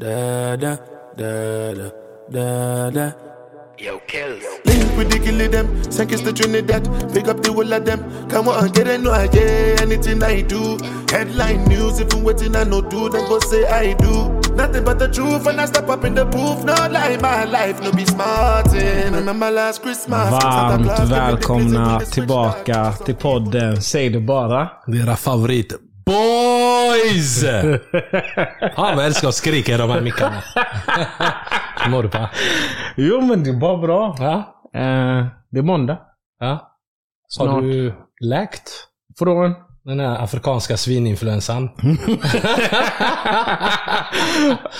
Da 0.00 0.56
da 0.56 0.78
da 1.14 1.74
da 1.74 1.90
da 2.30 2.90
da. 2.90 3.12
Yo, 3.76 3.98
kills. 4.06 4.42
Link 4.64 4.96
with 4.96 5.10
the 5.10 5.18
kill 5.18 5.50
them, 5.50 5.92
sink 5.92 6.12
is 6.12 6.22
the 6.22 6.32
Trinidad. 6.32 6.84
Pick 7.12 7.28
up 7.28 7.42
the 7.42 7.52
whole 7.52 7.70
of 7.70 7.84
them. 7.84 8.00
Come 8.30 8.48
on, 8.48 8.70
get 8.70 8.88
it, 8.88 9.02
no 9.02 9.12
idea. 9.12 9.76
Anything 9.82 10.22
I 10.22 10.40
do, 10.40 10.78
headline 11.10 11.66
news. 11.66 12.00
If 12.00 12.14
I'm 12.14 12.24
waiting, 12.24 12.56
I 12.56 12.64
no 12.64 12.80
do, 12.80 13.10
then 13.10 13.28
go 13.28 13.40
say 13.40 13.66
I 13.66 13.92
do. 13.92 14.32
Nothing 14.54 14.84
but 14.84 14.98
the 14.98 15.08
truth, 15.08 15.46
and 15.46 15.60
I 15.60 15.66
step 15.66 15.90
up 15.90 16.02
in 16.06 16.14
the 16.14 16.24
booth. 16.24 16.64
No 16.64 16.72
lie, 16.72 17.18
my 17.20 17.44
life, 17.44 17.82
no 17.82 17.92
be 17.92 18.06
smarting. 18.06 18.80
Eh. 18.80 19.10
Remember 19.10 19.50
last 19.50 19.82
Christmas? 19.82 20.30
Santa 20.30 20.48
Varmt 20.48 20.84
gave 20.84 20.98
me 20.98 21.04
the 21.04 21.14
välkomna 21.14 21.68
blizzard 21.68 22.00
with 22.00 22.08
the 22.08 22.14
tillbaka 22.14 22.92
till 23.04 23.16
podden 23.16 23.82
Säg 23.82 24.10
det 24.10 24.20
bara. 24.20 24.68
Era 24.86 25.16
favorit 25.16 25.72
boys! 26.90 27.40
Fan 28.76 28.96
vad 28.96 28.98
jag 28.98 29.06
älskar 29.06 29.28
att 29.28 29.34
skrika 29.34 29.74
i 29.74 29.76
de 29.78 29.90
här 29.90 30.00
mickarna. 30.00 30.42
Hur 31.84 31.90
mår 31.90 32.02
du 32.02 32.08
på? 32.08 32.28
Jo 32.96 33.20
men 33.20 33.44
det 33.44 33.50
är 33.50 33.54
bara 33.60 33.76
bra. 33.76 34.16
Ja? 34.18 34.62
Eh, 34.80 35.26
det 35.50 35.58
är 35.58 35.62
måndag. 35.62 35.98
ja. 36.40 36.66
Snart. 37.28 37.48
Har 37.48 37.62
du 37.62 37.94
läkt 38.20 38.70
Från? 39.18 39.54
den 39.84 40.00
här 40.00 40.22
afrikanska 40.24 40.76
svininfluensan? 40.76 41.62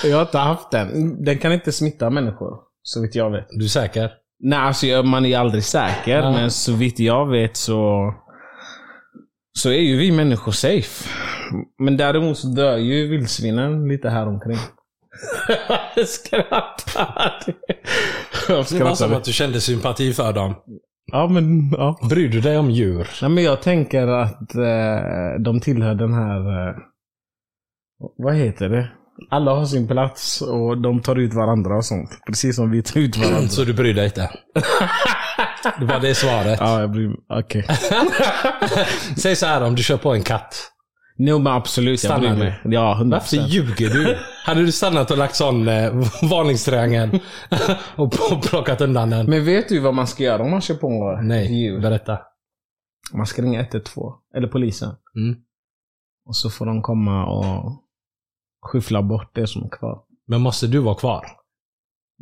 jag 0.03 0.15
har 0.17 0.21
inte 0.21 0.37
haft 0.37 0.71
den. 0.71 1.23
Den 1.23 1.37
kan 1.37 1.51
inte 1.53 1.71
smitta 1.71 2.09
människor. 2.09 2.57
Så 2.83 3.01
vitt 3.01 3.15
jag 3.15 3.31
vet. 3.31 3.47
Du 3.49 3.65
är 3.65 3.69
säker? 3.69 4.11
Nej, 4.39 4.59
alltså 4.59 4.87
jag- 4.87 5.05
man 5.05 5.25
är 5.25 5.37
aldrig 5.37 5.63
säker. 5.63 6.17
Ja. 6.17 6.31
Men 6.31 6.51
så 6.51 6.73
vitt 6.73 6.99
jag 6.99 7.29
vet 7.29 7.57
så... 7.57 8.13
Så 9.53 9.69
är 9.69 9.79
ju 9.79 9.97
vi 9.97 10.11
människor 10.11 10.51
safe. 10.51 11.09
Men 11.79 11.97
däremot 11.97 12.37
så 12.37 12.47
dör 12.47 12.77
ju 12.77 13.07
vildsvinen 13.07 13.87
lite 13.87 14.09
här 14.09 14.27
omkring. 14.27 14.57
Jag 15.95 16.07
skrattar. 16.07 17.43
Jag 17.45 17.55
Det 18.47 18.53
var 18.55 18.63
skrattar. 18.63 18.95
som 18.95 19.13
att 19.13 19.23
du 19.23 19.33
kände 19.33 19.61
sympati 19.61 20.13
för 20.13 20.33
dem. 20.33 20.55
Ja, 21.11 21.27
men... 21.27 21.71
Ja. 21.71 21.99
Bryr 22.09 22.29
du 22.29 22.41
dig 22.41 22.57
om 22.57 22.71
djur? 22.71 23.07
Nej, 23.21 23.31
men 23.31 23.43
jag 23.43 23.61
tänker 23.61 24.07
att 24.07 24.55
eh, 24.55 25.39
de 25.39 25.59
tillhör 25.61 25.95
den 25.95 26.13
här... 26.13 26.67
Eh, 26.69 26.75
vad 28.17 28.35
heter 28.35 28.69
det? 28.69 28.91
Alla 29.29 29.51
har 29.51 29.65
sin 29.65 29.87
plats 29.87 30.41
och 30.41 30.81
de 30.81 31.01
tar 31.01 31.15
ut 31.15 31.33
varandra 31.33 31.77
och 31.77 31.85
sånt. 31.85 32.09
Precis 32.27 32.55
som 32.55 32.71
vi 32.71 32.83
tar 32.83 32.99
ut 32.99 33.17
varandra. 33.17 33.47
Så 33.49 33.63
du 33.63 33.73
bryr 33.73 33.93
dig 33.93 34.05
inte? 34.05 34.29
Det 35.79 35.85
var 35.85 35.99
det 35.99 36.15
svaret. 36.15 36.59
ja, 36.59 36.79
jag 36.79 36.91
bryr 36.91 37.07
mig. 37.07 37.17
Okej. 37.29 37.65
Säg 39.17 39.35
så 39.35 39.45
här 39.45 39.63
om 39.63 39.75
du 39.75 39.83
kör 39.83 39.97
på 39.97 40.13
en 40.13 40.23
katt. 40.23 40.55
Jo, 41.23 41.39
men 41.39 41.53
absolut. 41.53 42.03
Jag 42.03 42.11
Stannar 42.11 42.35
bryr 42.35 42.43
mig. 42.43 42.59
Ja, 42.63 42.97
100%. 43.01 43.11
Varför 43.11 43.37
ljuger 43.37 43.89
du? 43.89 44.17
Hade 44.45 44.61
du 44.61 44.71
stannat 44.71 45.11
och 45.11 45.17
lagt 45.17 45.35
sån 45.35 45.67
eh, 45.67 45.93
varningstriangel 46.29 47.19
och 47.95 48.11
plockat 48.43 48.81
undan 48.81 49.09
den? 49.09 49.29
Men 49.29 49.45
vet 49.45 49.69
du 49.69 49.79
vad 49.79 49.93
man 49.93 50.07
ska 50.07 50.23
göra 50.23 50.43
om 50.43 50.51
man 50.51 50.61
kör 50.61 50.75
på 50.75 51.17
ett 51.19 51.25
Nej, 51.25 51.61
djur? 51.61 51.79
berätta. 51.81 52.19
Man 53.13 53.25
ska 53.25 53.41
ringa 53.41 53.59
112. 53.61 54.13
Eller 54.37 54.47
polisen. 54.47 54.95
Mm. 55.15 55.35
Och 56.25 56.35
så 56.35 56.49
får 56.49 56.65
de 56.65 56.81
komma 56.81 57.25
och 57.25 57.81
skyffla 58.61 59.01
bort 59.01 59.35
det 59.35 59.47
som 59.47 59.63
är 59.63 59.69
kvar. 59.69 59.99
Men 60.27 60.41
måste 60.41 60.67
du 60.67 60.79
vara 60.79 60.95
kvar? 60.95 61.25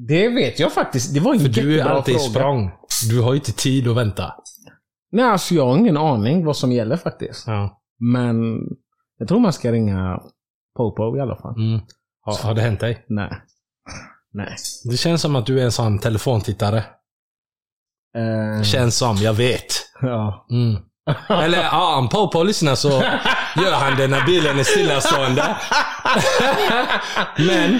Det 0.08 0.30
vet 0.30 0.60
jag 0.60 0.74
faktiskt. 0.74 1.14
Det 1.14 1.20
var 1.20 1.34
en 1.34 1.40
För 1.40 1.50
du 1.50 1.62
är 1.74 1.78
jättebra 1.78 1.94
alltid 1.96 2.16
i 2.16 2.18
fråga. 2.18 2.30
språng. 2.30 2.72
Du 3.10 3.22
har 3.22 3.34
ju 3.34 3.40
inte 3.40 3.52
tid 3.54 3.88
att 3.88 3.98
vänta. 3.98 4.34
Nej, 5.12 5.26
alltså 5.26 5.56
jag 5.56 5.66
har 5.66 5.78
ingen 5.78 5.98
aning 5.98 6.46
vad 6.46 6.58
som 6.58 6.72
gäller 6.72 6.98
faktiskt. 6.98 7.48
Ja. 7.48 7.82
Men 8.00 8.60
jag 9.20 9.28
tror 9.28 9.40
man 9.40 9.54
ska 9.54 9.72
ringa 9.72 10.20
Popo 10.78 11.18
i 11.18 11.22
alla 11.22 11.36
fall. 11.36 11.56
Mm. 11.56 11.80
Har, 12.22 12.44
har 12.48 12.54
det 12.54 12.62
hänt 12.62 12.80
dig? 12.80 13.06
Nej. 13.10 13.32
Nej. 14.34 14.56
Det 14.92 14.98
känns 14.98 15.22
som 15.22 15.36
att 15.36 15.46
du 15.46 15.60
är 15.60 15.66
en 15.66 15.72
sån 15.72 16.00
telefontittare. 16.00 16.78
Eh, 18.18 18.64
Känns 18.64 18.98
som, 18.98 19.18
jag 19.18 19.34
vet. 19.34 19.74
ja. 20.02 20.48
Mm. 20.52 20.82
Eller 21.30 21.64
ja, 21.64 21.98
om 21.98 22.10
Popo 22.10 22.44
lyssnar 22.44 22.76
så 22.76 22.90
gör 23.64 23.74
han 23.74 23.98
det 23.98 24.08
när 24.08 24.26
bilen 24.26 24.60
är 24.60 24.64
stillastående. 24.64 25.58
Men 27.38 27.80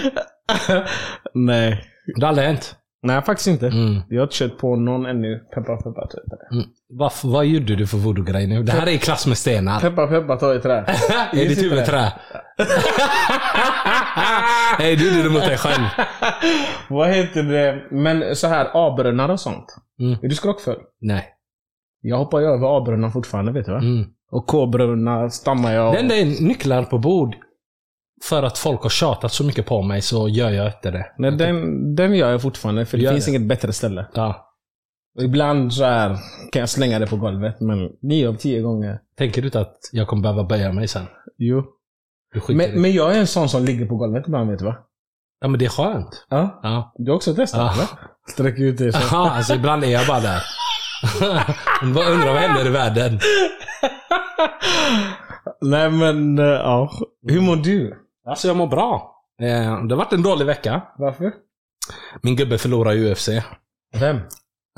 Nej. 1.34 1.84
det 2.16 2.22
har 2.22 2.30
aldrig 2.30 2.48
hänt. 2.48 2.76
Nej, 3.02 3.22
faktiskt 3.22 3.48
inte. 3.48 3.68
Mm. 3.68 4.02
Jag 4.10 4.20
har 4.20 4.24
inte 4.24 4.36
kört 4.36 4.58
på 4.58 4.76
någon 4.76 5.06
ännu. 5.06 5.40
Peppar, 5.40 5.78
peppar, 5.78 6.08
ta 6.08 6.18
i 6.18 6.30
trä. 6.30 6.38
Mm. 6.52 6.66
Vad, 6.90 7.12
vad 7.24 7.46
gjorde 7.46 7.76
du 7.76 7.88
för 7.88 7.98
voodoo-grej 7.98 8.48
nu? 8.48 8.64
Det 8.64 8.72
här 8.72 8.88
är 8.88 8.92
i 8.92 8.98
klass 8.98 9.28
med 9.28 9.38
stenar. 9.38 9.80
Peppar, 9.80 10.08
peppar, 10.08 10.38
ta 10.38 10.56
i 10.56 10.60
trä. 10.60 10.78
Är 11.34 11.50
ditt 11.50 11.64
huvud 11.64 11.86
trä? 11.86 12.10
Nej, 14.80 14.96
du 14.96 15.08
gjorde 15.10 15.24
det 15.24 15.30
mot 15.30 15.46
dig 15.46 15.58
själv. 15.58 15.84
Vad 16.90 17.10
heter 17.10 17.44
det? 17.44 17.84
Men 17.92 18.36
så 18.36 18.48
här, 18.48 18.68
A-brunnar 18.74 19.30
och 19.30 19.40
sånt. 19.40 19.76
Mm. 20.00 20.18
Är 20.22 20.28
du 20.28 20.36
skrockfull? 20.36 20.78
Nej. 21.02 21.28
Jag 22.02 22.18
hoppar 22.18 22.40
ju 22.40 22.46
över 22.46 22.78
A-brunnar 22.78 23.10
fortfarande, 23.10 23.52
vet 23.52 23.66
du 23.66 23.72
va? 23.72 23.78
Mm. 23.78 24.06
Och 24.32 24.48
K-brunnar 24.48 25.30
stammar 25.30 25.74
jag. 25.74 25.94
Det 25.94 26.00
enda 26.00 26.16
är 26.16 26.26
nycklar 26.26 26.84
på 26.84 26.98
bord. 26.98 27.36
För 28.24 28.44
att 28.44 28.58
folk 28.58 28.82
har 28.82 28.90
tjatat 28.90 29.32
så 29.34 29.44
mycket 29.44 29.66
på 29.66 29.82
mig 29.82 30.02
så 30.02 30.30
gör 30.30 30.50
jag 30.50 30.68
inte 30.68 30.92
det. 30.92 31.06
Nej, 31.18 31.32
den, 31.32 31.96
den 31.96 32.14
gör 32.16 32.32
jag 32.32 32.42
fortfarande, 32.42 32.86
för 32.86 32.98
det 32.98 33.04
Gör 33.04 33.12
finns 33.12 33.26
det. 33.26 33.32
inget 33.32 33.48
bättre 33.48 33.74
ställe. 33.74 34.06
Ja. 34.14 34.46
Och 35.18 35.24
ibland 35.24 35.74
så 35.74 35.84
här 35.84 36.18
kan 36.52 36.60
jag 36.60 36.70
slänga 36.70 37.00
det 37.00 37.08
på 37.08 37.16
golvet, 37.18 37.60
men 37.60 37.90
nio 38.02 38.30
av 38.30 38.34
tio 38.34 38.62
gånger. 38.62 39.00
Tänker 39.18 39.42
du 39.42 39.48
inte 39.48 39.60
att 39.60 39.78
jag 39.92 40.08
kommer 40.08 40.22
behöva 40.24 40.44
böja 40.44 40.72
mig 40.74 40.88
sen? 40.88 41.06
Jo. 41.38 41.64
Men, 42.50 42.82
men 42.82 42.92
jag 42.94 43.16
är 43.16 43.20
en 43.20 43.28
sån 43.28 43.50
som 43.50 43.64
ligger 43.66 43.86
på 43.86 43.96
golvet 43.96 44.24
ibland, 44.28 44.50
vet 44.50 44.60
du 44.60 44.66
va? 44.66 44.76
Ja, 45.42 45.48
men 45.48 45.60
det 45.60 45.66
är 45.66 45.70
skönt. 45.70 46.26
Ja. 46.30 46.60
Ja. 46.64 46.94
Du 46.98 47.12
har 47.12 47.16
också 47.16 47.36
testat, 47.36 47.60
Ja. 47.60 47.74
eller? 47.74 47.88
Sträcker 48.34 48.64
ut 48.64 48.94
så. 48.96 49.00
Ja, 49.16 49.32
alltså 49.32 49.54
ibland 49.56 49.84
är 49.84 49.88
jag 49.88 50.08
bara 50.08 50.20
där. 50.20 50.42
Bara 51.94 52.10
undrar 52.10 52.34
vad 52.34 52.42
händer 52.42 52.66
i 52.66 52.70
världen? 52.70 53.20
Nej, 55.62 55.90
men 55.92 56.40
eh, 56.40 56.46
ja. 56.46 56.92
Hur 57.28 57.42
mår 57.42 57.56
du? 57.56 57.94
Alltså 58.28 58.48
jag 58.48 58.58
mår 58.58 58.68
bra. 58.68 59.16
Eh, 59.42 59.48
Det 59.86 59.96
har 59.96 59.96
varit 59.96 60.14
en 60.14 60.22
dålig 60.24 60.46
vecka. 60.46 60.84
Varför? 60.98 61.34
Min 62.22 62.36
gubbe 62.36 62.58
förlorar 62.58 62.94
i 62.94 63.12
UFC. 63.12 63.30
Vem? 64.00 64.18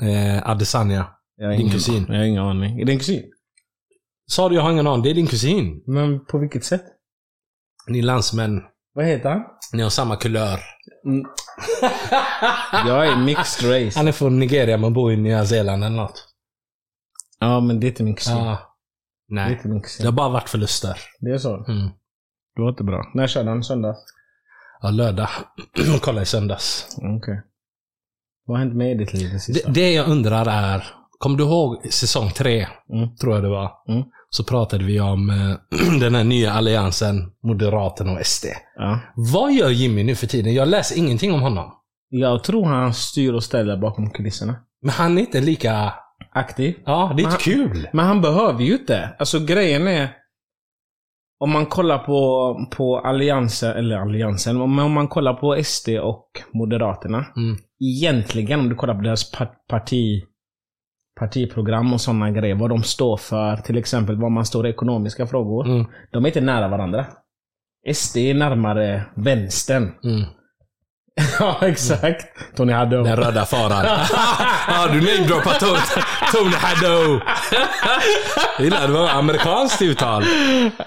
Eh, 0.02 0.48
Adesanya. 0.50 1.06
Jag 1.36 1.46
har 1.46 1.52
Din 1.52 1.60
ingen- 1.60 1.72
kusin. 1.72 2.04
Jag 2.08 2.16
har 2.16 2.24
ingen 2.24 2.42
aning. 2.42 2.80
Är 2.80 2.84
det 2.84 2.92
en 2.92 2.98
kusin? 2.98 3.22
Sa 4.30 4.48
du 4.48 4.54
jag 4.54 4.62
har 4.62 4.70
ingen 4.72 4.86
aning? 4.86 5.02
Det 5.02 5.10
är 5.10 5.14
din 5.14 5.26
kusin. 5.26 5.82
Men 5.86 6.24
på 6.24 6.38
vilket 6.38 6.64
sätt? 6.64 6.84
Ni 7.88 7.98
är 7.98 8.02
landsmän. 8.02 8.62
Vad 8.94 9.04
heter 9.04 9.30
han? 9.30 9.42
Ni 9.72 9.82
har 9.82 9.90
samma 9.90 10.16
kulör. 10.16 10.60
Mm. 11.06 11.24
jag 12.86 13.06
är 13.06 13.16
mixed 13.16 13.70
race. 13.70 13.98
Han 13.98 14.08
är 14.08 14.12
från 14.12 14.38
Nigeria 14.38 14.76
men 14.76 14.92
bor 14.92 15.12
i 15.12 15.16
Nya 15.16 15.44
Zeeland 15.46 15.84
eller 15.84 15.96
något. 15.96 16.28
Ja, 17.38 17.60
men 17.60 17.80
det 17.80 17.86
är 17.86 17.88
inte 17.88 18.02
min 18.02 18.14
kusin. 18.14 18.36
Ja. 18.36 18.76
Det 19.28 19.34
är 19.34 19.44
Nej. 19.44 19.52
inte 19.52 19.68
min 19.68 19.76
Det 19.78 19.82
kusin. 19.84 20.06
har 20.06 20.12
bara 20.12 20.28
varit 20.28 20.48
förluster. 20.48 20.98
Det 21.20 21.30
är 21.30 21.38
så? 21.38 21.64
Mm. 21.64 21.88
Det 22.56 22.62
var 22.62 22.68
inte 22.68 22.84
bra. 22.84 23.10
När 23.14 23.26
körde 23.26 23.48
han? 23.48 23.62
Söndags? 23.64 23.98
Ja, 24.82 24.90
lördag. 24.90 25.28
Kolla 26.02 26.22
i 26.22 26.26
söndags. 26.26 26.96
Okej. 27.18 27.42
Vad 28.46 28.58
har 28.58 28.64
hänt 28.64 28.76
med 28.76 28.98
ditt 28.98 29.12
liv 29.12 29.30
det 29.32 29.38
sista? 29.38 29.68
Det, 29.68 29.80
det 29.80 29.92
jag 29.92 30.08
undrar 30.08 30.46
är, 30.46 30.84
kommer 31.18 31.38
du 31.38 31.44
ihåg 31.44 31.86
säsong 31.92 32.30
tre? 32.30 32.66
Mm. 32.92 33.16
Tror 33.16 33.34
jag 33.34 33.42
det 33.42 33.48
var. 33.48 33.70
Mm. 33.88 34.02
Så 34.30 34.44
pratade 34.44 34.84
vi 34.84 35.00
om 35.00 35.30
eh, 35.30 35.98
den 36.00 36.14
här 36.14 36.24
nya 36.24 36.52
alliansen, 36.52 37.30
Moderaterna 37.42 38.12
och 38.12 38.26
SD. 38.26 38.46
Ja. 38.76 39.00
Vad 39.16 39.52
gör 39.52 39.70
Jimmy 39.70 40.04
nu 40.04 40.14
för 40.14 40.26
tiden? 40.26 40.54
Jag 40.54 40.68
läser 40.68 40.98
ingenting 40.98 41.32
om 41.32 41.40
honom. 41.40 41.72
Jag 42.08 42.44
tror 42.44 42.64
han 42.64 42.94
styr 42.94 43.32
och 43.32 43.44
ställer 43.44 43.76
bakom 43.76 44.10
kulisserna. 44.10 44.56
Men 44.82 44.90
han 44.90 45.18
är 45.18 45.22
inte 45.22 45.40
lika... 45.40 45.94
Aktiv. 46.34 46.74
Ja, 46.84 47.12
det 47.16 47.22
är 47.22 47.24
Men 47.24 47.32
inte 47.32 47.44
kul. 47.44 47.88
Men 47.92 48.06
han 48.06 48.20
behöver 48.20 48.62
ju 48.62 48.72
inte. 48.72 49.14
Alltså 49.18 49.40
grejen 49.40 49.86
är... 49.86 50.08
Om 51.42 51.50
man 51.50 51.66
kollar 51.66 51.98
på, 51.98 52.56
på 52.76 52.98
alliansen, 52.98 53.76
eller 53.76 53.96
alliansen, 53.96 54.58
men 54.58 54.78
om 54.78 54.92
man 54.92 55.08
kollar 55.08 55.34
på 55.34 55.62
SD 55.64 55.88
och 55.88 56.26
Moderaterna. 56.52 57.26
Mm. 57.36 57.56
Egentligen, 57.80 58.60
om 58.60 58.68
du 58.68 58.74
kollar 58.74 58.94
på 58.94 59.00
deras 59.00 59.30
par- 59.30 59.54
parti, 59.68 60.24
partiprogram 61.20 61.92
och 61.92 62.00
sådana 62.00 62.30
grejer, 62.30 62.54
vad 62.54 62.70
de 62.70 62.82
står 62.82 63.16
för, 63.16 63.56
till 63.56 63.76
exempel 63.78 64.20
vad 64.20 64.32
man 64.32 64.44
står 64.44 64.66
i 64.66 64.70
ekonomiska 64.70 65.26
frågor. 65.26 65.66
Mm. 65.66 65.86
De 66.12 66.24
är 66.24 66.28
inte 66.28 66.40
nära 66.40 66.68
varandra. 66.68 67.06
SD 67.94 68.16
är 68.16 68.34
närmare 68.34 69.04
vänstern. 69.14 69.82
Mm. 70.04 70.22
ja, 71.40 71.58
exakt. 71.62 72.26
Tony 72.56 72.72
Haddo. 72.72 73.02
Den 73.02 73.16
röda 73.16 73.44
faran. 73.44 73.84
ja, 74.68 74.86
du 74.92 75.00
namedroppar 75.00 75.58
Tony, 75.60 75.78
Tony 76.34 76.54
Haddo. 76.56 77.20
Gillar 78.58 78.86
det 78.86 78.92
var 78.92 79.08
amerikanskt 79.08 79.82
uttal. 79.82 80.22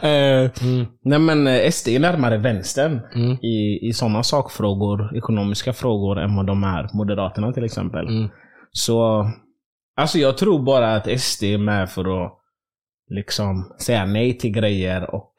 Eh, 0.01 0.51
Mm. 0.62 0.86
Nej 1.04 1.19
men 1.19 1.48
eh, 1.48 1.69
SD 1.72 1.88
är 1.88 2.00
närmare 2.00 2.38
vänstern 2.38 3.01
Mm. 3.16 3.31
i, 3.31 3.80
i 3.89 3.94
sådana 3.94 4.24
sakfrågor, 4.24 5.18
ekonomiska 5.18 5.74
frågor, 5.74 6.19
än 6.19 6.36
vad 6.36 6.45
de 6.48 6.63
är 6.63 6.89
Moderaterna 6.94 7.54
till 7.54 7.63
exempel. 7.63 8.07
Mm. 8.07 8.30
Så, 8.72 9.30
alltså 9.98 10.18
jag 10.18 10.38
tror 10.38 10.60
bara 10.66 10.95
att 10.95 11.19
SD 11.22 11.44
är 11.44 11.57
med 11.57 11.89
för 11.89 12.25
att 12.25 12.33
liksom 13.10 13.75
säga 13.81 14.06
nej 14.06 14.38
till 14.38 14.51
grejer 14.51 15.16
och 15.16 15.33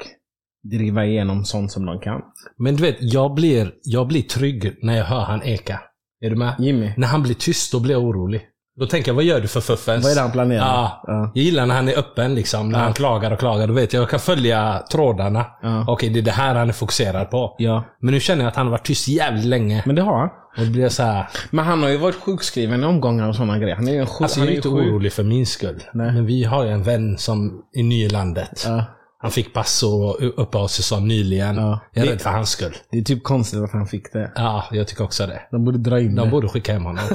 driva 0.70 1.04
igenom 1.06 1.44
sånt 1.44 1.72
som 1.72 1.86
de 1.86 2.00
kan. 2.00 2.20
Men 2.58 2.76
du 2.76 2.82
vet, 2.82 2.96
jag 3.00 3.34
blir, 3.34 3.72
jag 3.82 4.06
blir 4.06 4.22
trygg 4.22 4.76
när 4.82 4.96
jag 4.96 5.04
hör 5.04 5.20
han 5.20 5.42
eka. 5.42 5.80
Är 6.20 6.30
du 6.30 6.36
med? 6.36 6.54
Jimmy, 6.58 6.92
När 6.96 7.08
han 7.08 7.22
blir 7.22 7.34
tyst, 7.34 7.72
då 7.72 7.80
blir 7.80 7.94
jag 7.94 8.02
orolig. 8.04 8.42
Då 8.80 8.86
tänker 8.86 9.10
jag, 9.10 9.14
vad 9.14 9.24
gör 9.24 9.40
du 9.40 9.48
för 9.48 9.60
fuffens? 9.60 10.04
vad 10.04 10.12
är 10.12 10.16
det 10.16 10.20
han 10.22 10.32
planerar? 10.32 10.60
Ja. 10.60 11.02
Ja. 11.06 11.32
Jag 11.34 11.44
gillar 11.44 11.66
när 11.66 11.74
han 11.74 11.88
är 11.88 11.98
öppen 11.98 12.34
liksom. 12.34 12.68
När 12.68 12.78
han 12.78 12.92
klagar 12.92 13.30
och 13.30 13.38
klagar. 13.38 13.66
Då 13.66 13.72
vet 13.74 13.92
jag, 13.92 14.02
jag 14.02 14.10
kan 14.10 14.20
följa 14.20 14.82
trådarna. 14.92 15.46
Ja. 15.62 15.84
Okej, 15.88 16.08
det 16.10 16.18
är 16.20 16.22
det 16.22 16.30
här 16.30 16.54
han 16.54 16.68
är 16.68 16.72
fokuserad 16.72 17.30
på. 17.30 17.54
ja. 17.58 17.84
Men 18.00 18.14
nu 18.14 18.20
känner 18.20 18.42
jag 18.42 18.48
att 18.48 18.56
han 18.56 18.66
har 18.66 18.70
varit 18.70 18.86
tyst 18.86 19.08
jävligt 19.08 19.44
länge. 19.44 19.82
Men 19.86 19.96
det 19.96 20.02
har 20.02 20.18
han. 20.18 20.28
Och 20.58 20.64
då 20.66 20.72
blir 20.72 20.82
jag 20.82 20.92
så 20.92 21.02
här. 21.02 21.26
Men 21.50 21.64
han 21.64 21.82
har 21.82 21.88
ju 21.90 21.96
varit 21.96 22.14
sjukskriven 22.14 22.82
i 22.82 22.86
omgångar 22.86 23.28
och 23.28 23.34
sådana 23.36 23.58
grejer. 23.58 23.76
Han 23.76 23.88
är 23.88 23.92
ju 23.92 23.98
en 23.98 24.06
sjuk... 24.06 24.22
Alltså 24.22 24.40
jag 24.40 24.46
är 24.46 24.50
ju 24.50 24.56
inte 24.56 24.68
sjuk. 24.68 24.78
orolig 24.78 25.12
för 25.12 25.22
min 25.22 25.46
skull. 25.46 25.82
Nej. 25.94 26.12
Men 26.12 26.26
vi 26.26 26.44
har 26.44 26.64
ju 26.64 26.70
en 26.70 26.82
vän 26.82 27.18
som 27.18 27.62
är 27.72 27.82
ny 27.82 28.04
i 28.04 28.08
landet. 28.08 28.64
Ja. 28.66 28.84
Han 29.18 29.30
fick 29.30 29.52
pass 29.54 29.82
och 29.82 30.16
uppehållstillstånd 30.42 31.06
nyligen. 31.06 31.56
Ja. 31.56 31.80
Jag 31.92 32.02
är 32.02 32.06
Det- 32.06 32.12
rädd 32.12 32.20
för 32.22 32.30
hans 32.30 32.50
skull. 32.50 32.76
Det 32.90 32.98
är 32.98 33.02
typ 33.02 33.24
konstigt 33.24 33.60
att 33.60 33.72
han 33.72 33.86
fick 33.86 34.12
det. 34.12 34.32
Ja, 34.36 34.64
jag 34.70 34.88
tycker 34.88 35.04
också 35.04 35.26
det. 35.26 35.42
De 35.50 35.64
borde 35.64 35.78
dra 35.78 36.00
in 36.00 36.14
De 36.14 36.24
det. 36.24 36.30
borde 36.30 36.48
skicka 36.48 36.72
hem 36.72 36.84
honom. 36.84 37.04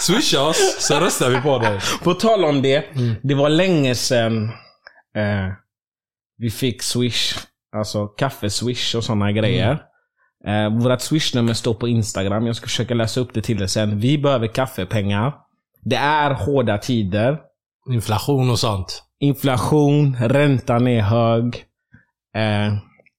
Swisha 0.00 0.40
oss, 0.42 0.76
så 0.80 1.00
röstar 1.00 1.30
vi 1.30 1.40
på 1.40 1.58
dig. 1.58 1.80
På 2.02 2.14
tal 2.14 2.44
om 2.44 2.62
det. 2.62 2.76
Mm. 2.96 3.14
Det 3.22 3.34
var 3.34 3.48
länge 3.48 3.94
sedan 3.94 4.44
eh, 5.16 5.52
vi 6.38 6.50
fick 6.50 6.82
Swish. 6.82 7.34
Alltså 7.76 8.06
kaffe-swish 8.06 8.96
och 8.96 9.04
sådana 9.04 9.32
grejer. 9.32 9.78
Mm. 10.46 10.72
Eh, 10.74 10.82
vårat 10.82 11.02
swish-nummer 11.02 11.52
står 11.54 11.74
på 11.74 11.88
Instagram. 11.88 12.46
Jag 12.46 12.56
ska 12.56 12.64
försöka 12.66 12.94
läsa 12.94 13.20
upp 13.20 13.34
det 13.34 13.42
till 13.42 13.62
er 13.62 13.66
sen. 13.66 13.98
Vi 14.00 14.18
behöver 14.18 14.46
kaffepengar. 14.46 15.34
Det 15.82 15.96
är 15.96 16.30
hårda 16.30 16.78
tider. 16.78 17.38
Inflation 17.92 18.50
och 18.50 18.58
sånt. 18.58 19.03
Inflation, 19.20 20.16
räntan 20.20 20.86
är 20.88 21.00
hög. 21.00 21.64
Eh, 22.36 22.74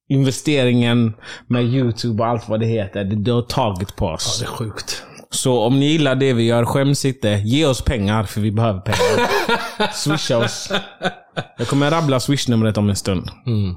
investeringen 0.08 1.14
med 1.46 1.64
YouTube 1.64 2.22
och 2.22 2.28
allt 2.28 2.48
vad 2.48 2.60
det 2.60 2.66
heter, 2.66 3.04
det, 3.04 3.16
det 3.16 3.30
har 3.30 3.42
tagit 3.42 3.96
på 3.96 4.06
oss. 4.06 4.38
Det 4.38 4.44
är 4.44 4.48
sjukt. 4.48 5.02
Så 5.30 5.60
om 5.60 5.80
ni 5.80 5.86
gillar 5.86 6.14
det 6.14 6.32
vi 6.32 6.42
gör, 6.42 6.64
skäms 6.64 7.04
inte. 7.04 7.28
Ge 7.28 7.66
oss 7.66 7.82
pengar, 7.82 8.24
för 8.24 8.40
vi 8.40 8.52
behöver 8.52 8.80
pengar. 8.80 9.28
Swisha 9.92 10.38
oss. 10.38 10.72
Jag 11.58 11.68
kommer 11.68 11.90
rabbla 11.90 12.20
swishnumret 12.20 12.78
om 12.78 12.88
en 12.88 12.96
stund. 12.96 13.30
Mm. 13.46 13.74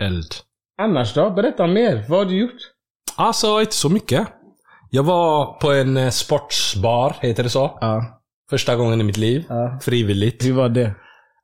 Eld. 0.00 0.34
Annars 0.82 1.14
då? 1.14 1.30
Berätta 1.30 1.66
mer. 1.66 2.04
Vad 2.08 2.18
har 2.18 2.26
du 2.26 2.38
gjort? 2.40 2.56
Alltså, 3.16 3.60
inte 3.60 3.74
så 3.74 3.88
mycket. 3.88 4.28
Jag 4.90 5.02
var 5.02 5.60
på 5.60 5.72
en 5.72 5.96
eh, 5.96 6.10
sportsbar, 6.10 7.16
heter 7.20 7.42
det 7.42 7.50
så? 7.50 7.78
Ja. 7.80 8.22
Första 8.50 8.76
gången 8.76 9.00
i 9.00 9.04
mitt 9.04 9.16
liv. 9.16 9.44
Ja. 9.48 9.78
Frivilligt. 9.82 10.44
Hur 10.44 10.52
var 10.52 10.68
det? 10.68 10.94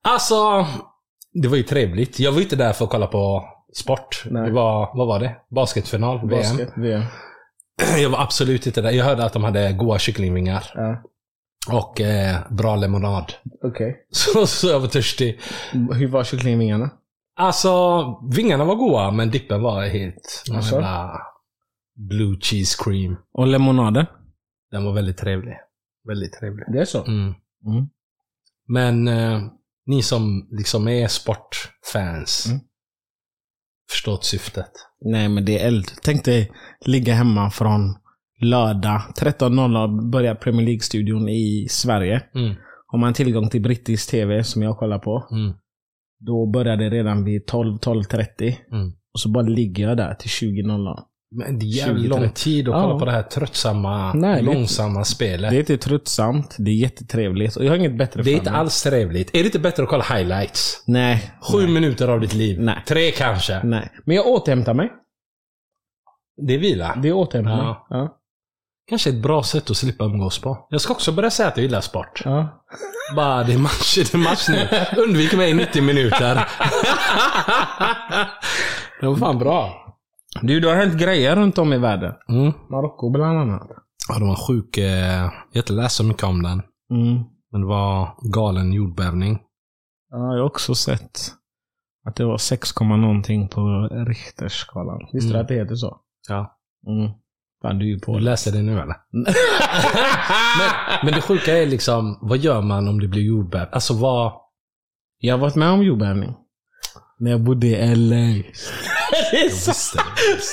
Alltså, 0.02 0.66
det 1.32 1.48
var 1.48 1.56
ju 1.56 1.62
trevligt. 1.62 2.20
Jag 2.20 2.32
var 2.32 2.40
inte 2.40 2.56
där 2.56 2.72
för 2.72 2.84
att 2.84 2.90
kolla 2.90 3.06
på 3.06 3.44
sport. 3.74 4.22
Nej. 4.30 4.46
Det 4.46 4.52
var, 4.52 4.90
vad 4.94 5.06
var 5.06 5.20
det? 5.20 5.36
Basketfinal? 5.50 6.18
VM. 6.28 6.28
Basket? 6.30 6.72
VM. 6.76 7.02
Jag 7.98 8.10
var 8.10 8.20
absolut 8.20 8.66
inte 8.66 8.80
där. 8.82 8.90
Jag 8.90 9.04
hörde 9.04 9.24
att 9.24 9.32
de 9.32 9.44
hade 9.44 9.72
goda 9.72 9.98
kycklingvingar. 9.98 10.64
Ja. 10.74 11.02
Och 11.72 12.00
eh, 12.00 12.36
bra 12.50 12.76
lemonad. 12.76 13.32
Okej. 13.62 14.06
Så, 14.10 14.46
så 14.46 14.68
jag 14.68 14.80
var 14.80 14.88
törstig. 14.88 15.40
Hur 15.72 16.08
var 16.08 16.24
kycklingvingarna? 16.24 16.90
Alltså, 17.36 18.04
vingarna 18.36 18.64
var 18.64 18.74
goda, 18.74 19.10
men 19.10 19.30
dippen 19.30 19.62
var 19.62 19.82
helt... 19.86 20.44
någon 20.48 20.56
Alltså? 20.56 20.74
jävla 20.74 21.20
Blue 21.94 22.36
cheese 22.40 22.76
cream. 22.84 23.16
Och 23.32 23.46
lemonaden? 23.46 24.06
Den 24.70 24.84
var 24.84 24.92
väldigt 24.92 25.16
trevlig. 25.18 25.56
Väldigt 26.08 26.32
trevlig. 26.32 26.66
Det 26.72 26.78
är 26.80 26.84
så? 26.84 27.04
Mm. 27.04 27.34
Mm. 27.66 27.88
Men 28.68 29.08
eh, 29.08 29.40
ni 29.86 30.02
som 30.02 30.48
liksom 30.50 30.88
är 30.88 31.08
sportfans 31.08 32.46
Mm. 32.46 32.60
förstått 33.90 34.24
syftet. 34.24 34.70
Nej, 35.04 35.28
men 35.28 35.44
det 35.44 35.58
är 35.58 35.66
eld. 35.66 35.86
Tänk 36.02 36.24
dig 36.24 36.52
ligga 36.86 37.14
hemma 37.14 37.50
från 37.50 37.94
lördag. 38.40 39.02
13.00 39.16 40.10
börjar 40.10 40.34
Premier 40.34 40.66
League-studion 40.66 41.28
i 41.28 41.66
Sverige. 41.70 42.22
Mm. 42.34 42.54
Har 42.86 42.98
man 42.98 43.14
tillgång 43.14 43.48
till 43.50 43.62
brittisk 43.62 44.10
TV, 44.10 44.44
som 44.44 44.62
jag 44.62 44.78
kollar 44.78 44.98
på, 44.98 45.28
Mm. 45.30 45.52
då 46.20 46.46
börjar 46.46 46.76
det 46.76 46.90
redan 46.90 47.24
vid 47.24 47.46
12-12.30. 47.46 48.56
Mm. 48.72 48.92
Och 49.12 49.20
så 49.20 49.28
bara 49.28 49.42
ligger 49.42 49.88
jag 49.88 49.96
där 49.96 50.14
till 50.14 50.30
20.00. 50.30 51.04
Men 51.34 51.58
det 51.58 51.64
är 51.64 51.68
jävligt 51.68 52.04
20-30. 52.12 52.20
lång 52.20 52.30
tid 52.30 52.68
att 52.68 52.74
kolla 52.74 52.88
Ja. 52.94 52.98
på 52.98 53.04
det 53.04 53.10
här 53.12 53.22
tröttsamma, 53.22 54.12
Nej, 54.12 54.36
det- 54.36 54.42
långsamma 54.42 55.04
spelet. 55.04 55.50
Det 55.50 55.56
är 55.56 55.60
inte 55.60 55.76
tröttsamt, 55.78 56.56
det 56.58 56.70
är 56.70 56.74
jättetrevligt. 56.74 57.56
Och 57.56 57.64
jag 57.64 57.70
har 57.70 57.76
inget 57.76 57.98
bättre 57.98 58.22
Det 58.22 58.30
är 58.30 58.32
för 58.32 58.38
inte 58.38 58.50
alls 58.50 58.82
trevligt. 58.82 59.30
Är 59.34 59.38
det 59.38 59.44
inte 59.46 59.58
bättre 59.58 59.82
att 59.82 59.88
kolla 59.88 60.04
highlights? 60.04 60.84
Nej. 60.86 61.32
Sju 61.52 61.58
nej, 61.62 61.70
minuter 61.70 62.08
av 62.08 62.20
ditt 62.20 62.34
liv. 62.34 62.60
Nej. 62.60 62.82
Tre 62.86 63.10
kanske. 63.10 63.60
nej. 63.64 63.88
Men 64.04 64.16
jag 64.16 64.26
återhämtar 64.26 64.74
mig. 64.74 64.90
Det 66.46 66.54
är 66.54 66.58
vila. 66.58 66.98
Det 67.02 67.08
är 67.08 67.12
återhämtning. 67.12 67.56
Ja. 67.56 67.86
Ja. 67.90 68.16
Kanske 68.88 69.10
ett 69.10 69.22
bra 69.22 69.42
sätt 69.42 69.70
att 69.70 69.76
slippa 69.76 70.04
umgås 70.04 70.38
på. 70.40 70.66
Jag 70.70 70.80
ska 70.80 70.92
också 70.92 71.12
börja 71.12 71.30
säga 71.30 71.48
att 71.48 71.56
jag 71.56 71.62
gillar 71.64 71.80
sport. 71.80 72.22
Ja. 72.24 72.64
Bara, 73.16 73.42
det 73.44 73.52
är 73.52 73.58
match, 73.58 73.94
det 73.96 74.14
är 74.14 74.18
match 74.18 74.48
nu. 74.48 74.68
Undvik 75.02 75.32
mig 75.36 75.50
i 75.50 75.54
90 75.54 75.82
minuter. 75.82 76.34
det 79.00 79.06
var 79.06 79.16
fan 79.16 79.38
bra. 79.38 79.81
Du, 80.40 80.60
det 80.60 80.68
har 80.68 80.76
hänt 80.76 81.00
grejer 81.00 81.36
runt 81.36 81.58
om 81.58 81.72
i 81.72 81.78
världen. 81.78 82.12
Mm. 82.28 82.52
Marocko 82.70 83.10
bland 83.10 83.38
annat. 83.38 83.68
Ja, 84.08 84.18
det 84.18 84.24
var 84.24 84.46
sjuk... 84.48 84.78
Eh, 84.78 84.84
jag 85.22 85.30
har 85.54 85.56
inte 85.56 85.72
läst 85.72 85.96
så 85.96 86.04
mycket 86.04 86.24
om 86.24 86.42
den. 86.42 86.62
Mm. 86.90 87.22
Men 87.52 87.60
det 87.60 87.66
var 87.66 88.08
galen 88.34 88.72
jordbävning. 88.72 89.38
Ja, 90.10 90.16
jag 90.18 90.38
har 90.42 90.46
också 90.46 90.74
sett 90.74 91.20
att 92.08 92.16
det 92.16 92.24
var 92.24 92.36
6, 92.38 92.72
komma 92.72 92.96
någonting 92.96 93.48
på 93.48 93.60
Richterskalan. 94.08 94.98
Visste 95.12 95.28
du 95.28 95.34
Mm. 95.34 95.42
att 95.42 95.48
det 95.48 95.54
heter 95.54 95.74
så? 95.74 95.96
Ja. 96.28 96.58
Mm. 96.86 97.10
Fan, 97.62 97.78
du 97.78 97.84
är 97.84 97.88
ju 97.88 97.98
på 98.00 98.12
Du 98.12 98.18
det. 98.18 98.24
läste 98.24 98.50
det 98.50 98.62
nu 98.62 98.72
eller? 98.80 98.96
Men 101.04 101.14
det 101.14 101.20
sjuka 101.20 101.58
är 101.58 101.66
liksom, 101.66 102.18
vad 102.22 102.38
gör 102.38 102.60
man 102.62 102.88
om 102.88 103.00
det 103.00 103.08
blir 103.08 103.22
jordbävning? 103.22 103.68
Alltså 103.72 103.94
vad... 103.94 104.32
Jag 105.18 105.34
har 105.34 105.40
varit 105.40 105.54
med 105.56 105.68
om 105.70 105.82
jordbävning. 105.82 106.34
När 107.18 107.30
jag 107.30 107.40
bodde 107.40 107.66
i 107.66 107.94
LA. 107.94 108.42
det, 109.30 109.36
är 109.44 109.48
sant. 109.50 110.06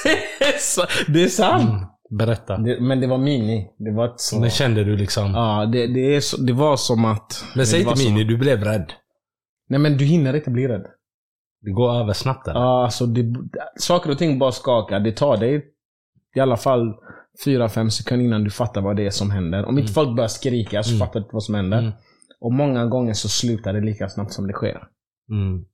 det 0.39 0.45
är 0.45 0.57
sant. 0.57 0.89
Det 1.07 1.23
är 1.23 1.27
sant. 1.27 1.69
Mm. 1.69 1.85
Berätta. 2.17 2.57
Det, 2.57 2.81
men 2.81 3.01
det 3.01 3.07
var 3.07 3.17
mini. 3.17 3.67
Det 3.77 3.91
var 3.91 4.05
ett 4.05 4.19
så. 4.19 4.39
Men 4.39 4.49
kände 4.49 4.83
du 4.83 4.97
liksom... 4.97 5.31
Ja, 5.31 5.65
det, 5.65 5.87
det, 5.87 6.15
är 6.15 6.19
så, 6.21 6.37
det 6.41 6.53
var 6.53 6.77
som 6.77 7.05
att... 7.05 7.43
Men 7.55 7.65
säg 7.67 7.83
det 7.83 7.89
inte 7.89 7.99
som- 8.01 8.13
Mini, 8.13 8.23
du 8.25 8.37
blev 8.37 8.63
rädd. 8.63 8.93
Nej 9.69 9.79
men 9.79 9.97
du 9.97 10.05
hinner 10.05 10.35
inte 10.35 10.49
bli 10.49 10.67
rädd. 10.67 10.85
Det 11.61 11.71
går 11.71 11.91
över 11.95 12.13
snabbt 12.13 12.47
eller? 12.47 12.59
Ja, 12.59 12.83
alltså 12.83 13.05
det, 13.05 13.35
saker 13.79 14.11
och 14.11 14.17
ting 14.17 14.39
bara 14.39 14.51
skakar. 14.51 14.99
Det 14.99 15.11
tar 15.11 15.37
dig 15.37 15.65
i 16.35 16.39
alla 16.39 16.57
fall 16.57 16.93
4-5 17.45 17.89
sekunder 17.89 18.25
innan 18.25 18.43
du 18.43 18.49
fattar 18.49 18.81
vad 18.81 18.95
det 18.95 19.05
är 19.05 19.09
som 19.09 19.31
händer. 19.31 19.65
Om 19.65 19.79
inte 19.79 19.93
folk 19.93 20.15
börjar 20.15 20.27
skrika 20.27 20.83
så 20.83 20.89
Mm. 20.91 20.99
fattar 20.99 21.13
du 21.19 21.23
inte 21.23 21.33
vad 21.33 21.43
som 21.43 21.55
händer. 21.55 21.79
Mm. 21.79 21.91
Och 22.41 22.53
många 22.53 22.85
gånger 22.85 23.13
så 23.13 23.29
slutar 23.29 23.73
det 23.73 23.81
lika 23.81 24.09
snabbt 24.09 24.33
som 24.33 24.47
det 24.47 24.53
sker. 24.53 24.83
Mm. 25.31 25.65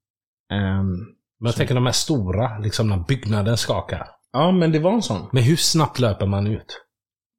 Men 1.45 1.49
jag 1.49 1.55
tänker 1.55 1.75
de 1.75 1.85
här 1.85 1.93
stora, 1.93 2.59
liksom 2.59 2.87
när 2.89 2.97
byggnaden 3.07 3.57
skakar. 3.57 4.07
ja, 4.31 4.51
men 4.51 4.71
det 4.71 4.79
var 4.79 4.93
en 4.93 5.01
sån. 5.01 5.29
Men 5.31 5.43
hur 5.43 5.55
snabbt 5.55 5.99
löper 5.99 6.25
man 6.25 6.47
ut? 6.47 6.81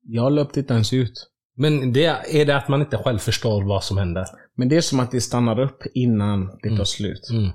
Jag 0.03 0.33
löpte 0.33 0.61
inte 0.61 0.75
ens 0.75 0.93
ut. 0.93 1.31
Men 1.57 1.93
det, 1.93 2.05
är 2.41 2.45
det 2.47 2.57
att 2.57 2.69
man 2.69 2.81
inte 2.81 2.97
själv 2.99 3.19
förstår 3.19 3.65
vad 3.69 3.85
som 3.85 3.99
händer? 3.99 4.25
Men 4.57 4.69
det 4.69 4.77
är 4.77 4.81
som 4.81 5.01
att 5.01 5.11
det 5.11 5.21
stannar 5.21 5.61
upp 5.61 5.83
innan 5.95 6.47
det 6.47 6.69
tar 6.69 6.75
Mm. 6.75 6.85
slut. 6.87 7.31
Mm. 7.31 7.51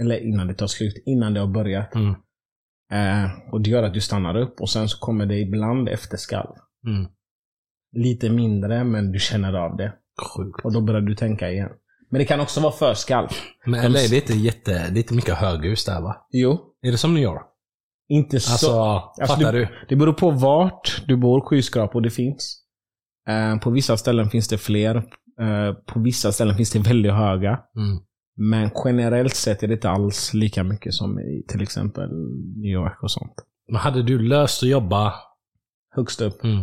Eller 0.00 0.24
innan 0.28 0.46
det 0.46 0.54
tar 0.54 0.66
slut. 0.66 1.02
Innan 1.06 1.34
det 1.34 1.40
har 1.40 1.46
börjat. 1.46 1.94
Mm. 1.94 2.14
Eh, 2.92 3.30
och 3.52 3.60
det 3.60 3.70
gör 3.70 3.82
att 3.82 3.94
du 3.94 4.00
stannar 4.00 4.36
upp 4.36 4.60
och 4.60 4.70
sen 4.70 4.88
så 4.88 4.98
kommer 4.98 5.26
det 5.26 5.38
ibland 5.38 5.88
efterskalv. 5.88 6.54
Mm. 6.86 7.06
Lite 7.96 8.30
mindre, 8.30 8.84
men 8.84 9.12
du 9.12 9.18
känner 9.18 9.52
av 9.54 9.76
det. 9.76 9.92
Sjukt. 10.36 10.64
Och 10.64 10.72
då 10.72 10.80
börjar 10.80 11.00
du 11.00 11.14
tänka 11.14 11.50
igen. 11.50 11.70
Men 12.12 12.18
det 12.18 12.24
kan 12.24 12.40
också 12.40 12.60
vara 12.60 12.72
förskalv. 12.72 13.28
Men 13.66 13.92
LA, 13.92 13.98
det 13.98 14.12
är 14.12 14.14
inte 14.14 14.34
jätte... 14.34 14.70
Det 14.70 14.98
är 14.98 15.02
inte 15.02 15.14
mycket 15.14 15.34
höghus 15.34 15.84
där 15.84 16.00
va? 16.00 16.26
Jo. 16.30 16.60
Är 16.82 16.90
det 16.90 16.98
som 16.98 17.14
New 17.14 17.22
York? 17.22 17.46
Inte 18.08 18.40
så. 18.40 18.82
Alltså, 18.82 19.34
fattar 19.34 19.52
du? 19.52 19.68
Det 19.88 19.96
beror 19.96 20.12
på 20.12 20.30
vart 20.30 21.02
du 21.06 21.16
bor, 21.16 21.40
skyskrapor 21.40 22.00
det 22.00 22.10
finns. 22.10 22.62
Eh, 23.28 23.58
på 23.58 23.70
vissa 23.70 23.96
ställen 23.96 24.30
finns 24.30 24.48
det 24.48 24.58
fler. 24.58 24.96
Eh, 24.96 25.74
på 25.86 26.00
vissa 26.00 26.32
ställen 26.32 26.56
finns 26.56 26.70
det 26.70 26.78
väldigt 26.78 27.12
höga. 27.12 27.60
Mm. 27.76 28.00
Men 28.36 28.70
generellt 28.84 29.34
sett 29.34 29.62
är 29.62 29.68
det 29.68 29.74
inte 29.74 29.90
alls 29.90 30.34
lika 30.34 30.64
mycket 30.64 30.94
som 30.94 31.20
i 31.20 31.44
till 31.48 31.62
exempel 31.62 32.08
New 32.56 32.72
York 32.72 33.02
och 33.02 33.10
sånt. 33.10 33.34
Men 33.68 33.80
hade 33.80 34.02
du 34.02 34.18
löst 34.18 34.62
att 34.62 34.68
jobba... 34.68 35.14
Högst 35.94 36.20
upp. 36.20 36.44
Mm. 36.44 36.62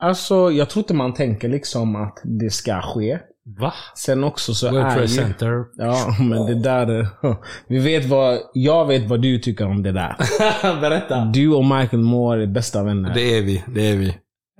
Alltså, 0.00 0.50
jag 0.50 0.70
tror 0.70 0.80
inte 0.80 0.94
man 0.94 1.14
tänker 1.14 1.48
liksom 1.48 1.96
att 1.96 2.18
det 2.24 2.50
ska 2.50 2.80
ske. 2.80 3.18
Va? 3.58 3.72
Sen 3.96 4.24
också 4.24 4.54
så 4.54 4.70
World 4.70 4.86
är 4.86 5.00
ju... 5.00 5.08
Center? 5.08 5.64
Ja, 5.76 6.16
men 6.20 6.46
det 6.46 6.54
där... 6.54 7.08
Vi 7.68 7.78
vet 7.78 8.04
vad... 8.04 8.38
Jag 8.54 8.86
vet 8.86 9.08
vad 9.08 9.22
du 9.22 9.38
tycker 9.38 9.66
om 9.66 9.82
det 9.82 9.92
där. 9.92 10.16
Berätta. 10.80 11.24
Du 11.24 11.54
och 11.54 11.64
Michael 11.64 12.02
Moore 12.02 12.42
är 12.42 12.46
bästa 12.46 12.82
vänner. 12.82 13.14
Det 13.14 13.38
är 13.38 13.42
vi. 13.42 13.64
Det 13.66 13.90
är 13.90 13.96
vi. 13.96 14.08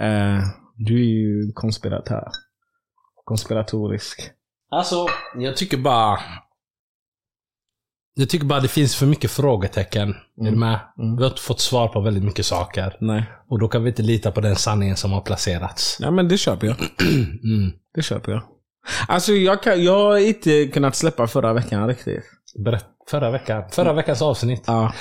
Eh, 0.01 0.41
du 0.77 0.95
är 0.95 1.09
ju 1.09 1.53
konspiratör. 1.55 2.29
Konspiratorisk. 3.25 4.31
Alltså, 4.71 5.07
jag 5.37 5.57
tycker 5.57 5.77
bara... 5.77 6.19
Jag 8.21 8.29
tycker 8.29 8.47
bara 8.47 8.61
det 8.61 8.69
finns 8.69 8.97
för 8.97 9.07
mycket 9.07 9.31
frågetecken. 9.31 10.11
Är 10.41 10.51
du 10.51 10.57
med? 10.57 10.81
Vi 11.17 11.23
har 11.23 11.31
inte 11.31 11.43
fått 11.43 11.61
svar 11.61 11.89
på 11.89 12.01
väldigt 12.01 12.25
mycket 12.25 12.47
saker. 12.47 12.97
Nej. 13.01 13.25
Och 13.49 13.59
då 13.59 13.69
kan 13.69 13.83
vi 13.85 13.89
inte 13.91 14.03
lita 14.03 14.31
på 14.31 14.41
den 14.41 14.57
sanningen 14.57 14.97
som 14.97 15.13
har 15.13 15.21
placerats. 15.21 15.97
Ja, 16.01 16.11
men 16.11 16.29
det 16.29 16.39
köper 16.39 16.67
jag. 16.67 16.77
Mm. 17.45 17.73
Det 17.95 18.03
köper 18.03 18.33
jag. 18.33 18.43
Alltså, 19.09 19.33
jag, 19.33 19.63
kan, 19.63 19.85
jag 19.85 19.99
har 19.99 20.19
inte 20.19 20.67
kunnat 20.67 20.97
släppa 20.97 21.27
förra 21.27 21.53
veckan 21.53 21.89
riktigt. 21.89 22.25
Berätt, 22.65 22.87
förra 23.11 23.31
veckan. 23.31 23.65
Förra 23.71 23.93
veckans 23.93 24.23
avsnitt. 24.23 24.63
Ja. 24.67 24.93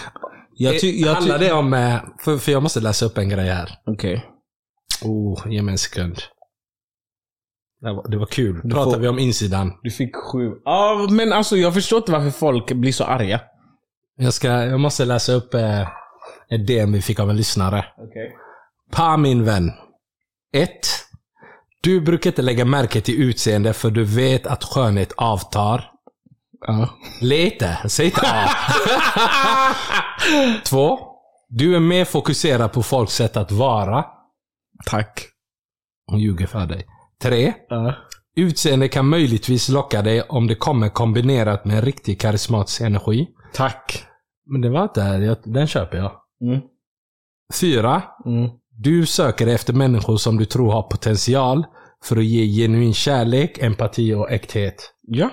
Jag 0.56 0.80
ty, 0.80 1.02
jag 1.02 1.14
Handlar 1.14 1.40
det 1.40 1.52
om... 1.52 1.74
eh, 1.74 1.96
För, 2.20 2.38
för 2.38 2.52
jag 2.52 2.64
måste 2.64 2.80
läsa 2.80 3.06
upp 3.06 3.18
en 3.18 3.30
grej 3.30 3.50
här. 3.50 3.70
Okej. 3.86 4.26
Oh, 5.04 5.52
ge 5.52 5.62
mig 5.62 5.72
en 5.72 5.78
sekund. 5.78 6.18
Det 7.82 7.94
var, 7.94 8.08
det 8.10 8.18
var 8.18 8.26
kul. 8.26 8.62
Du 8.64 8.70
Pratar 8.74 8.92
får- 8.92 9.00
vi 9.00 9.08
om 9.08 9.20
insidan. 9.20 9.74
Du 9.84 9.92
fick 9.92 10.16
sju. 10.16 10.52
Ja, 10.66 11.08
men 11.10 11.34
alltså 11.34 11.58
jag 11.58 11.74
förstår 11.74 11.98
inte 11.98 12.12
varför 12.12 12.30
folk 12.32 12.72
blir 12.72 12.92
så 12.92 13.04
arga. 13.04 13.42
Jag, 14.18 14.34
ska, 14.34 14.48
jag 14.48 14.80
måste 14.80 15.06
läsa 15.06 15.34
upp 15.34 15.54
eh, 15.54 15.82
ett 16.50 16.68
DM 16.68 16.92
vi 16.92 17.02
fick 17.02 17.20
av 17.20 17.30
en 17.30 17.38
lyssnare. 17.38 17.86
Okej. 17.98 18.32
Pa 18.92 19.18
min 19.18 19.46
vän. 19.46 19.72
1. 20.54 20.70
Du 21.82 22.02
brukar 22.02 22.30
inte 22.30 22.42
lägga 22.42 22.66
märke 22.66 23.02
till 23.02 23.22
utseende 23.22 23.74
för 23.74 23.92
du 23.92 24.04
vet 24.04 24.48
att 24.48 24.64
skönhet 24.64 25.14
avtar. 25.18 25.92
Ja. 26.68 26.90
Lite. 27.22 27.78
Säg 27.88 28.06
inte 28.06 28.22
A. 28.24 28.50
2. 30.66 31.00
Du 31.50 31.76
är 31.76 31.80
mer 31.80 32.06
fokuserad 32.06 32.72
på 32.74 32.84
folks 32.84 33.14
sätt 33.14 33.38
att 33.38 33.52
vara. 33.52 34.06
Tack. 34.86 35.26
Hon 36.08 36.20
ljuger 36.20 36.48
för 36.48 36.66
dig. 36.66 36.86
3. 37.24 37.54
Ja. 37.70 37.96
Utseende 38.36 38.88
kan 38.88 39.06
möjligtvis 39.08 39.70
locka 39.70 40.02
dig 40.02 40.22
om 40.22 40.48
det 40.48 40.56
kommer 40.56 40.90
kombinerat 40.90 41.66
med 41.66 41.76
en 41.76 41.82
riktig 41.82 42.20
karismatisk 42.22 42.82
energi. 42.82 43.28
Tack. 43.54 44.04
Men 44.46 44.62
det 44.62 44.70
var 44.70 44.84
inte, 44.84 45.36
den 45.46 45.68
köper 45.68 45.98
jag. 45.98 46.12
Mm. 46.42 46.62
4. 47.62 48.02
Mm. 48.26 48.50
Du 48.72 49.06
söker 49.06 49.48
efter 49.48 49.74
människor 49.74 50.18
som 50.18 50.38
du 50.38 50.46
tror 50.46 50.72
har 50.72 50.82
potential 50.84 51.64
för 52.04 52.18
att 52.18 52.24
ge 52.26 52.46
genuin 52.62 52.94
kärlek, 52.94 53.58
empati 53.64 54.14
och 54.14 54.32
äkthet. 54.32 54.94
Ja. 55.02 55.30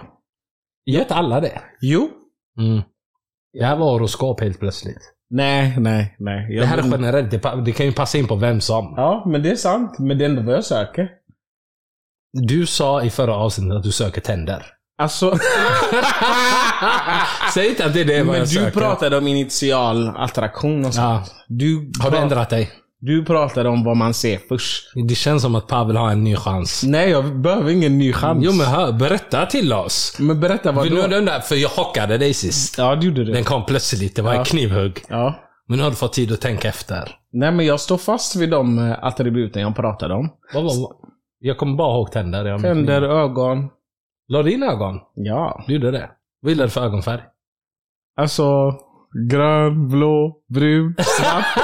Gör 0.86 1.00
inte 1.00 1.14
alla 1.14 1.40
det? 1.40 1.60
Jo. 1.80 2.08
Mm. 2.58 2.82
Det 3.52 3.64
här 3.64 3.76
var 3.76 3.92
horoskop 3.92 4.40
helt 4.40 4.60
plötsligt. 4.60 5.12
Nej, 5.30 5.74
nej, 5.78 6.16
nej. 6.18 6.54
Jag 6.54 6.62
det 6.62 6.66
här 6.66 6.78
är 6.78 6.82
men- 6.82 6.90
generellt. 6.90 7.30
Det, 7.30 7.38
pa- 7.38 7.56
det 7.56 7.72
kan 7.72 7.86
ju 7.86 7.92
passa 7.92 8.18
in 8.18 8.26
på 8.26 8.36
vem 8.36 8.60
som. 8.60 8.94
Ja, 8.96 9.24
men 9.26 9.42
det 9.42 9.50
är 9.50 9.56
sant. 9.56 9.98
Men 9.98 10.18
det 10.18 10.24
är 10.24 10.28
ändå 10.28 10.42
vad 10.42 10.54
jag 10.54 10.64
söker. 10.64 11.08
Du 12.42 12.66
sa 12.66 13.02
i 13.02 13.10
förra 13.10 13.34
avsnittet 13.34 13.76
att 13.76 13.82
du 13.82 13.92
söker 13.92 14.20
tänder. 14.20 14.66
Alltså... 14.98 15.38
Säg 17.54 17.68
inte 17.68 17.84
att 17.86 17.94
det 17.94 18.00
är 18.00 18.04
det 18.04 18.18
vad 18.18 18.26
men 18.26 18.34
jag 18.36 18.44
du 18.44 18.48
söker. 18.54 18.80
pratade 18.80 19.18
om 19.18 19.26
initial 19.26 20.12
attraktion 20.16 20.84
och 20.84 20.94
sånt. 20.94 21.04
Ja. 21.06 21.24
Du, 21.48 21.90
Har 22.00 22.10
du 22.10 22.16
ändrat 22.16 22.50
dig? 22.50 22.70
Du 23.00 23.24
pratade 23.24 23.68
om 23.68 23.84
vad 23.84 23.96
man 23.96 24.14
ser 24.14 24.38
först. 24.48 24.84
Det 25.08 25.14
känns 25.14 25.42
som 25.42 25.54
att 25.54 25.66
Pavel 25.66 25.96
har 25.96 26.10
en 26.10 26.24
ny 26.24 26.36
chans. 26.36 26.82
Nej, 26.86 27.10
jag 27.10 27.40
behöver 27.40 27.70
ingen 27.70 27.98
ny 27.98 28.12
chans. 28.12 28.44
Jo 28.44 28.52
men 28.52 28.66
hör, 28.66 28.92
berätta 28.92 29.46
till 29.46 29.72
oss. 29.72 30.16
Men 30.18 30.40
berätta 30.40 30.72
vad 30.72 30.88
För, 30.88 30.96
då? 30.96 31.06
den 31.06 31.24
där, 31.24 31.40
för 31.40 31.54
jag 31.54 31.70
chockade 31.70 32.18
dig 32.18 32.34
sist. 32.34 32.78
Ja, 32.78 32.96
du 32.96 33.06
gjorde 33.06 33.24
det. 33.24 33.32
Den 33.32 33.44
kom 33.44 33.66
plötsligt. 33.66 34.16
Det 34.16 34.22
var 34.22 34.32
Ja. 34.32 34.38
en 34.38 34.44
knivhugg. 34.44 35.02
Ja. 35.08 35.34
Men 35.68 35.78
nu 35.78 35.82
har 35.84 35.90
du 35.90 35.96
fått 35.96 36.12
tid 36.12 36.32
att 36.32 36.40
tänka 36.40 36.68
efter. 36.68 37.10
Nej, 37.32 37.52
men 37.52 37.66
jag 37.66 37.80
står 37.80 37.98
fast 37.98 38.36
vid 38.36 38.50
de 38.50 38.78
eh, 38.78 39.04
attributen 39.04 39.62
jag 39.62 39.76
pratade 39.76 40.14
om. 40.14 40.30
Vad 40.54 40.64
var, 40.64 40.72
jag 41.46 41.56
kommer 41.58 41.76
bara 41.76 41.96
ihåg 41.96 42.12
tänder. 42.12 42.44
Jag 42.44 42.60
Tänder, 42.62 43.02
ögon. 43.02 43.68
La 44.28 44.42
du 44.42 44.52
in 44.52 44.62
ögon? 44.62 45.00
Ja. 45.14 45.64
Du 45.66 45.72
gjorde 45.74 45.90
det? 45.90 46.10
Vad 46.40 46.50
gillar 46.50 46.64
du 46.64 46.70
för 46.70 46.80
ögonfärg? 46.84 47.20
Alltså, 48.16 48.72
grön, 49.30 49.88
blå, 49.88 50.36
brun, 50.48 50.94
svart. 50.98 51.44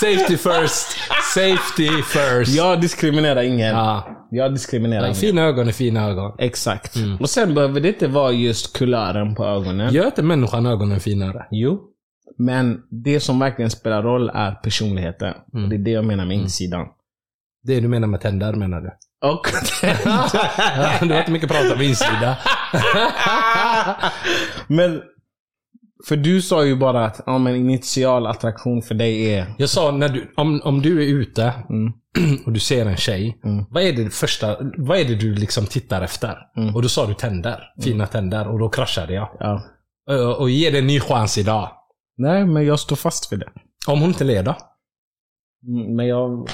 Safety 0.00 0.36
first. 0.36 0.98
Safety 1.34 2.02
first. 2.02 2.56
jag 2.56 2.80
diskriminerar 2.80 3.42
ingen. 3.42 3.74
Ja. 3.76 4.08
Jag 4.30 4.52
diskriminerar 4.52 5.04
ingen. 5.04 5.14
Fina 5.14 5.42
ögon 5.42 5.68
är 5.68 5.72
fina 5.72 6.08
ögon. 6.08 6.32
Exakt. 6.38 6.94
Och 7.20 7.30
sen 7.30 7.54
behöver 7.54 7.80
det 7.80 7.88
inte 7.88 8.06
vara 8.08 8.32
just 8.32 8.76
kulören 8.78 9.34
på 9.34 9.44
ögonen. 9.44 9.94
Gör 9.94 10.06
inte 10.06 10.22
människan 10.22 10.66
ögonen 10.66 11.00
finare? 11.00 11.46
Jo. 11.50 11.80
Men 12.38 12.82
det 12.90 13.20
som 13.20 13.38
verkligen 13.38 13.70
spelar 13.70 14.02
roll 14.02 14.30
är 14.34 14.52
personligheten. 14.52 15.34
Och 15.52 15.68
det 15.68 15.76
är 15.76 15.78
det 15.78 15.90
jag 15.90 16.04
menar 16.04 16.26
med 16.26 16.36
insidan. 16.36 16.86
Det 17.62 17.80
du 17.80 17.88
menar 17.88 18.08
med 18.08 18.20
tänder 18.20 18.52
menar 18.52 18.80
du? 18.80 18.90
Och 19.28 19.48
Ja, 19.82 20.92
du 21.00 21.12
har 21.12 21.18
inte 21.18 21.30
mycket 21.30 21.50
prat 21.50 21.72
om 21.72 21.82
insida. 21.82 22.36
Men, 24.66 25.02
för 26.08 26.16
du 26.16 26.42
sa 26.42 26.64
ju 26.64 26.76
bara 26.76 27.04
att 27.04 27.20
ja, 27.26 27.38
men 27.38 27.56
initial 27.56 28.26
attraktion 28.26 28.82
för 28.82 28.94
dig 28.94 29.34
är... 29.34 29.54
Jag 29.58 29.68
sa, 29.68 29.90
när 29.90 30.08
du, 30.08 30.32
om, 30.36 30.60
om 30.64 30.82
du 30.82 31.02
är 31.02 31.06
ute 31.06 31.52
Mm. 31.70 31.92
och 32.46 32.52
du 32.52 32.60
ser 32.60 32.86
en 32.86 32.96
tjej. 32.96 33.40
Mm. 33.44 33.64
Vad 33.70 33.82
är 33.82 33.92
det 33.92 34.10
första, 34.10 34.56
vad 34.76 34.98
är 34.98 35.04
det 35.04 35.14
du 35.14 35.34
liksom 35.34 35.66
tittar 35.66 36.02
efter? 36.02 36.38
Mm. 36.56 36.74
Och 36.74 36.82
då 36.82 36.88
sa 36.88 37.06
du 37.06 37.14
tänder. 37.14 37.62
Fina 37.84 38.06
tänder. 38.06 38.48
Och 38.48 38.58
då 38.58 38.68
kraschade 38.68 39.14
jag. 39.14 39.28
Ja. 39.40 39.62
Och, 40.10 40.40
och 40.40 40.50
ge 40.50 40.70
det 40.70 40.78
en 40.78 40.86
ny 40.86 41.00
chans 41.00 41.38
idag. 41.38 41.70
Nej, 42.18 42.46
men 42.46 42.66
jag 42.66 42.80
står 42.80 42.96
fast 42.96 43.32
vid 43.32 43.40
det. 43.40 43.48
Om 43.86 44.00
hon 44.00 44.08
inte 44.08 44.24
leder. 44.24 44.56
Mm, 45.68 45.96
Men 45.96 46.06
jag... 46.06 46.48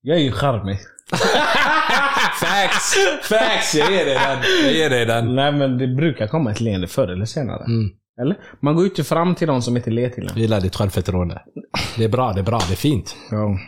Jag 0.00 0.16
är 0.16 0.20
ju 0.22 0.32
charmig. 0.32 0.78
Facts! 2.40 2.94
Facts! 3.22 3.74
Jag 3.74 3.90
ger 3.92 4.04
dig 4.04 4.14
den. 4.14 4.38
Jag 4.64 4.72
ger 4.72 4.90
dig 4.90 5.06
den. 5.06 5.34
Nej, 5.34 5.52
men 5.52 5.78
det 5.78 5.86
brukar 5.86 6.26
komma 6.26 6.50
ett 6.50 6.60
leende 6.60 6.86
förr 6.86 7.08
eller 7.08 7.24
senare. 7.24 7.64
Mm. 7.64 7.90
Eller? 8.20 8.36
Man 8.60 8.74
går 8.74 8.84
ju 8.84 8.90
inte 8.90 9.04
fram 9.04 9.34
till 9.34 9.46
någon 9.46 9.62
som 9.62 9.76
inte 9.76 9.90
ler 9.90 10.08
till 10.10 10.22
en. 10.22 10.28
Jag 10.28 10.38
gillar 10.38 10.60
ditt 10.60 10.76
självförtroende. 10.76 11.42
Det 11.96 12.04
är 12.04 12.08
bra, 12.08 12.32
det 12.32 12.40
är 12.40 12.44
bra, 12.44 12.60
det 12.68 12.74
är 12.74 12.76
fint. 12.76 13.16
Ja. 13.30 13.58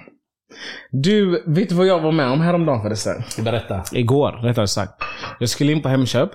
Du, 0.91 1.43
vet 1.47 1.69
du 1.69 1.75
vad 1.75 1.87
jag 1.87 2.01
var 2.01 2.13
med 2.13 2.31
om 2.31 2.41
häromdagen 2.41 2.83
förresten? 2.83 3.45
Berätta. 3.45 3.85
Igår, 3.93 4.33
rättare 4.33 4.67
sagt. 4.67 4.93
Jag 5.41 5.49
skulle 5.49 5.73
in 5.73 5.83
på 5.83 5.89
Hemköp. 5.89 6.31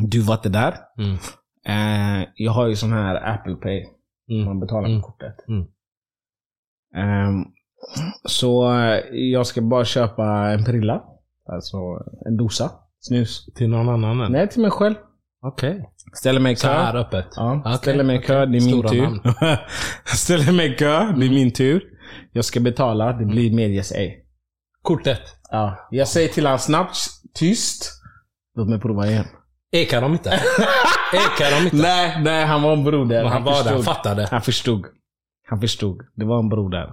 Du 0.00 0.20
var 0.20 0.34
inte 0.34 0.48
där. 0.48 0.74
Mm. 0.98 1.16
Eh, 1.68 2.28
jag 2.34 2.52
har 2.52 2.66
ju 2.66 2.76
sån 2.76 2.92
här 2.92 3.34
Apple 3.34 3.54
Pay. 3.54 3.84
Mm. 4.30 4.44
Man 4.44 4.60
betalar 4.60 4.82
med 4.82 4.90
Mm. 4.90 5.02
kortet. 5.02 5.34
Mm. 5.48 5.66
Ehm, 6.96 7.44
så 8.28 8.72
eh, 8.78 9.00
jag 9.12 9.46
ska 9.46 9.62
bara 9.62 9.84
köpa 9.84 10.24
en 10.50 10.64
prilla. 10.64 11.02
Alltså 11.52 11.76
en 12.26 12.36
dosa. 12.36 12.70
Snus. 13.00 13.46
Till 13.54 13.68
någon 13.68 13.88
annan 13.88 14.20
än? 14.20 14.32
Nej, 14.32 14.48
till 14.48 14.62
mig 14.62 14.70
själv. 14.70 14.94
Okej. 15.42 15.90
Ställer 16.14 16.40
mig 16.40 16.52
i 16.52 16.56
Så 16.56 16.68
här 16.68 16.92
kö. 16.92 16.98
öppet? 16.98 17.26
Ja, 17.36 17.60
Okej, 17.60 17.74
ställer 17.74 18.04
mig 18.04 18.16
i 18.18 18.22
kö. 18.22 18.34
Det 18.34 18.42
är 18.42 18.46
min 18.48 18.60
Stora 18.62 18.88
tur. 18.88 19.20
ställer 20.16 20.52
mig 20.52 20.72
i 20.72 20.76
kö. 20.76 20.98
Det 21.12 21.26
är 21.26 21.30
min 21.30 21.52
tur. 21.52 21.84
Jag 22.32 22.44
ska 22.44 22.60
betala. 22.60 23.12
Det 23.12 23.24
blir 23.24 23.54
medges 23.54 23.92
ej. 23.92 24.26
Kortet. 24.82 25.20
Ja. 25.50 25.88
Jag 25.90 26.08
säger 26.08 26.28
till 26.28 26.46
honom 26.46 26.58
snabbt, 26.58 26.96
tyst. 27.34 27.92
Låt 28.56 28.68
mig 28.68 28.80
prova 28.80 29.06
igen. 29.06 29.24
Ekar 29.72 30.00
de 30.00 30.12
inte? 30.12 30.30
Ekar 31.12 31.58
de 31.58 31.64
inte? 31.64 31.76
Nej, 31.76 32.22
nej, 32.22 32.44
han 32.44 32.62
var 32.62 32.72
en 32.72 32.84
broder. 32.84 33.22
Men 33.22 33.32
han 33.32 33.44
var 33.44 33.64
där, 33.64 33.72
han 33.72 33.82
fattade. 33.82 34.28
Han 34.30 34.42
förstod. 34.42 34.86
Han 35.48 35.60
förstod. 35.60 36.02
Det 36.14 36.24
var 36.24 36.38
en 36.38 36.48
broder. 36.48 36.92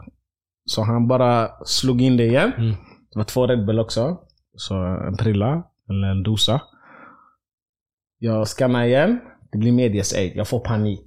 Så 0.65 0.81
han 0.81 1.07
bara 1.07 1.49
slog 1.65 2.01
in 2.01 2.17
det 2.17 2.25
igen. 2.25 2.51
Mm. 2.57 2.75
Det 3.11 3.19
var 3.19 3.23
två 3.23 3.47
Red 3.47 3.65
Bull 3.65 3.79
också. 3.79 4.17
Så 4.55 4.75
en 5.07 5.17
prilla, 5.17 5.63
eller 5.89 6.07
en 6.07 6.23
dosa. 6.23 6.61
Jag 8.19 8.47
skannar 8.47 8.83
igen. 8.83 9.19
Det 9.51 9.57
blir 9.57 9.71
medias 9.71 10.13
ej. 10.13 10.33
Jag 10.35 10.47
får 10.47 10.59
panik. 10.59 11.05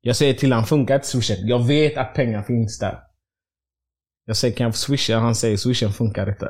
Jag 0.00 0.16
säger 0.16 0.34
till 0.34 0.52
honom, 0.52 0.66
funkar 0.66 0.94
inte 0.94 1.06
swishen? 1.06 1.46
Jag 1.46 1.66
vet 1.66 1.96
att 1.96 2.14
pengar 2.14 2.42
finns 2.42 2.78
där. 2.78 2.98
Jag 4.24 4.36
säger, 4.36 4.56
kan 4.56 4.64
jag 4.64 4.74
få 4.74 4.78
swisha? 4.78 5.18
Han 5.18 5.34
säger, 5.34 5.56
swishen 5.56 5.92
funkar 5.92 6.28
inte. 6.28 6.48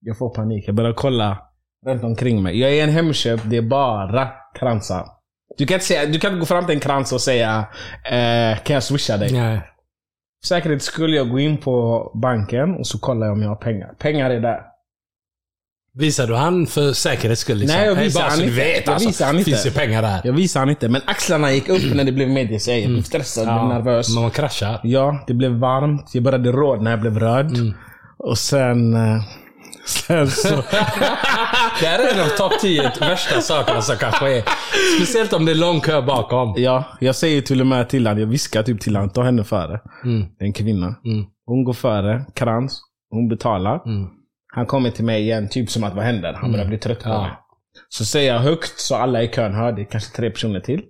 Jag 0.00 0.18
får 0.18 0.34
panik. 0.34 0.64
Jag 0.68 0.74
börjar 0.74 0.92
kolla 0.92 1.49
runt 1.86 2.04
omkring 2.04 2.42
mig. 2.42 2.60
Jag 2.60 2.72
är 2.72 2.84
en 2.84 2.90
Hemköp, 2.90 3.40
det 3.44 3.56
är 3.56 3.62
bara 3.62 4.28
kransar. 4.58 5.06
Du 5.58 5.66
kan 5.66 5.74
inte, 5.74 5.86
säga, 5.86 6.06
du 6.06 6.18
kan 6.18 6.30
inte 6.32 6.40
gå 6.40 6.46
fram 6.46 6.66
till 6.66 6.74
en 6.74 6.80
krans 6.80 7.12
och 7.12 7.20
säga, 7.20 7.64
eh, 8.04 8.58
kan 8.62 8.74
jag 8.74 8.82
swisha 8.82 9.16
dig? 9.16 9.32
Nej. 9.32 9.60
För 10.42 10.46
säkerhet 10.46 10.82
skulle 10.82 11.16
jag 11.16 11.30
gå 11.30 11.38
in 11.40 11.56
på 11.58 12.10
banken 12.22 12.74
och 12.74 12.86
så 12.86 12.98
kollar 12.98 13.26
jag 13.26 13.32
om 13.32 13.42
jag 13.42 13.48
har 13.48 13.56
pengar. 13.56 13.94
Pengar 13.98 14.30
är 14.30 14.40
där. 14.40 14.60
Visar 15.94 16.26
du 16.26 16.34
han 16.34 16.66
för 16.66 16.92
säkerhets 16.92 17.40
skull? 17.40 17.58
Liksom? 17.58 17.78
Nej, 17.78 17.86
jag 17.88 17.94
visar 17.94 18.20
bara 18.20 18.30
han 18.30 18.40
inte. 18.40 18.54
vet 18.54 18.86
Jag 18.86 18.92
alltså. 18.94 19.08
visar 19.08 19.26
han 19.26 19.38
inte. 19.38 19.50
finns 19.50 19.66
ju 19.66 19.70
pengar 19.70 20.02
där. 20.02 20.20
Jag 20.24 20.32
visar 20.32 20.60
han 20.60 20.70
inte, 20.70 20.88
men 20.88 21.00
axlarna 21.06 21.52
gick 21.52 21.68
upp 21.68 21.94
när 21.94 22.04
det 22.04 22.12
blev 22.12 22.28
mediesäg. 22.28 22.84
Jag 22.84 22.90
blev 22.90 23.02
stressad, 23.02 23.48
jag 23.48 23.66
blev 23.66 23.78
nervös. 23.78 24.14
Man 24.14 24.30
kraschar. 24.30 24.80
Ja, 24.82 25.24
det 25.26 25.34
blev 25.34 25.50
varmt. 25.50 26.10
Jag 26.14 26.22
började 26.22 26.52
rodna, 26.52 26.90
jag 26.90 27.00
blev 27.00 27.18
röd. 27.18 27.56
Mm. 27.56 27.74
Och 28.18 28.38
sen... 28.38 28.96
Sen 29.86 30.30
så... 30.30 30.48
Det 31.80 31.86
här 31.86 31.98
är 31.98 32.14
en 32.14 32.20
av 32.20 32.28
topp 32.28 32.52
10 32.60 32.92
värsta 33.00 33.40
sakerna 33.40 33.82
som 33.82 33.96
kan 33.96 34.12
ske. 34.12 34.42
Speciellt 34.96 35.32
om 35.32 35.44
det 35.44 35.52
är 35.52 35.56
lång 35.56 35.80
kö 35.80 36.02
bakom. 36.02 36.54
ja, 36.56 36.84
jag 37.00 37.16
säger 37.16 37.42
till 37.42 37.60
och 37.60 37.66
med 37.66 37.88
till 37.88 38.06
honom, 38.06 38.20
jag 38.20 38.26
viskar 38.26 38.62
typ 38.62 38.80
till 38.80 38.96
honom, 38.96 39.10
ta 39.10 39.22
henne 39.22 39.44
före. 39.44 39.80
Mm. 40.04 40.20
Det 40.38 40.44
är 40.44 40.46
en 40.46 40.52
kvinna. 40.52 40.86
Mm. 40.86 41.24
Hon 41.46 41.64
går 41.64 41.72
före, 41.72 42.24
krans. 42.34 42.80
Hon 43.10 43.28
betalar. 43.28 43.82
Mm. 43.86 44.08
Han 44.54 44.66
kommer 44.66 44.90
till 44.90 45.04
mig 45.04 45.22
igen, 45.22 45.48
typ 45.48 45.70
som 45.70 45.84
att 45.84 45.94
vad 45.94 46.04
händer? 46.04 46.32
Han 46.40 46.52
börjar 46.52 46.66
bli 46.66 46.78
trött 46.78 47.02
på 47.02 47.08
Ja. 47.08 47.22
mig. 47.22 47.30
Så 47.88 48.04
säger 48.04 48.32
jag 48.34 48.40
högt 48.40 48.78
så 48.80 48.94
alla 48.96 49.22
i 49.22 49.28
kön 49.28 49.54
hör, 49.54 49.72
det 49.72 49.82
är 49.82 49.86
kanske 49.90 50.16
tre 50.16 50.30
personer 50.30 50.60
till. 50.60 50.82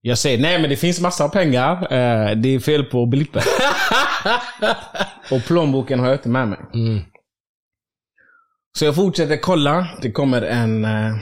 Jag 0.00 0.18
säger 0.18 0.38
nej 0.38 0.60
men 0.60 0.70
det 0.70 0.76
finns 0.76 1.00
massa 1.00 1.28
pengar. 1.28 1.72
Eh, 1.92 2.36
det 2.36 2.54
är 2.54 2.58
fel 2.58 2.84
på 2.84 3.06
blippen. 3.06 3.42
och 5.30 5.44
plånboken 5.46 6.00
har 6.00 6.06
jag 6.06 6.14
inte 6.16 6.28
med 6.28 6.48
mig. 6.48 6.58
Mm. 6.74 7.00
Så 8.78 8.84
jag 8.84 8.94
fortsätter 8.94 9.36
kolla. 9.36 9.88
Det 10.02 10.10
kommer 10.12 10.42
en, 10.42 10.84
eh, 10.84 11.14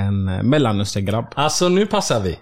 en 0.00 0.28
eh, 0.28 0.42
mellanöstergrabb. 0.42 1.26
Alltså 1.34 1.68
nu 1.68 1.86
passar 1.86 2.20
vi. 2.20 2.38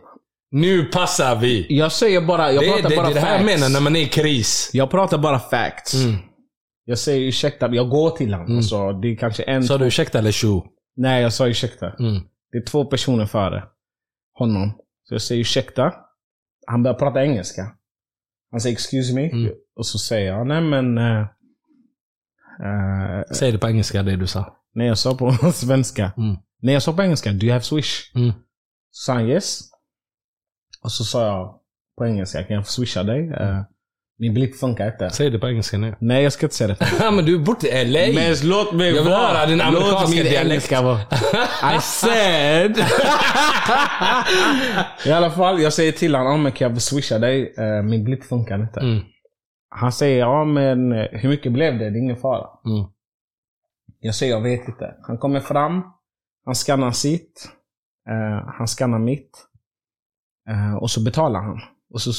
Nu 0.51 0.85
passar 0.85 1.37
vi. 1.37 1.67
Jag 1.69 1.93
säger 1.93 2.21
bara, 2.21 2.53
jag 2.53 2.63
Det, 2.65 2.69
pratar 2.73 2.89
det, 2.91 2.97
bara 2.97 3.07
det 3.07 3.13
är 3.13 3.15
det 3.15 3.21
här 3.21 3.39
jag 3.39 3.47
facts. 3.47 3.61
menar 3.61 3.73
när 3.73 3.81
man 3.81 3.97
är 3.97 4.01
i 4.01 4.07
kris. 4.07 4.71
Jag 4.73 4.91
pratar 4.91 5.19
bara 5.19 5.39
facts. 5.39 5.95
Mm. 5.95 6.17
Jag 6.85 6.99
säger 6.99 7.29
ursäkta, 7.29 7.75
jag 7.75 7.89
går 7.89 8.11
till 8.11 8.35
honom. 8.35 8.57
Alltså, 8.57 8.93
det 8.93 9.09
är 9.09 9.17
kanske 9.17 9.43
en... 9.43 9.65
Sa 9.65 9.79
du 9.79 9.87
ursäkta 9.87 10.19
eller 10.19 10.33
tjo? 10.33 10.65
Nej, 10.97 11.23
jag 11.23 11.33
sa 11.33 11.47
ursäkta. 11.49 11.87
Mm. 11.91 12.21
Det 12.53 12.59
är 12.59 12.65
två 12.65 12.85
personer 12.85 13.27
före 13.27 13.65
honom. 14.39 14.73
Så 15.09 15.15
jag 15.15 15.23
säger 15.23 15.41
ursäkta. 15.41 15.93
Han 16.67 16.83
börjar 16.83 16.99
prata 16.99 17.23
engelska. 17.25 17.67
Han 18.51 18.61
säger 18.61 18.73
excuse 18.77 19.15
me. 19.15 19.31
Mm. 19.31 19.53
Och 19.77 19.87
så 19.87 19.99
säger 19.99 20.27
jag, 20.33 20.47
nej 20.47 20.61
men... 20.61 20.99
eh, 22.61 23.35
Säg 23.35 23.53
det 23.53 23.59
på 23.59 23.69
engelska 23.69 24.03
det 24.03 24.17
du 24.17 24.27
sa. 24.27 24.57
nej, 24.75 24.87
jag 24.87 24.99
sa 24.99 25.15
på 25.15 25.33
svenska. 25.55 26.13
Mm. 26.17 26.37
Nej, 26.63 26.75
jag 26.75 26.83
sa 26.83 26.93
på 26.93 27.03
engelska. 27.03 27.33
Do 27.33 27.45
you 27.47 27.53
have 27.53 27.65
swish? 27.65 28.13
Mm. 28.15 28.33
Så 28.91 29.05
sa 29.07 29.13
han 29.13 29.29
yes. 29.29 29.61
Och 30.85 30.93
så 30.93 31.05
sa 31.05 31.27
jag 31.27 31.55
på 31.99 32.07
engelska, 32.07 32.43
kan 32.45 32.57
jag 32.57 32.67
swisha 32.67 33.03
dig? 33.03 33.21
Uh, 33.29 33.61
min 34.19 34.35
blipp 34.35 34.57
funkar 34.57 34.87
inte. 34.87 35.11
Säg 35.11 35.31
det 35.31 35.39
på 35.39 35.49
engelska 35.49 35.79
nu. 35.79 35.95
Nej, 36.01 36.23
jag 36.23 36.33
ska 36.33 36.47
inte 36.47 36.57
säga 36.57 36.69
det. 36.79 37.11
Men 37.13 37.25
du 37.25 37.35
är 37.35 37.39
borta 37.39 37.67
i 37.67 37.85
LA. 37.85 38.21
Men 38.21 38.37
låt 38.43 38.73
mig 38.75 38.87
Jag 38.87 39.03
vill 39.03 39.13
vara. 39.13 39.27
höra 39.27 39.47
din 39.47 39.59
Låt 39.73 40.09
min 40.11 40.19
dialekt. 40.25 40.45
engelska 40.47 40.83
vara. 40.83 41.01
I 41.77 41.81
said... 41.81 42.79
I 45.07 45.11
alla 45.13 45.31
fall, 45.31 45.61
jag 45.63 45.73
säger 45.73 45.93
till 45.93 46.15
honom, 46.15 46.33
"Ja, 46.33 46.37
men 46.39 46.53
kan 46.53 46.73
jag 46.73 46.83
swisha 46.83 47.19
dig? 47.19 47.55
Eh, 47.59 47.83
min 47.83 48.05
blipp 48.05 48.25
funkar 48.25 48.59
inte. 48.61 48.81
Mm. 48.81 49.01
Han 49.75 49.93
säger, 49.93 50.19
ja 50.19 50.45
men 50.45 50.93
eh, 50.93 51.07
hur 51.13 51.29
mycket 51.29 51.53
blev 51.53 51.79
det? 51.79 51.91
Det 51.91 51.99
är 51.99 52.03
ingen 52.03 52.17
fara. 52.17 52.49
Mm. 52.67 52.85
Jag 54.01 54.15
säger, 54.15 54.33
jag 54.33 54.41
vet 54.41 54.69
inte. 54.69 54.95
Han 55.03 55.19
kommer 55.19 55.41
fram, 55.41 55.83
han 56.45 56.55
skannar 56.55 56.91
sitt, 56.91 57.49
eh, 58.09 58.49
han 58.59 58.67
skannar 58.67 58.99
mitt. 58.99 59.47
Eh, 60.49 60.75
och 60.75 60.91
så 60.91 61.03
betalar 61.05 61.41
han. 61.41 61.61
Och 61.91 62.01
så 62.01 62.13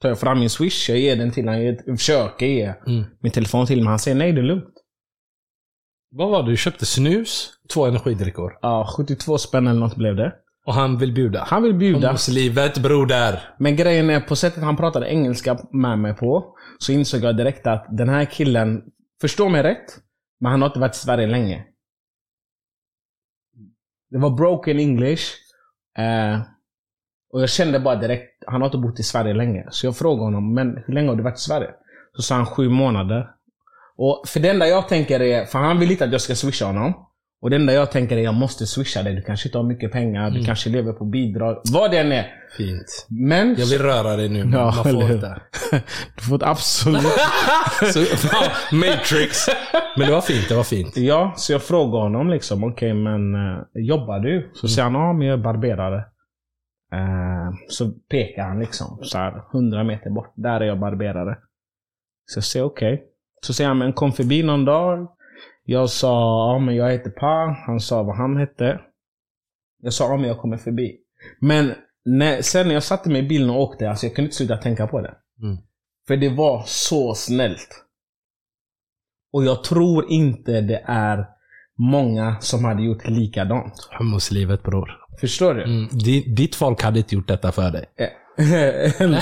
tar 0.00 0.08
jag 0.08 0.20
fram 0.20 0.38
min 0.40 0.50
swish, 0.50 0.88
jag 0.88 0.98
ger 0.98 1.16
den 1.16 1.30
till 1.30 1.48
honom, 1.48 1.62
jag 1.62 1.98
försöker 1.98 2.46
ge 2.46 2.74
Mm. 2.86 3.04
min 3.20 3.32
telefon 3.32 3.66
till 3.66 3.78
honom. 3.78 3.88
Han 3.90 3.98
säger, 3.98 4.16
nej 4.16 4.32
det 4.32 4.40
är 4.40 4.44
lugnt. 4.44 4.74
Vad 6.10 6.30
var 6.30 6.42
det? 6.42 6.50
Du 6.50 6.56
köpte 6.56 6.86
snus, 6.86 7.52
två 7.74 7.86
energidrycker. 7.86 8.58
Ja, 8.62 8.88
72 8.96 9.38
spänn 9.38 9.66
eller 9.66 9.80
något 9.80 9.96
blev 9.96 10.16
det. 10.16 10.34
Och 10.66 10.74
han 10.74 10.98
vill 10.98 11.12
bjuda. 11.12 11.44
Han 11.44 11.62
vill 11.62 11.74
bjuda. 11.74 11.96
Ungdomslivet 11.96 12.78
broder. 12.78 13.54
Men 13.58 13.76
grejen 13.76 14.10
är, 14.10 14.20
på 14.20 14.36
sättet 14.36 14.62
han 14.62 14.76
pratade 14.76 15.08
engelska 15.08 15.58
med 15.72 15.98
mig 15.98 16.14
på, 16.14 16.56
så 16.78 16.92
insåg 16.92 17.20
jag 17.20 17.36
direkt 17.36 17.66
att 17.66 17.86
den 17.90 18.08
här 18.08 18.24
killen, 18.24 18.82
förstå 19.20 19.48
mig 19.48 19.62
rätt, 19.62 19.98
men 20.40 20.50
han 20.50 20.62
har 20.62 20.68
inte 20.68 20.80
varit 20.80 20.94
i 20.94 20.98
Sverige 20.98 21.26
länge. 21.26 21.64
Det 24.10 24.18
var 24.18 24.30
broken 24.30 24.78
English. 24.78 25.24
Eh, 25.98 26.40
och 27.32 27.42
jag 27.42 27.50
kände 27.50 27.80
bara 27.80 27.96
direkt, 27.96 28.44
han 28.46 28.60
har 28.60 28.68
inte 28.68 28.78
bott 28.78 29.00
i 29.00 29.02
Sverige 29.02 29.34
länge. 29.34 29.66
Så 29.70 29.86
jag 29.86 29.96
frågade 29.96 30.24
honom, 30.24 30.54
men 30.54 30.82
hur 30.86 30.94
länge 30.94 31.08
har 31.08 31.16
du 31.16 31.22
varit 31.22 31.38
i 31.38 31.42
Sverige? 31.42 31.70
Så 32.16 32.22
sa 32.22 32.34
han 32.34 32.46
sju 32.46 32.68
månader. 32.68 33.30
Och 33.96 34.22
för 34.26 34.40
det 34.40 34.48
enda 34.48 34.66
jag 34.66 34.88
tänker 34.88 35.22
är, 35.22 35.44
för 35.44 35.58
han 35.58 35.78
vill 35.78 35.90
inte 35.90 36.04
att 36.04 36.12
jag 36.12 36.20
ska 36.20 36.34
swisha 36.34 36.66
honom. 36.66 37.05
Och 37.42 37.50
det 37.50 37.56
enda 37.56 37.72
jag 37.72 37.90
tänker 37.90 38.16
är, 38.16 38.22
jag 38.22 38.34
måste 38.34 38.66
swisha 38.66 39.02
dig. 39.02 39.14
Du 39.14 39.22
kanske 39.22 39.48
inte 39.48 39.58
har 39.58 39.64
mycket 39.64 39.92
pengar, 39.92 40.30
du 40.30 40.44
kanske 40.44 40.70
lever 40.70 40.92
på 40.92 41.04
bidrag. 41.04 41.60
Vad 41.72 41.90
det 41.90 41.98
än 41.98 42.12
är. 42.12 42.26
Fint. 42.56 43.06
Men... 43.08 43.54
Jag 43.58 43.66
vill 43.66 43.78
röra 43.82 44.16
dig 44.16 44.28
nu, 44.28 44.44
men 44.44 44.52
Ja, 44.52 44.64
man 44.64 44.84
får 44.84 45.12
inte. 45.12 45.40
Du 46.16 46.22
får 46.22 46.36
ett 46.36 46.42
absolut... 46.42 47.02
Så, 47.92 48.00
Matrix. 48.76 49.46
Men 49.96 50.06
det 50.06 50.12
var 50.12 50.20
fint, 50.20 50.48
det 50.48 50.54
var 50.54 50.64
fint. 50.64 50.96
ja, 50.96 51.32
så 51.36 51.52
jag 51.52 51.62
frågar 51.62 51.98
honom 51.98 52.30
liksom, 52.30 52.64
okej 52.64 52.94
men 52.94 53.34
uh, 53.34 53.62
jobbar 53.74 54.18
du? 54.18 54.50
Så 54.54 54.68
säger 54.68 54.90
han, 54.90 54.94
ja 54.94 55.12
men 55.12 55.26
jag 55.26 55.38
är 55.38 55.42
barberare. 55.42 56.04
Eh, 56.92 57.54
så 57.68 57.90
pekar 57.90 58.42
han 58.42 58.60
liksom, 58.60 58.98
så 59.02 59.18
här 59.18 59.42
100 59.54 59.84
meter 59.84 60.10
bort. 60.10 60.32
Där 60.36 60.60
är 60.60 60.64
jag 60.64 60.80
barberare. 60.80 61.38
Så 62.26 62.36
jag 62.36 62.44
säger 62.44 62.66
okej. 62.66 63.04
Så 63.40 63.52
säger 63.54 63.68
han, 63.68 63.78
men 63.78 63.92
kom 63.92 64.12
förbi 64.12 64.42
någon 64.42 64.64
dag. 64.64 65.08
Jag 65.68 65.90
sa, 65.90 66.08
ja 66.52 66.58
men 66.58 66.76
jag 66.76 66.90
heter 66.92 67.10
Pa. 67.10 67.56
Han 67.66 67.80
sa 67.80 68.02
vad 68.02 68.16
han 68.16 68.36
hette. 68.36 68.80
Jag 69.82 69.92
sa, 69.92 70.04
ja 70.10 70.16
men 70.16 70.28
jag 70.28 70.38
kommer 70.38 70.56
förbi. 70.56 70.96
Men 71.40 71.74
när, 72.04 72.42
sen 72.42 72.66
när 72.66 72.74
jag 72.74 72.82
satte 72.82 73.10
mig 73.10 73.24
i 73.24 73.28
bilen 73.28 73.50
och 73.50 73.60
åkte, 73.60 73.90
alltså 73.90 74.06
jag 74.06 74.14
kunde 74.14 74.26
inte 74.26 74.36
sluta 74.36 74.56
tänka 74.56 74.86
på 74.86 75.00
det. 75.00 75.14
Mm. 75.42 75.56
För 76.08 76.16
det 76.16 76.28
var 76.28 76.62
så 76.66 77.14
snällt. 77.14 77.84
Och 79.32 79.44
jag 79.44 79.64
tror 79.64 80.10
inte 80.10 80.60
det 80.60 80.82
är 80.86 81.26
många 81.78 82.36
som 82.40 82.64
hade 82.64 82.82
gjort 82.82 83.08
likadant. 83.08 83.88
Hummuslivet 83.98 84.62
bror. 84.62 84.90
Förstår 85.20 85.54
du? 85.54 85.62
Mm. 85.62 85.88
Di- 85.88 86.34
Ditt 86.34 86.54
folk 86.54 86.82
hade 86.82 86.98
inte 86.98 87.14
gjort 87.14 87.28
detta 87.28 87.52
för 87.52 87.70
dig. 87.70 87.84
en 88.98 89.14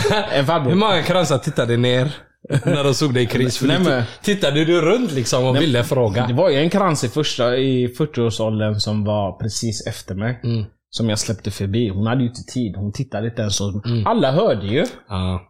Hur 0.69 0.75
många 0.75 1.03
kransar 1.03 1.39
tittade 1.39 1.77
ner 1.77 2.17
när 2.65 2.85
de 2.85 2.95
såg 2.95 3.15
dig 3.15 3.23
i 3.23 3.27
kris? 3.27 3.59
För 3.59 3.67
Nej, 3.67 3.79
men- 3.79 4.03
ti- 4.03 4.07
Tittade 4.23 4.65
du 4.65 4.81
runt 4.81 5.13
liksom 5.13 5.45
och 5.45 5.57
ville 5.57 5.85
fråga? 5.85 6.27
Det 6.27 6.35
var 6.35 6.51
ju 6.51 6.57
en 6.59 6.71
krans 6.71 7.05
i, 7.05 7.09
första, 7.09 7.57
i 7.57 7.87
40-årsåldern 7.87 8.81
som 8.81 9.05
var 9.05 9.39
precis 9.39 9.87
efter 9.87 10.15
mig. 10.15 10.41
Mm. 10.45 10.65
Som 10.91 11.09
jag 11.09 11.19
släppte 11.19 11.51
förbi. 11.51 11.89
Hon 11.89 12.07
hade 12.07 12.23
ju 12.23 12.29
inte 12.29 12.43
tid. 12.53 12.77
Hon 12.77 12.93
tittade 12.93 13.29
inte 13.29 13.41
ens. 13.43 13.61
Och 13.61 13.87
Mm. 13.87 14.07
Alla 14.07 14.31
hörde 14.33 14.67
ju. 14.67 14.85
Ja. 15.09 15.41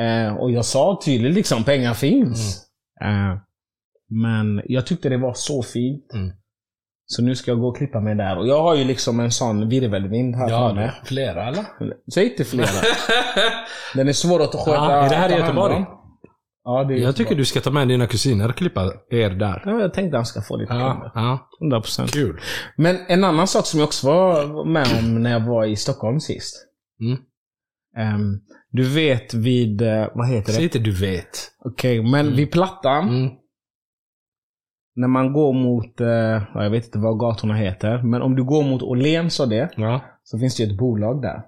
Eh, 0.00 0.34
och 0.36 0.50
jag 0.50 0.64
sa 0.64 1.00
tydligt 1.04 1.34
liksom, 1.34 1.64
pengar 1.64 1.94
finns. 1.94 2.66
Mm. 3.04 3.30
Eh, 3.30 3.36
men 4.10 4.62
jag 4.64 4.86
tyckte 4.86 5.08
det 5.08 5.16
var 5.18 5.34
så 5.34 5.62
fint. 5.62 6.12
Mm. 6.14 6.32
Så 7.06 7.22
nu 7.22 7.34
ska 7.34 7.50
jag 7.50 7.60
gå 7.60 7.68
och 7.68 7.76
klippa 7.76 8.00
mig 8.00 8.14
där. 8.14 8.38
Och 8.38 8.48
jag 8.48 8.62
har 8.62 8.74
ju 8.74 8.84
liksom 8.84 9.20
en 9.20 9.30
sån 9.30 9.68
virvelvind 9.68 10.36
här 10.36 10.50
Ja, 10.50 10.58
framme. 10.68 10.92
flera 11.04 11.48
eller? 11.48 11.64
Säg 12.14 12.30
inte 12.30 12.44
flera. 12.44 12.68
Den 13.94 14.08
är 14.08 14.12
svår 14.12 14.42
att 14.42 14.54
sköta. 14.54 14.70
Ja, 14.74 14.90
är 14.92 15.08
det 15.08 15.16
här 15.16 15.28
i 15.28 15.40
Göteborg? 15.40 15.74
om. 15.74 15.86
Ja, 16.64 16.84
det 16.84 16.94
är 16.94 16.98
Jag 16.98 17.16
tycker 17.16 17.22
Göteborg. 17.22 17.36
du 17.36 17.44
ska 17.44 17.60
ta 17.60 17.70
med 17.70 17.88
dina 17.88 18.06
kusiner 18.06 18.48
och 18.48 18.54
klippa 18.56 18.92
er 19.10 19.30
där. 19.30 19.62
Ja, 19.66 19.80
jag 19.80 19.94
tänkte 19.94 20.16
han 20.16 20.26
ska 20.26 20.40
få 20.42 20.56
lite 20.56 20.72
Ja, 20.74 21.12
ja. 21.14 21.48
100%. 21.60 22.12
Kul. 22.12 22.40
Men 22.76 22.96
en 23.08 23.24
annan 23.24 23.46
sak 23.46 23.66
som 23.66 23.80
jag 23.80 23.86
också 23.86 24.06
var 24.06 24.64
med 24.64 24.86
om 24.98 25.22
när 25.22 25.30
jag 25.32 25.40
var 25.40 25.64
i 25.64 25.76
Stockholm 25.76 26.20
sist. 26.20 26.66
Mm. 27.00 27.18
Ehm, 27.96 28.40
du 28.70 28.94
vet 28.94 29.34
vid, 29.34 29.82
eh, 29.82 30.06
vad 30.14 30.28
heter 30.28 30.52
Säg 30.52 30.58
det? 30.60 30.64
inte 30.64 30.78
du 30.78 30.92
vet. 30.92 31.50
Okej, 31.64 32.02
men 32.10 32.36
vid 32.36 32.52
Plattan. 32.52 33.08
Mm. 33.08 33.30
När 34.96 35.08
man 35.08 35.32
går 35.32 35.52
mot, 35.52 36.00
eh, 36.00 36.06
ja, 36.54 36.62
jag 36.62 36.70
vet 36.70 36.84
inte 36.84 36.98
vad 36.98 37.18
gatorna 37.18 37.54
heter. 37.54 38.02
Men 38.02 38.22
om 38.22 38.36
du 38.36 38.44
går 38.44 38.62
mot 38.62 38.82
Åhléns 38.82 39.40
och 39.40 39.48
det. 39.48 39.70
Ja. 39.76 40.00
Så 40.22 40.38
finns 40.38 40.56
det 40.56 40.62
ju 40.62 40.70
ett 40.70 40.78
bolag 40.78 41.22
där. 41.22 41.42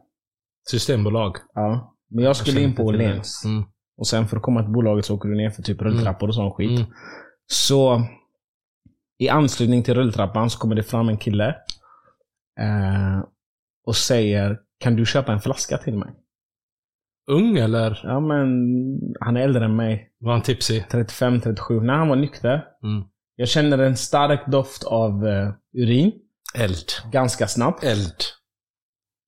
Systembolag. 0.70 1.36
Ja. 1.54 1.96
Men 2.10 2.24
jag 2.24 2.36
skulle 2.36 2.52
känner 2.54 2.68
in 2.68 2.74
på. 2.74 2.82
Åhléns. 2.82 3.42
Mm. 3.44 3.64
Och 3.98 4.06
sen 4.06 4.28
för 4.28 4.36
att 4.36 4.42
komma 4.42 4.62
till 4.62 4.72
bolaget 4.72 5.04
så 5.04 5.14
åker 5.14 5.28
du 5.28 5.36
ner 5.36 5.50
för 5.50 5.62
typ 5.62 5.82
rulltrappor 5.82 6.28
och 6.28 6.34
sån 6.34 6.52
skit. 6.52 6.78
Mm. 6.80 6.92
Så 7.46 8.02
i 9.18 9.28
anslutning 9.28 9.82
till 9.82 9.94
rulltrappan 9.94 10.50
så 10.50 10.58
kommer 10.58 10.74
det 10.74 10.82
fram 10.82 11.08
en 11.08 11.16
kille. 11.18 11.48
Eh, 12.60 13.24
och 13.86 13.96
säger 13.96 14.58
Kan 14.80 14.96
du 14.96 15.06
köpa 15.06 15.32
en 15.32 15.40
flaska 15.40 15.78
till 15.78 15.98
mig? 15.98 16.08
Ung 17.30 17.56
eller 17.56 18.00
Ja 18.04 18.20
men 18.20 18.48
han 19.20 19.36
är 19.36 19.40
äldre 19.40 19.64
än 19.64 19.76
mig. 19.76 20.10
var 20.18 20.32
han 20.32 20.42
tipsig? 20.42 20.84
35-37. 20.90 21.80
När 21.80 21.94
han 21.94 22.08
var 22.08 22.16
nykter. 22.16 22.64
Mm. 22.82 23.04
Jag 23.36 23.48
känner 23.48 23.78
en 23.78 23.96
stark 23.96 24.46
doft 24.46 24.84
av 24.84 25.26
eh, 25.26 25.52
urin. 25.74 26.12
Eld. 26.54 26.86
Ganska 27.12 27.46
snabbt. 27.48 27.84
Eld. 27.84 28.14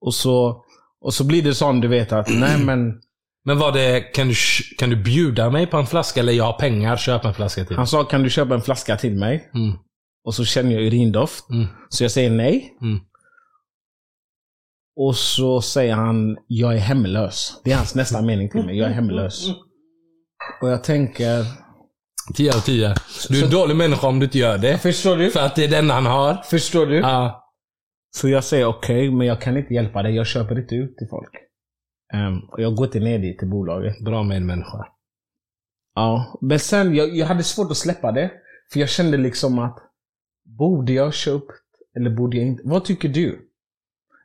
Och 0.01 0.15
så, 0.15 0.65
och 1.01 1.15
så 1.15 1.27
blir 1.27 1.43
det 1.43 1.55
sån 1.55 1.81
du 1.81 1.89
vet 1.89 2.13
att 2.13 2.29
nej 2.29 2.65
men. 2.65 3.01
Men 3.45 3.59
var 3.59 3.73
det, 3.73 4.01
kan 4.01 4.29
du, 4.29 4.35
kan 4.79 4.91
du 4.91 4.97
bjuda 4.97 5.51
mig 5.51 5.67
på 5.67 5.77
en 5.77 5.87
flaska 5.87 6.21
eller 6.21 6.33
jag 6.33 6.45
har 6.45 6.59
pengar, 6.59 6.97
köp 6.97 7.25
en 7.25 7.35
flaska 7.35 7.65
till. 7.65 7.77
Han 7.77 7.87
sa 7.87 8.05
kan 8.05 8.23
du 8.23 8.31
köpa 8.31 8.55
en 8.55 8.63
flaska 8.63 8.97
till 8.97 9.15
mig? 9.15 9.51
Mm. 9.55 9.79
Och 10.25 10.35
så 10.35 10.45
känner 10.45 10.73
jag 10.73 10.83
urindoft. 10.83 11.51
Mm. 11.51 11.67
Så 11.89 12.05
jag 12.05 12.11
säger 12.11 12.31
nej. 12.31 12.77
Mm. 12.83 13.01
Och 14.97 15.17
så 15.17 15.63
säger 15.63 15.95
han, 15.95 16.37
jag 16.47 16.75
är 16.75 16.79
hemlös. 16.79 17.61
Det 17.65 17.73
är 17.73 17.77
hans 17.77 17.95
nästa 17.95 18.23
mening 18.23 18.51
till 18.51 18.65
mig. 18.65 18.79
Jag 18.79 18.91
är 18.91 18.95
hemlös. 18.95 19.49
Och 20.61 20.69
jag 20.71 20.85
tänker, 20.85 21.45
10 22.35 22.55
av 22.55 22.61
10. 22.61 22.95
Du 23.29 23.41
är 23.41 23.45
en 23.45 23.51
dålig 23.51 23.77
människa 23.77 24.07
om 24.07 24.19
du 24.19 24.25
inte 24.25 24.39
gör 24.39 24.59
det. 24.59 24.79
förstår 24.79 25.17
du? 25.17 25.31
För 25.31 25.41
att 25.41 25.57
det 25.57 25.65
är 25.65 25.69
den 25.69 25.91
han 25.91 26.07
har. 26.07 26.35
Förstår 26.35 26.87
du? 26.87 26.97
Ja. 26.97 27.45
Så 28.17 28.29
jag 28.29 28.45
säger 28.45 28.67
okej, 28.67 29.11
men 29.11 29.27
jag 29.27 29.41
kan 29.41 29.57
inte 29.57 29.75
hjälpa 29.75 30.03
dig. 30.03 30.15
Jag 30.15 30.27
köper 30.27 30.59
inte 30.59 30.75
ut 30.75 30.97
till 30.97 31.09
folk. 31.11 31.31
Ehm, 32.13 32.39
och 32.39 32.61
jag 32.63 32.75
går 32.75 32.87
inte 32.87 33.01
ner 33.01 33.19
dit 33.19 33.39
till 33.39 33.49
bolaget. 33.49 34.05
Bra 34.05 34.23
med 34.23 34.37
en 34.37 34.47
människa. 34.47 34.87
Ja, 35.95 36.39
men 36.41 36.59
sen, 36.59 36.95
jag, 36.95 37.17
jag 37.17 37.27
hade 37.27 37.43
svårt 37.43 37.71
att 37.71 37.77
släppa 37.77 38.13
det. 38.13 38.31
För 38.73 38.81
jag 38.81 38.89
kände 38.89 39.17
liksom 39.17 39.59
att, 39.59 39.79
borde 40.59 40.93
jag 40.93 41.15
köpt 41.15 41.51
eller 41.97 42.11
borde 42.11 42.37
jag 42.37 42.47
inte? 42.47 42.63
Vad 42.67 42.85
tycker 42.85 43.09
du? 43.09 43.41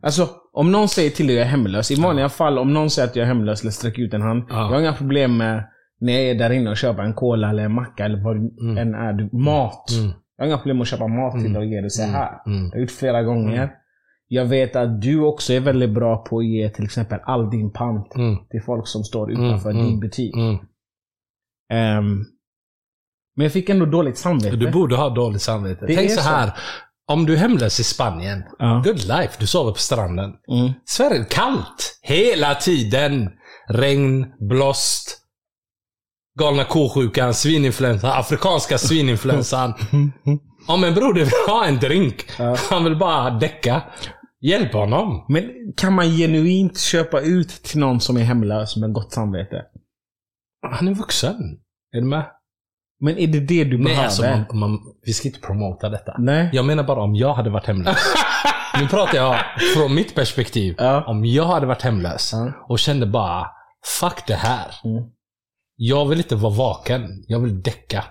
Alltså, 0.02 0.30
om 0.54 0.72
någon 0.72 0.88
säger 0.88 1.10
till 1.10 1.28
dig 1.28 1.36
att 1.36 1.39
jag 1.39 1.46
är 1.48 1.52
hemlös. 1.52 1.91
I 1.91 2.02
vanliga 2.02 2.30
fall, 2.30 2.58
om 2.58 2.74
någon 2.74 2.89
säger 2.89 3.08
att 3.08 3.15
jag 3.15 3.24
är 3.24 3.28
hemlös 3.28 3.62
eller 3.62 3.72
sträcker 3.72 4.02
ut 4.02 4.13
en 4.13 4.22
hand. 4.22 4.43
Ja. 4.50 4.56
Jag 4.56 4.63
har 4.69 4.80
inga 4.80 4.93
problem 4.93 5.38
med 5.38 5.63
när 6.00 6.13
jag 6.13 6.22
är 6.24 6.36
där 6.36 6.50
inne 6.50 6.69
och 6.69 6.78
köper 6.78 7.04
en 7.04 7.13
cola 7.13 7.50
eller 7.50 7.63
en 7.63 7.74
macka 7.74 8.06
eller 8.06 8.24
vad 8.24 8.36
Mm. 8.38 8.78
än 8.78 8.96
är. 8.96 9.36
Mat. 9.36 9.91
Mm. 9.91 10.12
Jag 10.38 10.43
har 10.46 10.48
inga 10.48 10.58
problem 10.58 10.78
med 10.78 10.82
att 10.82 10.88
köpa 10.88 11.08
mat 11.08 11.32
till 11.34 11.39
Mm. 11.41 11.54
dig 11.54 11.60
och 11.60 11.65
ge 11.65 11.82
dig 11.82 11.89
så 11.89 12.04
här. 12.04 12.41
Mm. 12.46 12.63
Jag 12.65 12.72
har 12.72 12.80
gjort 12.80 12.91
flera 12.91 13.24
gånger. 13.24 13.72
Jag 14.34 14.46
vet 14.46 14.76
att 14.76 15.02
du 15.02 15.19
också 15.19 15.54
är 15.54 15.60
väldigt 15.60 15.89
bra 15.93 16.17
på 16.24 16.38
att 16.39 16.46
ge 16.46 16.69
till 16.69 16.86
exempel 16.86 17.19
all 17.24 17.50
din 17.50 17.72
pant 17.74 18.15
Mm. 18.15 18.36
till 18.52 18.62
folk 18.65 18.88
som 18.88 19.04
står 19.04 19.32
Mm, 19.32 19.46
utanför 19.46 19.69
mm, 19.69 19.86
din 19.86 20.00
butik. 20.00 20.36
Mm. 20.36 20.56
Ehm, 21.74 22.17
men 23.36 23.43
jag 23.43 23.52
fick 23.54 23.69
ändå 23.69 23.86
dåligt 23.86 24.17
samvete. 24.17 24.56
Du 24.56 24.72
borde 24.72 24.96
ha 24.96 25.10
dåligt 25.10 25.41
samvete. 25.41 25.86
Det 25.86 25.96
Tänk 25.96 26.12
så 26.12 26.22
så. 26.22 26.30
här. 26.30 26.52
Om 27.12 27.26
du 27.26 27.34
är 27.34 27.38
hemlös 27.38 27.80
i 27.80 27.84
Spanien. 27.84 28.43
Ja. 28.60 28.82
Good 28.86 29.00
life. 29.04 29.30
Du 29.39 29.48
sover 29.48 29.72
på 29.72 29.78
stranden. 29.78 30.34
Mm. 30.52 30.72
Sverige 30.86 31.26
kallt. 31.30 32.00
Hela 32.02 32.56
tiden. 32.56 33.30
Regn, 33.69 34.26
blåst. 34.50 35.19
Galna 36.39 36.63
ko-sjukan, 36.63 37.34
svininfluensan, 37.34 38.12
afrikanska 38.19 38.78
svininfluensan. 38.78 39.74
Om 40.67 40.84
en 40.84 40.93
broder 40.93 41.19
vill 41.22 41.32
ha 41.48 41.65
en 41.65 41.76
drink, 41.80 42.26
Ja. 42.39 42.56
han 42.69 42.84
vill 42.84 42.96
bara 42.98 43.30
däcka. 43.30 43.82
Hjälp 44.43 44.73
honom. 44.73 45.25
Men 45.29 45.51
kan 45.77 45.93
man 45.93 46.06
genuint 46.06 46.79
köpa 46.79 47.21
ut 47.21 47.49
till 47.49 47.79
någon 47.79 47.99
som 47.99 48.17
är 48.17 48.21
hemlös 48.21 48.77
med 48.77 48.93
gott 48.93 49.12
samvete? 49.13 49.62
Han 50.71 50.88
är 50.88 50.93
vuxen. 50.93 51.36
Är 51.95 52.01
du 52.01 52.08
med? 52.08 52.25
Men 52.99 53.17
är 53.17 53.27
det 53.27 53.39
det 53.39 53.63
du 53.63 53.77
Nej, 53.77 53.86
behöver? 53.86 54.03
alltså 54.03 54.21
man, 54.21 54.45
man, 54.60 54.79
vi 55.06 55.13
ska 55.13 55.27
inte 55.27 55.39
promota 55.39 55.89
detta. 55.89 56.15
Nej. 56.17 56.49
Jag 56.53 56.65
menar 56.65 56.84
bara 56.84 57.01
om 57.03 57.15
jag 57.15 57.34
hade 57.34 57.49
varit 57.49 57.65
hemlös. 57.67 57.97
nu 58.79 58.88
pratar 58.88 59.17
jag 59.17 59.39
från 59.75 59.95
mitt 59.95 60.15
perspektiv. 60.15 60.75
Ja. 60.77 61.03
Om 61.08 61.25
jag 61.25 61.45
hade 61.45 61.65
varit 61.65 61.82
hemlös 61.82 62.29
Ja. 62.34 62.51
och 62.67 62.79
kände 62.79 63.06
bara, 63.06 63.47
fuck 63.99 64.27
det 64.27 64.36
här. 64.36 64.65
Mm. 64.84 65.03
Jag 65.75 66.06
vill 66.06 66.17
inte 66.17 66.36
vara 66.36 66.53
vaken. 66.53 67.23
Jag 67.27 67.39
vill 67.39 67.62
däcka. 67.62 68.03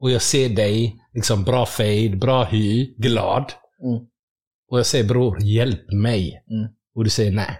Och 0.00 0.10
jag 0.10 0.22
ser 0.22 0.48
dig, 0.48 0.96
liksom 1.14 1.44
bra 1.44 1.66
fade, 1.66 2.16
bra 2.16 2.44
hy, 2.44 2.94
glad. 2.98 3.52
Mm. 3.84 4.06
Och 4.70 4.78
jag 4.78 4.86
säger 4.86 5.04
bror, 5.04 5.42
hjälp 5.42 5.92
mig. 5.92 6.44
Mm. 6.50 6.68
Och 6.94 7.04
du 7.04 7.10
säger 7.10 7.30
nej. 7.32 7.58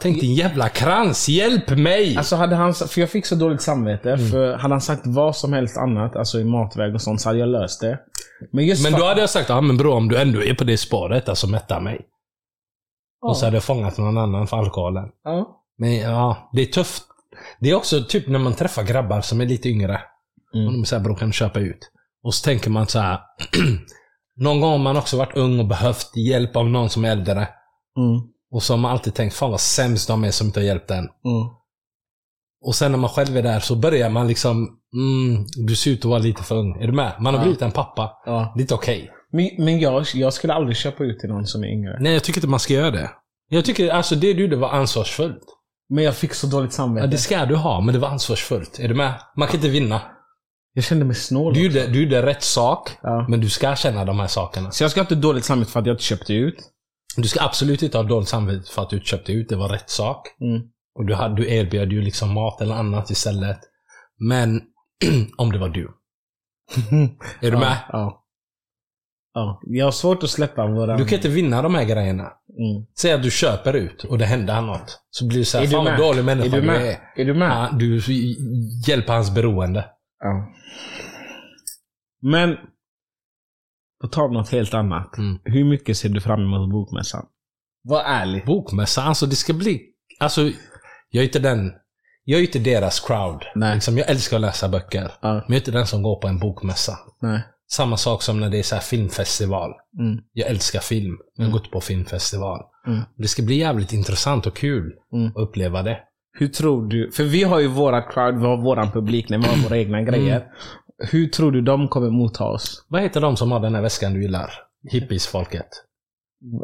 Tänk 0.00 0.20
din 0.20 0.34
jävla 0.34 0.68
krans, 0.68 1.28
hjälp 1.28 1.70
mig! 1.70 2.16
Alltså 2.16 2.36
hade 2.36 2.56
han, 2.56 2.74
för 2.74 3.00
jag 3.00 3.10
fick 3.10 3.26
så 3.26 3.34
dåligt 3.34 3.62
samvete, 3.62 4.12
Mm. 4.12 4.28
för 4.28 4.52
hade 4.56 4.74
han 4.74 4.80
sagt 4.80 5.02
vad 5.06 5.36
som 5.36 5.52
helst 5.52 5.76
annat, 5.76 6.16
alltså 6.16 6.40
i 6.40 6.44
matväg 6.44 6.94
och 6.94 7.02
sånt, 7.02 7.20
så 7.20 7.28
hade 7.28 7.38
jag 7.38 7.48
löst 7.48 7.80
det. 7.80 7.98
Men 8.52 8.66
just 8.66 8.90
men 8.90 9.00
då 9.00 9.06
hade 9.06 9.20
jag 9.20 9.30
sagt, 9.30 9.48
ja 9.48 9.60
men 9.60 9.76
bror 9.76 9.94
om 9.94 10.08
du 10.08 10.20
ändå 10.20 10.42
är 10.42 10.54
på 10.54 10.64
det 10.64 10.76
spåret, 10.76 11.28
alltså 11.28 11.46
mätta 11.46 11.80
mig. 11.80 12.00
Ja. 13.20 13.28
Och 13.28 13.36
så 13.36 13.44
hade 13.44 13.56
jag 13.56 13.64
fångat 13.64 13.98
någon 13.98 14.18
annan 14.18 14.46
för 14.46 14.56
alkoholen. 14.56 15.08
Ja. 15.24 15.62
Men 15.78 15.94
ja, 15.96 16.50
det 16.52 16.62
är 16.62 16.66
tufft. 16.66 17.02
Det 17.60 17.70
är 17.70 17.74
också 17.74 18.04
typ 18.04 18.28
när 18.28 18.38
man 18.38 18.54
träffar 18.54 18.82
grabbar 18.82 19.20
som 19.20 19.40
är 19.40 19.46
lite 19.46 19.68
yngre. 19.68 20.00
Mm. 20.54 20.66
Och 20.66 20.72
de 20.72 20.84
säger 20.84 21.02
bror 21.02 21.14
kan 21.14 21.28
du 21.28 21.32
köpa 21.32 21.60
ut? 21.60 21.90
Och 22.22 22.34
så 22.34 22.44
tänker 22.44 22.70
man 22.70 22.86
så 22.86 22.98
här. 22.98 23.18
någon 24.40 24.60
gång 24.60 24.70
har 24.70 24.78
man 24.78 24.96
också 24.96 25.16
varit 25.16 25.36
ung 25.36 25.58
och 25.60 25.66
behövt 25.66 26.16
hjälp 26.16 26.56
av 26.56 26.68
någon 26.68 26.90
som 26.90 27.04
är 27.04 27.10
äldre. 27.10 27.48
Mm. 27.98 28.20
Och 28.52 28.62
så 28.62 28.72
har 28.72 28.78
man 28.78 28.90
alltid 28.90 29.14
tänkt, 29.14 29.34
fan 29.34 29.50
vad 29.50 29.60
sämst 29.60 30.08
de 30.08 30.24
är 30.24 30.30
som 30.30 30.46
inte 30.46 30.60
har 30.60 30.64
hjälpt 30.64 30.90
en. 30.90 30.98
Mm. 30.98 31.46
Och 32.64 32.74
sen 32.74 32.90
när 32.92 32.98
man 32.98 33.10
själv 33.10 33.36
är 33.36 33.42
där 33.42 33.60
så 33.60 33.76
börjar 33.76 34.10
man 34.10 34.28
liksom, 34.28 34.68
mm, 34.94 35.46
du 35.66 35.76
ser 35.76 35.90
ut 35.90 35.98
att 35.98 36.04
vara 36.04 36.18
lite 36.18 36.42
för 36.42 36.54
ung. 36.56 36.82
Är 36.82 36.86
du 36.86 36.92
med? 36.92 37.12
Man 37.20 37.34
har 37.34 37.40
Ja. 37.40 37.44
blivit 37.44 37.62
en 37.62 37.72
pappa. 37.72 38.12
Ja. 38.26 38.52
Det 38.54 38.60
är 38.60 38.62
inte 38.62 38.74
okej. 38.74 39.10
Men, 39.32 39.50
men 39.58 39.80
jag, 39.80 40.04
jag 40.14 40.32
skulle 40.32 40.54
aldrig 40.54 40.76
köpa 40.76 41.04
ut 41.04 41.20
till 41.20 41.28
någon 41.28 41.46
som 41.46 41.62
är 41.64 41.68
yngre. 41.68 41.96
Nej, 42.00 42.12
jag 42.12 42.24
tycker 42.24 42.38
inte 42.40 42.48
man 42.48 42.60
ska 42.60 42.74
göra 42.74 42.90
det. 42.90 43.10
Jag 43.48 43.64
tycker, 43.64 43.90
alltså 43.90 44.14
det 44.14 44.32
du 44.32 44.42
gjorde 44.42 44.56
var 44.56 44.68
ansvarsfullt. 44.70 45.44
Men 45.88 46.04
jag 46.04 46.16
fick 46.16 46.34
så 46.34 46.46
dåligt 46.46 46.72
samvete. 46.72 47.04
Ja, 47.06 47.10
det 47.10 47.18
ska 47.18 47.46
du 47.46 47.56
ha, 47.56 47.80
men 47.80 47.94
det 47.94 47.98
var 48.00 48.08
ansvarsfullt. 48.08 48.78
Är 48.78 48.88
du 48.88 48.94
med? 48.94 49.14
Man 49.36 49.48
kan 49.48 49.56
inte 49.56 49.68
vinna. 49.68 50.00
Jag 50.72 50.84
kände 50.84 51.04
mig 51.04 51.14
snål. 51.16 51.54
Du 51.54 51.62
gjorde, 51.62 51.86
du 51.86 52.02
gjorde 52.02 52.26
rätt 52.26 52.42
sak, 52.42 52.90
Ja. 53.02 53.26
men 53.28 53.40
du 53.40 53.48
ska 53.48 53.76
känna 53.76 54.04
de 54.04 54.20
här 54.20 54.26
sakerna. 54.26 54.70
Så 54.70 54.84
jag 54.84 54.90
ska 54.90 55.00
inte 55.00 55.14
ha 55.14 55.20
dåligt 55.20 55.44
samvete 55.44 55.72
för 55.72 55.80
att 55.80 55.86
jag 55.86 55.94
inte 55.94 56.04
köpte 56.04 56.34
ut. 56.34 56.56
Du 57.16 57.28
ska 57.28 57.42
absolut 57.44 57.82
inte 57.82 57.98
ha 57.98 58.04
dåligt 58.04 58.28
samvete 58.28 58.70
för 58.72 58.82
att 58.82 58.90
du 58.90 59.00
köpte 59.00 59.32
ut. 59.32 59.48
Det 59.48 59.56
var 59.56 59.68
rätt 59.68 59.90
sak. 59.90 60.26
Mm. 60.40 60.62
Och 60.98 61.06
du, 61.06 61.14
hade, 61.14 61.34
du 61.36 61.50
erbjöd 61.50 61.92
ju 61.92 62.00
liksom 62.02 62.34
mat 62.34 62.60
eller 62.60 62.74
annat 62.74 63.10
istället. 63.10 63.58
Men 64.18 64.62
om 65.36 65.52
det 65.52 65.58
var 65.58 65.68
du. 65.68 65.90
Är 67.40 67.50
du 67.50 67.56
med? 67.58 67.76
Ja. 67.88 68.24
ja. 69.34 69.60
Jag 69.62 69.84
har 69.84 69.92
svårt 69.92 70.22
att 70.22 70.30
släppa 70.30 70.66
våra... 70.66 70.96
Du 70.96 71.04
kan 71.04 71.16
inte 71.16 71.28
vinna 71.28 71.62
de 71.62 71.74
här 71.74 71.84
grejerna. 71.84 72.22
Mm. 72.22 72.86
Säg 73.00 73.12
att 73.12 73.22
du 73.22 73.30
köper 73.30 73.72
ut 73.76 74.04
och 74.04 74.18
det 74.18 74.24
händer 74.24 74.60
något. 74.60 75.00
Så 75.10 75.26
blir 75.26 75.56
Är 75.56 75.60
du 75.60 75.68
fan 75.68 75.84
vad 75.84 75.98
dålig 75.98 76.18
Är 76.18 76.24
människa 76.24 76.56
du 76.56 76.60
du, 76.60 76.66
med? 76.66 76.82
är. 76.82 76.98
Är 77.16 77.24
du 77.24 77.34
med? 77.34 77.50
Ja, 77.50 77.76
du 77.78 78.00
hjälper 78.86 79.12
hans 79.12 79.34
beroende. 79.34 79.84
Ja. 80.24 80.48
Men, 82.22 82.56
på 84.00 84.08
tal 84.08 84.24
om 84.28 84.34
något 84.34 84.50
helt 84.52 84.74
annat. 84.74 85.18
Mm. 85.18 85.38
Hur 85.44 85.64
mycket 85.64 85.96
ser 85.96 86.08
du 86.08 86.20
fram 86.20 86.40
emot 86.40 86.70
bokmässan? 86.70 87.26
Var 87.82 88.02
ärlig. 88.04 88.46
Bokmässa, 88.46 89.02
alltså 89.02 89.26
det 89.26 89.36
ska 89.36 89.52
bli... 89.52 89.82
Alltså, 90.20 90.40
jag 91.10 91.22
är 91.22 91.26
inte 91.26 91.38
den... 91.38 91.72
Jag 92.24 92.40
är 92.40 92.44
inte 92.44 92.58
deras 92.58 93.00
crowd. 93.00 93.44
Nej. 93.54 93.74
Liksom, 93.74 93.98
jag 93.98 94.10
älskar 94.10 94.36
att 94.36 94.40
läsa 94.40 94.68
böcker. 94.68 95.10
Ja. 95.20 95.32
Men 95.32 95.42
jag 95.46 95.52
är 95.52 95.56
inte 95.56 95.70
den 95.70 95.86
som 95.86 96.02
går 96.02 96.20
på 96.20 96.28
en 96.28 96.38
bokmässa. 96.38 96.98
Nej. 97.20 97.40
Samma 97.70 97.96
sak 97.96 98.22
som 98.22 98.40
när 98.40 98.50
det 98.50 98.58
är 98.58 98.62
så 98.62 98.74
här 98.74 98.82
filmfestival. 98.82 99.70
Mm. 99.98 100.18
Jag 100.32 100.48
älskar 100.48 100.80
film. 100.80 101.16
Jag 101.36 101.44
har 101.44 101.48
Mm. 101.48 101.52
gått 101.58 101.70
på 101.70 101.80
filmfestival. 101.80 102.60
Mm. 102.86 103.00
Det 103.16 103.28
ska 103.28 103.42
bli 103.42 103.54
jävligt 103.58 103.92
intressant 103.92 104.46
och 104.46 104.56
kul 104.56 104.92
Mm. 105.12 105.26
att 105.26 105.36
uppleva 105.36 105.82
det. 105.82 105.98
Hur 106.38 106.48
tror 106.48 106.86
du? 106.86 107.10
För 107.12 107.24
vi 107.24 107.42
har 107.42 107.60
ju 107.60 107.66
våra 107.66 108.02
crowd, 108.02 108.38
vi 108.40 108.46
har 108.46 108.62
våran 108.62 108.90
publik, 108.92 109.28
när 109.28 109.38
vi 109.38 109.44
har 109.46 109.56
våra 109.56 109.78
egna 109.78 110.02
grejer. 110.02 110.46
Hur 111.00 111.26
tror 111.28 111.52
du 111.52 111.60
de 111.60 111.88
kommer 111.88 112.10
motta 112.10 112.44
oss? 112.44 112.84
Vad 112.88 113.02
heter 113.02 113.20
de 113.20 113.36
som 113.36 113.52
har 113.52 113.60
den 113.60 113.74
här 113.74 113.82
väskan 113.82 114.14
du 114.14 114.22
gillar? 114.22 114.52
Hippies-folket. 114.92 115.66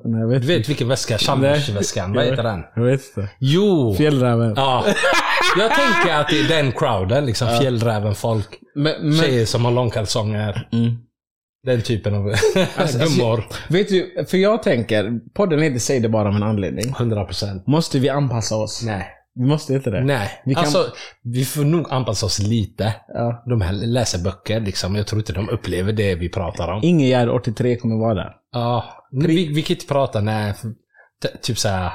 Nej, 0.04 0.20
jag 0.20 0.28
vet 0.28 0.42
Du 0.42 0.48
vet 0.48 0.68
vilken 0.68 0.88
väska? 0.88 1.18
Chalmers-väskan. 1.18 2.12
Vad 2.14 2.24
heter 2.24 2.42
den? 2.42 2.62
Jag 2.76 2.82
vet 2.82 3.02
inte. 3.16 3.28
Jo! 3.38 3.94
Fjällräven. 3.94 4.52
Ja. 4.56 4.84
Jag 5.58 5.70
tänker 5.74 6.14
att 6.20 6.28
det 6.28 6.40
är 6.40 6.48
den 6.48 6.72
crowden. 6.72 7.26
Liksom 7.26 7.48
fjällräven-folk. 7.60 8.48
Men, 8.74 8.94
men, 9.02 9.12
Tjejer 9.12 9.46
som 9.46 9.64
har 9.64 9.72
långkalsonger. 9.72 10.68
mm. 10.72 10.96
Den 11.66 11.82
typen 11.82 12.14
av 12.14 12.34
Alltså, 12.76 12.98
gummor. 12.98 13.44
Vet 13.68 13.88
du, 13.88 14.26
för 14.28 14.36
jag 14.38 14.62
tänker, 14.62 15.20
podden 15.34 15.62
heter 15.62 15.78
Säg 15.78 16.00
det 16.00 16.08
bara 16.08 16.28
av 16.28 16.34
en 16.34 16.42
anledning. 16.42 16.84
100%. 16.94 17.62
Måste 17.66 17.98
vi 17.98 18.08
anpassa 18.08 18.56
oss? 18.56 18.82
Nej. 18.84 19.08
Vi 19.38 19.42
måste 19.46 19.74
inte 19.74 19.90
det. 19.90 20.04
Nej. 20.04 20.42
Vi 20.44 20.54
kan- 20.54 20.64
Alltså, 20.64 20.92
vi 21.22 21.44
får 21.44 21.64
nog 21.64 21.86
anpassa 21.90 22.26
oss 22.26 22.38
lite. 22.38 22.94
Ja. 23.08 23.42
De 23.46 23.60
här 23.60 23.72
läser 23.72 24.18
böcker 24.24 24.60
liksom. 24.60 24.96
Jag 24.96 25.06
tror 25.06 25.20
inte 25.20 25.32
de 25.32 25.48
upplever 25.48 25.92
det 25.92 26.14
vi 26.14 26.28
pratar 26.28 26.68
om. 26.72 26.80
Ingegärd 26.84 27.28
83 27.28 27.76
kommer 27.76 27.96
vara 27.96 28.14
där. 28.14 28.32
Ja. 28.52 28.84
Vi, 29.10 29.48
vi 29.54 29.62
kan 29.62 29.74
inte 29.76 29.86
prata, 29.86 30.20
t- 31.22 31.28
Typ 31.42 31.58
såhär. 31.58 31.92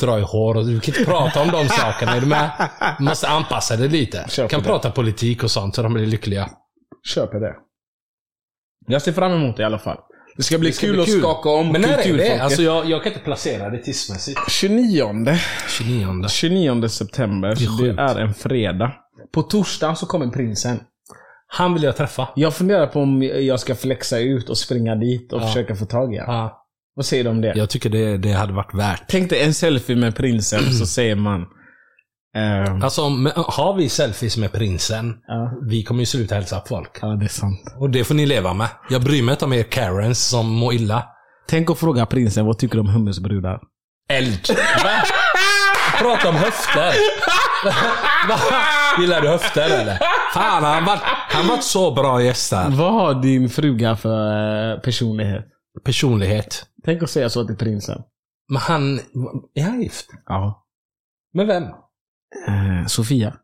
Dra 0.00 0.18
i 0.18 0.22
hår 0.22 0.56
och 0.56 0.68
vi 0.68 0.80
kan 0.80 0.94
inte 0.94 1.10
prata 1.10 1.42
om 1.42 1.48
de 1.50 1.68
sakerna. 1.68 2.12
Är 2.16 2.20
du 2.20 2.26
med? 2.26 2.50
Måste 3.00 3.28
anpassa 3.28 3.76
det 3.76 3.88
lite. 3.88 4.24
Kör 4.28 4.48
kan 4.48 4.60
det. 4.60 4.66
prata 4.66 4.90
politik 4.90 5.42
och 5.44 5.50
sånt 5.50 5.74
så 5.74 5.82
de 5.82 5.94
blir 5.94 6.06
lyckliga. 6.06 6.50
Köper 7.14 7.40
det. 7.40 7.54
Jag 8.86 9.02
ser 9.02 9.12
fram 9.12 9.32
emot 9.32 9.56
det 9.56 9.62
i 9.62 9.66
alla 9.66 9.78
fall. 9.78 9.98
Det 10.38 10.44
ska 10.44 10.58
bli 10.58 10.68
Det 10.68 10.74
ska 10.74 10.86
kul 10.86 10.92
bli 10.92 11.02
att 11.02 11.08
kul. 11.08 11.20
skaka 11.20 11.48
om 11.48 11.72
Men 11.72 11.80
när 11.80 11.98
är 11.98 12.16
det? 12.16 12.38
Alltså 12.38 12.62
jag, 12.62 12.90
jag 12.90 13.02
kan 13.02 13.12
inte 13.12 13.24
placera 13.24 13.70
det 13.70 13.78
tidsmässigt. 13.78 14.40
29. 14.50 15.36
29. 15.68 16.28
29 16.28 16.88
september. 16.88 17.48
Det 17.48 17.54
är 17.54 17.66
så 17.66 17.82
Det 17.82 18.02
är 18.02 18.18
en 18.18 18.34
fredag. 18.34 18.92
På 19.32 19.42
torsdag 19.42 19.94
så 19.94 20.06
kommer 20.06 20.26
prinsen. 20.26 20.80
Han 21.46 21.74
vill 21.74 21.82
jag 21.82 21.96
träffa. 21.96 22.28
Jag 22.36 22.54
funderar 22.54 22.86
på 22.86 23.00
om 23.00 23.22
jag 23.22 23.60
ska 23.60 23.74
flexa 23.74 24.18
ut 24.18 24.48
och 24.50 24.58
springa 24.58 24.94
dit 24.94 25.32
och 25.32 25.40
Ja. 25.42 25.46
försöka 25.46 25.74
få 25.76 25.84
tag 25.86 26.14
i 26.14 26.18
honom. 26.18 26.34
Ja. 26.34 26.64
Vad 26.94 27.06
säger 27.06 27.24
du 27.24 27.30
om 27.30 27.40
det? 27.40 27.52
Jag 27.56 27.70
tycker 27.70 27.90
det, 27.90 28.16
det 28.18 28.32
hade 28.32 28.52
varit 28.52 28.74
värt. 28.74 29.02
Tänk 29.08 29.30
dig 29.30 29.42
en 29.44 29.54
selfie 29.54 29.96
med 29.96 30.16
prinsen 30.16 30.60
så 30.72 30.86
säger 30.96 31.14
man... 31.14 31.46
ehm, 32.36 32.82
Alltså, 32.82 33.02
om- 33.02 33.32
har 33.36 33.74
vi 33.74 33.88
selfies 33.88 34.36
med 34.36 34.52
prinsen, 34.52 35.16
ja, 35.26 35.52
vi 35.68 35.82
kommer 35.84 36.00
ju 36.00 36.06
sluta 36.06 36.34
hälsa 36.34 36.60
på 36.60 36.66
folk. 36.68 36.98
ja, 37.02 37.06
det 37.08 37.24
är 37.24 37.28
sant. 37.28 37.60
Och 37.76 37.90
det 37.90 38.04
får 38.04 38.14
ni 38.14 38.26
leva 38.26 38.54
med. 38.54 38.68
Jag 38.90 39.02
bryr 39.04 39.22
mig 39.22 39.32
inte 39.32 39.44
om 39.44 39.52
er 39.52 39.62
Karens 39.62 40.28
som 40.28 40.46
mår 40.50 40.72
illa. 40.74 41.04
Tänk 41.48 41.70
att 41.70 41.78
fråga 41.78 42.06
prinsen 42.06 42.46
vad 42.46 42.58
tycker 42.58 42.74
du 42.74 42.80
om 42.80 42.88
hummusbrudar? 42.88 43.60
Eld. 44.10 44.46
Prata 45.98 46.28
om 46.28 46.34
höfter. 46.34 46.92
Gillar 49.00 49.20
du 49.20 49.28
höfter 49.28 49.80
eller? 49.80 49.98
Fan, 50.34 50.64
han 50.64 50.84
var, 50.84 50.98
han 51.28 51.46
var 51.48 51.56
så 51.56 51.90
bra 51.94 52.22
gäst 52.22 52.50
där. 52.50 52.70
Vad 52.70 52.92
har 52.92 53.22
din 53.22 53.48
fruga 53.50 53.96
för 53.96 54.72
eh, 54.74 54.80
personlighet? 54.80 55.44
Personlighet. 55.84 56.66
Tänk 56.84 57.02
att 57.02 57.10
säga 57.10 57.28
så 57.28 57.44
till 57.46 57.56
prinsen. 57.56 58.02
Men 58.48 58.60
han... 58.62 58.98
Är 59.54 59.62
han 59.62 59.82
gift? 59.82 60.06
Ja. 60.26 60.66
Med 61.34 61.46
vem? 61.46 61.64
Eh, 62.48 62.86
Sofia. 62.86 63.36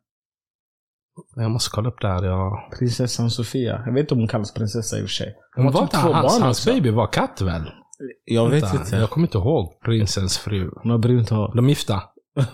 Jag 1.36 1.50
måste 1.50 1.70
kolla 1.70 1.88
upp 1.88 2.00
det 2.00 2.08
här. 2.08 2.24
Ja. 2.24 2.68
Prinsessan 2.78 3.30
Sofia. 3.30 3.82
Jag 3.86 3.92
vet 3.92 4.00
inte 4.00 4.14
om 4.14 4.20
hon 4.20 4.28
kallas 4.28 4.54
prinsessa 4.54 4.96
i 4.98 5.00
och 5.00 5.04
för 5.04 5.08
sig. 5.14 5.34
Hon 5.56 5.64
var 5.72 5.72
typ 5.82 5.90
det 5.90 5.96
två 5.96 6.12
hans, 6.12 6.32
barn 6.32 6.42
hans 6.42 6.58
också. 6.58 6.70
baby 6.74 6.90
var 6.90 7.12
katt 7.12 7.40
väl? 7.40 7.70
Jag 8.24 8.48
vet 8.50 8.62
Vänta, 8.62 8.76
inte. 8.76 8.96
Jag 8.96 9.10
kommer 9.10 9.26
inte 9.26 9.38
ihåg 9.38 9.80
prinsens 9.84 10.38
fru. 10.38 10.70
Hon 10.82 10.90
har 10.90 10.98
brunt 10.98 11.30
hår. 11.30 11.52
De 11.56 11.68
gifta. 11.68 12.02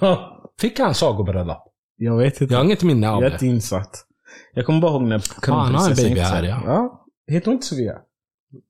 Fick 0.61 0.79
han 0.79 0.95
sagobröllop? 0.95 1.67
jag 1.97 2.17
vet 2.17 2.41
inte. 2.41 2.55
Jag 2.55 2.59
har 2.59 2.65
inget 2.65 2.83
minne 2.83 3.11
av 3.11 3.15
Jag 3.23 3.27
är 3.27 3.29
det. 3.31 3.35
inte 3.35 3.47
insatt. 3.47 4.07
Jag 4.55 4.67
kommer 4.67 4.81
bara 4.81 4.93
ihåg 4.93 5.03
när 5.03 5.23
han 5.47 5.75
har 5.75 5.91
en 5.91 5.97
baby 5.97 6.09
gifte 6.09 6.25
sig. 6.25 6.25
här, 6.25 6.43
ja. 6.43 6.63
ja. 6.67 7.07
Heter 7.27 7.47
hon 7.47 7.55
inte 7.55 7.67
Sofia? 7.67 7.95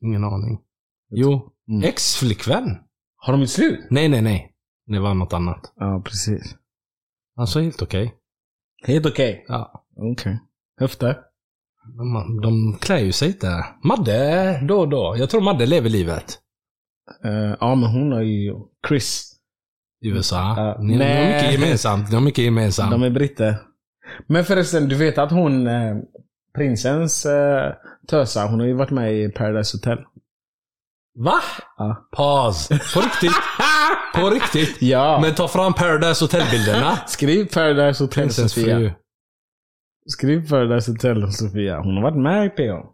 Ingen 0.03 0.25
aning. 0.25 0.61
Jo. 1.11 1.51
Mm. 1.69 1.83
Ex-flickvän? 1.89 2.79
Har 3.17 3.33
de 3.33 3.41
gjort 3.41 3.51
slut? 3.51 3.81
Nej, 3.91 4.09
nej, 4.09 4.23
nej. 4.23 4.53
Det 4.87 4.99
var 5.01 5.15
något 5.15 5.33
annat. 5.33 5.73
Ja, 5.77 6.03
precis. 6.05 6.57
Alltså 7.41 7.61
helt 7.61 7.83
okej. 7.83 8.15
Helt 8.87 9.07
okej. 9.07 9.45
Ja. 9.49 9.85
Okej. 9.97 10.39
Höfter? 10.81 11.19
De, 11.97 12.41
de 12.43 12.79
klär 12.81 12.99
ju 12.99 13.13
sig 13.13 13.29
inte. 13.29 13.65
Madde, 13.85 14.61
då 14.69 14.81
och 14.81 14.89
då. 14.89 15.15
Jag 15.19 15.31
tror 15.31 15.41
Madde 15.41 15.67
lever 15.67 15.91
livet. 15.91 16.39
Eh, 17.25 17.57
ja, 17.61 17.75
men 17.75 17.91
hon 17.91 18.13
har 18.13 18.21
ju 18.23 18.55
Chris. 18.89 19.37
I 20.03 20.09
USA. 20.09 20.37
Ja. 20.37 20.77
Ni, 20.81 20.87
ni 20.87 21.05
har 21.05 21.11
Nej. 21.11 21.35
mycket 21.35 21.61
gemensamt. 21.61 22.09
Ni 22.09 22.15
har 22.15 22.23
mycket 22.23 22.45
gemensamt. 22.45 22.91
De 22.91 23.03
är 23.03 23.11
britter. 23.11 23.57
Men 24.27 24.45
förresten, 24.45 24.89
du 24.89 24.95
vet 24.95 25.19
att 25.19 25.31
hon, 25.31 25.67
eh, 25.67 25.97
prinsens 26.55 27.27
eh, 27.27 27.73
tösa, 28.09 28.47
hon 28.47 28.61
har 28.61 28.67
ju 28.67 28.75
varit 28.75 28.91
med 28.91 29.15
i 29.15 29.29
Paradise 29.29 29.77
Hotel. 29.77 29.99
Va? 31.19 31.41
Ja. 31.77 32.09
Paus. 32.17 32.69
På 32.69 33.01
riktigt? 33.01 33.33
På 34.15 34.31
riktigt? 34.31 34.83
Ja! 34.83 35.19
Men 35.23 35.35
ta 35.35 35.49
fram 35.49 35.75
Paradise 35.75 36.25
Hotel-bilderna. 36.25 36.97
Skriv 37.07 37.45
Paradise 37.47 38.05
Hotel 38.05 38.23
Prinsens 38.23 38.53
Sofia. 38.53 38.77
fru. 38.79 38.93
Skriv 40.07 40.49
Paradise 40.49 40.91
Hotel 40.93 41.33
Sofia. 41.33 41.79
Hon 41.81 41.97
har 41.97 42.03
varit 42.03 42.23
med 42.23 42.47
i 42.47 42.49
PH. 42.51 42.87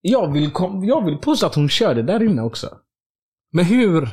Jag 0.00 0.32
vill, 0.32 0.50
kom, 0.50 0.84
jag 0.84 1.04
vill 1.04 1.16
påstå 1.16 1.46
att 1.46 1.54
hon 1.54 1.68
körde 1.68 2.02
där 2.02 2.22
inne 2.22 2.42
också. 2.42 2.70
Men 3.52 3.64
hur? 3.64 4.08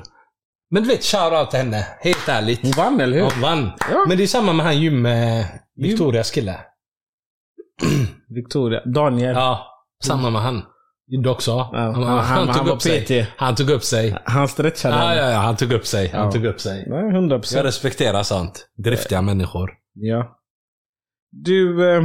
Men 0.72 0.84
du 0.84 0.90
vet, 0.90 1.04
shoutout 1.04 1.50
till 1.50 1.60
henne. 1.60 1.88
Helt 2.00 2.30
ärligt. 2.30 2.62
Hon 2.62 2.72
vann, 2.72 3.00
eller 3.02 3.18
hur? 3.18 3.24
Hon 3.24 3.42
vann. 3.42 3.72
Ja. 3.92 4.06
Men 4.08 4.18
det 4.18 4.24
är 4.24 4.28
samma 4.28 4.54
med 4.54 4.66
han 4.66 4.82
gym... 4.82 5.06
Eh, 5.06 5.46
Victorias 5.76 6.32
kille. 6.32 6.60
Victoria. 8.30 8.82
Daniel. 8.86 9.36
Ja. 9.36 9.68
Samma 10.04 10.30
med 10.30 10.42
han. 10.42 10.62
Gjorde 11.08 11.30
också. 11.30 11.52
Ja, 11.52 11.68
Han, 11.74 11.94
han- 12.04 12.20
han, 12.20 12.48
han 12.50 12.58
tog 12.58 12.68
upp 12.68 12.82
sig. 12.82 13.28
Han 13.38 13.56
tog 13.56 13.70
upp 13.70 13.84
sig. 13.84 14.18
Han 14.26 14.48
stretchade. 14.48 14.96
Ja, 14.96 15.16
ja, 15.16 15.30
ja. 15.32 15.38
Han 15.38 15.56
tog 15.56 15.72
upp 15.74 15.86
sig. 15.86 16.08
Han 16.10 16.32
tog 16.32 16.46
upp 16.46 16.60
sig. 16.62 16.86
Nej, 16.90 17.10
100 17.10 17.36
Jag 17.36 17.42
procent. 17.42 17.66
respekterar 17.66 18.24
sånt. 18.24 18.68
Driftiga 18.78 19.22
människor. 19.22 19.72
Ja. 19.94 20.38
Du... 21.32 21.92
Eh, 21.96 22.04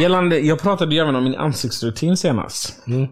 gällande... 0.00 0.38
Jag 0.38 0.58
pratade 0.62 0.94
ju 0.94 1.00
även 1.00 1.16
om 1.16 1.24
min 1.24 1.34
ansiktsrutin 1.34 2.16
senast. 2.16 2.86
Mm. 2.86 3.06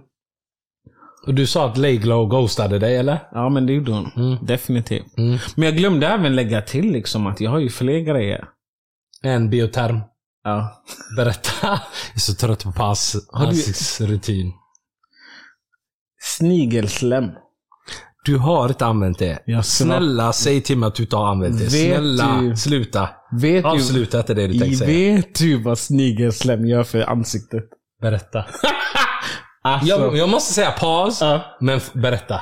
Och 1.26 1.34
du 1.34 1.46
sa 1.46 1.66
att 1.70 1.76
Layglow 1.76 2.28
ghostade 2.28 2.78
dig, 2.78 2.96
eller? 2.96 3.18
Ja, 3.32 3.48
men 3.48 3.66
det 3.66 3.72
gjorde 3.72 3.92
hon. 3.92 4.10
Mm. 4.16 4.46
Definitivt. 4.46 5.18
Mm. 5.18 5.38
Men 5.56 5.64
jag 5.68 5.76
glömde 5.76 6.06
även 6.06 6.36
lägga 6.36 6.62
till 6.62 6.92
liksom 6.92 7.26
att 7.26 7.40
jag 7.40 7.50
har 7.50 7.58
ju 7.58 7.68
fler 7.68 7.98
grejer. 8.00 8.44
En 9.22 9.50
bioterm. 9.50 10.00
Ja. 10.44 10.82
Berätta. 11.16 11.50
Jag 11.62 11.78
är 12.14 12.20
så 12.20 12.34
trött 12.34 12.64
på 12.64 12.72
pass. 12.72 13.16
Har 13.32 13.40
du- 13.42 13.48
Ansiktsrutin. 13.48 14.52
Snigelslem. 16.22 17.24
Du 18.24 18.36
har 18.38 18.68
inte 18.68 18.86
använt 18.86 19.18
det. 19.18 19.42
Jag 19.46 19.64
Snälla, 19.64 20.32
säg 20.32 20.60
till 20.62 20.78
mig 20.78 20.86
att 20.86 20.94
du 20.94 21.02
inte 21.02 21.16
har 21.16 21.26
använt 21.28 21.58
det. 21.58 21.70
Snälla, 21.70 22.40
du- 22.40 22.56
sluta. 22.56 23.08
Vet 23.40 23.62
du, 23.64 23.68
Avsluta 23.70 24.18
inte 24.18 24.34
det 24.34 24.46
du 24.46 24.58
tänkte 24.58 24.78
säga. 24.86 25.14
vet 25.16 25.34
du 25.34 25.62
vad 25.62 25.78
snigelslem 25.78 26.66
gör 26.66 26.82
för 26.84 27.00
ansiktet? 27.10 27.64
Berätta. 28.02 28.44
Alltså, 29.64 29.88
Jag, 29.88 30.16
jag 30.16 30.28
måste 30.28 30.52
säga 30.54 30.70
paus, 30.70 31.18
ja. 31.20 31.56
men 31.60 31.80
berätta. 31.92 32.40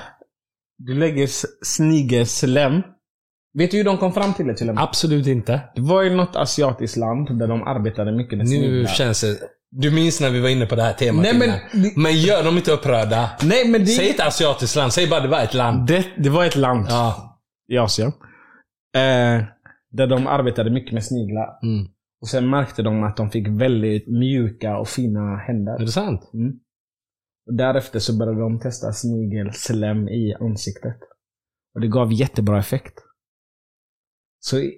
Du 0.78 0.94
lägger 0.94 1.28
snigelslem. 1.64 2.82
Vet 3.58 3.70
du 3.70 3.76
hur 3.76 3.84
de 3.84 3.98
kom 3.98 4.12
fram 4.12 4.34
till 4.34 4.46
det 4.46 4.54
till 4.56 4.68
och 4.68 4.74
med? 4.74 4.84
Absolut 4.84 5.26
inte. 5.26 5.60
Det 5.74 5.80
var 5.80 6.04
i 6.04 6.16
något 6.16 6.36
asiatiskt 6.36 6.96
land 6.96 7.38
där 7.38 7.46
de 7.48 7.62
arbetade 7.62 8.12
mycket 8.12 8.38
med 8.38 8.46
Nu 8.46 8.56
sniglar. 8.56 8.86
känns 8.90 9.20
det... 9.20 9.38
Du 9.72 9.90
minns 9.90 10.20
när 10.20 10.30
vi 10.30 10.40
var 10.40 10.48
inne 10.48 10.66
på 10.66 10.74
det 10.74 10.82
här 10.82 10.92
temat 10.92 11.22
Nej 11.22 11.38
men. 11.38 11.50
Men 12.02 12.12
gör 12.12 12.44
dem 12.44 12.56
inte 12.56 12.72
upprörda. 12.72 13.30
nej, 13.44 13.68
men 13.68 13.80
det, 13.80 13.86
Säg 13.86 14.08
inte 14.08 14.24
asiatiskt 14.24 14.76
land, 14.76 14.92
säg 14.92 15.08
bara 15.08 15.20
det 15.20 15.28
var 15.28 15.40
ett 15.40 15.54
land. 15.54 15.86
det, 15.86 16.04
det 16.18 16.28
var 16.30 16.44
ett 16.44 16.56
land 16.56 16.86
Ja. 16.88 17.38
i 17.72 17.78
Asien. 17.78 18.08
Eh, 18.96 19.44
där 19.92 20.06
de 20.06 20.26
arbetade 20.26 20.70
mycket 20.70 20.92
med 20.92 21.04
sniglar. 21.04 21.48
Mm. 21.62 21.86
Och 22.22 22.28
sen 22.28 22.50
märkte 22.50 22.82
de 22.82 23.02
att 23.04 23.16
de 23.16 23.30
fick 23.30 23.48
väldigt 23.48 24.08
mjuka 24.08 24.78
och 24.78 24.88
fina 24.88 25.20
Är 25.32 25.36
händer. 25.46 25.78
det 25.78 25.86
sant? 25.88 26.30
Mm. 26.34 26.52
Och 27.46 27.54
därefter 27.54 27.98
så 27.98 28.18
började 28.18 28.40
de 28.40 28.60
testa 28.60 28.92
snigelslem 28.92 30.08
i 30.08 30.34
ansiktet. 30.40 30.96
Och 31.74 31.80
det 31.80 31.88
gav 31.88 32.12
jättebra 32.12 32.58
effekt. 32.58 32.94
Så 34.40 34.58
i, 34.58 34.72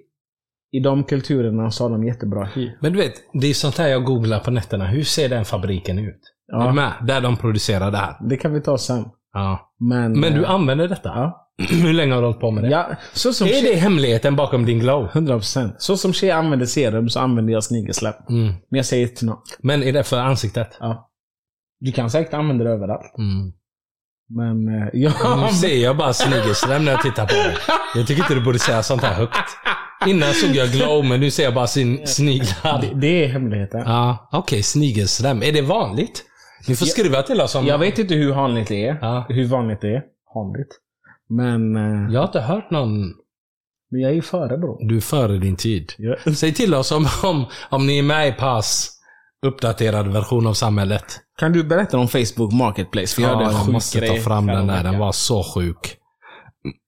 i 0.71 0.79
de 0.79 1.03
kulturerna 1.03 1.71
så 1.71 1.83
har 1.83 1.89
de 1.89 2.03
jättebra 2.03 2.45
hy. 2.55 2.71
Men 2.81 2.93
du 2.93 2.99
vet, 2.99 3.13
det 3.33 3.47
är 3.47 3.53
sånt 3.53 3.77
här 3.77 3.87
jag 3.87 4.03
googlar 4.05 4.39
på 4.39 4.51
nätterna. 4.51 4.87
Hur 4.87 5.03
ser 5.03 5.29
den 5.29 5.45
fabriken 5.45 5.99
ut? 5.99 6.19
Är 6.53 6.57
Ja, 6.57 6.73
med? 6.73 6.93
Där 7.01 7.21
de 7.21 7.37
producerar 7.37 7.91
det 7.91 7.97
här. 7.97 8.15
det 8.29 8.37
kan 8.37 8.53
vi 8.53 8.61
ta 8.61 8.77
sen. 8.77 9.05
Ja. 9.33 9.73
Men, 9.79 10.19
Men 10.19 10.33
du 10.33 10.43
eh, 10.43 10.49
använder 10.49 10.87
detta? 10.87 11.09
Ja. 11.09 11.39
Hur 11.69 11.93
länge 11.93 12.13
har 12.13 12.21
du 12.21 12.27
hållit 12.27 12.39
på 12.39 12.51
med 12.51 12.63
det? 12.63 12.69
ja, 12.69 12.95
så 13.13 13.33
som 13.33 13.47
Är 13.47 13.63
det 13.63 13.75
hemligheten 13.75 14.35
bakom 14.35 14.65
din 14.65 14.79
glow? 14.79 15.07
100%. 15.07 15.73
Så 15.77 15.97
som 15.97 16.13
tjejer 16.13 16.35
använder 16.35 16.65
serum 16.65 17.09
så 17.09 17.19
använder 17.19 17.53
jag 17.53 17.63
snigelslem. 17.63 18.13
Mm. 18.29 18.45
Men 18.45 18.77
jag 18.77 18.85
säger 18.85 19.07
inte 19.07 19.25
något. 19.25 19.57
Men 19.59 19.83
är 19.83 19.93
det 19.93 20.03
för 20.03 20.17
ansiktet? 20.19 20.77
Ja. 20.79 21.09
Du 21.79 21.91
kan 21.91 22.09
säkert 22.09 22.33
använda 22.33 22.63
det 22.63 22.71
överallt. 22.71 23.17
Mm. 23.17 23.53
Men 24.35 24.67
eh, 24.67 24.87
ja, 24.93 25.47
Nu 25.47 25.53
ser 25.53 25.83
jag 25.83 25.97
bara 25.97 26.13
snigelslem 26.13 26.85
när 26.85 26.91
jag 26.91 27.01
tittar 27.01 27.25
på 27.25 27.33
dig. 27.33 27.57
Jag 27.95 28.07
tycker 28.07 28.21
inte 28.21 28.35
du 28.35 28.41
borde 28.41 28.59
säga 28.59 28.83
sånt 28.83 29.01
här 29.01 29.13
högt. 29.13 29.37
Innan 30.07 30.33
såg 30.33 30.49
jag 30.55 30.69
glow, 30.69 31.05
men 31.05 31.19
nu 31.19 31.31
ser 31.31 31.43
jag 31.43 31.53
bara 31.53 31.67
sin 31.67 32.07
sniglar. 32.07 32.81
det, 32.81 32.99
det 33.01 33.23
är 33.23 33.27
hemligheten. 33.27 33.81
Ja, 33.85 34.29
okej. 34.31 34.63
snigelslem. 34.63 35.43
Är 35.43 35.51
det 35.51 35.61
vanligt? 35.61 36.23
Ni 36.67 36.75
får 36.75 36.85
skriva 36.85 37.21
till 37.21 37.41
oss 37.41 37.55
om... 37.55 37.65
Jag 37.65 37.77
vet 37.77 37.99
inte 37.99 38.13
hur 38.13 38.33
vanligt 38.33 38.67
det 38.67 38.87
är. 38.87 38.97
Ja. 39.01 39.25
Hur 39.29 39.47
vanligt 39.47 39.81
det 39.81 39.95
är. 39.95 40.01
Vanligt. 40.35 40.79
Men, 41.29 41.75
eh, 41.75 42.13
Jag 42.13 42.19
har 42.19 42.27
inte 42.27 42.41
hört 42.41 42.71
någon... 42.71 42.99
men 43.91 44.01
jag 44.01 44.11
är 44.11 44.15
ju 44.15 44.21
före 44.21 44.57
bror. 44.57 44.87
Du 44.89 44.97
är 44.97 45.01
före 45.01 45.37
din 45.37 45.55
tid. 45.55 45.93
Ja. 45.97 46.15
Säg 46.35 46.53
till 46.53 46.73
oss 46.75 46.91
om, 46.91 47.07
om, 47.23 47.45
om 47.69 47.87
ni 47.87 47.99
är 47.99 48.03
med 48.03 48.27
i 48.27 48.31
pass 48.31 48.89
uppdaterad 49.43 50.07
version 50.07 50.47
av 50.47 50.53
samhället. 50.53 51.03
Kan 51.39 51.53
du 51.53 51.63
berätta 51.63 51.97
om 51.97 52.07
Facebook 52.07 52.53
Marketplace? 52.53 53.15
För 53.15 53.21
jag 53.21 53.41
en 53.41 53.53
jag 53.53 53.69
måste 53.69 54.07
ta 54.07 54.15
fram 54.15 54.47
den 54.47 54.67
där. 54.67 54.83
Den 54.83 54.99
var 54.99 55.11
så 55.11 55.43
sjuk. 55.43 55.97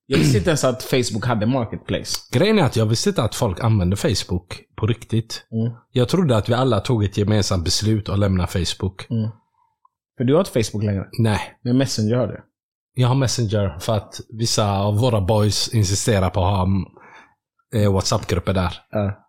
Jag 0.08 0.18
visste 0.18 0.38
inte 0.38 0.50
ens 0.50 0.64
att 0.64 0.84
Facebook 0.84 1.26
hade 1.26 1.46
Marketplace. 1.46 2.20
Grejen 2.32 2.60
är 2.60 2.64
att 2.64 2.76
jag 2.76 2.86
visste 2.86 3.10
inte 3.10 3.24
att 3.24 3.36
folk 3.36 3.60
använde 3.60 3.96
Facebook 3.96 4.62
på 4.76 4.88
riktigt. 4.88 5.48
Mm. 5.52 5.78
Jag 5.92 6.10
trodde 6.10 6.38
att 6.38 6.50
vi 6.50 6.54
alla 6.54 6.80
tog 6.80 7.04
ett 7.04 7.18
gemensamt 7.18 7.64
beslut 7.64 8.10
att 8.10 8.20
lämna 8.20 8.48
Facebook. 8.48 9.10
Mm. 9.10 9.30
För 10.18 10.24
du 10.24 10.34
har 10.34 10.40
inte 10.40 10.64
Facebook 10.64 10.84
längre. 10.84 11.06
Nej. 11.20 11.40
Men 11.64 11.78
Messenger 11.78 12.16
har 12.16 12.28
du. 12.28 12.44
Jag 12.94 13.08
har 13.08 13.16
Messenger 13.16 13.80
för 13.80 13.96
att 13.96 14.20
vissa 14.30 14.80
av 14.80 14.98
våra 14.98 15.22
boys 15.22 15.74
insisterar 15.74 16.30
på 16.30 16.46
att 16.46 16.58
ha 16.58 16.68
eh, 17.76 17.94
WhatsApp-grupper 17.94 18.54
där. 18.54 18.74
Ja. 18.92 19.25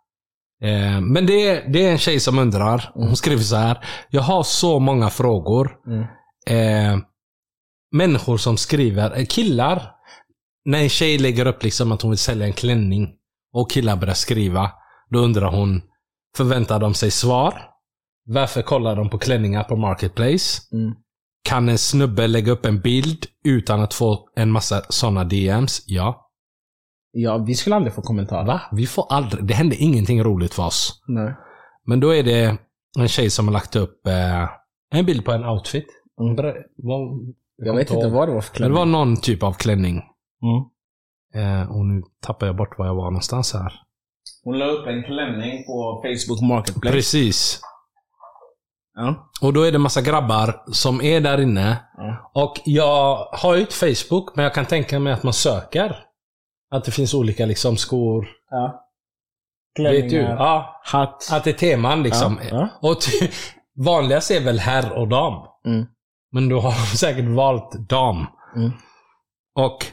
Eh, 0.63 1.01
men 1.01 1.27
det 1.27 1.49
är, 1.49 1.69
det 1.73 1.87
är 1.87 1.93
en 1.93 1.99
tjej 1.99 2.21
som 2.21 2.39
undrar. 2.39 2.91
Hon 2.95 3.17
skriver 3.17 3.43
så 3.43 3.57
här. 3.57 3.85
Jag 4.11 4.23
har 4.23 4.43
så 4.43 4.79
många 4.79 5.11
frågor. 5.11 5.77
Mm. 5.87 6.05
Eh, 6.47 6.99
människor 7.93 8.37
som 8.37 8.57
skriver, 8.57 9.19
eh, 9.19 9.25
killar. 9.27 9.93
När 10.65 10.83
en 10.83 10.89
tjej 10.89 11.19
lägger 11.19 11.47
upp 11.47 11.63
liksom 11.63 11.93
att 11.93 12.03
hon 12.03 12.11
vill 12.11 12.19
sälja 12.19 12.47
en 12.47 12.53
klänning 12.53 13.09
och 13.53 13.71
killar 13.71 13.97
börjar 13.97 14.15
skriva. 14.15 14.71
Då 15.11 15.19
undrar 15.19 15.51
hon, 15.51 15.83
förväntar 16.37 16.81
de 16.81 16.95
sig 16.95 17.11
svar? 17.11 17.63
Varför 18.27 18.63
kollar 18.63 18.97
de 18.97 19.11
på 19.11 19.19
klänningar 19.19 19.65
på 19.65 19.77
Marketplace? 19.77 20.63
Mm. 20.73 20.95
Kan 21.49 21.69
en 21.69 21.79
snubbe 21.79 22.27
lägga 22.27 22.53
upp 22.53 22.67
en 22.67 22.81
bild 22.81 23.27
utan 23.45 23.81
att 23.81 23.95
få 23.95 24.29
en 24.37 24.51
massa 24.51 24.83
sådana 24.89 25.25
DMs? 25.25 25.83
Ja. 25.87 26.26
Ja, 27.19 27.39
vi 27.39 27.55
skulle 27.55 27.77
aldrig 27.77 27.95
få 27.95 28.03
kommentarer. 28.03 28.47
Va? 28.47 28.61
Vi 28.73 28.87
får 28.87 29.07
aldrig... 29.11 29.45
Det 29.45 29.55
händer 29.55 29.77
ingenting 29.81 30.23
roligt 30.25 30.55
för 30.55 30.63
oss. 30.67 31.03
Nej. 31.07 31.35
Men 31.87 32.01
då 32.01 32.15
är 32.15 32.23
det 32.23 32.57
en 32.99 33.09
tjej 33.09 33.31
som 33.31 33.47
har 33.49 33.53
lagt 33.53 33.77
upp 33.77 34.07
eh, 34.07 34.49
en 34.95 35.07
bild 35.07 35.25
på 35.25 35.33
en 35.33 35.45
outfit. 35.45 35.87
Mm. 36.21 36.37
Vad- 36.77 37.35
Jag 37.57 37.77
vet 37.77 37.91
inte 37.91 38.09
vad 38.09 38.29
det 38.29 38.35
var 38.35 38.41
för 38.41 38.51
Men 38.53 38.53
det 38.53 38.57
klänning. 38.57 38.79
var 38.79 38.85
någon 38.87 39.17
typ 39.17 39.43
av 39.43 39.53
klänning. 39.53 40.03
Mm. 40.43 41.63
Eh, 41.63 41.71
och 41.71 41.87
nu 41.87 42.03
tappar 42.27 42.47
jag 42.47 42.57
bort 42.57 42.79
var 42.79 42.87
jag 42.87 42.95
var 42.95 43.05
någonstans 43.05 43.53
här. 43.55 43.73
Hon 44.45 44.59
la 44.59 44.65
upp 44.67 44.87
en 44.87 45.03
klänning 45.03 45.65
på 45.67 46.03
Facebook 46.05 46.41
Marketplace. 46.49 46.93
Precis. 46.95 47.61
Ja. 48.95 49.31
Och 49.43 49.53
då 49.53 49.63
är 49.63 49.73
det 49.73 49.79
massa 49.79 50.03
grabbar 50.03 50.63
som 50.73 51.01
är 51.03 51.21
där 51.21 51.41
inne. 51.41 51.77
Ja. 51.97 52.31
Och 52.35 52.55
jag 52.65 53.17
har 53.33 53.55
ju 53.55 53.61
inte 53.61 53.75
Facebook, 53.75 54.37
men 54.37 54.43
jag 54.43 54.55
kan 54.55 54.65
tänka 54.67 54.99
mig 54.99 55.13
att 55.13 55.23
man 55.23 55.33
söker. 55.33 55.97
Att 56.71 56.85
det 56.85 56.91
finns 56.91 57.15
olika 57.15 57.47
liksom 57.47 57.77
skor. 57.77 58.29
ja. 58.51 58.83
Vet 59.79 60.11
du? 60.11 60.17
Ja. 60.17 60.81
hatt. 60.85 61.29
Att 61.33 61.45
det 61.45 61.51
är 61.51 61.55
teman 61.55 62.03
liksom. 62.03 62.41
Ja, 62.51 62.69
Och 62.83 63.01
ty, 63.01 63.29
vanligast 63.85 64.31
är 64.31 64.41
väl 64.41 64.59
herr 64.59 64.93
och 64.93 65.09
dam. 65.09 65.47
Mm. 65.67 65.87
Men 66.33 66.49
du 66.49 66.55
har 66.55 66.97
säkert 66.97 67.25
valt 67.25 67.73
dam. 67.89 68.27
Mm. 68.57 68.71
Och 69.55 69.87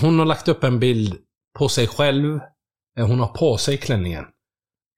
hon 0.00 0.18
har 0.18 0.26
lagt 0.26 0.48
upp 0.48 0.64
en 0.64 0.80
bild 0.80 1.16
på 1.58 1.68
sig 1.68 1.86
själv. 1.86 2.40
eh, 2.98 3.06
Hon 3.06 3.20
har 3.20 3.28
på 3.28 3.56
sig 3.56 3.76
klänningen. 3.78 4.24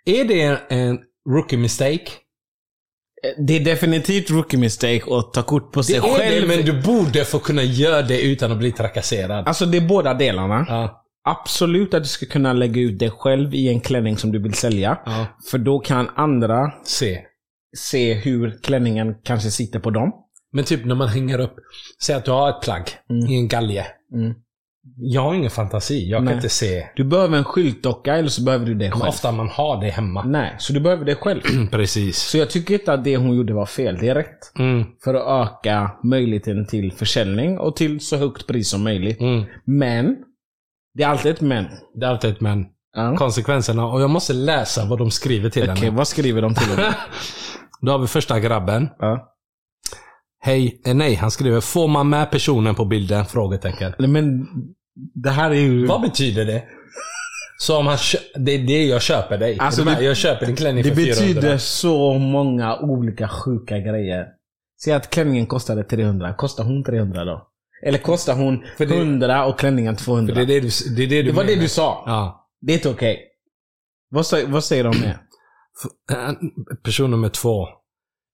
Är 0.05 0.25
det 0.25 0.61
en 0.69 0.99
rookie 1.29 1.59
mistake? 1.59 2.11
Det 3.39 3.57
är 3.57 3.61
definitivt 3.65 4.31
rookie 4.31 4.59
mistake 4.61 5.03
att 5.11 5.33
ta 5.33 5.43
kort 5.43 5.73
på 5.73 5.81
Det 5.81 5.85
sig 5.85 5.97
är 5.97 6.01
själv. 6.01 6.49
det, 6.49 6.57
men 6.57 6.67
du 6.67 6.83
borde 6.83 7.25
få 7.25 7.39
kunna 7.39 7.63
göra 7.63 8.03
det 8.03 8.23
utan 8.23 8.53
att 8.53 8.59
bli 8.59 8.73
trakasserad. 8.73 9.49
Alltså 9.49 9.67
det 9.67 9.77
är 9.79 9.89
båda 9.89 10.15
delarna. 10.15 10.65
Ja. 10.69 11.01
Absolut 11.29 11.95
att 11.95 12.03
du 12.03 12.09
ska 12.09 12.27
kunna 12.27 12.53
lägga 12.53 12.81
ut 12.81 12.99
dig 12.99 13.11
själv 13.11 13.55
i 13.55 13.69
en 13.69 13.81
klänning 13.81 14.17
som 14.17 14.33
du 14.33 14.39
vill 14.43 14.55
sälja. 14.55 14.99
ja. 15.07 15.27
För 15.51 15.59
då 15.59 15.79
kan 15.79 16.09
andra 16.17 16.73
Se. 16.85 17.19
se 17.77 18.15
hur 18.15 18.59
klänningen 18.63 19.15
kanske 19.25 19.51
sitter 19.51 19.79
på 19.79 19.91
dem. 19.91 20.13
Men 20.53 20.65
typ 20.65 20.85
när 20.85 20.95
man 20.95 21.09
hänger 21.09 21.39
upp. 21.41 21.55
Säg 22.03 22.15
att 22.15 22.25
du 22.25 22.31
har 22.31 22.51
ett 22.51 22.61
plagg 22.63 22.83
Mm. 23.11 23.27
i 23.33 23.35
en 23.37 23.49
galge. 23.49 23.87
Mm. 24.15 24.35
Jag 24.97 25.23
har 25.23 25.35
ingen 25.35 25.51
fantasi. 25.51 26.11
Jag 26.11 26.19
kan 26.19 26.25
Nej. 26.25 26.35
inte 26.35 26.49
se. 26.49 26.87
Du 26.97 27.05
behöver 27.05 27.39
en 27.39 27.45
skyltdocka 27.45 28.15
eller 28.17 28.29
så 28.29 28.43
behöver 28.43 28.67
du 28.67 28.75
det 28.75 28.91
själv. 28.91 29.09
ofta 29.09 29.33
man 29.33 29.49
har 29.49 29.81
det 29.81 29.91
hemma. 29.91 30.23
Nej, 30.25 30.55
så 30.59 30.73
du 30.73 30.81
behöver 30.81 31.05
det 31.05 31.15
själv. 31.15 31.41
Precis. 31.71 32.19
Så 32.19 32.39
jag 32.39 32.51
tycker 32.51 32.75
inte 32.75 32.93
att 32.93 33.05
det 33.05 33.17
hon 33.17 33.37
gjorde 33.37 33.55
var 33.55 33.67
fel. 33.67 33.99
Det 34.01 34.09
är 34.09 34.15
rätt. 34.15 34.53
Mm. 34.59 34.85
För 35.05 35.15
att 35.15 35.49
öka 35.49 35.91
möjligheten 36.03 36.67
till 36.67 36.93
försäljning 36.93 37.59
och 37.59 37.77
till 37.77 38.01
så 38.01 38.17
högt 38.17 38.47
pris 38.47 38.69
som 38.71 38.85
möjligt. 38.85 39.21
Mm. 39.21 39.45
Men, 39.65 40.17
det 40.95 41.03
är 41.03 41.09
alltid 41.09 41.33
ett 41.33 41.41
men. 41.41 41.65
Det 41.95 42.07
är 42.07 42.11
alltid 42.11 42.31
ett 42.31 42.41
men. 42.41 42.67
Ja. 42.97 43.17
Konsekvenserna. 43.17 43.87
Och 43.87 44.03
jag 44.03 44.11
måste 44.11 44.33
läsa 44.33 44.85
vad 44.85 44.99
de 44.99 45.11
skriver 45.11 45.51
till 45.51 45.63
Okej, 45.71 45.75
henne. 45.85 45.97
vad 45.97 46.09
skriver 46.09 46.43
de 46.43 46.55
till 46.55 46.77
dig? 46.77 46.87
Då 47.81 47.93
har 47.93 47.99
vi 47.99 48.07
första 48.07 48.41
grabben. 48.41 48.89
ja. 48.99 49.31
Hej, 50.45 50.81
eh, 50.87 50.95
nej, 50.95 51.15
han 51.15 51.31
skriver 51.31 51.61
Får 51.61 51.89
man 51.89 52.09
med 52.09 52.31
personen 52.31 52.75
på 52.75 52.85
bilden? 52.85 53.25
Frågetecken. 53.27 53.93
Nej, 53.99 54.09
Men, 54.09 54.47
det 55.15 55.31
här 55.31 55.51
är 55.51 55.55
ju... 55.55 55.87
Vad 55.87 56.01
betyder 56.01 56.45
det? 56.45 56.65
Så 57.59 57.79
om 57.79 57.87
han 57.87 57.97
kö- 57.97 58.19
det 58.39 58.53
är 58.53 58.59
det 58.67 58.85
jag 58.85 59.03
köper 59.03 59.39
dig. 59.39 59.59
Alltså, 59.59 59.81
Är 59.81 59.85
du 59.85 59.91
med? 59.91 60.01
det- 60.01 60.05
jag 60.05 60.17
köper 60.17 60.47
din 60.47 60.57
klänning 60.57 60.83
Det 60.85 60.89
för 60.89 60.97
400. 60.97 61.21
betyder 61.35 61.59
så 61.59 62.15
många 62.15 62.79
olika 62.79 63.29
sjuka 63.29 63.79
grejer. 63.79 64.27
Säg 64.85 64.93
att 64.93 65.11
klänningen 65.11 65.47
kostade 65.47 65.85
300. 65.85 66.35
Kostar 66.35 66.65
hon 66.65 66.85
300 66.85 67.25
då? 67.25 67.49
Eller 67.87 67.99
kostar 67.99 68.35
hon 68.35 68.65
För 68.77 68.87
det- 68.87 68.95
100 68.97 69.45
och 69.47 69.59
klänningen 69.59 69.97
200? 69.97 70.35
För 70.35 70.45
det 70.45 70.55
är 70.57 70.61
det 70.61 70.69
du, 70.69 70.95
det 70.97 71.03
är 71.03 71.09
det 71.09 71.23
du 71.23 71.31
det 71.31 71.37
var 71.37 71.45
det 71.45 71.51
menar. 71.51 71.63
du 71.63 71.69
sa. 71.69 72.03
Ja. 72.07 72.49
Det 72.61 72.73
är 72.73 72.77
inte 72.77 72.89
okej. 72.89 73.21
Vad, 74.11 74.25
vad 74.47 74.65
säger 74.65 74.85
de 74.85 75.01
mer? 75.01 75.19
F- 76.11 76.17
eh, 76.17 76.33
Person 76.85 77.11
nummer 77.11 77.29
två. 77.29 77.67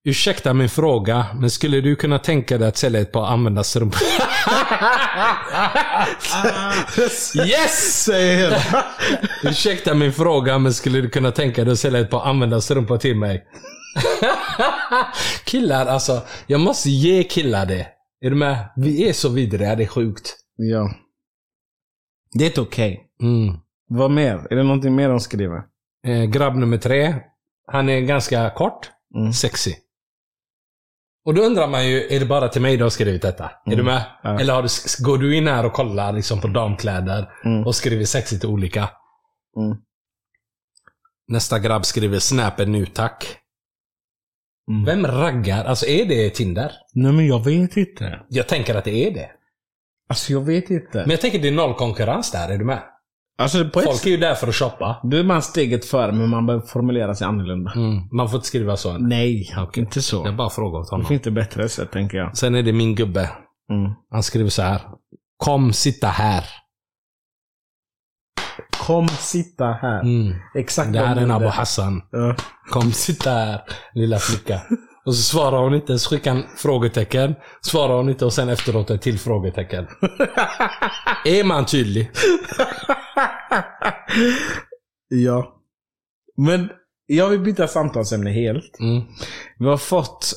Ursäkta 0.05 0.55
min 0.55 0.69
fråga, 0.69 1.27
men 1.35 1.51
skulle 1.51 1.81
du 1.81 1.97
kunna 1.97 2.19
tänka 2.19 2.59
dig 2.59 2.69
att 2.69 2.77
sälja 2.77 3.01
ett 3.01 3.13
par 3.13 3.27
användarstrumpor? 3.27 4.01
yes! 7.47 8.05
Säger 8.05 8.63
Ursäkta 9.45 9.95
min 9.95 10.13
fråga, 10.13 10.59
men 10.59 10.75
skulle 10.75 11.01
du 11.01 11.11
kunna 11.11 11.31
tänka 11.31 11.65
dig 11.65 11.73
att 11.73 11.79
sälja 11.79 12.01
ett 12.01 12.11
par 12.11 12.27
användarstrumpor 12.27 12.97
till 12.99 13.17
mig? 13.17 13.45
killar, 15.45 15.87
alltså. 15.87 16.23
Jag 16.47 16.61
måste 16.61 16.91
ge 16.91 17.23
killar 17.23 17.67
det. 17.67 17.87
Är 18.21 18.31
du 18.31 18.37
med? 18.37 18.69
Vi 18.77 19.09
är 19.09 19.13
så 19.13 19.29
vidriga, 19.29 19.77
det 19.77 19.83
är 19.83 19.89
sjukt. 19.89 20.37
Ja. 20.57 20.95
Det 22.33 22.45
är 22.45 22.49
inte 22.49 22.61
okej. 22.61 23.07
Mm. 23.23 23.59
Vad 23.89 24.11
mer? 24.11 24.47
Är 24.51 24.57
det 24.57 24.63
någonting 24.63 24.95
mer 24.95 25.09
de 25.09 25.21
skriver? 25.21 25.63
Eh, 26.07 26.25
grabb 26.25 26.57
nummer 26.57 26.79
tre. 26.79 27.15
Han 27.73 27.89
är 27.89 28.01
ganska 28.01 28.51
kort. 28.51 28.91
Mm. 29.17 29.33
Sexy. 29.33 29.75
Och 31.25 31.35
då 31.35 31.43
undrar 31.43 31.69
man 31.69 31.89
ju, 31.89 32.07
är 32.15 32.21
det 32.21 32.27
bara 32.27 32.49
till 32.49 32.63
mig 32.63 32.77
du 32.77 32.83
har 32.83 32.91
skrivit 32.91 33.23
detta? 33.23 33.45
Är 33.45 33.53
Mm. 33.73 33.79
du 33.79 33.83
med? 33.85 34.03
Ja. 34.23 34.41
Eller 34.41 34.55
har 34.55 34.63
du, 34.63 34.69
går 35.05 35.19
du 35.19 35.37
in 35.37 35.47
här 35.47 35.67
och 35.67 35.73
kollar 35.73 36.13
liksom 36.13 36.41
på 36.41 36.49
damkläder 36.49 37.31
Mm. 37.45 37.67
och 37.67 37.75
skriver 37.75 38.05
sexy 38.05 38.39
till 38.39 38.49
olika? 38.49 38.81
Mm. 39.57 39.77
Nästa 41.29 41.59
grabb 41.59 41.85
skriver 41.87 42.19
snap 42.19 42.59
nu 42.59 42.87
tack. 42.87 43.37
Mm. 44.71 44.85
Vem 44.85 45.07
raggar? 45.07 45.65
Alltså 45.65 45.87
är 45.87 46.05
det 46.07 46.31
Tinder? 46.31 46.73
Nej 46.95 47.13
men 47.13 47.27
jag 47.27 47.45
vet 47.45 47.77
inte. 47.77 48.21
Jag 48.29 48.49
tänker 48.49 48.75
att 48.75 48.85
det 48.85 49.07
är 49.07 49.11
det. 49.15 49.31
Alltså 50.09 50.33
jag 50.33 50.41
vet 50.41 50.71
inte. 50.71 50.99
Men 50.99 51.11
jag 51.11 51.21
tänker 51.21 51.39
det 51.39 51.49
är 51.49 51.53
noll 51.53 51.75
konkurrens 51.75 52.31
där, 52.33 52.49
är 52.49 52.59
du 52.59 52.65
med? 52.65 52.83
Alltså 53.41 53.69
på 53.69 53.79
ett 53.81 53.87
Folk 53.87 54.07
är 54.07 54.11
ju 54.11 54.17
där 54.17 54.35
för 54.35 54.49
att 54.49 54.55
shoppa. 54.55 55.01
Då 55.03 55.17
är 55.17 55.25
man 55.25 55.43
steget 55.43 55.85
före 55.85 56.13
men 56.13 56.29
man 56.29 56.47
behöver 56.47 56.67
formulera 56.67 57.15
sig 57.15 57.27
annorlunda. 57.27 57.73
Mm. 57.77 58.09
Man 58.13 58.29
får 58.29 58.37
inte 58.37 58.47
skriva 58.49 58.77
så. 58.77 58.99
Nej, 58.99 59.55
Okej. 59.59 59.83
inte 59.83 60.03
så. 60.03 60.23
Jag 60.27 60.37
bara 60.37 60.51
frågar 60.51 60.79
åt 60.81 60.87
Det 60.91 60.95
honom. 60.95 61.07
finns 61.07 61.19
inte 61.19 61.31
bättre 61.31 61.69
sätt 61.69 61.93
tänker 61.93 62.19
jag. 62.19 62.37
Sen 62.37 62.55
är 62.55 62.63
det 62.63 62.73
min 62.73 62.95
gubbe. 62.95 63.31
Mm. 63.73 63.93
Han 64.11 64.23
skriver 64.23 64.51
så 64.51 64.63
här. 64.63 64.81
Kom 65.37 65.73
sitta 65.73 66.07
här. 66.07 66.45
Kom 68.87 69.09
sitta 69.09 69.65
här. 69.65 70.01
Mm. 70.01 70.35
Exakt 70.55 70.93
Det 70.93 70.99
här 70.99 71.17
är 71.17 71.21
en 71.21 71.31
Abu. 71.31 71.47
Hassan. 71.47 72.03
Ja. 72.11 72.37
Kom 72.71 72.93
sitta 72.93 73.31
här, 73.31 73.61
lilla 73.95 74.19
flicka. 74.19 74.61
Och 75.11 75.17
så 75.17 75.23
svarar 75.23 75.63
hon 75.63 75.75
inte, 75.75 75.99
så 75.99 76.11
skickar 76.11 76.35
han 76.35 76.45
frågetecken. 76.57 77.35
Svarar 77.61 77.97
hon 77.97 78.09
inte 78.09 78.25
och 78.25 78.33
sen 78.33 78.49
efteråt 78.49 78.91
ett 78.91 79.03
till 79.03 79.19
frågetecken. 79.19 79.85
är 81.25 81.45
man 81.45 81.67
tydlig? 81.67 82.11
ja. 85.09 85.63
Men 86.37 86.71
jag 87.07 87.29
vill 87.29 87.41
byta 87.41 87.67
samtalsämne 87.67 88.31
helt. 88.31 88.81
Mm. 88.81 89.03
Vi 89.59 89.67
har 89.67 89.77
fått 89.77 90.33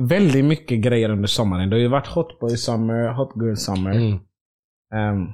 väldigt 0.00 0.44
mycket 0.44 0.78
grejer 0.78 1.10
under 1.10 1.28
sommaren. 1.28 1.70
Det 1.70 1.76
har 1.76 1.80
ju 1.80 1.88
varit 1.88 2.06
Hot 2.06 2.40
Boy 2.40 2.56
Summer, 2.56 3.12
Hot 3.12 3.32
Girl 3.36 3.56
Summer. 3.56 3.92
Mm. 3.92 4.12
Ehm, 4.94 5.26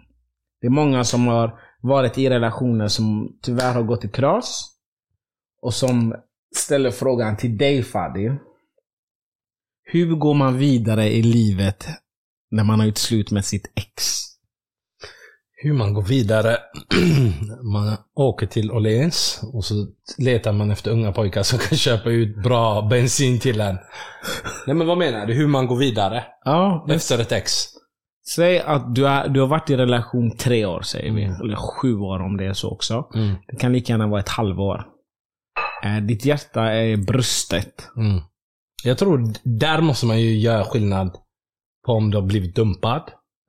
det 0.60 0.66
är 0.66 0.70
många 0.70 1.04
som 1.04 1.26
har 1.26 1.60
varit 1.80 2.18
i 2.18 2.30
relationer 2.30 2.88
som 2.88 3.38
tyvärr 3.42 3.74
har 3.74 3.82
gått 3.82 4.04
i 4.04 4.08
kras. 4.08 4.68
Och 5.62 5.74
som 5.74 6.14
ställer 6.56 6.90
frågan 6.90 7.36
till 7.36 7.56
dig 7.58 7.82
Fadi. 7.82 8.30
Hur 9.84 10.14
går 10.14 10.34
man 10.34 10.58
vidare 10.58 11.08
i 11.08 11.22
livet 11.22 11.86
när 12.50 12.64
man 12.64 12.80
har 12.80 12.86
gjort 12.86 12.98
slut 12.98 13.30
med 13.30 13.44
sitt 13.44 13.72
ex? 13.74 14.22
Hur 15.62 15.72
man 15.72 15.94
går 15.94 16.02
vidare. 16.02 16.56
man 17.72 17.96
åker 18.14 18.46
till 18.46 18.70
Åhléns 18.72 19.40
och 19.52 19.64
så 19.64 19.86
letar 20.18 20.52
man 20.52 20.70
efter 20.70 20.90
unga 20.90 21.12
pojkar 21.12 21.42
som 21.42 21.58
kan 21.68 21.78
köpa 21.78 22.10
ut 22.10 22.42
bra 22.42 22.82
bensin 22.82 23.38
till 23.38 23.60
en. 23.60 23.78
Nej 24.66 24.76
men 24.76 24.86
vad 24.86 24.98
menar 24.98 25.26
du? 25.26 25.34
Hur 25.34 25.46
man 25.46 25.66
går 25.66 25.76
vidare? 25.76 26.24
Ja, 26.44 26.86
Efter 26.90 27.18
ett 27.18 27.32
ex? 27.32 27.52
säg 28.34 28.60
att 28.60 28.94
du, 28.94 29.08
är, 29.08 29.28
du 29.28 29.40
har 29.40 29.46
varit 29.46 29.70
i 29.70 29.76
relation 29.76 30.36
tre 30.36 30.66
år 30.66 30.82
säger 30.82 31.12
vi. 31.12 31.24
Mm. 31.24 31.40
Eller 31.40 31.56
sju 31.56 31.96
år 31.96 32.20
om 32.20 32.36
det 32.36 32.46
är 32.46 32.52
så 32.52 32.70
också. 32.70 33.08
Mm. 33.14 33.34
Det 33.48 33.56
kan 33.56 33.72
lika 33.72 33.92
gärna 33.92 34.06
vara 34.06 34.20
ett 34.20 34.28
halvår. 34.28 34.86
Eh, 35.84 35.96
ditt 36.02 36.24
hjärta 36.24 36.72
är 36.72 36.96
brustet. 36.96 37.88
Mm. 37.96 38.20
Jag 38.84 38.98
tror 38.98 39.32
där 39.44 39.80
måste 39.80 40.06
man 40.06 40.20
ju 40.20 40.38
göra 40.38 40.64
skillnad 40.64 41.12
på 41.86 41.92
om 41.92 42.10
du 42.10 42.16
har 42.16 42.26
blivit 42.26 42.56
dumpad 42.56 43.02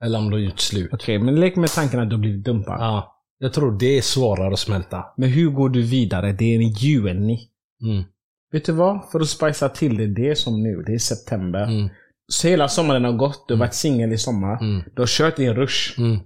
eller 0.04 0.18
om 0.18 0.30
du 0.30 0.36
har 0.36 0.40
gjort 0.40 0.58
slut. 0.60 0.90
Okej, 0.92 1.18
men 1.18 1.40
lek 1.40 1.56
med 1.56 1.70
tanken 1.70 2.00
att 2.00 2.10
du 2.10 2.16
har 2.16 2.20
blivit 2.20 2.44
dumpad. 2.44 2.76
Ja, 2.80 3.22
jag 3.38 3.52
tror 3.52 3.78
det 3.78 3.98
är 3.98 4.02
svårare 4.02 4.52
att 4.52 4.58
smälta. 4.58 5.04
Men 5.16 5.28
hur 5.28 5.50
går 5.50 5.68
du 5.68 5.82
vidare? 5.82 6.32
Det 6.32 6.44
är 6.44 6.56
en 6.60 6.68
juni. 6.68 7.48
Mm. 7.82 8.04
Vet 8.52 8.64
du 8.64 8.72
vad? 8.72 9.10
För 9.12 9.20
att 9.20 9.28
spicea 9.28 9.68
till 9.68 9.96
det, 9.96 10.06
det 10.06 10.28
är 10.30 10.34
som 10.34 10.62
nu. 10.62 10.82
Det 10.86 10.94
är 10.94 10.98
september. 10.98 11.62
Mm. 11.62 11.88
Så 12.28 12.48
hela 12.48 12.68
sommaren 12.68 13.04
har 13.04 13.12
gått. 13.12 13.48
Du 13.48 13.54
har 13.54 13.58
varit 13.58 13.74
singel 13.74 14.12
i 14.12 14.18
sommar. 14.18 14.60
Mm. 14.60 14.82
Du 14.94 15.02
har 15.02 15.06
kört 15.06 15.38
en 15.38 15.54
rush. 15.54 15.98
Mm. 16.00 16.18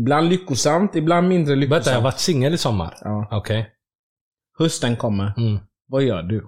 Ibland 0.00 0.28
lyckosamt, 0.28 0.96
ibland 0.96 1.28
mindre 1.28 1.54
Vänta, 1.54 1.66
jag 1.66 1.76
har 1.76 1.76
lyckosamt. 1.80 2.04
varit 2.04 2.18
singel 2.18 2.54
i 2.54 2.58
sommar? 2.58 2.94
Ja. 3.00 3.28
Okej. 3.30 3.70
Hösten 4.58 4.96
kommer. 4.96 5.34
Mm. 5.36 5.58
Vad 5.88 6.02
gör 6.02 6.22
du? 6.22 6.46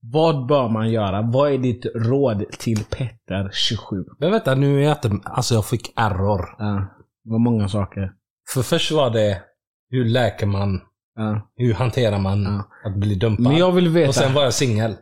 Vad 0.00 0.46
bör 0.46 0.68
man 0.68 0.90
göra? 0.90 1.22
Vad 1.22 1.52
är 1.52 1.58
ditt 1.58 1.86
råd 1.94 2.44
till 2.58 2.84
Petter, 2.84 3.50
27? 3.52 4.04
Men 4.18 4.30
vänta, 4.30 4.54
nu 4.54 4.78
är 4.78 4.82
jag 4.88 4.92
inte... 4.96 5.28
Alltså 5.30 5.54
jag 5.54 5.66
fick 5.66 5.92
error. 5.96 6.54
Ja, 6.58 6.86
det 7.24 7.30
var 7.30 7.38
många 7.38 7.68
saker. 7.68 8.12
För 8.54 8.62
först 8.62 8.92
var 8.92 9.10
det 9.10 9.42
hur 9.90 10.04
läker 10.04 10.46
man? 10.46 10.80
Ja. 11.16 11.50
Hur 11.56 11.74
hanterar 11.74 12.18
man 12.18 12.42
Ja. 12.42 12.68
att 12.90 12.96
bli 12.96 13.14
dumpad? 13.14 13.42
Men 13.44 13.56
jag 13.56 13.72
vill 13.72 13.88
veta. 13.88 14.08
Och 14.08 14.14
sen 14.14 14.34
var 14.34 14.42
jag 14.44 14.54
singel. 14.54 14.96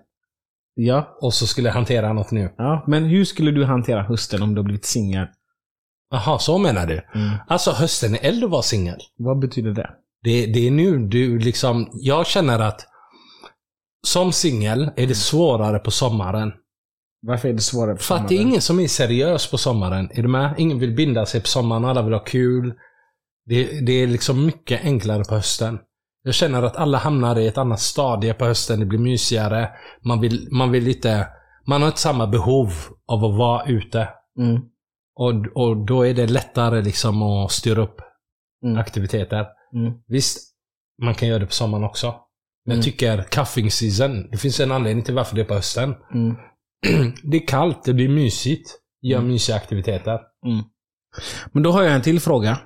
Ja, 0.74 1.16
Och 1.20 1.34
så 1.34 1.46
skulle 1.46 1.68
jag 1.68 1.74
hantera 1.74 2.12
något 2.12 2.30
nu. 2.30 2.54
ja, 2.58 2.84
men 2.86 3.04
hur 3.04 3.24
skulle 3.24 3.50
du 3.50 3.64
hantera 3.64 4.02
hösten 4.02 4.42
om 4.42 4.54
du 4.54 4.58
har 4.60 4.64
blivit 4.64 4.84
singel? 4.84 5.26
Jaha, 6.10 6.38
så 6.38 6.58
menar 6.58 6.86
du? 6.86 6.94
Mm. 7.14 7.36
Alltså 7.48 7.70
hösten 7.70 8.14
är 8.14 8.18
eld 8.24 8.44
att 8.44 8.50
vara 8.50 8.62
singel. 8.62 8.98
Vad 9.18 9.38
betyder 9.38 9.70
det? 9.70 9.90
Det, 10.26 10.46
det 10.46 10.66
är 10.66 10.70
nu 10.70 10.98
du 10.98 11.38
liksom... 11.38 11.88
Jag 11.92 12.26
känner 12.26 12.58
att 12.58 12.86
som 14.06 14.32
singel 14.32 14.90
är 14.96 15.06
det 15.06 15.14
svårare 15.14 15.78
på 15.78 15.90
sommaren. 15.90 16.52
Varför 17.26 17.48
är 17.48 17.52
det 17.52 17.60
svårare 17.60 17.96
på 17.96 18.02
För 18.02 18.14
att 18.14 18.28
det 18.28 18.34
är 18.34 18.36
sommaren? 18.36 18.48
ingen 18.48 18.60
som 18.60 18.80
är 18.80 18.86
seriös 18.88 19.50
på 19.50 19.58
sommaren. 19.58 20.10
Är 20.14 20.22
du 20.22 20.28
med? 20.28 20.54
Ingen 20.58 20.78
vill 20.78 20.94
binda 20.94 21.26
sig 21.26 21.40
på 21.40 21.46
sommaren. 21.46 21.84
Alla 21.84 22.02
vill 22.02 22.12
ha 22.12 22.24
kul. 22.24 22.74
Det, 23.46 23.86
det 23.86 23.92
är 23.92 24.06
liksom 24.06 24.46
mycket 24.46 24.84
enklare 24.84 25.24
på 25.24 25.34
hösten. 25.34 25.78
Jag 26.22 26.34
känner 26.34 26.62
att 26.62 26.76
alla 26.76 26.98
hamnar 26.98 27.38
i 27.38 27.46
ett 27.46 27.58
annat 27.58 27.80
stadie 27.80 28.34
på 28.34 28.44
hösten. 28.44 28.80
Det 28.80 28.86
blir 28.86 28.98
mysigare. 28.98 29.70
Man 30.04 30.20
vill, 30.20 30.48
man 30.50 30.70
vill 30.72 30.84
lite... 30.84 31.28
Man 31.66 31.80
har 31.82 31.88
inte 31.88 32.00
samma 32.00 32.26
behov 32.26 32.72
av 33.08 33.24
att 33.24 33.38
vara 33.38 33.66
ute. 33.66 34.08
Mm. 34.38 34.62
Och, 35.16 35.32
och 35.54 35.76
då 35.86 36.06
är 36.06 36.14
det 36.14 36.26
lättare 36.26 36.82
liksom 36.82 37.22
att 37.22 37.52
styra 37.52 37.82
upp 37.82 38.00
Mm. 38.64 38.78
aktiviteter. 38.78 39.46
Mm. 39.76 39.92
Visst, 40.06 40.54
man 41.02 41.14
kan 41.14 41.28
göra 41.28 41.38
det 41.38 41.46
på 41.46 41.52
sommaren 41.52 41.84
också. 41.84 42.06
Men 42.64 42.72
Mm. 42.72 42.76
jag 42.78 42.84
tycker 42.84 43.22
cuffing 43.22 43.70
season, 43.70 44.30
det 44.30 44.36
finns 44.36 44.60
en 44.60 44.72
anledning 44.72 45.04
till 45.04 45.14
varför 45.14 45.34
det 45.36 45.40
är 45.42 45.44
på 45.46 45.54
hösten. 45.54 45.94
Mm. 46.14 46.36
det 47.22 47.36
är 47.36 47.46
kallt, 47.46 47.84
det 47.84 47.94
blir 47.94 48.08
mysigt. 48.08 48.70
Gör 49.02 49.18
Mm. 49.18 49.28
mysiga 49.30 49.56
aktiviteter. 49.56 50.20
Men 51.52 51.62
då 51.62 51.70
har 51.72 51.82
jag 51.82 51.94
en 51.94 52.02
till 52.02 52.20
fråga. 52.20 52.58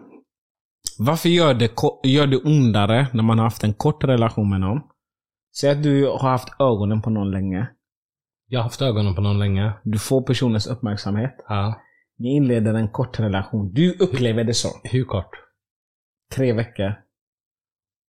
Varför 0.98 1.28
gör 1.28 1.54
det, 1.54 1.72
gör 2.04 2.26
det 2.26 2.36
ondare 2.36 3.06
när 3.12 3.22
man 3.22 3.38
har 3.38 3.44
haft 3.44 3.64
en 3.64 3.74
kort 3.74 4.04
relation 4.04 4.50
med 4.50 4.61
någon? 4.61 4.80
Säg 5.61 5.70
att 5.70 5.82
du 5.82 6.06
har 6.06 6.30
haft 6.30 6.61
ögonen 6.61 7.02
på 7.02 7.11
någon 7.11 7.30
länge. 7.30 7.68
Jag 8.46 8.58
har 8.58 8.64
haft 8.64 8.82
ögonen 8.82 9.14
på 9.14 9.20
någon 9.20 9.38
länge. 9.38 9.72
Du 9.84 9.98
får 9.98 10.22
personens 10.22 10.66
uppmärksamhet. 10.66 11.34
Ja. 11.48 11.80
Ni 12.18 12.36
inleder 12.36 12.74
en 12.74 12.88
kort 12.88 13.20
relation. 13.20 13.72
Du 13.72 13.92
upplever 13.98 14.44
det 14.44 14.54
så. 14.54 14.68
Hur 14.84 15.04
kort? 15.04 15.30
Tre 16.37 16.53
veckor. 16.53 16.95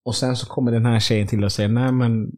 Och 0.05 0.15
sen 0.15 0.37
så 0.37 0.47
kommer 0.47 0.73
den 0.73 0.87
här 0.87 1.01
tjejen 1.01 1.27
till 1.27 1.45
och 1.45 1.53
säger 1.53 1.69
Nej 1.69 1.93
men 1.93 2.31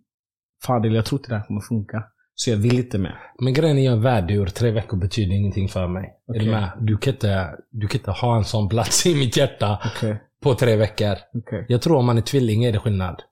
Fadil, 0.67 0.95
jag 0.95 1.05
tror 1.07 1.21
inte 1.21 1.31
det 1.31 1.37
här 1.39 1.47
kommer 1.47 1.61
funka. 1.61 2.05
Så 2.35 2.51
jag 2.51 2.57
vill 2.57 2.79
inte 2.79 2.99
mer. 2.99 3.21
Men 3.39 3.55
grejen 3.55 3.79
är, 3.79 3.85
jag 3.85 3.93
är 3.95 4.01
värdur. 4.01 4.47
Tre 4.47 4.71
veckor 4.71 4.97
betyder 4.97 5.35
ingenting 5.35 5.69
för 5.69 5.89
mig. 5.89 6.05
Är 6.05 6.33
Okej. 6.33 6.45
du 6.45 6.51
med? 6.51 6.71
Du 6.81 6.99
kan, 6.99 7.13
inte, 7.13 7.51
du 7.71 7.89
kan 7.89 7.99
inte 7.99 8.11
ha 8.11 8.37
en 8.37 8.45
sån 8.45 8.69
plats 8.69 9.07
i 9.07 9.15
mitt 9.15 9.37
hjärta 9.37 9.79
Okej. 9.85 10.23
på 10.43 10.55
tre 10.55 10.77
veckor. 10.77 11.17
Okej. 11.35 11.67
Jag 11.69 11.83
tror 11.83 11.97
om 11.97 12.07
man 12.07 12.19
är 12.19 12.23
tvilling 12.23 12.65
är 12.65 12.73
det 12.73 12.79
skillnad. 12.79 13.23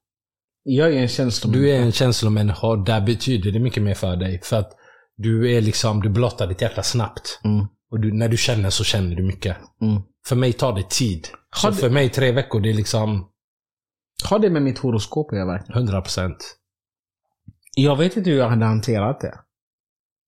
Jag 0.62 0.94
är 0.94 0.98
en 0.98 1.08
känslomänniska. 1.08 1.66
Du 1.66 1.70
är 1.76 1.80
en 1.80 1.92
känslomänniska 1.92 2.76
där 2.76 3.00
betyder 3.00 3.52
det 3.52 3.58
mycket 3.58 3.82
mer 3.82 3.94
för 3.94 4.16
dig. 4.16 4.40
För 4.42 4.56
att 4.56 4.72
du 5.16 5.56
är 5.56 5.60
liksom, 5.60 6.02
du 6.02 6.08
blottar 6.08 6.46
ditt 6.46 6.62
hjärta 6.62 6.82
snabbt. 6.82 7.40
Mm. 7.44 7.66
Och 7.90 8.00
du, 8.00 8.12
när 8.12 8.28
du 8.28 8.36
känner 8.36 8.70
så 8.70 8.84
känner 8.84 9.16
du 9.16 9.22
mycket. 9.22 9.56
Mm. 9.82 10.02
För 10.26 10.36
mig 10.36 10.52
tar 10.52 10.72
det 10.72 10.90
tid. 10.90 11.28
Så 11.56 11.66
Har 11.66 11.72
för 11.72 11.90
mig 11.90 12.08
tre 12.08 12.32
veckor, 12.32 12.60
det 12.60 12.70
är 12.70 12.74
liksom 12.74 13.28
Har 14.30 14.38
det 14.38 14.50
med 14.50 14.62
mitt 14.62 14.78
horoskop 14.78 15.32
att 15.32 15.38
göra 15.38 15.46
verkligen? 15.46 15.88
100%. 15.88 16.34
Jag 17.76 17.96
vet 17.96 18.16
inte 18.16 18.30
hur 18.30 18.38
jag 18.38 18.48
hade 18.48 18.64
hanterat 18.64 19.20
det. 19.20 19.34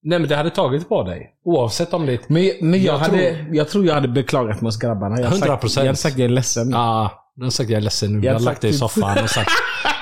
Nej 0.03 0.19
men 0.19 0.29
det 0.29 0.35
hade 0.35 0.49
tagit 0.49 0.89
på 0.89 1.03
dig. 1.03 1.29
Oavsett 1.45 1.93
om 1.93 2.05
det. 2.05 2.29
Men, 2.29 2.51
men 2.61 2.71
jag, 2.83 2.93
Jag 2.93 2.97
hade, 2.99 3.45
jag 3.51 3.69
tror 3.69 3.85
jag 3.85 3.93
hade 3.93 4.07
beklagat 4.07 4.61
mig 4.61 4.67
hos 4.67 4.79
grabbarna. 4.79 5.17
Jag 5.19 5.25
hade 5.25 5.37
sagt- 5.37 5.63
100%. 5.63 5.79
Jag 5.79 5.85
hade 5.85 5.95
sagt 5.97 6.17
jag 6.17 6.25
är 6.25 6.29
ledsen. 6.29 6.69
Ja, 6.69 7.11
du 7.35 7.43
har 7.43 7.49
sagt 7.51 7.69
jag 7.69 7.77
är 7.77 7.81
ledsen 7.81 8.11
nu. 8.13 8.17
Jag 8.17 8.25
Jag 8.25 8.31
har 8.31 8.39
har 8.39 8.45
lagt 8.45 8.61
dig 8.61 8.69
i 8.69 8.73
typ- 8.73 8.79
soffan 8.79 9.23
och 9.23 9.29
sagt 9.29 9.51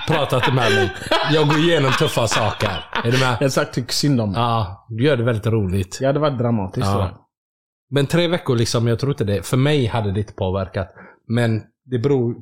pratat 0.08 0.46
med 0.48 0.56
mig. 0.56 0.92
Jag 1.34 1.48
går 1.48 1.58
igenom 1.60 1.92
tuffa 1.92 2.28
saker. 2.28 2.70
Är 3.04 3.04
du 3.04 3.10
Jag 3.10 3.20
med? 3.20 3.30
hade 3.30 3.50
sagt 3.50 3.74
tyck 3.74 3.92
synd 3.92 4.22
om 4.22 4.32
mig. 4.32 4.42
Ja, 4.42 4.86
du 4.90 5.04
gör 5.06 5.18
det 5.18 5.24
väldigt 5.24 5.46
roligt. 5.48 5.98
Jag 6.02 6.08
hade 6.08 6.20
varit 6.20 6.38
dramatisk. 6.40 6.88
Ja. 6.88 6.92
tror 6.92 7.04
jag. 7.04 7.18
Men 7.92 8.08
tre 8.08 8.28
veckor 8.28 8.56
liksom, 8.56 8.88
jag 8.88 9.00
tror 9.00 9.12
inte 9.12 9.24
det. 9.24 9.44
För 9.46 9.58
mig 9.58 9.86
hade 9.86 10.12
det 10.12 10.20
inte 10.20 10.34
påverkat. 10.34 10.94
Men 11.30 11.62
det 11.86 12.00
beror 12.00 12.36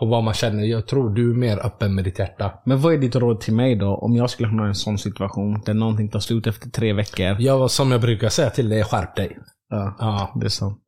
på 0.00 0.06
vad 0.06 0.24
man 0.24 0.34
känner. 0.34 0.62
Jag 0.64 0.86
tror 0.86 1.10
du 1.14 1.30
är 1.30 1.34
mer 1.34 1.66
öppen 1.66 1.94
med 1.94 2.04
ditt 2.04 2.18
hjärta. 2.18 2.52
Men 2.66 2.80
vad 2.80 2.94
är 2.94 2.98
ditt 2.98 3.16
råd 3.16 3.40
till 3.40 3.54
mig 3.54 3.76
då? 3.76 3.94
Om 3.96 4.16
jag 4.16 4.30
skulle 4.30 4.48
hamna 4.48 4.64
i 4.64 4.68
en 4.68 4.74
sån 4.74 4.98
situation 4.98 5.62
där 5.66 5.74
någonting 5.74 6.08
tar 6.08 6.20
slut 6.20 6.46
efter 6.46 6.70
tre 6.70 6.92
veckor. 6.92 7.36
Jag, 7.40 7.70
som 7.70 7.92
jag 7.92 8.00
brukar 8.00 8.28
säga 8.28 8.50
till 8.50 8.68
dig, 8.68 8.84
skärp 8.84 9.16
dig. 9.16 9.38
Ja, 9.68 9.96
Ja, 9.98 10.32
det 10.40 10.46
är 10.46 10.50
sant. 10.50 10.78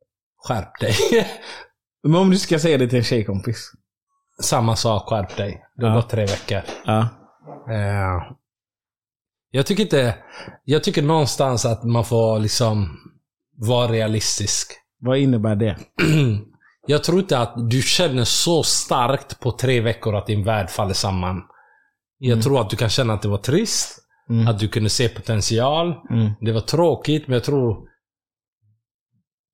skärp 0.47 0.79
dig. 0.79 0.93
Men 2.03 2.15
om 2.15 2.29
du 2.29 2.37
ska 2.37 2.59
säga 2.59 2.77
det 2.77 2.87
till 2.87 2.97
en 2.97 3.03
tjejkompis? 3.03 3.71
Samma 4.41 4.75
sak, 4.75 5.09
skärp 5.09 5.37
dig. 5.37 5.61
Det 5.75 5.85
har 5.85 5.89
Ja. 5.89 5.95
gått 5.95 6.09
tre 6.09 6.25
veckor. 6.25 6.61
Ja. 6.85 7.07
Eh, 7.69 8.23
jag 9.51 9.65
tycker 9.65 9.83
inte... 9.83 10.15
Jag 10.63 10.83
tycker 10.83 11.01
någonstans 11.03 11.65
att 11.65 11.83
man 11.83 12.05
får 12.05 12.39
liksom 12.39 12.97
vara 13.57 13.87
realistisk. 13.91 14.71
Vad 14.99 15.17
innebär 15.17 15.55
det? 15.55 15.77
Jag 16.87 17.03
tror 17.03 17.19
inte 17.19 17.39
att 17.39 17.69
du 17.69 17.81
känner 17.81 18.23
så 18.23 18.63
starkt 18.63 19.39
på 19.39 19.51
tre 19.51 19.81
veckor 19.81 20.15
att 20.15 20.25
din 20.27 20.43
värld 20.43 20.69
faller 20.69 20.93
samman. 20.93 21.41
Jag 22.17 22.31
Mm. 22.31 22.41
tror 22.41 22.61
att 22.61 22.69
du 22.69 22.75
kan 22.75 22.89
känna 22.89 23.13
att 23.13 23.21
det 23.21 23.27
var 23.27 23.37
trist. 23.37 23.99
Mm. 24.29 24.47
Att 24.47 24.59
du 24.59 24.67
kunde 24.67 24.89
se 24.89 25.09
potential. 25.09 25.87
Mm. 26.09 26.31
Det 26.41 26.51
var 26.51 26.61
tråkigt, 26.61 27.27
men 27.27 27.33
jag 27.33 27.43
tror... 27.43 27.87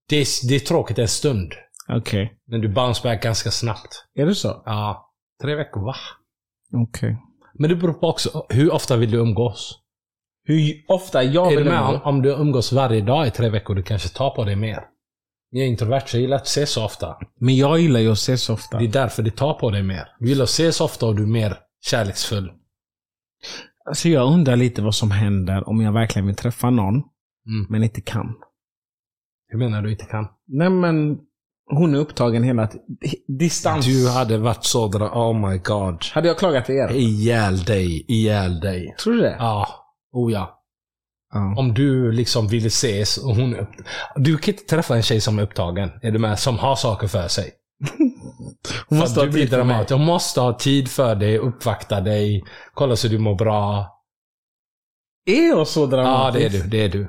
Det 0.10 0.16
är, 0.16 0.48
det 0.50 0.56
är 0.56 0.60
tråkigt 0.60 1.00
en 1.00 1.08
stund. 1.08 1.54
Okej. 1.88 2.34
Men 2.48 2.62
du 2.62 2.68
bounce 2.68 3.02
back 3.04 3.24
ganska 3.24 3.52
snabbt. 3.52 4.06
Är 4.16 4.26
det 4.26 4.36
så? 4.36 4.62
Ja. 4.66 5.12
Tre 5.42 5.56
veckor, 5.56 5.86
va? 5.86 5.96
Okej. 6.74 7.18
Men 7.54 7.70
det 7.70 7.76
beror 7.76 7.94
på 7.94 8.08
också, 8.08 8.46
hur 8.50 8.74
ofta 8.74 8.98
vill 8.98 9.12
du 9.12 9.18
umgås? 9.18 9.80
Hur 10.44 10.74
ofta 10.88 11.24
jag 11.24 11.54
Är 11.54 11.58
vill 11.58 11.66
med? 11.66 11.80
Om, 11.82 11.88
umgås? 11.88 12.02
om 12.06 12.22
du 12.22 12.30
umgås 12.30 12.72
varje 12.72 13.02
dag 13.02 13.28
i 13.28 13.32
tre 13.32 13.50
veckor, 13.50 13.76
du 13.76 13.84
kanske 13.84 14.10
tar 14.10 14.30
på 14.36 14.44
dig 14.44 14.56
mer. 14.56 14.84
Jag 15.52 15.64
är 15.64 15.68
introvert, 15.68 16.04
så 16.08 16.18
jag 16.18 16.22
gillar 16.22 16.38
att 16.38 16.48
ses 16.48 16.70
så 16.72 16.86
ofta. 16.86 17.18
Men 17.40 17.56
jag 17.56 17.80
gillar 17.80 18.00
ju 18.00 18.12
att 18.12 18.18
ses 18.18 18.44
så 18.44 18.54
ofta. 18.54 18.78
Det 18.78 18.84
är 18.86 18.88
därför 18.92 19.24
det 19.24 19.32
tar 19.32 19.54
på 19.54 19.72
dig 19.72 19.84
mer. 19.84 20.08
Du 20.20 20.30
gillar 20.30 20.44
att 20.44 20.50
ses 20.50 20.82
ofta 20.82 21.06
och 21.06 21.16
du 21.16 21.24
är 21.24 21.28
mer 21.28 21.58
kärleksfull. 21.82 22.52
Alltså 23.86 24.10
jag 24.10 24.34
undrar 24.34 24.56
lite 24.56 24.82
vad 24.82 24.96
som 24.96 25.12
händer 25.12 25.70
om 25.70 25.82
jag 25.82 25.92
verkligen 25.92 26.26
vill 26.26 26.36
träffa 26.36 26.70
någon, 26.70 26.96
Mm. 27.48 27.68
men 27.70 27.84
inte 27.84 28.02
kan. 28.02 28.36
Hur 29.48 29.60
menar 29.60 29.82
du 29.82 29.92
inte 29.92 30.06
kan? 30.06 30.28
Nej 30.48 30.70
men, 30.70 31.18
hon 31.72 31.96
är 31.96 32.00
upptagen 32.00 32.44
hela 32.44 32.68
tiden. 32.68 32.86
Distans. 33.28 33.86
Du 33.86 34.10
hade 34.10 34.38
varit 34.38 34.64
så 34.66 34.88
dra... 34.88 35.06
Oh 35.30 35.50
my 35.50 35.58
god. 35.58 36.06
Hade 36.14 36.28
jag 36.28 36.38
klagat 36.38 36.70
er? 36.70 36.92
Ihjäl 36.92 37.58
dig, 37.64 38.06
ihjäl 38.08 38.60
dig. 38.60 38.96
Tror 39.04 39.14
du 39.14 39.20
det? 39.22 39.36
Ja. 39.40 39.68
Oh 40.14 40.32
ja. 40.32 40.59
Ja. 41.34 41.56
Om 41.58 41.74
du 41.74 42.12
liksom 42.12 42.48
vill 42.48 42.66
ses 42.66 43.18
och 43.18 43.36
hon. 43.36 43.68
Du 44.16 44.38
kan 44.38 44.54
inte 44.54 44.66
träffa 44.66 44.96
en 44.96 45.02
tjej 45.04 45.22
som 45.22 45.40
är 45.40 45.44
upptagen. 45.44 45.92
Är 46.02 46.12
du 46.12 46.20
med? 46.20 46.40
Som 46.40 46.58
har 46.60 46.76
saker 46.76 47.08
för 47.08 47.28
sig. 47.28 47.52
Hon 48.88 49.00
måste 49.00 49.20
ha 49.20 49.26
du 49.26 49.32
blir 49.32 49.42
tid 49.42 49.50
för 49.50 49.64
mig. 49.64 49.86
Hon 49.90 50.06
måste 50.06 50.42
ha 50.42 50.54
tid 50.54 50.90
för 50.92 51.16
dig, 51.16 51.38
uppvakta 51.38 52.02
dig, 52.02 52.44
kolla 52.74 52.96
så 52.96 53.08
du 53.08 53.18
mår 53.18 53.36
bra. 53.36 53.86
Är 55.26 55.48
jag 55.50 55.68
så 55.68 55.82
Ja, 55.82 55.86
dramatisk? 55.86 56.52
det 56.52 56.58
är 56.58 56.62
du. 56.64 56.68
Det 56.70 56.84
är 56.84 56.90
du. 56.90 57.08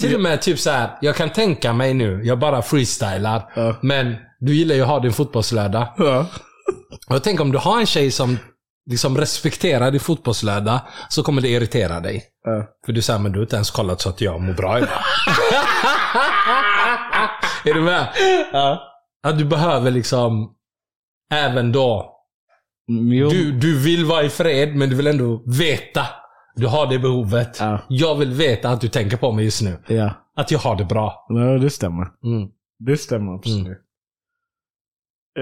Till 0.00 0.14
och 0.14 0.20
med 0.20 0.42
typ 0.42 0.58
så 0.58 0.70
här. 0.70 0.98
jag 1.00 1.16
kan 1.16 1.30
tänka 1.30 1.72
mig 1.72 1.94
nu, 1.94 2.20
jag 2.24 2.38
bara 2.38 2.62
freestylar. 2.62 3.52
Ja. 3.56 3.76
Men 3.82 4.14
du 4.40 4.54
gillar 4.54 4.74
ju 4.74 4.82
att 4.82 4.88
ha 4.88 5.00
din 5.00 5.12
fotbollslördag. 5.12 5.88
Ja. 5.96 6.26
Och 7.08 7.22
tänk 7.22 7.40
om 7.40 7.52
du 7.52 7.58
har 7.58 7.80
en 7.80 7.86
tjej 7.86 8.10
som 8.10 8.38
liksom 8.90 9.18
respekterar 9.18 9.90
din 9.90 10.00
fotbollslördag, 10.00 10.80
så 11.08 11.22
kommer 11.22 11.42
det 11.42 11.48
irritera 11.48 12.00
dig. 12.00 12.24
Ja. 12.44 12.64
För 12.86 12.92
du 12.92 13.02
säger 13.02 13.18
men 13.20 13.32
du 13.32 13.38
har 13.38 13.42
inte 13.44 13.56
ens 13.56 13.70
kollat 13.70 14.00
så 14.00 14.08
att 14.08 14.20
jag 14.20 14.40
mår 14.40 14.52
bra 14.52 14.78
idag. 14.78 14.88
är 17.64 17.74
du 17.74 17.80
med? 17.80 18.08
Ja. 18.52 18.82
Att 19.26 19.38
du 19.38 19.44
behöver 19.44 19.90
liksom, 19.90 20.54
även 21.32 21.72
då, 21.72 22.10
Mm, 22.88 23.12
Jo. 23.12 23.28
du, 23.28 23.52
du 23.52 23.78
vill 23.78 24.04
vara 24.04 24.22
i 24.22 24.28
fred, 24.30 24.74
men 24.76 24.90
du 24.90 24.96
vill 24.96 25.06
ändå 25.06 25.42
veta. 25.46 26.06
Du 26.56 26.66
har 26.66 26.86
det 26.86 26.98
behovet. 26.98 27.56
Ja. 27.60 27.78
Jag 27.88 28.14
vill 28.14 28.30
veta 28.32 28.68
att 28.70 28.80
du 28.80 28.88
tänker 28.88 29.16
på 29.16 29.32
mig 29.32 29.44
just 29.44 29.62
nu. 29.62 29.78
Att 30.36 30.50
jag 30.50 30.58
har 30.58 30.76
det 30.76 30.84
bra. 30.84 31.26
ja, 31.28 31.58
det 31.58 31.70
stämmer. 31.70 32.02
Mm. 32.24 32.48
Det 32.78 32.96
stämmer 32.96 33.34
absolut. 33.34 33.78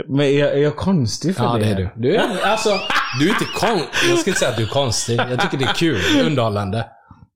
Men 0.08 0.20
är 0.26 0.38
jag, 0.38 0.52
är 0.52 0.58
jag 0.58 0.76
konstig 0.76 1.36
för 1.36 1.44
Ja, 1.44 1.52
det? 1.52 1.58
det 1.64 1.70
är 1.70 1.76
du. 1.76 1.90
Du 1.96 2.16
är, 2.16 2.46
alltså, 2.46 2.80
du 3.20 3.26
är 3.28 3.32
inte 3.32 3.44
kon... 3.54 3.80
Jag 4.08 4.18
ska 4.18 4.30
inte 4.30 4.38
säga 4.40 4.50
att 4.50 4.56
du 4.56 4.62
är 4.62 4.66
konstig. 4.68 5.20
Jag 5.30 5.40
tycker 5.40 5.58
det 5.58 5.64
är 5.64 5.74
kul. 5.74 5.98
Det 6.14 6.20
är 6.20 6.26
underhållande. 6.26 6.86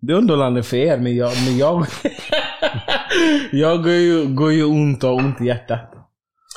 Det 0.00 0.12
är 0.12 0.16
underhållande 0.16 0.62
för 0.62 0.76
er, 0.76 0.96
men 0.98 1.16
jag... 1.16 1.32
Men 1.44 1.58
jag, 1.58 1.86
jag 3.52 3.82
går, 3.82 3.92
ju, 3.92 4.26
går 4.34 4.52
ju 4.52 4.64
ont 4.64 5.04
och 5.04 5.14
ont 5.14 5.40
i 5.40 5.44
hjärtat. 5.44 5.92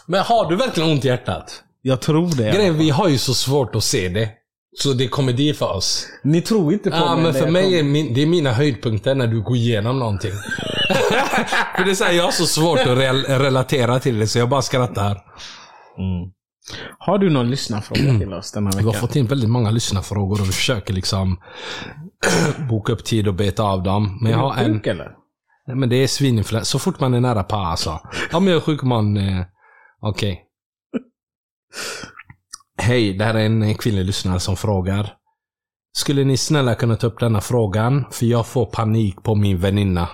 Men 0.06 0.24
har 0.24 0.50
du 0.50 0.56
verkligen 0.56 0.90
ont 0.92 1.06
i 1.06 1.08
hjärtat? 1.08 1.64
Jag 1.82 2.02
tror 2.02 2.28
det. 2.38 2.52
Grejen, 2.52 2.78
vi 2.78 2.90
har 2.90 3.08
ju 3.08 3.18
så 3.18 3.34
svårt 3.34 3.76
att 3.76 3.84
se 3.84 4.10
det. 4.10 4.30
Så 4.78 4.94
det 4.94 5.04
är 5.04 5.08
komedi 5.08 5.54
för 5.54 5.72
oss. 5.72 6.08
Ni 6.24 6.42
tror 6.42 6.74
inte 6.74 6.90
på 6.92 6.96
Ja, 6.98 7.16
mig. 7.16 7.24
men 7.24 7.34
för 7.34 7.52
mig 7.52 7.80
är 7.80 7.84
min, 7.84 8.14
det 8.14 8.22
är 8.22 8.26
mina 8.26 8.52
höjdpunkter 8.52 9.16
när 9.16 9.28
du 9.28 9.42
går 9.42 9.56
igenom 9.56 10.00
någonting. 10.00 10.32
för 11.78 11.84
det 11.86 11.92
är 11.92 11.96
så 11.96 12.04
här, 12.04 12.12
jag 12.14 12.24
har 12.24 12.32
så 12.32 12.46
svårt 12.46 12.80
att 12.80 12.98
rel 12.98 13.24
relatera 13.24 14.00
till 14.00 14.20
det, 14.20 14.28
så 14.28 14.40
jag 14.40 14.50
bara 14.50 14.62
skrattar. 14.62 15.18
Mm. 16.00 16.32
Har 17.00 17.18
du 17.18 17.30
någon 17.30 17.50
lyssnarfråga 17.50 18.20
till 18.20 18.34
oss 18.34 18.52
denna 18.52 18.72
Vi 18.78 18.84
har 18.84 18.94
fått 18.94 19.16
in 19.16 19.26
väldigt 19.26 19.50
många 19.50 19.72
lyssnarfrågor 19.72 20.42
och 20.42 20.48
vi 20.48 20.52
försöker 20.52 20.94
liksom 20.94 21.42
boka 22.70 22.94
upp 22.94 23.04
tid 23.06 23.28
och 23.28 23.34
beta 23.34 23.64
av 23.64 23.84
dem. 23.84 24.20
Men 24.22 24.32
jag 24.32 24.40
har 24.40 24.58
Är 24.58 24.58
du 24.58 24.66
en... 24.66 24.74
sjuk 24.74 24.88
eller? 24.88 25.16
Nej, 25.68 25.76
men 25.76 25.90
det 25.90 25.96
är 25.96 26.08
svininfluensa. 26.08 26.66
Så 26.66 26.80
fort 26.80 27.00
man 27.00 27.14
är 27.14 27.20
nära 27.20 27.44
på 27.44 27.56
alltså. 27.56 28.00
Ja, 28.32 28.40
men 28.40 28.48
jag 28.48 28.58
är 28.58 28.62
sjuk 28.62 28.84
man... 28.84 29.18
Eh, 29.18 29.46
Okej. 30.02 30.46
Hej, 32.82 33.14
det 33.14 33.26
här 33.26 33.34
är 33.34 33.46
en 33.46 33.76
kvinnlig 33.76 34.06
lyssnare 34.06 34.40
som 34.40 34.56
frågar. 34.56 35.16
Skulle 35.98 36.24
ni 36.24 36.38
snälla 36.38 36.76
kunna 36.76 36.96
ta 36.96 37.08
upp 37.08 37.20
denna 37.20 37.42
frågan? 37.42 38.06
För 38.12 38.26
jag 38.26 38.48
får 38.48 38.66
panik 38.66 39.24
på 39.24 39.36
min 39.36 39.58
väninna. 39.58 40.10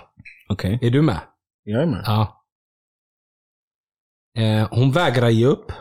Okej. 0.50 0.80
Är 0.82 0.90
du 0.90 1.02
med? 1.02 1.20
Jag 1.64 1.82
är 1.82 1.86
med. 1.86 2.04
Ja. 2.06 2.45
Eh, 4.36 4.68
hon 4.72 4.92
vägrar 4.92 5.30
ge 5.30 5.46
upp 5.46 5.72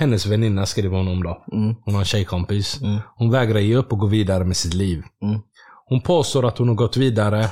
Hennes 0.00 0.26
väninna 0.26 0.66
skriver 0.66 0.96
hon 0.96 1.08
om 1.08 1.22
då. 1.22 1.44
Mm. 1.52 1.74
Hon 1.84 1.94
har 1.94 2.00
en 2.00 2.06
tjejkompis. 2.06 2.80
Mm. 2.82 2.98
Hon 3.16 3.30
vägrar 3.30 3.58
ge 3.58 3.76
upp 3.76 3.92
och 3.92 3.98
gå 3.98 4.06
vidare 4.06 4.44
med 4.44 4.56
sitt 4.56 4.74
liv. 4.74 5.02
Mm. 5.22 5.40
Hon 5.86 6.00
påstår 6.00 6.46
att 6.46 6.58
hon 6.58 6.68
har 6.68 6.74
gått 6.74 6.96
vidare. 6.96 7.50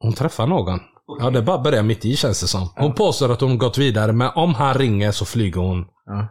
Hon 0.00 0.12
träffar 0.12 0.46
någon. 0.46 0.80
Ja, 1.20 1.30
det 1.30 1.42
bara 1.42 1.58
börjar 1.58 1.82
mitt 1.82 2.04
i 2.04 2.16
känns 2.16 2.40
det 2.40 2.46
som. 2.46 2.68
Hon 2.76 2.94
påstår 2.94 3.32
att 3.32 3.40
hon 3.40 3.50
har 3.50 3.56
gått 3.56 3.78
vidare, 3.78 4.12
men 4.12 4.30
om 4.34 4.54
han 4.54 4.74
ringer 4.74 5.12
så 5.12 5.24
flyger 5.24 5.60
hon. 5.60 5.86
Ja. 6.06 6.28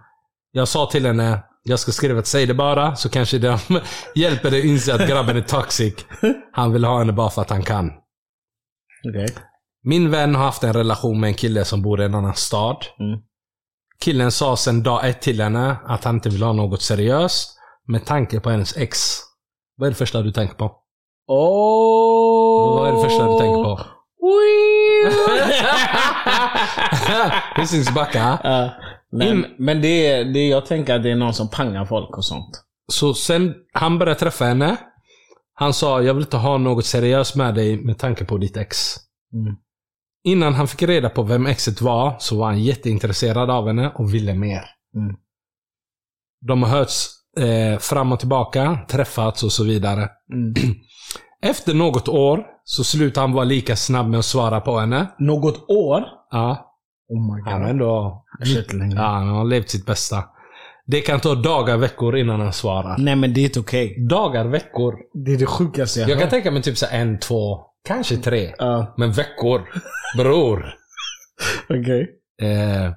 Jag 0.52 0.68
sa 0.68 0.86
till 0.86 1.06
henne, 1.06 1.44
jag 1.64 1.80
ska 1.80 1.92
skriva 1.92 2.20
ett 2.20 2.28
säg 2.28 2.46
det 2.46 2.54
bara, 2.54 2.96
så 2.96 3.10
kanske 3.10 3.38
det 3.38 3.60
hjälper 4.16 4.52
dig 4.52 4.68
inse 4.68 4.96
att 4.96 5.10
grabben 5.10 5.38
är 5.38 5.42
toxic. 5.42 5.94
Han 6.52 6.74
vill 6.74 6.86
ha 6.86 7.00
henne 7.00 7.14
bara 7.14 7.30
för 7.30 7.42
att 7.42 7.50
han 7.50 7.64
kan. 7.64 7.92
Okej. 9.10 9.28
Min 9.86 10.12
vän 10.12 10.36
har 10.36 10.44
haft 10.44 10.64
en 10.64 10.74
relation 10.74 11.20
med 11.20 11.28
en 11.28 11.34
kille 11.34 11.66
som 11.66 11.82
bor 11.82 12.02
i 12.02 12.06
en 12.06 12.16
annan 12.16 12.36
stad. 12.36 12.78
Mm. 13.00 13.20
Killen 14.00 14.32
sa 14.32 14.56
sen 14.58 14.84
dag 14.84 15.10
ett 15.10 15.22
till 15.22 15.42
henne 15.42 15.78
att 15.86 16.04
han 16.04 16.16
inte 16.16 16.30
vill 16.30 16.44
ha 16.44 16.54
något 16.54 16.82
seriöst 16.82 17.58
med 17.88 18.06
tanke 18.06 18.40
på 18.40 18.50
hennes 18.50 18.78
ex. 18.78 19.00
Vad 19.78 19.88
är 19.88 19.92
det 19.92 19.98
första 19.98 20.22
du 20.22 20.32
tänker 20.32 20.56
på? 20.56 20.66
Oh. 21.28 22.78
Vad 22.80 22.88
är 22.90 22.94
det 22.96 23.04
första 23.10 23.24
du 23.26 23.40
tänker 23.40 23.64
på? 23.64 23.80
Ja. 28.44 28.70
Nej, 29.12 29.30
In- 29.30 29.46
Men 29.58 29.82
det 29.82 30.08
är, 30.08 30.26
det 30.26 30.40
är, 30.40 30.50
jag 30.50 30.66
tänker 30.66 30.96
att 30.96 31.04
det 31.04 31.12
är 31.12 31.16
någon 31.16 31.34
som 31.34 31.50
pangar 31.50 31.86
folk 31.86 32.18
och 32.18 32.26
sånt. 32.26 32.64
Så 32.92 33.14
sen 33.14 33.54
han 33.74 34.00
började 34.00 34.20
träffa 34.20 34.46
henne. 34.46 34.78
Han 35.54 35.74
sa, 35.74 36.02
jag 36.02 36.14
vill 36.14 36.24
inte 36.24 36.38
ha 36.38 36.58
något 36.58 36.86
seriöst 36.86 37.36
med 37.36 37.56
dig 37.56 37.78
med 37.86 37.98
tanke 37.98 38.26
på 38.26 38.38
ditt 38.38 38.58
ex. 38.58 38.96
Mm. 39.34 39.56
Innan 40.26 40.54
han 40.54 40.68
fick 40.68 40.82
reda 40.82 41.10
på 41.10 41.24
vem 41.24 41.46
exet 41.46 41.82
var 41.82 42.16
så 42.20 42.38
var 42.38 42.46
han 42.46 42.64
jätteintresserad 42.64 43.50
av 43.50 43.68
henne 43.68 43.92
och 43.96 44.14
ville 44.14 44.34
mer. 44.34 44.62
Mm. 44.96 45.16
De 46.48 46.64
har 46.64 46.70
hörts 46.70 47.08
eh, 47.40 47.80
fram 47.80 48.12
och 48.12 48.20
tillbaka, 48.20 48.80
träffats 48.90 49.44
och 49.44 49.52
så 49.52 49.64
vidare. 49.64 50.10
Mm. 50.34 50.54
Efter 51.42 51.74
något 51.74 52.08
år 52.08 52.46
så 52.64 52.84
slutade 52.84 53.24
han 53.28 53.34
vara 53.34 53.46
lika 53.46 53.76
snabb 53.76 54.08
med 54.10 54.20
att 54.20 54.26
svara 54.26 54.62
på 54.62 54.80
henne. 54.80 55.08
Något 55.20 55.70
år? 55.70 56.04
Ja, 56.32 56.72
Oh 57.10 57.36
my 57.36 57.42
god. 57.42 57.52
han 57.54 57.62
har 57.62 57.70
ändå... 57.70 58.24
Länge. 58.74 58.96
Ja, 58.96 59.02
han 59.08 59.28
har 59.28 59.46
levt 59.46 59.70
sitt 59.70 59.86
bästa. 59.86 60.24
Det 60.86 61.02
kan 61.02 61.20
ta 61.20 61.36
dagar, 61.36 61.78
veckor 61.78 62.18
innan 62.18 62.40
han 62.42 62.54
svarar. 62.54 62.96
Nej 62.98 63.16
men 63.16 63.34
det 63.34 63.42
är 63.42 63.44
inte 63.46 63.60
okej. 63.60 64.08
Dagar, 64.10 64.46
veckor. 64.46 64.96
Det 65.26 65.32
är 65.34 65.38
det 65.38 65.46
sjukaste 65.46 66.00
jag, 66.00 66.10
Jag 66.10 66.18
kan 66.18 66.24
hört. 66.24 66.30
tänka 66.30 66.52
mig 66.52 66.62
typ 66.62 66.78
så 66.78 66.86
en, 66.92 67.20
två, 67.20 67.60
kanske 67.86 68.18
tre. 68.18 68.54
Ja, 68.58 68.94
Men 68.98 69.12
veckor. 69.12 69.62
Bror. 70.18 70.74
okej. 71.70 72.10
Eh, 72.42 72.92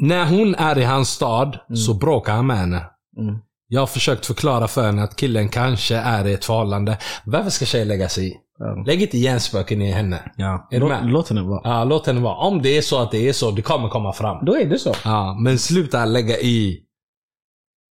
när 0.00 0.24
hon 0.26 0.54
är 0.54 0.78
i 0.78 0.84
hans 0.84 1.08
stad 1.08 1.58
så 1.74 1.94
bråkar 1.94 2.32
han 2.34 2.46
med 2.46 2.56
henne. 2.56 2.76
Mm. 3.18 3.38
Jag 3.68 3.80
har 3.80 3.86
försökt 3.86 4.26
förklara 4.26 4.68
för 4.68 4.86
henne 4.86 5.02
att 5.02 5.16
killen 5.16 5.48
kanske 5.48 5.96
är 5.96 6.26
i 6.26 6.32
ett 6.32 6.44
förhållande. 6.44 6.98
Varför 7.24 7.50
ska 7.50 7.64
tjejer 7.64 7.84
lägga 7.84 8.08
sig 8.08 8.28
i? 8.28 8.34
Ja. 8.58 8.84
Lägg 8.86 9.02
inte 9.02 9.18
hjärnspöken 9.18 9.82
i 9.82 9.90
henne. 9.92 10.32
Ja. 10.36 10.68
Är 10.70 10.74
du 10.74 10.80
Låt, 10.80 10.88
med? 10.90 11.06
låt 11.10 11.28
henne 11.28 11.42
vara. 11.42 11.60
Ja, 11.64 11.84
låt 11.84 12.06
henne 12.06 12.20
vara. 12.20 12.36
Om 12.36 12.62
det 12.62 12.76
är 12.76 12.82
så 12.82 13.02
att 13.02 13.10
det 13.10 13.28
är 13.28 13.32
så, 13.32 13.50
det 13.50 13.62
kommer 13.62 13.88
komma 13.88 14.12
fram. 14.12 14.44
Då 14.44 14.56
är 14.56 14.66
det 14.66 14.78
så. 14.78 14.94
Ja, 15.04 15.36
men 15.40 15.58
sluta 15.58 16.04
lägga 16.04 16.36
i. 16.38 16.80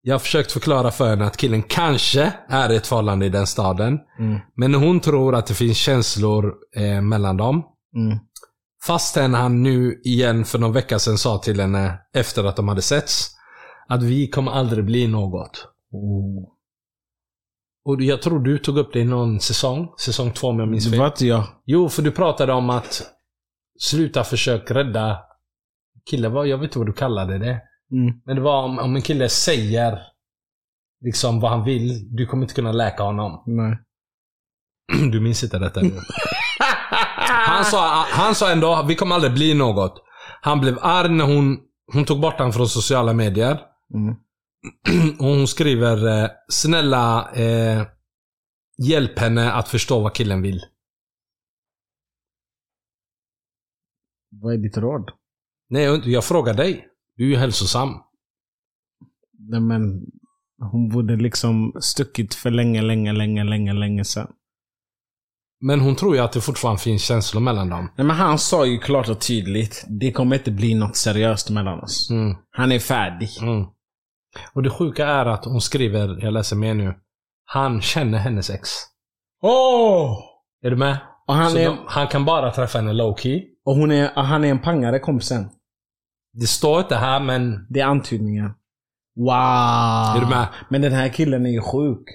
Jag 0.05 0.13
har 0.13 0.19
försökt 0.19 0.51
förklara 0.51 0.91
för 0.91 1.09
henne 1.09 1.25
att 1.25 1.37
killen 1.37 1.63
kanske 1.63 2.33
är 2.49 2.69
ett 2.69 2.87
förhållande 2.87 3.25
i 3.25 3.29
den 3.29 3.47
staden. 3.47 3.99
Mm. 4.19 4.39
Men 4.55 4.73
hon 4.73 4.99
tror 4.99 5.35
att 5.35 5.47
det 5.47 5.53
finns 5.53 5.77
känslor 5.77 6.53
eh, 6.75 7.01
mellan 7.01 7.37
dem. 7.37 7.63
Mm. 7.95 8.19
Fastän 8.85 9.33
han 9.33 9.63
nu 9.63 10.01
igen 10.03 10.45
för 10.45 10.59
någon 10.59 10.73
vecka 10.73 10.99
sedan 10.99 11.17
sa 11.17 11.37
till 11.37 11.59
henne, 11.59 11.99
efter 12.13 12.43
att 12.43 12.55
de 12.55 12.67
hade 12.67 12.81
setts, 12.81 13.29
att 13.87 14.03
vi 14.03 14.27
kommer 14.27 14.51
aldrig 14.51 14.85
bli 14.85 15.07
något. 15.07 15.67
Oh. 15.91 16.49
Och 17.85 18.01
jag 18.01 18.21
tror 18.21 18.39
du 18.39 18.57
tog 18.57 18.77
upp 18.77 18.93
det 18.93 18.99
i 18.99 19.05
någon 19.05 19.39
säsong, 19.39 19.87
säsong 19.99 20.31
två 20.31 20.47
om 20.47 20.59
jag 20.59 20.67
minns 20.67 20.89
fel. 20.89 20.99
var 20.99 21.07
inte 21.07 21.25
jag. 21.25 21.43
Jo, 21.65 21.89
för 21.89 22.01
du 22.01 22.11
pratade 22.11 22.53
om 22.53 22.69
att 22.69 23.03
sluta 23.79 24.23
försök 24.23 24.71
rädda 24.71 25.19
killen. 26.09 26.33
Vad, 26.33 26.47
jag 26.47 26.57
vet 26.57 26.65
inte 26.65 26.77
vad 26.77 26.87
du 26.87 26.93
kallade 26.93 27.37
det. 27.37 27.61
Mm. 27.93 28.21
Men 28.25 28.35
det 28.35 28.41
var 28.41 28.63
om, 28.63 28.79
om 28.79 28.95
en 28.95 29.01
kille 29.01 29.29
säger 29.29 29.99
liksom 31.03 31.39
vad 31.39 31.51
han 31.51 31.63
vill, 31.63 32.15
du 32.15 32.25
kommer 32.25 32.43
inte 32.43 32.53
kunna 32.55 32.71
läka 32.71 33.03
honom. 33.03 33.43
Nej. 33.45 33.77
Du 35.11 35.21
minns 35.21 35.43
inte 35.43 35.59
detta? 35.59 35.81
han, 37.27 37.65
sa, 37.65 38.05
han 38.09 38.35
sa 38.35 38.51
ändå, 38.51 38.85
vi 38.87 38.95
kommer 38.95 39.15
aldrig 39.15 39.33
bli 39.33 39.53
något. 39.53 40.03
Han 40.41 40.59
blev 40.61 40.79
arg 40.81 41.09
när 41.09 41.25
hon, 41.25 41.59
hon 41.93 42.05
tog 42.05 42.19
bort 42.19 42.37
honom 42.37 42.53
från 42.53 42.67
sociala 42.67 43.13
medier. 43.13 43.59
Mm. 43.93 44.15
Och 45.19 45.25
hon 45.25 45.47
skriver, 45.47 46.23
eh, 46.23 46.29
snälla 46.47 47.31
eh, 47.33 47.87
hjälp 48.77 49.19
henne 49.19 49.51
att 49.51 49.69
förstå 49.69 49.99
vad 49.99 50.13
killen 50.13 50.41
vill. 50.41 50.61
Vad 54.41 54.53
är 54.53 54.57
ditt 54.57 54.77
råd? 54.77 55.11
Nej, 55.69 56.01
jag 56.11 56.23
frågar 56.23 56.53
dig. 56.53 56.92
Du 57.17 57.23
är 57.25 57.29
ju 57.29 57.35
hälsosam. 57.35 57.89
Nej 59.49 59.59
men, 59.59 60.01
hon 60.71 60.89
borde 60.89 61.15
liksom 61.15 61.73
stuckit 61.81 62.35
för 62.35 62.51
länge, 62.51 62.81
länge, 62.81 63.13
länge, 63.13 63.43
länge, 63.43 63.73
länge 63.73 64.03
sedan. 64.05 64.27
Men 65.61 65.79
hon 65.79 65.95
tror 65.95 66.15
ju 66.15 66.21
att 66.21 66.31
det 66.31 66.41
fortfarande 66.41 66.81
finns 66.81 67.03
känslor 67.03 67.41
mellan 67.41 67.69
dem. 67.69 67.89
Nej 67.97 68.07
men 68.07 68.15
han 68.15 68.39
sa 68.39 68.65
ju 68.65 68.77
klart 68.77 69.09
och 69.09 69.21
tydligt, 69.21 69.85
det 69.99 70.11
kommer 70.11 70.35
inte 70.35 70.51
bli 70.51 70.73
något 70.75 70.95
seriöst 70.95 71.49
mellan 71.49 71.79
oss. 71.79 72.09
Mm, 72.11 72.35
Han 72.51 72.71
är 72.71 72.79
färdig. 72.79 73.29
mm. 73.41 73.65
Och 74.53 74.63
det 74.63 74.69
sjuka 74.69 75.07
är 75.07 75.25
att 75.25 75.45
hon 75.45 75.61
skriver, 75.61 76.23
jag 76.23 76.33
läser 76.33 76.55
med 76.55 76.77
nu. 76.77 76.93
Han 77.45 77.81
känner 77.81 78.17
hennes 78.17 78.49
ex. 78.49 78.69
Åh! 79.41 80.19
Är 80.61 80.69
du 80.69 80.75
med? 80.75 80.97
Och 81.27 81.33
han 81.33 81.51
Så 81.51 81.57
är, 81.57 81.65
de, 81.65 81.77
han 81.87 82.07
kan 82.07 82.25
bara 82.25 82.51
träffa 82.51 82.77
henne 82.77 82.93
low 82.93 83.15
key. 83.17 83.43
och 83.65 83.75
hon 83.75 83.91
är, 83.91 84.17
och 84.17 84.23
han 84.25 84.43
är 84.43 84.47
en 84.49 84.61
pangare 84.61 84.99
kompisen. 84.99 85.49
Det 86.33 86.47
står 86.47 86.79
inte 86.79 86.95
här 86.95 87.19
men... 87.19 87.67
Det 87.69 87.79
är 87.79 87.85
antydningar. 87.85 88.53
Wow! 89.15 90.17
Är 90.17 90.19
du 90.21 90.27
med? 90.27 90.47
Men 90.69 90.81
den 90.81 90.93
här 90.93 91.09
killen 91.09 91.45
är 91.45 91.49
ju 91.49 91.61
sjuk. 91.61 92.07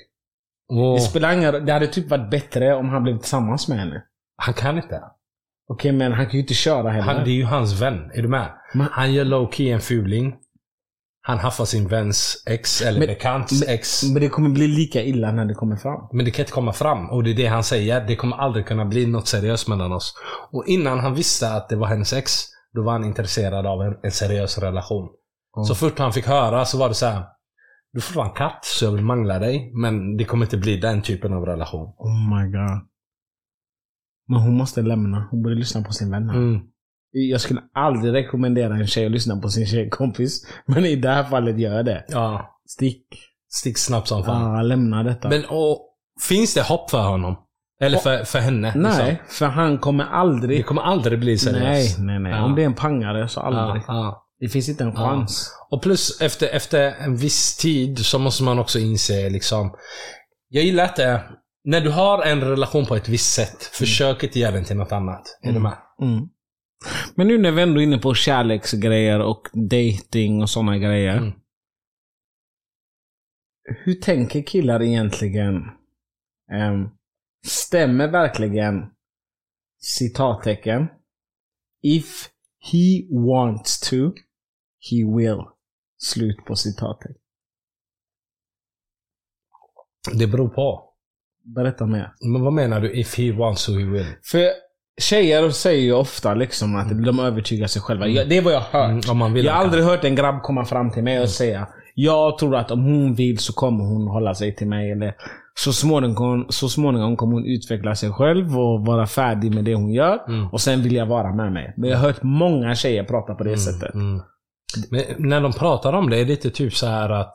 Åh, 0.73 0.95
Det 0.95 1.01
spelar 1.01 1.33
ingen. 1.33 1.67
Det 1.67 1.73
hade 1.73 1.87
typ 1.87 2.11
varit 2.11 2.31
bättre 2.31 2.75
om 2.75 2.89
han 2.89 3.03
blev 3.03 3.19
tillsammans 3.19 3.69
med 3.69 3.79
henne. 3.79 4.03
han 4.43 4.55
kan 4.55 4.77
inte. 4.77 5.03
Okej, 5.71 5.93
men 5.93 6.13
han 6.13 6.25
kan 6.27 6.33
ju 6.33 6.41
inte 6.41 6.55
köra 6.55 6.91
heller. 6.91 7.15
Han, 7.15 7.25
det 7.25 7.31
är 7.31 7.35
ju 7.35 7.45
hans 7.45 7.81
vän. 7.81 8.11
Är 8.15 8.23
du 8.23 8.29
med? 8.29 8.53
Men- 8.75 8.89
Han 8.91 9.13
gör 9.13 9.25
low 9.25 9.51
key 9.53 9.71
en 9.71 9.81
fuling. 9.81 10.35
Han 11.23 11.39
haffar 11.39 11.65
sin 11.65 11.89
väns 11.89 12.43
ex, 12.47 12.83
eller 12.83 12.99
Men- 12.99 13.07
bekants 13.09 13.61
men- 13.67 13.75
ex. 13.75 14.03
Men 14.05 14.23
det 14.23 14.29
kommer 14.29 14.49
bli 14.51 14.67
lika 14.69 15.03
illa 15.03 15.33
när 15.33 15.45
det 15.45 15.55
kommer 15.55 15.77
fram. 15.77 16.09
Men 16.13 16.25
det 16.25 16.31
kan 16.31 16.43
inte 16.43 16.53
komma 16.53 16.73
fram. 16.73 17.11
Och 17.11 17.25
det 17.25 17.31
är 17.31 17.35
det 17.35 17.47
han 17.47 17.65
säger. 17.65 18.07
Det 18.07 18.17
kommer 18.17 18.37
aldrig 18.37 18.67
kunna 18.67 18.85
bli 18.85 19.07
något 19.07 19.27
seriöst 19.29 19.69
mellan 19.69 19.93
oss. 19.93 20.15
Och 20.53 20.67
innan 20.67 20.99
han 21.01 21.15
visste 21.15 21.51
att 21.53 21.69
det 21.69 21.77
var 21.77 21.87
hennes 21.87 22.13
ex, 22.13 22.45
då 22.75 22.83
var 22.83 22.93
han 22.93 23.05
intresserad 23.05 23.67
av 23.67 23.83
en, 23.83 23.97
en 24.03 24.11
seriös 24.11 24.59
relation. 24.59 25.09
Mm. 25.57 25.65
Så 25.65 25.75
fort 25.75 25.99
han 25.99 26.13
fick 26.13 26.27
höra 26.27 26.65
så 26.65 26.79
var 26.79 26.89
det 26.89 26.95
så 26.95 27.07
här. 27.07 27.25
Du 27.93 28.01
får 28.01 28.15
vara 28.15 28.29
en 28.29 28.35
katt, 28.35 28.65
så 28.65 28.85
jag 28.85 28.93
vill 28.93 29.05
mangla 29.05 29.39
dig. 29.39 29.71
Men 29.75 30.17
det 30.17 30.25
kommer 30.25 30.47
inte 30.47 30.57
bli 30.57 30.77
den 30.77 31.03
typen 31.03 31.33
av 31.33 31.47
relation. 31.47 31.95
Oh 31.99 32.37
my 32.37 32.51
god. 32.51 32.89
Men 34.29 34.41
hon 34.41 34.57
måste 34.57 34.83
lämna. 34.83 35.29
Hon 35.31 35.43
borde 35.43 35.55
lyssna 35.55 35.83
på 35.83 35.93
sin 35.93 36.11
vän. 36.11 36.31
Mm. 36.31 36.61
Jag 37.11 37.41
skulle 37.41 37.63
aldrig 37.75 38.15
rekommendera 38.15 38.77
en 38.77 38.87
tjej 38.87 39.07
att 39.07 39.13
lyssna 39.13 39.41
på 39.41 39.49
sin 39.49 39.67
tjejkompis. 39.67 40.47
Men 40.67 40.85
i 40.85 40.97
det 40.97 41.09
här 41.09 41.25
fallet 41.25 41.59
gör 41.59 41.77
jag 41.77 41.85
det. 41.85 42.05
Ja, 42.09 42.59
Stick. 42.67 43.07
stick 43.49 43.79
snabbt 43.79 44.09
som 44.09 44.25
fan. 44.25 44.55
Ja, 44.57 44.63
lämna 44.63 45.03
detta. 45.03 45.29
Men 45.29 45.45
och, 45.45 45.95
finns 46.29 46.55
det 46.55 46.63
hopp 46.63 46.91
för 46.91 47.09
honom? 47.09 47.37
Eller 47.81 47.99
för, 47.99 48.25
för 48.25 48.39
henne? 48.39 48.73
nej, 48.77 49.11
liksom? 49.11 49.27
för 49.29 49.47
han 49.47 49.79
kommer 49.79 50.05
Det 50.05 50.11
aldrig... 50.11 50.67
kommer 50.67 50.83
aldrig 50.83 51.19
bli 51.19 51.39
seriöst. 51.39 51.99
Nej, 51.99 52.07
nej, 52.07 52.19
nej. 52.19 52.33
Ja. 52.33 52.45
Om 52.45 52.55
det 52.55 52.63
är 52.63 52.67
en 52.67 52.75
pangare 52.75 53.29
så 53.29 53.41
aldrig. 53.41 53.83
Ja, 53.87 53.95
ja. 53.95 54.25
Det 54.41 54.49
finns 54.49 54.69
inte 54.69 54.85
en 54.85 54.97
chans. 54.97 55.53
Och 55.71 55.83
plus 55.83 56.21
efter, 56.21 56.49
efter 56.49 56.95
en 57.01 57.17
viss 57.17 57.57
tid 57.57 57.99
så 57.99 58.19
måste 58.19 58.43
man 58.43 58.59
också 58.59 58.79
inse 58.79 59.31
liksom. 59.31 59.77
Jag 60.49 60.65
gillar 60.65 60.85
att 60.85 60.97
det, 60.97 61.23
när 61.65 61.81
du 61.81 61.91
har 61.91 62.23
en 62.23 62.41
relation 62.41 62.87
på 62.87 62.97
ett 62.97 63.09
visst 63.09 63.35
sätt, 63.35 63.63
försök 63.63 64.23
inte 64.25 64.39
göra 64.39 64.53
den 64.53 64.65
till 64.65 64.77
något 64.77 64.93
annat. 64.93 65.39
Är 65.43 65.53
du 65.53 65.61
med? 65.61 65.77
Mm. 66.03 66.29
Men 67.15 67.29
nu 67.29 67.39
när 67.39 67.51
vi 67.51 67.63
ändå 67.63 67.81
är 67.81 67.85
inne 67.85 67.99
på 67.99 68.15
kärleksgrejer 68.15 69.21
och 69.21 69.43
dating 69.71 70.43
och 70.43 70.51
sådana 70.51 70.79
grejer. 70.79 71.17
Mm. 71.17 71.33
Hur 73.85 73.95
tänker 73.95 74.43
killar 74.43 74.83
egentligen? 74.83 75.63
Ehm, 76.53 76.89
stämmer 77.47 78.09
verkligen 78.09 78.91
citattecken 79.81 80.89
If 81.83 82.29
he 82.73 83.07
wants 83.11 83.81
to, 83.81 83.97
he 84.91 85.17
will. 85.17 85.45
Slut 85.99 86.45
på 86.47 86.57
citattecken. 86.57 87.17
Det 90.13 90.27
beror 90.27 90.49
på. 90.49 90.85
Berätta 91.43 91.87
mer. 91.87 92.15
Men 92.21 92.43
vad 92.43 92.53
menar 92.53 92.81
du? 92.81 92.93
If 92.93 93.19
he 93.19 93.33
wants 93.33 93.67
to 93.67 93.73
he 93.73 93.85
will? 93.85 94.07
För 94.23 94.51
Tjejer 95.01 95.51
säger 95.51 95.83
ju 95.83 95.93
ofta 95.93 96.35
liksom 96.35 96.77
att 96.77 97.05
de 97.05 97.21
övertygar 97.21 97.67
sig 97.67 97.83
själva. 97.83 98.07
Jag, 98.07 98.29
det 98.29 98.37
är 98.37 98.43
vad 98.43 98.53
jag 98.53 98.61
har 98.61 98.81
hört. 98.81 99.09
Mm, 99.09 99.37
jag 99.37 99.53
har 99.53 99.61
aldrig 99.61 99.85
hört 99.85 100.05
en 100.05 100.15
grabb 100.15 100.43
komma 100.43 100.65
fram 100.65 100.91
till 100.91 101.03
mig 101.03 101.21
och 101.21 101.31
säga 101.31 101.69
Jag 102.01 102.39
tror 102.39 102.57
att 102.57 102.71
om 102.71 102.85
hon 102.85 103.15
vill 103.15 103.39
så 103.39 103.53
kommer 103.53 103.85
hon 103.85 104.09
hålla 104.09 104.35
sig 104.35 104.55
till 104.55 104.67
mig. 104.67 104.91
Eller 104.91 105.15
så 105.55 105.73
småningom, 105.73 106.47
så 106.49 106.69
småningom 106.69 107.17
kommer 107.17 107.33
hon 107.33 107.47
utveckla 107.47 107.95
sig 107.95 108.13
själv 108.13 108.59
och 108.59 108.87
vara 108.87 109.07
färdig 109.07 109.55
med 109.55 109.65
det 109.65 109.75
hon 109.75 109.93
gör. 109.93 110.29
Mm. 110.29 110.49
Och 110.49 110.61
sen 110.61 110.83
vill 110.83 110.95
jag 110.95 111.07
vara 111.07 111.35
med 111.35 111.53
mig. 111.53 111.75
Men 111.77 111.91
jag 111.91 111.99
har 111.99 112.07
hört 112.07 112.23
många 112.23 112.75
tjejer 112.75 113.05
prata 113.05 113.35
på 113.35 113.45
det 113.45 113.59
sättet. 113.59 113.95
Mm. 113.95 114.21
Men 114.91 115.03
när 115.19 115.41
de 115.41 115.53
pratar 115.53 115.93
om 115.93 116.11
det, 116.11 116.17
är 116.17 116.25
det 116.25 116.31
lite 116.31 116.51
typ 116.51 116.75
så 116.75 116.87
här 116.87 117.11
att 117.11 117.35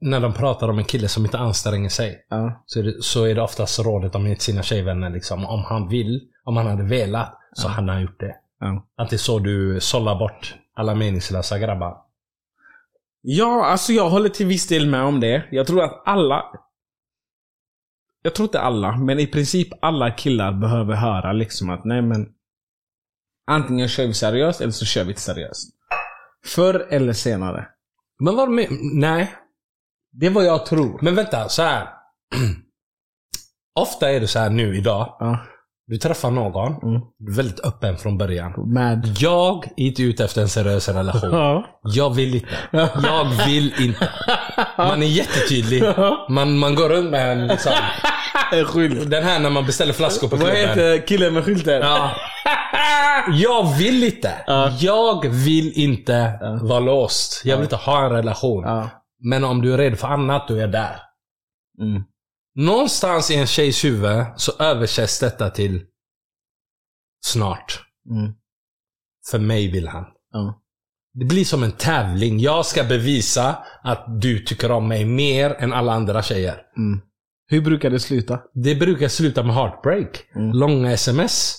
när 0.00 0.20
de 0.20 0.32
pratar 0.32 0.68
om 0.68 0.78
en 0.78 0.84
kille 0.84 1.08
som 1.08 1.24
inte 1.24 1.38
anstränger 1.38 1.88
sig 1.88 2.26
Ja. 2.30 2.62
så 2.66 2.78
är 2.78 2.82
det, 2.82 3.02
så 3.02 3.24
är 3.24 3.34
det 3.34 3.42
oftast 3.42 3.78
rådet 3.78 4.12
till 4.12 4.40
sina 4.40 4.62
tjejvänner. 4.62 5.10
Liksom, 5.10 5.46
om 5.46 5.64
han 5.64 5.88
vill, 5.88 6.20
om 6.44 6.56
han 6.56 6.66
hade 6.66 6.84
velat, 6.84 7.34
så 7.52 7.68
hade 7.68 7.92
han 7.92 8.02
gjort 8.02 8.20
det. 8.20 8.34
Ja. 8.60 8.86
Att 8.96 9.10
det 9.10 9.16
är 9.16 9.18
så 9.18 9.38
du 9.38 9.80
sållar 9.80 10.18
bort 10.18 10.54
alla 10.74 10.94
meningslösa 10.94 11.58
grabbar. 11.58 12.07
Ja, 13.20 13.66
alltså 13.66 13.92
jag 13.92 14.10
håller 14.10 14.28
till 14.28 14.46
viss 14.46 14.66
del 14.66 14.86
med 14.86 15.02
om 15.02 15.20
det. 15.20 15.48
Jag 15.50 15.66
tror 15.66 15.82
att 15.82 16.02
alla... 16.06 16.44
Jag 18.22 18.34
tror 18.34 18.44
inte 18.46 18.60
alla, 18.60 18.96
men 18.96 19.18
i 19.18 19.26
princip 19.26 19.68
alla 19.82 20.10
killar 20.10 20.52
behöver 20.52 20.94
höra 20.94 21.32
liksom 21.32 21.70
att 21.70 21.84
nej 21.84 22.02
men... 22.02 22.26
Antingen 23.50 23.88
kör 23.88 24.06
vi 24.06 24.14
seriöst 24.14 24.60
eller 24.60 24.72
så 24.72 24.84
kör 24.84 25.04
vi 25.04 25.10
inte 25.10 25.20
seriöst. 25.20 25.70
Förr 26.46 26.86
eller 26.90 27.12
senare. 27.12 27.68
Men 28.18 28.36
vad 28.36 28.50
med, 28.50 28.68
Nej, 28.94 29.34
Det 30.12 30.26
är 30.26 30.30
vad 30.30 30.44
jag 30.44 30.66
tror. 30.66 30.98
men 31.02 31.14
vänta, 31.14 31.48
så 31.48 31.62
här. 31.62 31.88
Ofta 33.80 34.10
är 34.10 34.20
det 34.20 34.28
så 34.28 34.38
här 34.38 34.50
nu 34.50 34.76
idag. 34.76 35.16
Ja. 35.20 35.38
Du 35.90 35.96
träffar 35.96 36.30
någon, 36.30 36.72
Mm. 36.82 37.00
väldigt 37.36 37.60
öppen 37.60 37.96
från 37.96 38.18
början. 38.18 38.52
Med... 38.72 39.16
Jag 39.18 39.64
är 39.64 39.70
inte 39.84 40.02
ute 40.02 40.24
efter 40.24 40.42
en 40.42 40.48
seriös 40.48 40.88
relation. 40.88 41.30
Ja. 41.32 41.64
Jag 41.82 42.14
vill 42.14 42.34
inte. 42.34 42.48
Jag 43.02 43.24
vill 43.46 43.74
inte. 43.80 44.08
Man 44.78 45.02
är 45.02 45.06
jättetydlig. 45.06 45.82
Man, 46.28 46.58
man 46.58 46.74
går 46.74 46.88
runt 46.88 47.10
med 47.10 47.32
en 47.32 47.46
liksom, 47.46 47.72
Skylt. 48.66 49.10
Den 49.10 49.24
här 49.24 49.40
när 49.40 49.50
man 49.50 49.66
beställer 49.66 49.92
flaskor 49.92 50.28
på 50.28 50.36
Vad 50.36 50.44
klubben. 50.46 50.68
heter 50.68 51.06
killen 51.06 51.34
med 51.34 51.44
skylten? 51.44 51.80
Ja. 51.82 52.10
Jag 53.32 53.76
vill 53.78 54.04
inte. 54.04 54.32
Jag 54.80 55.28
vill 55.28 55.72
inte 55.74 56.32
vara 56.62 56.80
låst. 56.80 57.42
Jag 57.44 57.56
vill 57.56 57.64
inte 57.64 57.76
ha 57.76 58.04
en 58.04 58.10
relation. 58.12 58.64
Men 59.22 59.44
om 59.44 59.62
du 59.62 59.74
är 59.74 59.78
redo 59.78 59.96
för 59.96 60.08
annat, 60.08 60.48
då 60.48 60.54
är 60.54 60.60
jag 60.60 60.72
där. 60.72 60.96
Mm. 61.80 62.02
Någonstans 62.58 63.30
i 63.30 63.34
en 63.34 63.46
tjejs 63.46 63.84
huvud 63.84 64.24
så 64.36 64.52
översätts 64.58 65.20
detta 65.20 65.50
till 65.50 65.84
snart. 67.26 67.82
Mm. 68.10 68.32
För 69.30 69.38
mig 69.38 69.70
vill 69.70 69.88
han. 69.88 70.04
Ja. 70.32 70.62
Det 71.14 71.24
blir 71.24 71.44
som 71.44 71.62
en 71.62 71.72
tävling. 71.72 72.40
Jag 72.40 72.66
ska 72.66 72.84
bevisa 72.84 73.58
att 73.82 74.20
du 74.20 74.44
tycker 74.44 74.70
om 74.70 74.88
mig 74.88 75.04
mer 75.04 75.50
än 75.50 75.72
alla 75.72 75.92
andra 75.92 76.22
tjejer. 76.22 76.62
Mm. 76.76 77.00
Hur 77.46 77.60
brukar 77.60 77.90
det 77.90 78.00
sluta? 78.00 78.40
Det 78.54 78.74
brukar 78.74 79.08
sluta 79.08 79.42
med 79.42 79.54
heartbreak. 79.54 80.24
Mm. 80.34 80.52
Långa 80.52 80.92
sms. 80.92 81.54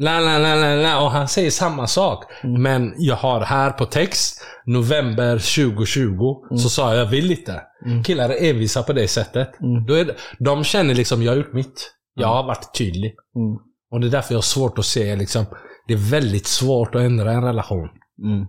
Mm. 0.00 0.04
La, 0.04 0.20
la, 0.20 0.38
la, 0.38 0.54
la, 0.54 0.74
la. 0.74 1.00
Och 1.04 1.10
han 1.10 1.28
säger 1.28 1.50
samma 1.50 1.86
sak. 1.86 2.24
Mm. 2.44 2.62
Men 2.62 2.94
jag 2.98 3.16
har 3.16 3.40
här 3.40 3.70
på 3.70 3.84
text, 3.86 4.42
november 4.66 5.32
2020, 5.38 6.44
Mm. 6.50 6.58
så 6.58 6.68
sa 6.68 6.94
jag 6.94 7.06
vill 7.06 7.30
inte. 7.30 7.62
Killar 8.04 8.28
är 8.30 8.50
envisa 8.50 8.82
på 8.82 8.92
det 8.92 9.08
sättet. 9.08 9.60
Mm. 9.60 9.86
Då 9.86 9.94
är 9.94 10.04
det, 10.04 10.14
de 10.38 10.64
känner 10.64 10.94
liksom, 10.94 11.22
jag 11.22 11.32
har 11.32 11.36
gjort 11.36 11.52
mitt. 11.52 11.90
Jag 12.14 12.28
har 12.28 12.42
varit 12.42 12.74
tydlig. 12.78 13.14
Mm. 13.36 13.56
Och 13.90 14.00
det 14.00 14.06
är 14.06 14.10
därför 14.10 14.34
jag 14.34 14.38
har 14.38 14.42
svårt 14.42 14.78
att 14.78 14.84
se, 14.84 15.16
liksom, 15.16 15.44
det 15.88 15.94
är 15.94 16.10
väldigt 16.10 16.46
svårt 16.46 16.94
att 16.94 17.00
ändra 17.02 17.32
en 17.32 17.44
relation. 17.44 17.88
Mm. 18.24 18.46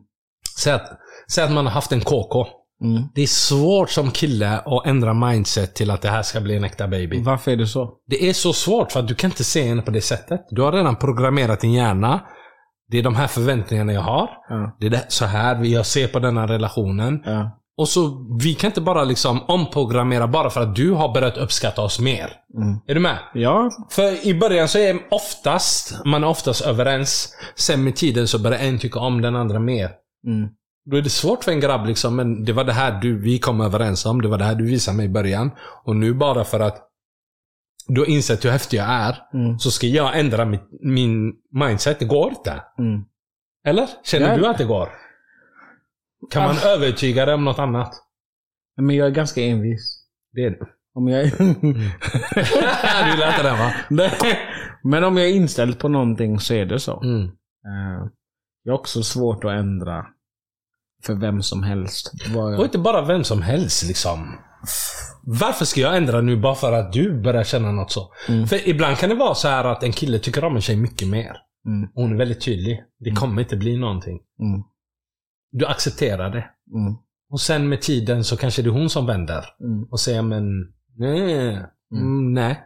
Säg 0.60 0.74
att, 0.74 0.89
säg 1.32 1.43
att 1.43 1.52
man 1.52 1.66
har 1.66 1.74
haft 1.74 1.91
en 1.91 2.02
KK. 2.02 2.47
Mm. 2.84 3.03
Det 3.15 3.21
är 3.21 3.27
svårt 3.27 3.89
som 3.89 4.11
kille 4.11 4.59
att 4.59 4.86
ändra 4.86 5.13
mindset 5.13 5.75
till 5.75 5.91
att 5.91 6.01
det 6.01 6.09
här 6.09 6.21
ska 6.21 6.41
bli 6.41 6.55
en 6.55 6.63
äkta 6.63 6.88
baby. 6.88 7.21
Varför 7.23 7.51
är 7.51 7.55
det 7.55 7.67
så? 7.67 7.93
Det 8.07 8.30
är 8.30 8.34
så 8.34 8.53
svårt 8.53 8.91
för 8.91 8.99
att 8.99 9.07
du 9.07 9.15
kan 9.15 9.30
inte 9.30 9.43
se 9.43 9.67
henne 9.67 9.82
på 9.82 9.91
det 9.91 10.01
sättet. 10.01 10.41
Du 10.49 10.61
har 10.61 10.71
redan 10.71 10.95
programmerat 10.95 11.59
din 11.59 11.73
hjärna. 11.73 12.21
Det 12.91 12.99
är 12.99 13.03
de 13.03 13.15
här 13.15 13.27
förväntningarna 13.27 13.93
jag 13.93 14.01
har. 14.01 14.30
Ja. 14.49 14.77
Det 14.80 14.88
är 14.88 15.01
så 15.07 15.25
här 15.25 15.63
jag 15.63 15.86
ser 15.86 16.07
på 16.07 16.19
den 16.19 16.38
här 16.38 16.47
relationen. 16.47 17.21
Ja. 17.25 17.55
Och 17.77 17.88
så, 17.88 18.27
vi 18.41 18.53
kan 18.53 18.67
inte 18.67 18.82
bara 18.82 19.03
liksom 19.03 19.41
omprogrammera 19.47 20.27
bara 20.27 20.49
för 20.49 20.61
att 20.61 20.75
du 20.75 20.91
har 20.91 21.13
börjat 21.13 21.38
uppskatta 21.38 21.82
oss 21.82 21.99
mer. 21.99 22.30
Mm. 22.57 22.80
Är 22.88 22.93
du 22.93 22.99
med? 22.99 23.17
Ja. 23.34 23.69
För 23.91 24.27
i 24.27 24.39
början 24.39 24.67
så 24.67 24.77
är 24.77 24.97
oftast, 25.11 26.05
man 26.05 26.23
är 26.23 26.27
oftast 26.27 26.61
överens. 26.61 27.36
Sen 27.55 27.84
med 27.84 27.95
tiden 27.95 28.27
så 28.27 28.39
börjar 28.39 28.59
en 28.59 28.80
tycka 28.80 28.99
om 28.99 29.21
den 29.21 29.36
andra 29.36 29.59
mer. 29.59 29.89
Mm. 30.27 30.49
Då 30.91 30.97
är 30.97 31.01
det 31.01 31.09
svårt 31.09 31.43
för 31.43 31.51
en 31.51 31.59
grabb 31.59 31.85
liksom, 31.85 32.15
men 32.15 32.43
det 32.45 32.53
var 32.53 32.63
det 32.63 32.73
här 32.73 33.01
du, 33.01 33.19
vi 33.19 33.39
kom 33.39 33.61
överens 33.61 34.05
om. 34.05 34.21
Det 34.21 34.27
var 34.27 34.37
det 34.37 34.43
här 34.43 34.55
du 34.55 34.65
visade 34.65 34.97
mig 34.97 35.05
i 35.05 35.09
början. 35.09 35.51
Och 35.83 35.95
nu 35.95 36.13
bara 36.13 36.43
för 36.43 36.59
att 36.59 36.85
du 37.87 38.01
har 38.01 38.09
insett 38.09 38.45
hur 38.45 38.49
häftig 38.49 38.77
jag 38.77 38.85
är, 38.89 39.17
Mm. 39.33 39.59
så 39.59 39.71
ska 39.71 39.87
jag 39.87 40.19
ändra 40.19 40.45
mitt, 40.45 40.67
min 40.81 41.33
mindset. 41.51 41.99
Det 41.99 42.05
går 42.05 42.29
inte. 42.29 42.61
Mm. 42.79 43.01
Eller? 43.65 43.89
Känner 44.03 44.29
Ja. 44.31 44.37
du 44.37 44.47
att 44.47 44.57
det 44.57 44.63
går? 44.65 44.89
Kan 46.31 46.43
man 46.43 46.55
Ah. 46.63 46.67
övertyga 46.67 47.25
dig 47.25 47.33
om 47.35 47.45
något 47.45 47.59
annat? 47.59 47.93
Men 48.77 48.95
jag 48.95 49.07
är 49.07 49.11
ganska 49.11 49.41
envis. 49.41 50.05
Det 50.33 50.41
är 50.45 50.49
du. 50.49 50.59
Om 50.95 51.07
jag 51.07 51.21
är... 51.21 51.29
du 53.11 53.17
lät 53.19 53.43
det 53.43 53.51
va? 53.51 53.73
Nej. 53.89 54.11
Men 54.83 55.03
om 55.03 55.17
jag 55.17 55.27
är 55.27 55.33
inställd 55.33 55.79
på 55.79 55.87
någonting 55.87 56.39
så 56.39 56.53
är 56.53 56.65
det 56.65 56.79
så. 56.79 57.01
Mm. 57.01 57.23
Eh, 57.25 58.07
Jag 58.63 58.73
har 58.73 58.79
också 58.79 59.03
svårt 59.03 59.43
att 59.43 59.51
ändra 59.51 60.05
för 61.04 61.14
vem 61.14 61.41
som 61.41 61.64
helst. 61.64 62.12
Vad 62.36 62.60
Och 62.60 62.66
inte 62.66 62.78
bara 62.78 63.06
vem 63.06 63.24
som 63.24 63.41
helst 63.41 63.84
liksom. 63.88 64.36
Varför 65.24 65.66
ska 65.66 65.82
jag 65.82 65.97
ändra 65.97 66.22
nu 66.22 66.38
bara 66.38 66.56
för 66.56 66.74
att 66.74 66.93
du 66.93 67.22
börjar 67.22 67.43
känna 67.43 67.72
något 67.72 67.91
så? 67.91 68.14
Mm. 68.28 68.47
För 68.47 68.70
ibland 68.70 68.97
kan 68.97 69.10
det 69.10 69.16
vara 69.16 69.36
så 69.36 69.47
här 69.47 69.66
att 69.66 69.84
en 69.84 69.91
kille 69.91 70.20
tycker 70.20 70.43
om 70.43 70.56
en 70.56 70.62
tjej 70.62 70.76
mycket 70.76 71.08
mer. 71.08 71.38
Mm. 71.68 71.89
Hon 71.93 72.14
är 72.14 72.18
väldigt 72.18 72.41
tydlig. 72.41 72.84
Det 73.00 73.12
kommer 73.12 73.41
inte 73.41 73.58
bli 73.58 73.78
någonting. 73.78 74.20
Mm. 74.39 74.64
Du 75.52 75.66
accepterar 75.66 76.30
det. 76.30 76.45
Mm. 76.76 76.95
Och 77.32 77.41
sen 77.41 77.70
med 77.70 77.82
tiden 77.82 78.24
så 78.24 78.38
kanske 78.38 78.62
det 78.62 78.70
är 78.70 78.74
hon 78.74 78.89
som 78.89 79.06
vänder. 79.06 79.45
Mm. 79.64 79.84
Och 79.84 80.00
säger 80.00 80.22
men, 80.22 80.74
nej. 80.97 81.66
Mm, 81.91 82.34
nej. 82.34 82.60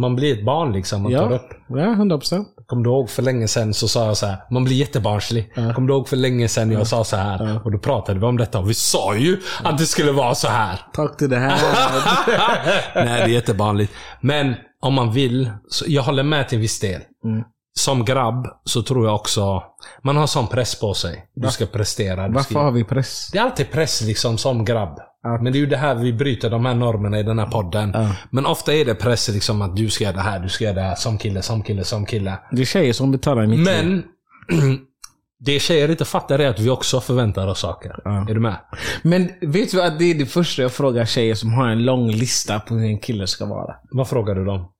Man 0.00 0.16
blir 0.16 0.38
ett 0.38 0.44
barn 0.44 0.72
liksom 0.72 1.04
tar 1.04 1.10
Ja, 1.10 1.20
upp. 1.28 1.50
ja 1.68 1.92
100 1.92 2.18
procent. 2.18 2.48
Kommer 2.66 2.84
du 2.84 2.90
ihåg 2.90 3.10
för 3.10 3.22
länge 3.22 3.48
sedan 3.48 3.74
så 3.74 3.88
sa 3.88 4.06
jag 4.06 4.16
så 4.16 4.26
här. 4.26 4.36
Man 4.50 4.64
blir 4.64 4.76
jättebarnslig. 4.76 5.52
Ja. 5.54 5.74
Kommer 5.74 5.88
du 5.88 5.94
ihåg 5.94 6.08
för 6.08 6.16
länge 6.16 6.48
sedan 6.48 6.70
jag 6.72 6.86
sa 6.86 7.04
så 7.04 7.16
här. 7.16 7.46
Ja. 7.46 7.60
Och 7.64 7.72
då 7.72 7.78
pratade 7.78 8.20
vi 8.20 8.26
om 8.26 8.36
detta. 8.36 8.58
Och 8.58 8.70
vi 8.70 8.74
sa 8.74 9.16
ju 9.16 9.40
att 9.64 9.78
det 9.78 9.86
skulle 9.86 10.12
vara 10.12 10.34
så 10.34 10.48
här. 10.48 10.80
Tack 10.92 11.16
till 11.16 11.30
det 11.30 11.36
här. 11.38 11.58
Nej, 12.94 13.04
det 13.04 13.10
är 13.24 13.28
jättevanligt. 13.28 13.92
Men 14.20 14.54
om 14.80 14.94
man 14.94 15.12
vill, 15.12 15.50
så 15.68 15.84
jag 15.88 16.02
håller 16.02 16.22
med 16.22 16.48
till 16.48 16.58
viss 16.58 16.80
del. 16.80 17.00
Mm. 17.24 17.42
Som 17.78 18.04
grabb 18.04 18.46
så 18.64 18.82
tror 18.82 19.06
jag 19.06 19.14
också, 19.14 19.62
man 20.02 20.16
har 20.16 20.26
sån 20.26 20.46
press 20.46 20.80
på 20.80 20.94
sig. 20.94 21.28
Du 21.34 21.48
ska 21.48 21.66
prestera. 21.66 22.28
Du 22.28 22.34
Varför 22.34 22.50
ska... 22.50 22.62
har 22.62 22.72
vi 22.72 22.84
press? 22.84 23.30
Det 23.32 23.38
är 23.38 23.42
alltid 23.42 23.70
press 23.70 24.02
liksom 24.02 24.38
som 24.38 24.64
grabb. 24.64 24.98
Ja. 25.22 25.38
Men 25.42 25.52
det 25.52 25.58
är 25.58 25.60
ju 25.60 25.66
det 25.66 25.76
här 25.76 25.94
vi 25.94 26.12
bryter 26.12 26.50
de 26.50 26.66
här 26.66 26.74
normerna 26.74 27.18
i 27.18 27.22
den 27.22 27.38
här 27.38 27.46
podden. 27.46 27.90
Ja. 27.94 28.16
Men 28.30 28.46
ofta 28.46 28.74
är 28.74 28.84
det 28.84 28.94
press 28.94 29.28
liksom 29.28 29.62
att 29.62 29.76
du 29.76 29.90
ska 29.90 30.04
göra 30.04 30.16
det 30.16 30.20
här, 30.20 30.40
du 30.40 30.48
ska 30.48 30.64
göra 30.64 30.74
det 30.74 30.80
här. 30.80 30.94
Som 30.94 31.18
kille, 31.18 31.42
som 31.42 31.62
kille, 31.62 31.84
som 31.84 32.06
kille. 32.06 32.38
Det 32.50 32.60
är 32.60 32.66
tjejer 32.66 32.92
som 32.92 33.10
betalar 33.10 33.46
mitt 33.46 33.58
liv. 33.58 33.66
Men 33.66 34.04
det 35.44 35.60
tjejer 35.60 35.90
inte 35.90 36.04
fattar 36.04 36.38
är 36.38 36.48
att 36.48 36.60
vi 36.60 36.70
också 36.70 37.00
förväntar 37.00 37.46
oss 37.46 37.58
saker. 37.58 38.00
Ja. 38.04 38.30
Är 38.30 38.34
du 38.34 38.40
med? 38.40 38.56
Men 39.02 39.30
vet 39.40 39.70
du 39.70 39.82
att 39.82 39.98
det 39.98 40.04
är 40.04 40.14
det 40.14 40.26
första 40.26 40.62
jag 40.62 40.72
frågar 40.72 41.04
tjejer 41.04 41.34
som 41.34 41.52
har 41.52 41.68
en 41.68 41.84
lång 41.84 42.10
lista 42.10 42.60
på 42.60 42.74
hur 42.74 42.84
en 42.84 42.98
kille 42.98 43.26
ska 43.26 43.46
vara? 43.46 43.74
Vad 43.90 44.08
frågar 44.08 44.34
du 44.34 44.44
dem? 44.44 44.72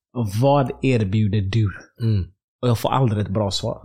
Vad 0.42 0.70
erbjuder 0.82 1.40
du? 1.40 1.68
Mm. 2.01 2.24
Och 2.63 2.69
jag 2.69 2.79
får 2.79 2.91
aldrig 2.93 3.23
ett 3.23 3.29
bra 3.33 3.51
svar. 3.51 3.83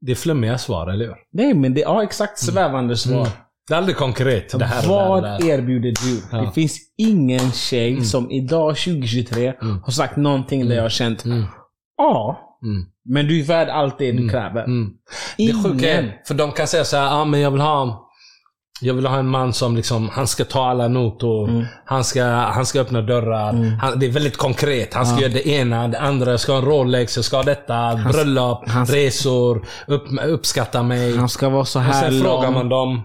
Det 0.00 0.12
är 0.12 0.16
flummiga 0.16 0.58
svar, 0.58 0.86
eller 0.86 1.04
hur? 1.06 1.14
Nej, 1.32 1.54
men 1.54 1.74
det 1.74 1.80
är 1.82 1.86
ja, 1.86 2.02
exakt 2.02 2.38
svävande 2.38 2.96
svar. 2.96 3.20
Mm. 3.20 3.28
Det 3.68 3.74
är 3.74 3.78
aldrig 3.78 3.96
konkret. 3.96 4.58
Det 4.58 4.64
här, 4.64 4.88
Vad 4.88 5.22
det 5.22 5.28
här, 5.28 5.38
det 5.38 5.44
här. 5.44 5.50
erbjuder 5.58 5.90
du? 6.04 6.22
Ja. 6.32 6.44
Det 6.44 6.52
finns 6.52 6.78
ingen 6.98 7.52
tjej 7.52 8.04
som 8.04 8.30
idag 8.30 8.76
2023 8.76 9.52
Mm. 9.62 9.82
har 9.84 9.92
sagt 9.92 10.16
någonting 10.16 10.68
där 10.68 10.76
jag 10.76 10.82
har 10.82 10.88
känt 10.88 11.24
Mm. 11.24 11.44
Ja, 11.96 12.38
Mm. 12.64 12.84
men 13.04 13.26
du 13.26 13.40
är 13.40 13.44
värd 13.44 13.68
allt 13.68 13.98
det 13.98 14.12
du 14.12 14.28
kräver. 14.28 14.64
Mm. 14.64 14.90
Det 15.36 15.42
Ingen. 15.42 15.62
sjuka 15.62 15.90
är, 15.98 16.20
för 16.26 16.34
de 16.34 16.52
kan 16.52 16.66
säga 16.66 16.84
så 16.84 16.96
här, 16.96 17.20
ah, 17.20 17.24
men 17.24 17.40
jag 17.40 17.50
vill 17.50 17.60
ha 17.60 18.08
jag 18.82 18.94
vill 18.94 19.06
ha 19.06 19.18
en 19.18 19.28
man 19.28 19.52
som 19.52 19.76
liksom, 19.76 20.08
han 20.08 20.26
ska 20.26 20.44
ta 20.44 20.64
alla 20.64 20.88
notor. 20.88 21.48
Mm. 21.48 21.64
Han, 21.84 22.04
ska, 22.04 22.24
han 22.24 22.66
ska 22.66 22.80
öppna 22.80 23.02
dörrar. 23.02 23.52
Han, 23.80 23.98
det 23.98 24.06
är 24.06 24.10
väldigt 24.10 24.36
konkret. 24.36 24.94
Han 24.94 25.06
ska 25.06 25.20
göra 25.20 25.32
det 25.32 25.48
ena, 25.48 25.88
det 25.88 26.00
andra. 26.00 26.30
Jag 26.30 26.40
ska 26.40 26.52
ha 26.52 26.58
en 26.58 26.64
Rolex, 26.64 27.16
jag 27.16 27.24
ska 27.24 27.36
ha 27.36 27.42
detta. 27.42 28.00
bröllop, 28.12 28.68
hans- 28.68 28.92
resor, 28.92 29.66
upp, 29.86 30.04
uppskatta 30.26 30.82
mig. 30.82 31.16
Han 31.16 31.28
ska 31.28 31.48
vara 31.48 31.64
så 31.64 31.78
Och 31.78 31.84
här 31.84 32.10
sen 32.10 32.20
frågar 32.22 32.50
man 32.50 32.68
dem, 32.68 33.02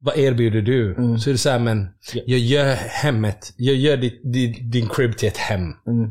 vad 0.00 0.18
erbjuder 0.18 0.62
du? 0.62 0.94
Mm. 0.94 1.18
Så 1.18 1.30
är 1.30 1.32
det 1.32 1.38
så 1.38 1.50
här, 1.50 1.58
men 1.58 1.88
jag 2.26 2.38
gör 2.38 2.74
hemmet, 3.02 3.54
jag 3.56 3.76
gör 3.76 3.96
ditt, 3.96 4.32
ditt, 4.32 4.72
din 4.72 4.88
crib 4.88 5.16
till 5.16 5.28
ett 5.28 5.36
hem. 5.36 5.60
Mm. 5.60 6.10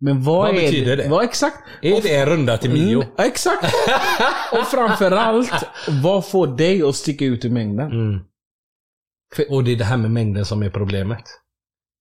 Men 0.00 0.22
vad, 0.22 0.36
Vad 0.36 0.48
är 0.50 0.54
betyder 0.54 0.96
det? 0.96 1.02
det? 1.02 1.08
Vad 1.08 1.24
exakt? 1.24 1.56
Är 1.82 2.02
det 2.02 2.16
en 2.16 2.26
runda 2.26 2.58
till 2.58 2.70
Mio? 2.70 3.02
Mm, 3.02 3.08
exakt! 3.18 3.64
och 4.52 4.66
framförallt, 4.66 5.64
vad 6.02 6.26
får 6.26 6.46
dig 6.46 6.82
att 6.82 6.94
sticka 6.94 7.24
ut 7.24 7.44
i 7.44 7.50
mängden? 7.50 7.92
Mm. 7.92 8.20
Och 9.50 9.64
det 9.64 9.72
är 9.72 9.76
det 9.76 9.84
här 9.84 9.96
med 9.96 10.10
mängden 10.10 10.44
som 10.44 10.62
är 10.62 10.70
problemet. 10.70 11.22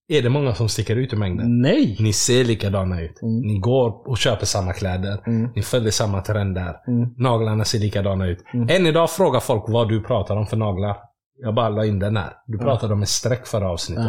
Är 0.10 0.22
det 0.22 0.30
många 0.30 0.56
som 0.56 0.70
sticker 0.70 0.96
ut 0.96 1.14
i 1.14 1.16
mängden? 1.16 1.62
Nej! 1.62 1.98
Ni 2.00 2.14
ser 2.14 2.44
likadana 2.44 3.02
ut. 3.02 3.22
Mm. 3.22 3.42
Ni 3.42 3.60
går 3.60 4.10
och 4.10 4.18
köper 4.18 4.46
samma 4.46 4.74
kläder. 4.74 5.24
Mm. 5.28 5.50
Ni 5.56 5.62
följer 5.62 5.92
samma 5.92 6.22
trender. 6.22 6.76
Mm. 6.88 7.10
Naglarna 7.18 7.66
ser 7.66 7.80
likadana 7.80 8.26
ut. 8.28 8.40
Mm. 8.54 8.68
Än 8.70 8.86
idag 8.88 9.12
frågar 9.12 9.40
folk 9.40 9.64
vad 9.68 9.90
du 9.90 10.04
pratar 10.04 10.36
om 10.36 10.48
för 10.48 10.58
naglar. 10.58 10.98
Jag 11.42 11.56
bara 11.56 11.70
la 11.70 11.86
in 11.86 12.00
den 12.00 12.18
här. 12.18 12.34
Du 12.46 12.58
pratade 12.58 12.94
om 12.94 13.02
ett 13.02 13.10
streck 13.10 13.48
förra 13.48 13.70
avsnittet. 13.70 14.06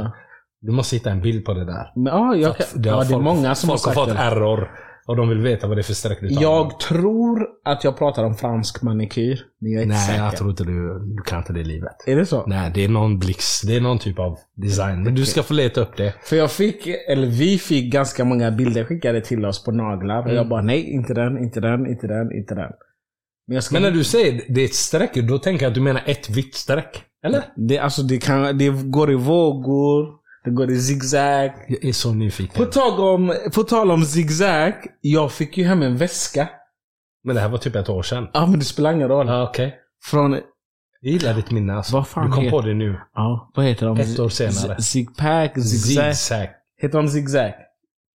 Du 0.60 0.72
måste 0.72 0.96
hitta 0.96 1.10
en 1.10 1.20
bild 1.20 1.44
på 1.44 1.54
det 1.54 1.64
där. 1.64 1.92
Men, 1.96 2.06
ja, 2.06 2.34
jag 2.36 2.50
att 2.50 2.56
kan, 2.58 2.66
ja, 2.74 2.96
det 2.96 3.00
är 3.00 3.04
folk, 3.04 3.24
många 3.24 3.54
som 3.54 3.70
har 3.70 3.76
folk 3.76 3.86
har 3.96 4.04
sagt 4.04 4.08
fått 4.08 4.16
det. 4.16 4.22
error. 4.22 4.70
Och 5.06 5.16
de 5.16 5.28
vill 5.28 5.38
veta 5.40 5.66
vad 5.66 5.76
det 5.76 5.80
är 5.80 5.82
för 5.82 5.94
streck 5.94 6.20
du 6.20 6.26
om. 6.28 6.42
Jag 6.42 6.80
tror 6.80 7.46
att 7.64 7.84
jag 7.84 7.98
pratar 7.98 8.24
om 8.24 8.34
fransk 8.34 8.82
manikyr. 8.82 9.40
Men 9.60 9.72
jag 9.72 9.78
är 9.80 9.82
inte 9.84 9.96
Nej, 9.96 10.06
säker. 10.06 10.22
jag 10.24 10.36
tror 10.36 10.50
inte 10.50 10.64
du, 10.64 10.98
du 11.16 11.22
kan 11.22 11.38
inte 11.38 11.52
det 11.52 11.64
livet. 11.64 11.92
Är 12.06 12.16
det 12.16 12.26
så? 12.26 12.46
Nej, 12.46 12.70
det 12.74 12.84
är 12.84 12.88
någon 12.88 13.18
blixt. 13.18 13.66
Det 13.66 13.76
är 13.76 13.80
någon 13.80 13.98
typ 13.98 14.18
av 14.18 14.38
design. 14.54 15.02
Men 15.02 15.14
du 15.14 15.26
ska 15.26 15.42
få 15.42 15.54
leta 15.54 15.80
upp 15.80 15.96
det. 15.96 16.14
För 16.22 16.36
jag 16.36 16.50
fick, 16.50 16.86
eller 17.08 17.26
vi 17.26 17.58
fick 17.58 17.92
ganska 17.92 18.24
många 18.24 18.50
bilder 18.50 18.84
skickade 18.84 19.20
till 19.20 19.44
oss 19.44 19.64
på 19.64 19.72
naglar. 19.72 20.18
Och 20.18 20.24
Mm. 20.24 20.36
jag 20.36 20.48
bara 20.48 20.62
nej, 20.62 20.90
inte 20.90 21.14
den, 21.14 21.38
inte 21.38 21.60
den, 21.60 21.86
inte 21.86 22.06
den, 22.06 22.32
inte 22.32 22.54
den. 22.54 22.72
Men 23.46 23.62
ska... 23.62 23.72
Men 23.72 23.82
när 23.82 23.90
du 23.90 24.04
säger 24.04 24.42
det 24.48 24.60
är 24.60 24.64
ett 24.64 24.74
streck, 24.74 25.14
då 25.14 25.38
tänker 25.38 25.64
jag 25.64 25.70
att 25.70 25.74
du 25.74 25.80
menar 25.80 26.02
ett 26.06 26.30
vitt 26.30 26.54
streck. 26.54 27.02
Eller? 27.26 27.42
det, 27.56 27.78
alltså, 27.78 28.02
det, 28.02 28.18
kan, 28.18 28.58
det 28.58 28.68
går 28.68 29.12
i 29.12 29.14
vågor, 29.14 30.08
det 30.44 30.50
går 30.50 30.70
i 30.70 30.80
zigzag. 30.80 31.50
Jag 31.68 31.84
är 31.84 31.92
så 31.92 32.12
nyfiken. 32.14 32.64
På, 32.64 32.70
tag 32.72 32.98
om, 33.00 33.34
på 33.54 33.62
tal 33.62 33.90
om 33.90 34.04
zigzag, 34.04 34.72
jag 35.00 35.32
fick 35.32 35.58
ju 35.58 35.64
hem 35.64 35.82
en 35.82 35.96
väska. 35.96 36.48
Men 37.24 37.34
det 37.36 37.40
här 37.42 37.48
var 37.48 37.58
typ 37.58 37.74
ett 37.76 37.88
år 37.88 38.02
sedan. 38.02 38.28
Ja 38.32 38.46
men 38.46 38.58
det 38.58 38.64
spelar 38.64 38.92
ingen 38.92 39.08
roll. 39.08 39.26
Ja, 39.26 39.48
okej. 39.48 39.74
Från, 40.04 40.32
Jag 41.00 41.12
gillar 41.12 41.34
ditt 41.34 41.50
minne 41.50 41.74
alltså. 41.74 41.92
Vad 41.92 42.08
fan 42.08 42.26
Du 42.26 42.32
kom 42.32 42.44
heter- 42.44 42.56
på 42.56 42.66
det 42.66 42.74
nu. 42.74 43.00
ja 43.14 43.52
vad 43.54 43.66
heter 43.66 43.86
de? 43.86 43.98
Ett 44.00 44.18
år 44.18 44.28
senare. 44.28 44.82
Zigpack, 44.82 45.54
zigzag. 45.54 46.14
Zigzag. 46.16 46.48
Heter 46.82 46.98
de 46.98 47.08
zigzag? 47.08 47.52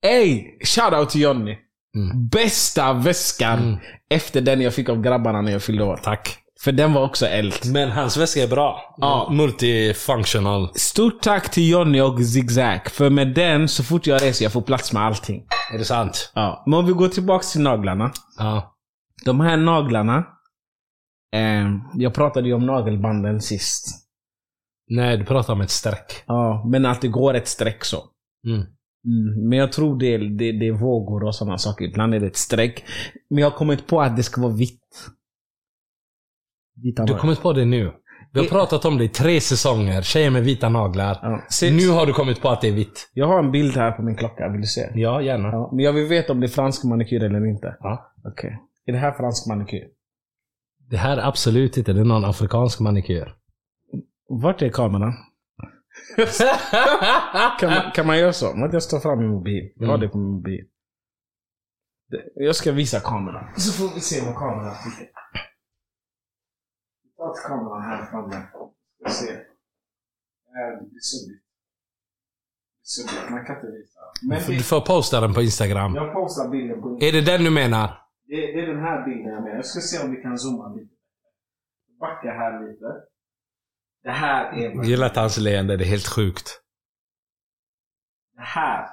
Ey! 0.07 0.45
Shoutout 0.65 1.11
till 1.11 1.21
Johnny. 1.21 1.59
Mm. 1.97 2.29
Bästa 2.29 2.93
väskan 2.93 3.59
Mm. 3.59 3.79
efter 4.11 4.41
den 4.41 4.61
jag 4.61 4.75
fick 4.75 4.89
av 4.89 5.01
grabbarna 5.03 5.41
när 5.41 5.53
jag 5.53 5.63
fyllde 5.63 5.85
år. 5.85 6.01
Tack. 6.03 6.39
För 6.65 6.73
den 6.73 6.93
var 6.93 7.05
också 7.05 7.27
eld. 7.27 7.55
Men 7.73 7.91
hans 7.91 8.17
väska 8.17 8.43
är 8.43 8.49
bra. 8.49 8.95
Ja. 8.97 9.29
Multifunctional. 9.33 10.69
Stort 10.75 11.23
tack 11.23 11.51
till 11.51 11.69
Johnny 11.71 12.01
och 12.01 12.25
Zigzag. 12.25 12.91
För 12.91 13.11
med 13.11 13.35
den, 13.35 13.69
så 13.69 13.85
fort 13.85 14.07
jag 14.07 14.23
reser, 14.23 14.45
jag 14.45 14.53
får 14.53 14.63
plats 14.63 14.93
med 14.93 15.03
allting. 15.03 15.47
Är 15.75 15.79
det 15.79 15.85
sant? 15.85 16.33
Ja. 16.35 16.63
Men 16.67 16.79
om 16.79 16.87
vi 16.87 16.93
går 16.93 17.09
tillbaka 17.09 17.45
till 17.45 17.61
naglarna. 17.61 18.13
Ja. 18.39 18.77
De 19.25 19.41
här 19.41 19.57
naglarna. 19.57 20.27
Eh, 21.35 21.69
jag 21.95 22.15
pratade 22.15 22.49
ju 22.49 22.55
om 22.55 22.67
nagelbanden 22.67 23.41
sist. 23.41 23.87
Nej, 24.91 25.17
du 25.17 25.25
pratar 25.25 25.53
om 25.53 25.61
ett 25.61 25.71
streck. 25.71 26.25
Ja, 26.27 26.65
men 26.67 26.87
att 26.87 27.01
det 27.01 27.09
går 27.09 27.35
ett 27.35 27.49
streck 27.49 27.85
så. 27.85 28.05
Mm. 28.47 28.61
Mm, 29.07 29.49
men 29.49 29.59
jag 29.59 29.73
tror 29.73 29.99
det 29.99 30.15
är, 30.15 30.19
det, 30.19 30.53
det 30.53 30.69
är 30.69 30.73
vågor 30.73 31.25
och 31.25 31.35
sådana 31.35 31.59
saker. 31.59 31.85
Ibland 31.85 32.15
är 32.15 32.21
det 32.21 32.27
ett 32.27 32.37
streck. 32.37 32.85
Men 33.31 33.39
jag 33.39 33.51
har 33.51 33.59
kommit 33.59 33.87
på 33.87 34.01
att 34.03 34.17
det 34.17 34.23
ska 34.23 34.41
vara 34.41 34.53
vitt. 34.53 34.79
Vita 36.75 37.05
Du 37.05 37.13
har 37.13 37.21
kommit 37.21 37.41
på 37.43 37.53
det 37.53 37.65
nu. 37.65 37.93
Vi 38.33 38.39
har 38.41 38.47
I- 38.47 38.49
pratat 38.51 38.85
om 38.85 38.99
det 38.99 39.05
i 39.05 39.09
tre 39.09 39.41
säsonger. 39.41 40.03
Tjejer 40.03 40.31
med 40.31 40.43
vita 40.45 40.69
naglar. 40.69 41.19
Ja. 41.23 41.43
Se, 41.51 41.71
Nu 41.71 41.89
har 41.91 42.07
du 42.07 42.13
kommit 42.13 42.41
på 42.43 42.49
att 42.49 42.61
det 42.61 42.69
är 42.69 42.73
vitt. 42.73 43.11
Jag 43.13 43.27
har 43.27 43.39
en 43.39 43.51
bild 43.53 43.77
här 43.77 43.93
på 43.93 44.03
min 44.03 44.17
klocka, 44.17 44.49
vill 44.49 44.61
du 44.61 44.67
se? 44.67 44.91
Ja, 44.95 45.23
gärna. 45.23 45.49
Ja, 45.49 45.71
men 45.73 45.85
jag 45.85 45.93
vill 45.93 46.07
veta 46.09 46.33
om 46.33 46.41
det 46.41 46.47
är 46.47 46.49
fransk 46.49 46.85
manikyr 46.85 47.23
eller 47.25 47.47
inte. 47.47 47.77
Ja. 47.81 48.13
Okej. 48.25 48.59
Är 48.87 48.93
det 48.93 48.99
här 48.99 49.13
fransk 49.13 49.47
manikyr? 49.47 49.85
Det 50.91 50.97
här 50.97 51.17
är 51.17 51.29
absolut 51.29 51.77
inte. 51.77 51.93
Det 51.93 52.01
är 52.01 52.05
någon 52.05 52.25
afrikansk 52.25 52.81
manikyr. 52.81 53.35
Vart 54.29 54.63
är 54.63 54.69
kameran? 54.69 55.13
Kan 57.61 57.71
man, 57.71 57.93
kan 57.95 58.07
man 58.07 58.19
göra 58.19 58.33
så? 58.33 58.65
Att 58.65 58.73
jag 58.73 58.83
står 58.83 59.01
fram 59.01 59.19
min 59.19 59.29
mobil. 59.29 59.73
Jag 59.77 59.87
har 59.87 59.95
Mm. 59.95 60.07
det 60.07 60.13
på 60.13 60.19
min 60.19 60.31
mobil. 60.33 60.65
Det- 62.11 62.45
Jag 62.45 62.57
ska 62.57 62.73
visa 62.73 63.01
kameran. 63.01 63.45
Så 63.57 63.73
får 63.73 63.95
vi 63.95 64.01
se 64.01 64.27
vad 64.27 64.35
kameran 64.37 64.75
tycker. 64.85 65.13
Ta 67.23 67.35
till 67.35 67.43
kameran 67.43 67.83
här 67.83 68.07
framme. 68.07 68.47
Ska 69.01 69.11
se. 69.13 69.33
Äh, 69.33 69.41
Det 70.81 70.87
blir 70.91 71.01
suddigt. 71.01 71.43
Suddigt. 72.83 73.31
Man 73.31 73.45
kan 73.47 73.57
inte 73.57 73.67
visa. 73.67 74.01
Men 74.23 74.57
Du 74.59 74.63
får 74.63 74.81
posta 74.81 75.21
den 75.21 75.35
på 75.35 75.43
Instagram. 75.43 75.95
jag 75.95 76.13
postar 76.13 76.49
bilden 76.49 76.83
på 76.83 76.99
Är 77.01 77.13
det 77.13 77.21
den 77.21 77.45
du 77.45 77.51
menar? 77.51 77.89
det, 78.27 78.37
det 78.37 78.61
är 78.63 78.67
den 78.67 78.83
här 78.83 79.05
bilden 79.05 79.33
jag 79.33 79.43
menar. 79.43 79.57
Jag 79.57 79.67
ska 79.67 79.81
se 79.81 80.05
om 80.05 80.11
vi 80.11 80.23
kan 80.23 80.39
zooma 80.39 80.75
lite. 80.75 80.95
Backa 82.01 82.29
här 82.31 82.69
lite. 82.69 82.85
Det 84.03 84.11
här 84.11 84.53
är... 84.53 84.71
Jag 84.75 84.85
gillar 84.85 85.15
hans 85.15 85.39
leende. 85.39 85.77
Det 85.77 85.85
är 85.85 85.89
helt 85.89 86.09
sjukt. 86.09 86.63
Det 88.37 88.43
här. 88.43 88.89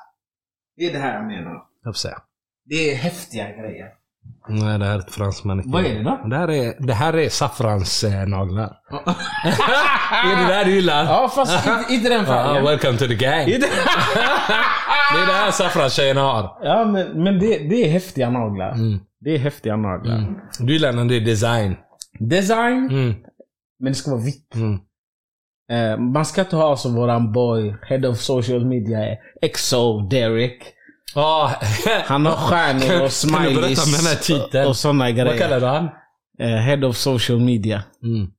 Det 0.75 0.86
är 0.86 0.93
det 0.93 0.99
här 0.99 1.13
jag 1.15 1.27
menar. 1.27 1.67
Jag 1.84 1.93
får 1.95 1.99
se. 1.99 2.13
Det 2.63 2.91
är 2.91 2.95
häftiga 2.95 3.51
grejer. 3.51 3.99
Nej, 4.49 4.80
det 4.80 4.86
här 4.86 4.95
är 4.95 4.99
ett 4.99 5.11
franskt 5.11 5.43
manikyr. 5.43 5.71
Vad 5.71 5.86
är 5.86 5.93
det 5.95 6.03
då? 6.03 6.19
Det 6.30 6.36
här 6.36 6.51
är, 6.51 6.73
det 6.88 6.93
här 6.93 7.17
är 7.17 7.30
saffrans 7.30 8.03
eh, 8.03 8.21
är 8.21 8.25
det 10.41 10.47
där 10.53 10.65
du 10.65 10.71
gillar? 10.71 11.03
Ja, 11.05 11.30
fast 11.36 11.67
inte, 11.67 11.86
inte 11.93 12.09
den 12.09 12.25
färgen. 12.25 12.63
welcome 12.65 12.97
to 12.97 13.07
the 13.07 13.15
gang. 13.15 13.45
Det 15.13 15.19
är 15.21 15.27
det 15.27 15.34
här 15.34 15.51
saffranstjejerna 15.51 16.21
har. 16.21 16.57
ja, 16.63 16.86
men, 16.86 17.23
men 17.23 17.39
det, 17.39 17.57
det 17.57 17.86
är 17.86 17.89
häftiga 17.91 18.30
naglar. 18.30 18.71
Mm. 18.71 18.99
Det 19.19 19.36
är 19.36 19.38
häftiga 19.39 19.75
naglar. 19.75 20.17
Mm. 20.17 20.34
Du 20.59 20.73
gillar 20.73 20.91
när 20.93 21.05
det 21.05 21.15
är 21.15 21.21
design. 21.21 21.75
Design, 22.19 22.89
Mm. 22.91 23.13
men 23.80 23.91
det 23.91 23.95
ska 23.95 24.11
vara 24.11 24.21
vitt. 24.21 24.55
Mm. 24.55 24.80
Eh, 25.71 25.97
man 25.99 26.25
ska 26.25 26.41
inte 26.41 26.55
ha 26.55 26.77
som 26.77 26.95
våran 26.95 27.32
boy, 27.32 27.75
head 27.82 28.09
of 28.09 28.17
social 28.17 28.65
media, 28.65 28.99
XO 29.55 30.01
Derek. 30.09 30.63
Ah, 31.16 31.51
Han 32.05 32.26
har 32.26 32.36
stjärnor 32.36 33.05
och 33.05 33.12
smileys 33.12 33.80
och, 34.68 34.76
sådana 34.76 35.03
vad 35.03 35.16
grejer. 35.16 35.38
kallar 35.38 35.60
du 35.60 35.66
han? 35.66 35.89
Eh, 36.39 36.47
head 36.47 36.88
of 36.88 36.95
social 36.95 37.39
media. 37.39 37.84
Mm. 38.03 38.32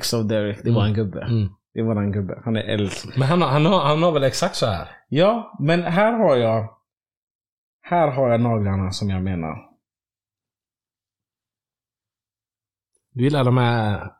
XO 0.00 0.22
Derek, 0.22 0.58
det 0.64 0.70
var 0.70 0.84
en 0.84 0.94
gubbe. 0.94 1.22
Mm. 1.22 1.48
Det 1.74 1.82
var 1.82 1.96
en 2.02 2.12
gubbe. 2.12 2.40
Han 2.44 2.56
är 2.56 2.60
eld. 2.62 2.90
Men 3.16 3.28
han, 3.28 3.42
har- 3.42 3.48
han, 3.48 3.66
har, 3.66 3.84
han 3.84 4.02
har 4.02 4.12
väl 4.12 4.24
exakt 4.24 4.56
så 4.56 4.66
här? 4.66 4.88
Ja, 5.08 5.56
men 5.60 5.82
här 5.82 6.12
har 6.12 6.36
jag... 6.36 6.76
Här 7.82 8.08
har 8.10 8.30
jag 8.30 8.40
naglarna 8.40 8.90
som 8.92 9.10
jag 9.10 9.22
menar. 9.22 9.56
Du 13.12 13.24
gillar 13.24 13.44
de 13.44 13.56
här... 13.58 14.12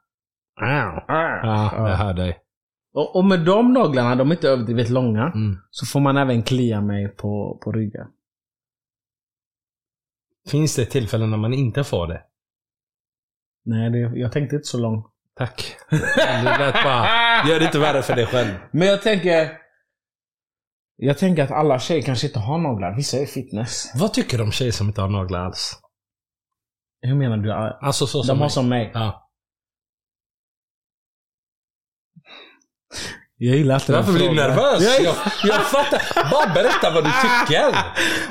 Ja, 0.61 1.89
jag 1.89 1.97
hör 1.97 2.15
dig. 2.15 2.40
Och, 2.93 3.17
och 3.17 3.25
med 3.25 3.45
de 3.45 3.73
naglarna, 3.73 4.15
de 4.17 4.31
är 4.31 4.35
inte 4.35 4.49
överdrivet 4.49 4.89
långa, 4.91 5.23
Mm. 5.35 5.59
så 5.71 5.87
får 5.87 6.01
man 6.01 6.17
även 6.17 6.43
klia 6.43 6.81
mig 6.81 7.09
på, 7.09 7.59
på 7.65 7.73
ryggen. 7.73 8.07
Finns 10.51 10.77
det 10.77 10.87
tillfällen 10.87 11.31
när 11.31 11.37
man 11.39 11.55
inte 11.55 11.85
får 11.85 12.07
det? 12.07 12.23
Nej, 13.65 13.91
det, 13.91 13.99
jag 13.99 14.33
tänkte 14.33 14.57
inte 14.57 14.69
så 14.69 14.79
långt. 14.79 15.07
Tack. 15.35 15.77
Det 15.91 16.43
lät 16.59 16.85
bara... 16.85 17.07
Gör 17.49 17.59
det 17.59 17.65
inte 17.65 17.79
värre 17.79 18.03
för 18.03 18.15
dig 18.17 18.27
själv. 18.27 18.55
Men 18.73 18.89
jag 18.89 19.03
tänker... 19.03 19.53
Jag 20.97 21.19
tänker 21.19 21.43
att 21.45 21.51
alla 21.51 21.79
tjejer 21.79 22.03
kanske 22.03 22.27
inte 22.27 22.39
har 22.39 22.59
naglar. 22.59 22.97
Vissa 22.97 23.17
är 23.17 23.27
fitness. 23.27 23.93
Vad 24.01 24.13
tycker 24.15 24.39
du 24.39 24.45
om 24.45 24.53
tjejer 24.53 24.73
som 24.73 24.87
inte 24.89 25.01
har 25.01 25.09
naglar 25.09 25.41
alls? 25.41 25.81
Hur 27.03 27.15
menar 27.15 27.37
du? 27.37 27.53
Alltså 27.53 28.07
så 28.07 28.23
som 28.23 28.35
De 28.37 28.39
har 28.39 28.45
mig. 28.47 28.51
som 28.51 28.69
mig. 28.69 28.91
Ja. 28.95 29.30
Jag 33.43 33.57
gillar 33.57 33.83
den 33.87 33.97
Varför 33.97 34.13
blir 34.13 34.29
du 34.29 34.35
nervös? 34.35 34.99
Jag, 35.05 35.15
Jag, 35.45 35.63
fattar. 35.63 36.31
Bara 36.31 36.55
berätta 36.55 36.91
vad 36.95 37.05
du 37.05 37.11
tycker. 37.11 37.77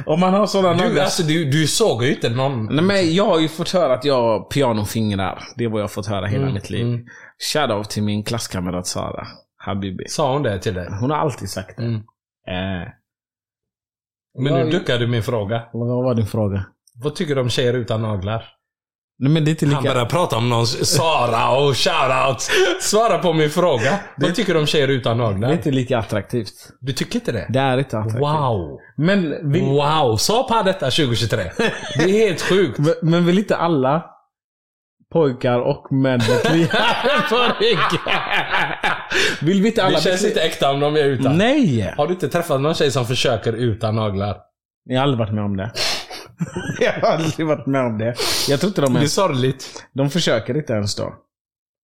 om 0.05 0.19
man 0.19 0.33
har 0.33 0.47
sådana 0.47 0.83
Du, 0.87 0.99
alltså, 0.99 1.23
du, 1.23 1.45
du 1.45 1.67
såg 1.67 2.03
ju 2.03 2.13
inte 2.15 2.29
någon... 2.29 2.65
Nej, 2.65 2.83
men 2.85 3.13
jag 3.15 3.25
har 3.25 3.39
ju 3.39 3.47
fått 3.47 3.69
höra 3.71 3.93
att 3.93 4.05
jag 4.05 4.21
har 4.21 4.39
pianofingrar. 4.49 5.43
Det 5.55 5.63
är 5.63 5.69
vad 5.69 5.79
jag 5.79 5.83
har 5.83 5.89
fått 5.89 6.05
höra 6.07 6.25
hela 6.25 6.41
Mm, 6.43 6.53
mitt 6.53 6.69
liv. 6.69 6.81
mm. 6.85 7.05
Shoutout 7.53 7.89
till 7.89 8.03
min 8.03 8.23
klasskamrat 8.23 8.87
Sara 8.87 9.27
Habibi. 9.57 10.03
Sa 10.07 10.33
hon 10.33 10.43
det 10.43 10.59
till 10.59 10.73
dig? 10.73 10.87
Hon 11.01 11.09
har 11.11 11.17
alltid 11.17 11.49
sagt 11.49 11.77
det. 11.77 11.83
Mm. 11.83 11.95
Eh, 12.47 12.87
Men 14.39 14.53
nu 14.53 14.71
duckar 14.71 14.97
du 14.99 15.07
min 15.07 15.23
fråga. 15.23 15.63
vad 15.73 16.03
var 16.03 16.15
din 16.15 16.27
fråga? 16.27 16.65
Vad 16.95 17.15
tycker 17.15 17.35
du 17.35 17.41
om 17.41 17.49
tjejer 17.49 17.73
utan 17.73 18.01
naglar? 18.01 18.45
Nej 19.21 19.31
men 19.31 19.45
det 19.45 19.49
är 19.49 19.51
inte 19.51 19.65
Han 19.75 19.83
lika... 19.83 19.93
börjar 19.93 20.05
prata 20.07 20.37
om 20.37 20.49
någon 20.49 20.67
Sara 20.67 21.49
och 21.51 21.77
shoutout. 21.77 22.41
Svara 22.81 23.17
på 23.17 23.33
min 23.33 23.49
fråga. 23.49 23.99
Vad 24.17 24.35
tycker 24.35 24.53
du 24.53 24.59
om 24.59 24.65
tjejer 24.65 24.87
utan 24.87 25.17
Det 25.17 25.23
är 25.23 25.27
naglar? 25.31 25.51
inte 25.51 25.71
lika 25.71 25.97
attraktivt. 25.97 26.53
Du 26.81 26.93
tycker 26.93 27.15
inte 27.15 27.31
det? 27.31 27.45
Det 27.49 27.59
är 27.59 27.77
inte 27.77 27.97
attraktivt. 27.97 28.21
Wow. 28.21 28.79
Men 28.97 29.51
vill, 29.51 29.63
Wow. 29.63 30.17
Sa 30.17 30.43
på 30.43 30.61
detta 30.65 30.85
2023. 30.85 31.37
Det 31.97 32.03
är 32.03 32.27
helt 32.27 32.41
sjukt. 32.41 32.79
men- 32.79 32.93
men 33.01 33.25
vill 33.25 33.39
inte 33.39 33.55
alla 33.57 34.05
pojkar 35.13 35.59
och 35.59 35.91
män 35.91 36.19
klia 36.19 36.67
på 37.29 37.35
ryggen? 37.59 38.19
Vill 39.41 39.61
vi 39.61 39.67
inte 39.67 39.83
alla 39.83 39.97
Det 39.97 40.03
känns 40.03 40.25
inte 40.25 40.41
äkta 40.41 40.71
om 40.71 40.79
de 40.79 40.95
är 40.95 41.03
utan. 41.03 41.37
Nej! 41.37 41.93
Har 41.97 42.07
du 42.07 42.13
inte 42.13 42.29
träffat 42.29 42.61
någon 42.61 42.73
tjej 42.73 42.91
som 42.91 43.05
försöker 43.05 43.53
utan 43.53 43.95
naglar? 43.95 44.37
Jag 44.85 44.97
har 44.97 45.03
aldrig 45.03 45.19
varit 45.19 45.33
med 45.33 45.43
om 45.43 45.57
det. 45.57 45.71
jag 46.79 46.93
har 46.93 47.07
aldrig 47.07 47.47
varit 47.47 47.65
med 47.65 47.81
om 47.85 47.97
det. 47.97 48.15
Jag 48.49 48.59
tror 48.59 48.67
inte 48.67 48.81
de 48.81 48.93
Det 48.93 48.97
är 48.97 49.01
ens... 49.01 49.13
sorgligt. 49.13 49.85
De 49.93 50.09
försöker 50.09 50.57
inte 50.57 50.73
ens 50.73 50.95
då. 50.95 51.13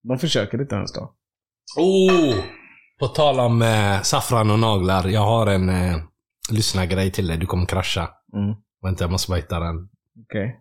De 0.07 0.17
försöker 0.19 0.61
inte 0.61 0.75
ens 0.75 0.93
då. 0.93 1.13
Oh! 1.77 2.35
På 2.99 3.07
tal 3.07 3.39
om 3.39 3.61
eh, 3.61 4.01
saffran 4.01 4.51
och 4.51 4.59
naglar. 4.59 5.07
Jag 5.07 5.21
har 5.21 5.47
en 5.47 5.69
eh, 5.69 5.97
lyssnargrej 6.51 7.11
till 7.11 7.27
dig. 7.27 7.37
Du 7.37 7.45
kommer 7.45 7.65
krascha. 7.65 8.09
Mm. 8.33 8.55
Vänta, 8.83 9.03
jag 9.03 9.11
måste 9.11 9.31
bara 9.31 9.35
hitta 9.35 9.59
den. 9.59 9.75
Okej. 10.25 10.59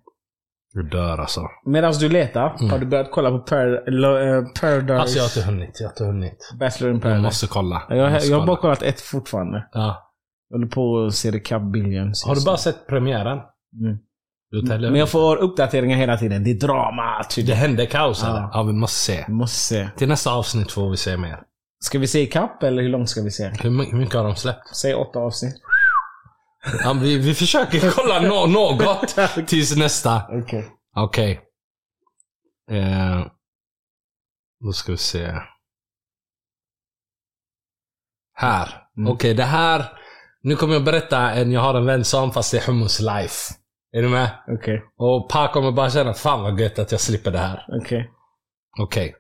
Du 0.73 0.83
dör 0.83 1.19
alltså. 1.19 1.41
Medan 1.67 1.93
du 1.93 2.09
letar, 2.09 2.57
Mm. 2.59 2.71
har 2.71 2.79
du 2.79 2.87
börjat 2.87 3.11
kolla 3.11 3.39
på 3.39 3.55
lo, 3.87 4.17
eh, 4.19 4.45
Paradise 4.61 4.95
Alltså 5.01 5.17
jag 5.19 5.23
har 5.25 5.29
inte 5.29 5.43
hunnit. 5.43 5.77
Jag 5.81 5.87
har 5.87 5.93
inte 5.93 6.05
hunnit. 6.05 6.51
Bachelor 6.61 6.91
in 6.91 6.97
Jag 6.97 7.03
Paradise? 7.03 7.23
måste 7.23 7.47
kolla. 7.47 7.83
jag, 7.89 7.99
jag, 7.99 8.13
måste 8.13 8.29
jag 8.29 8.39
har 8.41 8.47
bara 8.47 8.57
kolla. 8.57 8.77
kollat 8.77 8.83
ett 8.83 9.01
fortfarande. 9.01 9.69
Ja. 9.73 10.11
Jag 10.49 10.57
håller 10.59 10.69
på 10.71 11.05
att 11.07 11.15
se 11.15 11.33
The 11.33 11.41
Cup 11.41 11.63
Billions. 11.63 12.25
Har 12.27 12.35
du 12.35 12.45
bara 12.45 12.57
sett 12.57 12.87
premiären? 12.87 13.39
Mm. 13.81 13.99
Men 14.81 14.95
jag 14.95 15.11
får 15.11 15.37
uppdateringar 15.37 15.97
hela 15.97 16.17
tiden. 16.17 16.45
Det 16.45 16.51
är 16.51 16.55
drama. 16.55 17.25
Typ. 17.25 17.47
Det 17.47 17.55
hände 17.55 17.87
kaos 17.87 18.23
Ja. 18.23 18.29
eller? 18.29 18.41
Ja, 18.53 18.63
vi 18.63 18.73
måste 18.73 18.99
se. 19.01 19.25
Vi 19.29 19.33
måste 19.35 19.59
se. 19.59 19.89
Till 19.97 20.09
nästa 20.09 20.33
avsnitt 20.33 20.73
får 20.73 20.91
vi 20.91 20.97
se 20.97 21.17
mer. 21.17 21.43
Ska 21.85 21.99
vi 21.99 22.07
se 22.07 22.21
i 22.21 22.27
kapp 22.27 22.63
eller 22.63 22.83
hur 22.83 22.89
långt 22.89 23.11
ska 23.11 23.23
vi 23.23 23.31
se? 23.31 23.49
Hur 23.63 23.71
my- 23.71 23.85
hur 23.91 23.99
mycket 23.99 24.15
har 24.15 24.25
de 24.25 24.37
släppt? 24.37 24.77
Säg 24.77 24.95
åtta 24.95 25.19
avsnitt. 25.19 25.55
Ja, 26.85 26.93
vi, 26.93 27.19
vi 27.19 27.35
försöker 27.35 27.91
kolla 27.91 28.21
nå 28.21 28.47
något 28.47 29.17
tills 29.49 29.77
nästa. 29.77 30.23
Okej. 30.31 30.67
Okej. 30.97 31.41
Eh, 32.71 33.27
då 34.65 34.73
ska 34.73 34.93
vi 34.93 34.99
se. 34.99 35.35
Här. 38.35 38.83
Mm. 38.97 39.13
Okej, 39.13 39.35
det 39.35 39.45
här. 39.45 39.85
Nu 40.43 40.57
kommer 40.57 40.75
jag 40.75 40.85
berätta 40.85 41.31
en 41.31 41.53
jag 41.53 41.61
har 41.61 41.75
en 41.75 41.87
vän 41.87 42.05
som 42.05 42.33
fast 42.33 42.53
det 42.53 42.59
är 42.59 42.67
hummus 42.67 43.01
life. 43.01 43.55
Är 43.97 44.03
du 44.03 44.09
med? 44.09 44.31
Okej. 44.49 44.83
Och 44.97 45.29
Pa 45.31 45.53
kommer 45.53 45.73
bara 45.73 45.91
känna 45.91 46.15
fan 46.15 46.43
vad 46.43 46.61
gött 46.61 46.79
att 46.79 46.93
jag 46.93 47.01
slipper 47.01 47.31
det 47.31 47.39
här. 47.39 47.67
Okej. 47.83 48.11
Okej. 48.81 49.15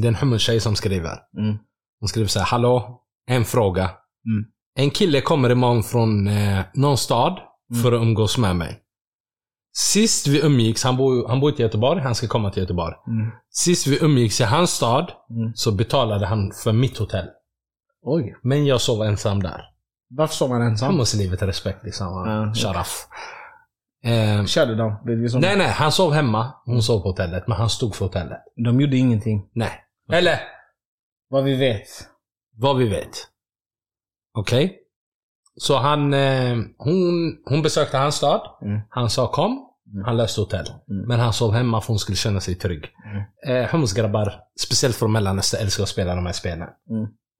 Det 0.00 0.06
är 0.06 0.08
en 0.08 0.14
hummus-tjej 0.14 0.60
som 0.60 0.76
skriver. 0.76 1.18
Mm. 1.38 1.58
Hon 2.00 2.08
skriver 2.08 2.28
så 2.28 2.38
här. 2.38 2.46
Hallå? 2.46 3.02
En 3.26 3.44
fråga. 3.44 3.82
Mm. 4.26 4.44
En 4.78 4.90
kille 4.90 5.20
kommer 5.20 5.50
imorgon 5.50 5.82
från 5.82 6.28
eh, 6.28 6.60
någon 6.74 6.98
stad 6.98 7.40
Mm. 7.72 7.82
för 7.82 7.92
att 7.92 8.02
umgås 8.02 8.38
med 8.38 8.56
mig. 8.56 8.78
Sist 9.76 10.26
vi 10.26 10.40
umgicks, 10.46 10.84
han 10.84 10.96
bor, 10.96 11.28
han 11.28 11.40
bor 11.40 11.60
i 11.60 11.62
Göteborg, 11.62 12.00
han 12.00 12.14
ska 12.14 12.26
komma 12.28 12.50
till 12.50 12.62
Göteborg. 12.62 12.94
Mm. 13.06 13.30
Sist 13.50 13.86
vi 13.86 13.98
umgicks 14.04 14.40
i 14.40 14.44
hans 14.44 14.70
stad 14.70 15.12
Mm. 15.30 15.52
så 15.54 15.72
betalade 15.72 16.26
han 16.26 16.52
för 16.64 16.72
mitt 16.72 16.98
hotell. 16.98 17.26
Oj. 18.02 18.36
Men 18.42 18.66
jag 18.66 18.80
sov 18.80 19.02
ensam 19.02 19.42
där. 19.42 19.60
Varför 20.16 20.34
står 20.34 20.48
man 20.48 20.62
ensam? 20.62 20.88
Hummuslivet 20.92 21.42
är 21.42 21.46
respekt 21.46 21.84
liksom. 21.84 22.06
Ja, 22.06 22.54
Sharaf. 22.54 23.06
Eh, 24.04 24.44
Körde 24.44 24.74
de? 24.74 24.96
Nej, 25.40 25.56
nej. 25.56 25.68
Han 25.68 25.92
sov 25.92 26.12
hemma. 26.12 26.54
Hon 26.64 26.82
sov 26.82 27.00
på 27.02 27.08
hotellet. 27.08 27.44
Men 27.48 27.56
han 27.56 27.70
stod 27.70 27.94
för 27.94 28.04
hotellet. 28.04 28.38
De 28.64 28.80
gjorde 28.80 28.96
ingenting. 28.96 29.48
Nej. 29.54 29.70
Eller, 30.12 30.40
Vad 31.28 31.44
vi 31.44 31.56
vet. 31.56 31.86
vad 32.56 32.76
vi 32.76 32.88
vet. 32.88 33.28
Okej? 34.38 34.78
Så 35.56 35.78
han, 35.78 36.14
eh, 36.14 36.56
hon, 36.78 37.36
hon 37.44 37.62
besökte 37.62 37.98
hans 37.98 38.14
stad. 38.14 38.40
Mm. 38.62 38.80
Han 38.88 39.10
sa 39.10 39.32
kom. 39.32 39.68
Mm. 39.92 40.04
Han 40.04 40.16
löste 40.16 40.40
hotell. 40.40 40.66
Mm. 40.90 41.08
Men 41.08 41.20
han 41.20 41.32
sov 41.32 41.52
hemma 41.52 41.80
för 41.80 41.88
hon 41.88 41.98
skulle 41.98 42.16
känna 42.16 42.40
sig 42.40 42.54
trygg. 42.54 42.84
Mm. 43.46 43.62
Eh, 43.64 43.70
hummusgrabbar, 43.70 44.34
speciellt 44.60 44.96
från 44.96 45.12
Mellanöstern, 45.12 45.60
älskar 45.62 45.82
att 45.82 45.88
spela 45.88 46.14
de 46.14 46.26
här 46.26 46.32
spelen. 46.32 46.68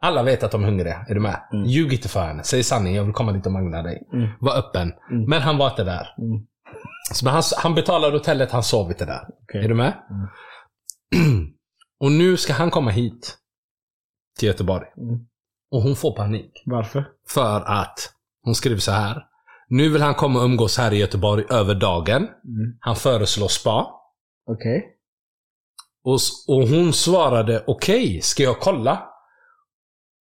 Mm. 0.03 0.09
Alla 0.13 0.23
vet 0.23 0.43
att 0.43 0.51
de 0.51 0.63
är 0.63 0.67
hungriga. 0.67 1.05
Är 1.09 1.15
du 1.15 1.21
med? 1.21 1.41
Mm. 1.53 1.65
Ljug 1.67 1.93
inte 1.93 2.09
för 2.09 2.27
henne. 2.27 2.43
Säg 2.43 2.63
sanning. 2.65 2.95
Jag 2.95 3.05
vill 3.05 3.13
komma 3.15 3.33
dit 3.33 3.47
och 3.47 3.53
mangla 3.53 3.83
dig. 3.83 4.03
Mm. 4.13 4.29
Var 4.41 4.57
öppen. 4.59 4.93
Mm. 5.11 5.25
Men 5.29 5.43
han 5.43 5.59
var 5.59 5.71
inte 5.71 5.85
där. 5.85 6.15
Mm. 6.19 6.47
Så 7.15 7.25
men 7.25 7.35
han, 7.35 7.43
han 7.57 7.75
betalade 7.75 8.17
hotellet, 8.17 8.51
han 8.53 8.63
sov 8.63 8.91
inte 8.91 9.05
där. 9.05 9.21
Okej. 9.43 9.65
Är 9.65 9.69
du 9.69 9.75
med? 9.75 9.93
och 12.01 12.13
nu 12.13 12.37
ska 12.37 12.53
han 12.53 12.71
komma 12.71 12.91
hit. 12.91 13.39
Till 14.39 14.49
Göteborg. 14.49 14.87
Mm. 14.97 15.27
Och 15.71 15.83
hon 15.83 15.97
får 15.97 16.17
panik. 16.17 16.63
Varför? 16.67 17.05
För 17.29 17.61
att 17.67 17.99
hon 18.45 18.55
skriver 18.55 18.81
så 18.81 18.93
här. 18.93 19.23
Nu 19.69 19.89
vill 19.89 20.03
han 20.03 20.15
komma 20.15 20.39
och 20.39 20.45
umgås 20.45 20.79
här 20.79 20.93
i 20.93 20.97
Göteborg 20.99 21.45
över 21.51 21.75
dagen. 21.75 22.23
Mm. 22.23 22.77
Han 22.81 22.97
föreslår 22.97 23.49
spa. 23.49 23.91
Okej. 24.51 24.89
Och, 26.05 26.15
s- 26.15 26.45
och 26.49 26.69
hon 26.69 26.93
svarade 26.93 27.65
okej, 27.67 28.21
ska 28.23 28.43
jag 28.43 28.61
kolla? 28.61 29.09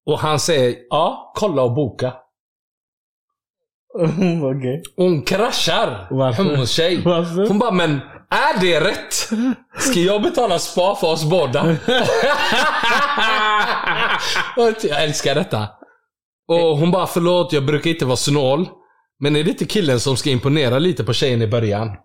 Och 0.06 0.20
han 0.20 0.40
säger 0.40 0.76
ja, 0.90 1.32
kolla 1.36 1.62
och 1.62 1.74
boka. 1.74 2.14
Och 4.98 5.04
hon 5.04 5.22
kraschar. 5.22 6.08
Varför? 6.12 6.44
Hummus-tjej. 6.44 7.02
Varför? 7.06 7.48
Hon 7.48 7.60
bara, 7.60 7.72
men 7.72 7.92
är 8.30 8.62
det 8.62 8.82
rätt? 8.82 9.14
Ska 9.80 10.00
jag 10.00 10.22
betala 10.22 10.60
spa 10.60 10.96
för 10.96 11.08
oss 11.08 11.24
båda? 11.24 11.66
jag 14.84 15.04
älskar 15.04 15.36
detta. 15.36 15.70
Och 16.48 16.78
hon 16.78 16.92
bara, 16.92 17.08
förlåt, 17.08 17.54
jag 17.54 17.66
brukar 17.66 17.90
inte 17.90 18.06
vara 18.06 18.18
snål. 18.18 18.68
Men 19.20 19.36
är 19.36 19.44
det 19.44 19.50
inte 19.50 19.66
killen 19.66 20.00
som 20.00 20.18
ska 20.18 20.30
imponera 20.30 20.80
lite 20.80 21.04
på 21.04 21.14
tjejen 21.14 21.42
i 21.42 21.48
början? 21.48 21.98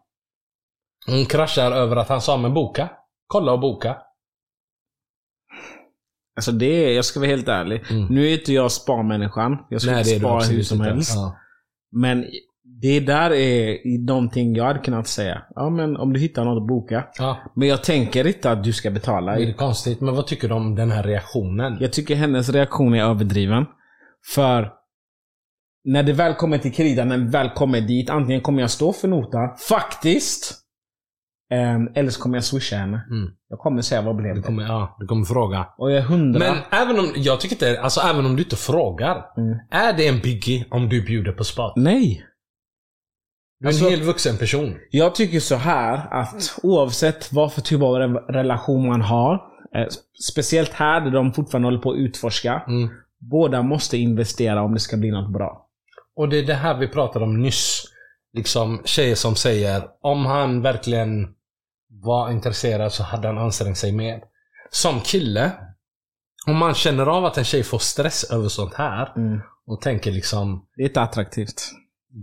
Hon 1.07 1.27
kraschar 1.27 1.73
över 1.73 1.97
att 1.97 2.09
han 2.09 2.21
sa, 2.21 2.37
men 2.37 2.55
boka. 2.55 2.89
Kolla 3.27 3.53
och 3.53 3.61
boka. 3.61 3.97
Alltså 6.37 6.53
det 6.53 6.67
är, 6.85 6.95
jag 6.97 7.05
ska 7.05 7.21
vara 7.21 7.31
helt 7.31 7.49
ärlig. 7.49 7.83
Mm. 7.91 8.07
Nu 8.07 8.29
är 8.29 8.33
inte 8.33 8.53
jag 8.53 8.73
spa-människan. 8.73 9.59
Jag 9.71 9.81
ska 9.83 9.91
Nej, 9.91 10.01
inte 10.01 10.19
spara 10.21 10.45
hur 10.45 10.63
som 10.63 10.81
helst. 10.81 11.13
Ja. 11.15 11.37
Men 11.93 12.25
det 12.81 13.01
där 13.01 13.31
är 13.33 13.79
någonting 14.07 14.55
jag 14.55 14.65
hade 14.65 14.79
kunnat 14.79 15.07
säga. 15.09 15.43
Ja 15.55 15.71
men 15.71 15.97
om 15.97 16.13
du 16.13 16.21
hittar 16.21 16.45
något 16.45 16.63
att 16.63 16.69
boka. 16.69 17.05
Ja, 17.19 17.39
Men 17.57 17.69
jag 17.69 17.85
tänker 17.85 18.27
inte 18.27 18.51
att 18.51 18.65
du 18.65 18.73
ska 18.73 18.91
betala. 18.91 19.35
det 19.35 19.45
är 19.45 19.53
konstigt. 19.53 20.01
Men 20.01 20.15
vad 20.15 20.27
tycker 20.27 20.49
du 20.49 20.55
om 20.55 20.75
den 20.75 20.91
här 20.91 21.03
reaktionen? 21.03 21.77
Jag 21.81 21.93
tycker 21.93 22.15
hennes 22.15 22.49
reaktion 22.49 22.95
är 22.95 23.05
överdriven. 23.05 23.65
För 24.35 24.73
när 25.85 26.03
det 26.03 26.13
väl 26.13 26.35
kommer 26.35 26.59
till 26.59 26.73
kritan, 26.73 27.09
när 27.09 27.19
det 27.19 27.31
väl 27.31 27.51
kommer 27.51 27.81
dit, 27.81 28.11
antingen 28.11 28.41
kommer 28.41 28.61
jag 28.61 28.71
stå 28.71 28.93
för 28.93 29.09
notan, 29.09 29.57
faktiskt. 29.69 30.66
Ehm, 31.51 31.89
eller 31.95 32.11
så 32.11 32.21
kommer 32.23 32.37
jag 32.37 32.45
swisha 32.45 32.77
henne. 32.77 33.07
Mm. 33.11 33.31
Jag 33.49 33.59
kommer 33.59 33.83
säga 33.83 34.03
vad 34.03 34.17
blev 34.17 34.35
det? 34.37 34.43
kommer, 34.43 34.63
ja, 34.63 34.97
du 35.01 35.07
kommer 35.07 35.25
fråga. 35.25 35.67
Och 35.79 35.93
jag 35.93 36.03
hundra. 36.03 36.39
Men 36.39 36.57
även 36.71 36.99
om, 36.99 37.13
jag 37.17 37.41
tycker 37.41 37.55
inte, 37.55 37.81
alltså 37.81 38.01
även 38.01 38.27
om 38.27 38.37
du 38.37 38.43
inte 38.43 38.57
frågar. 38.57 39.25
Mm. 39.37 39.59
Är 39.71 39.93
det 39.93 40.09
en 40.09 40.21
biggie 40.21 40.65
om 40.71 40.89
du 40.89 41.03
bjuder 41.03 41.33
på 41.33 41.45
spat? 41.45 41.73
Nej. 41.77 42.27
Du 43.61 43.67
är 43.67 43.69
Alltså- 43.71 43.85
en 43.85 43.91
helt 43.91 44.05
vuxen 44.05 44.37
person. 44.37 44.75
Jag 44.91 45.15
tycker 45.15 45.41
så 45.41 45.55
här 45.55 46.09
att 46.11 46.59
oavsett 46.63 47.33
vad 47.33 47.53
för 47.53 47.61
typ 47.61 47.83
av 47.83 47.95
re- 47.97 48.27
relation 48.33 48.87
man 48.89 49.03
har. 49.03 49.35
eh, 49.77 49.87
Speciellt 50.33 50.73
här 50.73 51.01
där 51.01 51.11
de 51.11 51.33
fortfarande 51.33 51.67
håller 51.67 51.79
på 51.79 51.91
att 51.93 51.99
utforska. 51.99 52.63
Mm. 52.69 52.89
Båda 53.19 53.63
måste 53.63 53.97
investera 53.99 54.63
om 54.63 54.75
det 54.75 54.81
ska 54.81 54.97
bli 54.97 55.11
något 55.11 55.33
bra. 55.33 55.67
Och 56.17 56.29
det 56.29 56.39
är 56.39 56.47
det 56.47 56.55
här 56.55 56.79
vi 56.79 56.89
pratade 56.89 57.25
om 57.25 57.43
nyss. 57.43 57.83
Liksom 58.33 58.81
tjejer 58.85 59.15
som 59.15 59.35
säger, 59.37 59.83
om 60.01 60.27
han 60.27 60.63
verkligen 60.63 61.29
var 61.89 62.31
intresserad 62.31 62.93
så 62.93 63.03
hade 63.03 63.29
han 63.29 63.39
ansträngt 63.39 63.79
sig 63.79 63.93
mer. 63.93 64.21
Som 64.71 65.01
kille, 65.01 65.53
om 66.47 66.57
man 66.57 66.75
känner 66.75 67.07
av 67.07 67.25
att 67.25 67.39
en 67.39 67.45
tjej 67.45 67.63
får 67.63 67.79
stress 67.79 68.31
över 68.31 68.49
sånt 68.49 68.75
här 68.75 69.09
och 69.67 69.81
tänker 69.81 70.13
liksom, 70.13 70.65
Det 70.77 70.83
är 70.83 70.87
inte 70.89 71.01
attraktivt. 71.03 71.63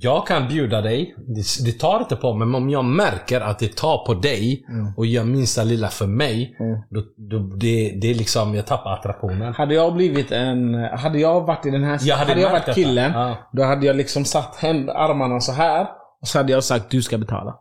jag 0.02 0.28
kan 0.28 0.48
bjuda 0.48 0.82
dig, 0.82 1.16
det, 1.18 1.66
det 1.66 1.80
tar 1.80 2.00
inte 2.00 2.16
på 2.16 2.34
mig, 2.34 2.48
men 2.48 2.56
om 2.64 2.70
jag 2.70 2.86
märker 2.86 3.42
att 3.42 3.60
det 3.60 3.76
tar 3.76 4.06
på 4.06 4.14
dig 4.14 4.66
Mm. 4.70 4.94
och 4.98 5.06
gör 5.06 5.24
minsta 5.24 5.64
lilla 5.64 5.88
för 5.88 6.08
mig, 6.08 6.56
Mm. 6.60 6.82
då, 6.90 7.02
då, 7.18 7.56
det, 7.56 7.98
det 8.02 8.08
är 8.12 8.16
liksom, 8.16 8.56
jag 8.56 8.66
tappar 8.66 8.94
attraktionen. 8.94 9.54
Hade 9.54 9.74
jag 9.74 9.94
blivit 9.94 10.32
en... 10.32 10.74
Hade 10.74 11.20
jag 11.20 11.42
varit 11.42 11.66
i 11.66 11.70
den 11.70 11.84
här... 11.84 12.00
Jag 12.02 12.16
hade 12.16 12.30
hade 12.32 12.42
jag 12.42 12.52
varit 12.52 12.76
killen. 12.76 13.12
Ja. 13.12 13.38
Då 13.54 13.64
hade 13.64 13.86
jag 13.86 13.96
liksom 13.96 14.26
satt 14.26 14.56
hem 14.56 14.90
armarna 14.90 15.40
så 15.40 15.52
här. 15.52 15.88
Och 16.22 16.28
så 16.28 16.38
hade 16.40 16.52
jag 16.52 16.64
sagt 16.64 16.90
du 16.90 17.02
ska 17.02 17.18
betala. 17.18 17.56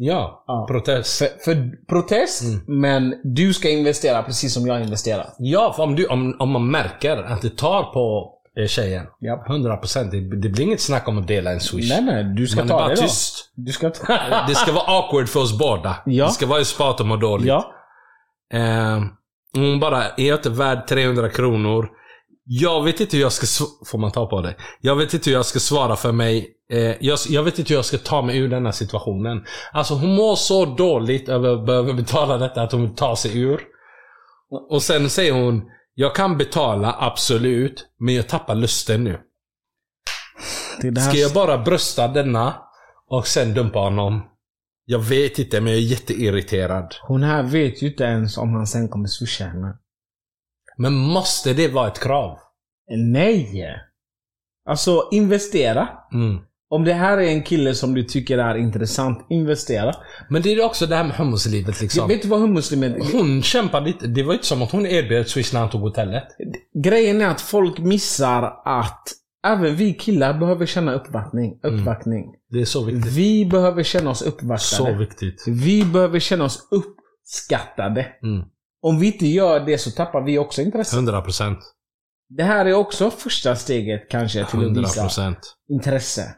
Ja, 0.00 0.44
Ja. 0.46 0.66
protest. 0.68 1.18
För, 1.18 1.26
för 1.44 1.86
protest, 1.88 2.42
Mm. 2.42 2.80
men 2.80 3.14
du 3.24 3.54
ska 3.54 3.70
investera 3.70 4.22
precis 4.22 4.54
som 4.54 4.66
jag 4.66 4.82
investerar. 4.82 5.26
Ja, 5.38 5.72
för 5.76 5.82
om, 5.82 5.94
du, 5.96 6.06
om, 6.06 6.36
om 6.38 6.50
man 6.50 6.70
märker 6.70 7.16
att 7.22 7.42
det 7.42 7.56
tar 7.56 7.82
på 7.82 8.34
eh, 8.60 8.66
tjejen. 8.66 9.06
Ja. 9.20 9.44
100% 9.48 10.10
det, 10.10 10.36
det 10.40 10.48
blir 10.48 10.60
inget 10.64 10.80
snack 10.80 11.08
om 11.08 11.18
att 11.18 11.26
dela 11.28 11.50
en 11.52 11.60
swish. 11.60 11.88
Nej, 11.90 12.02
nej. 12.02 12.24
Du 12.24 12.46
ska 12.46 12.60
man 12.60 12.66
är 12.66 12.70
ta 12.70 12.78
bara 12.78 12.88
det 12.88 12.94
då. 12.94 13.00
tyst. 13.02 13.52
Du 13.54 13.72
ska 13.72 13.90
ta... 13.90 14.18
Det 14.48 14.54
ska 14.54 14.72
vara 14.72 14.84
awkward 14.98 15.28
för 15.28 15.40
oss 15.40 15.58
båda. 15.58 15.96
Ja. 16.06 16.24
Det 16.26 16.30
ska 16.32 16.46
vara 16.46 16.60
i 16.60 16.64
spat 16.64 17.00
och 17.00 17.06
må 17.06 17.16
dåligt. 17.16 17.46
ja. 17.46 17.72
Eh, 18.54 19.02
hon 19.54 19.80
bara, 19.80 20.04
är 20.04 20.28
jag 20.28 20.38
inte 20.38 20.50
värd 20.50 20.86
300 20.88 21.28
kronor? 21.28 21.88
Jag 22.50 22.84
vet 22.84 23.00
inte 23.00 23.16
hur 23.16 23.22
jag 23.22 23.32
ska... 23.32 23.64
Får 23.86 23.98
man 23.98 24.10
ta 24.10 24.26
på 24.26 24.40
det? 24.40 24.54
Jag 24.80 24.96
vet 24.96 25.14
inte 25.14 25.30
hur 25.30 25.36
jag 25.36 25.46
ska 25.46 25.58
svara 25.58 25.96
för 25.96 26.12
mig. 26.12 26.54
Eh, 26.72 26.94
jag, 27.00 27.18
jag 27.28 27.42
vet 27.42 27.58
inte 27.58 27.68
hur 27.68 27.78
jag 27.78 27.84
ska 27.84 27.98
ta 27.98 28.22
mig 28.22 28.38
ur 28.38 28.48
denna 28.48 28.72
situationen. 28.72 29.44
Alltså 29.72 29.94
hon 29.94 30.14
mår 30.14 30.36
så 30.36 30.64
dåligt 30.64 31.28
över 31.28 31.48
att 31.48 31.66
behöva 31.66 31.92
betala 31.92 32.38
detta 32.38 32.62
att 32.62 32.72
hon 32.72 32.80
vill 32.80 32.94
ta 32.94 33.16
sig 33.16 33.38
ur. 33.40 33.60
Och 34.70 34.82
sen 34.82 35.10
säger 35.10 35.32
hon, 35.32 35.62
jag 35.94 36.14
kan 36.14 36.38
betala 36.38 36.96
absolut, 36.98 37.86
men 37.98 38.14
jag 38.14 38.28
tappar 38.28 38.54
lusten 38.54 39.04
nu. 39.04 39.20
Det 40.82 41.00
här 41.00 41.10
Ska 41.10 41.18
jag 41.18 41.32
bara 41.32 41.58
brösta 41.58 42.08
denna 42.08 42.54
och 43.08 43.26
sen 43.26 43.54
dumpa 43.54 43.78
honom? 43.78 44.22
Jag 44.84 44.98
vet 44.98 45.38
inte, 45.38 45.60
men 45.60 45.72
jag 45.72 45.82
är 45.82 45.86
jätteirriterad. 45.86 46.94
Hon 47.02 47.22
här 47.22 47.42
vet 47.42 47.82
ju 47.82 47.86
inte 47.86 48.04
ens 48.04 48.38
om 48.38 48.54
han 48.54 48.66
sen 48.66 48.88
kommer 48.88 49.08
swisha 49.08 49.44
henne. 49.44 49.76
Men 50.78 50.94
måste 50.94 51.52
det 51.52 51.68
vara 51.68 51.88
ett 51.88 52.00
krav? 52.00 52.38
Nej! 52.96 53.64
Alltså, 54.68 55.08
investera. 55.12 55.88
Mm. 56.12 56.38
Om 56.70 56.84
det 56.84 56.92
här 56.92 57.18
är 57.18 57.28
en 57.28 57.42
kille 57.42 57.74
som 57.74 57.94
du 57.94 58.02
tycker 58.04 58.38
är 58.38 58.54
intressant, 58.54 59.26
investera. 59.30 59.94
Men 60.30 60.42
det 60.42 60.52
är 60.52 60.64
också 60.64 60.86
det 60.86 60.96
här 60.96 61.04
med 61.04 61.16
hummuslivet 61.16 61.76
Jag 61.76 61.82
liksom. 61.82 62.08
vet 62.08 62.22
du 62.22 62.28
vad 62.28 62.40
hummuslimet... 62.40 63.12
Hon 63.12 63.42
kämpade 63.42 63.86
lite. 63.86 64.06
Det 64.06 64.22
var 64.22 64.32
inte 64.32 64.46
som 64.46 64.62
att 64.62 64.70
hon 64.70 64.86
erbjöd 64.86 65.28
swish 65.28 65.52
när 65.52 65.60
han 65.60 65.70
tog 65.70 65.80
hotellet. 65.80 66.24
Grejen 66.84 67.20
är 67.20 67.26
att 67.26 67.40
folk 67.40 67.78
missar 67.78 68.62
att 68.64 69.02
även 69.46 69.76
vi 69.76 69.94
killar 69.94 70.38
behöver 70.38 70.66
känna 70.66 70.92
uppvaktning. 70.92 71.60
uppvaktning. 71.62 72.24
Det 72.50 72.60
är 72.60 72.64
så 72.64 72.84
viktigt. 72.84 73.12
Vi 73.12 73.46
behöver 73.46 73.82
känna 73.82 74.10
oss 74.10 74.22
uppvaktade. 74.22 74.92
Så 74.92 74.92
viktigt. 74.92 75.44
Vi 75.48 75.84
behöver 75.84 76.18
känna 76.18 76.44
oss 76.44 76.68
uppskattade. 76.70 78.06
Mm. 78.22 78.44
Om 78.82 78.98
vi 78.98 79.06
inte 79.06 79.26
gör 79.26 79.60
det 79.60 79.78
så 79.78 79.90
tappar 79.90 80.20
vi 80.22 80.38
också 80.38 80.62
intresse. 80.62 80.96
100 80.96 81.20
procent. 81.22 81.58
Det 82.28 82.42
här 82.42 82.66
är 82.66 82.72
också 82.74 83.10
första 83.10 83.56
steget 83.56 84.10
kanske 84.10 84.38
till 84.38 84.58
att 84.58 84.64
100 84.64 84.80
visa 84.80 85.02
procent. 85.02 85.56
intresse. 85.70 86.34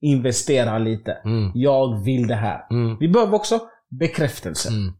Investera 0.00 0.78
lite. 0.78 1.12
Mm. 1.12 1.52
Jag 1.54 2.04
vill 2.04 2.26
det 2.26 2.34
här. 2.34 2.66
Mm. 2.70 2.96
Vi 3.00 3.08
behöver 3.08 3.34
också 3.34 3.60
bekräftelse. 4.00 4.68
Mm. 4.68 4.92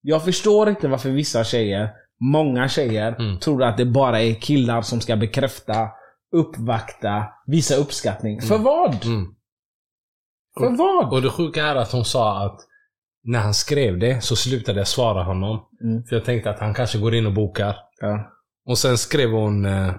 Jag 0.00 0.24
förstår 0.24 0.68
inte 0.68 0.88
varför 0.88 1.10
vissa 1.10 1.44
tjejer, 1.44 1.90
många 2.20 2.68
tjejer, 2.68 3.12
Mm. 3.18 3.38
tror 3.38 3.62
att 3.62 3.76
det 3.76 3.84
bara 3.86 4.20
är 4.20 4.34
killar 4.34 4.82
som 4.82 5.00
ska 5.00 5.16
bekräfta, 5.16 5.88
uppvakta, 6.36 7.24
visa 7.46 7.74
uppskattning. 7.76 8.40
För 8.40 8.58
vad? 8.58 9.04
Mm. 9.04 9.34
För 10.58 10.76
vad? 10.76 11.12
Och 11.12 11.22
det 11.22 11.30
sjuka 11.30 11.66
är 11.66 11.76
att 11.76 11.92
hon 11.92 12.04
sa 12.04 12.46
att 12.46 12.60
när 13.24 13.38
han 13.38 13.54
skrev 13.54 13.98
det 13.98 14.24
så 14.24 14.36
slutade 14.36 14.78
jag 14.78 14.88
svara 14.88 15.22
honom. 15.22 15.68
Mm. 15.82 16.04
För 16.04 16.16
jag 16.16 16.24
tänkte 16.24 16.50
att 16.50 16.60
han 16.60 16.74
kanske 16.74 16.98
går 16.98 17.14
in 17.14 17.26
och 17.26 17.32
bokar. 17.32 17.76
Ja. 18.00 18.30
Och 18.66 18.78
sen 18.78 18.98
skrev 18.98 19.30
hon 19.30 19.64
eh, 19.64 19.94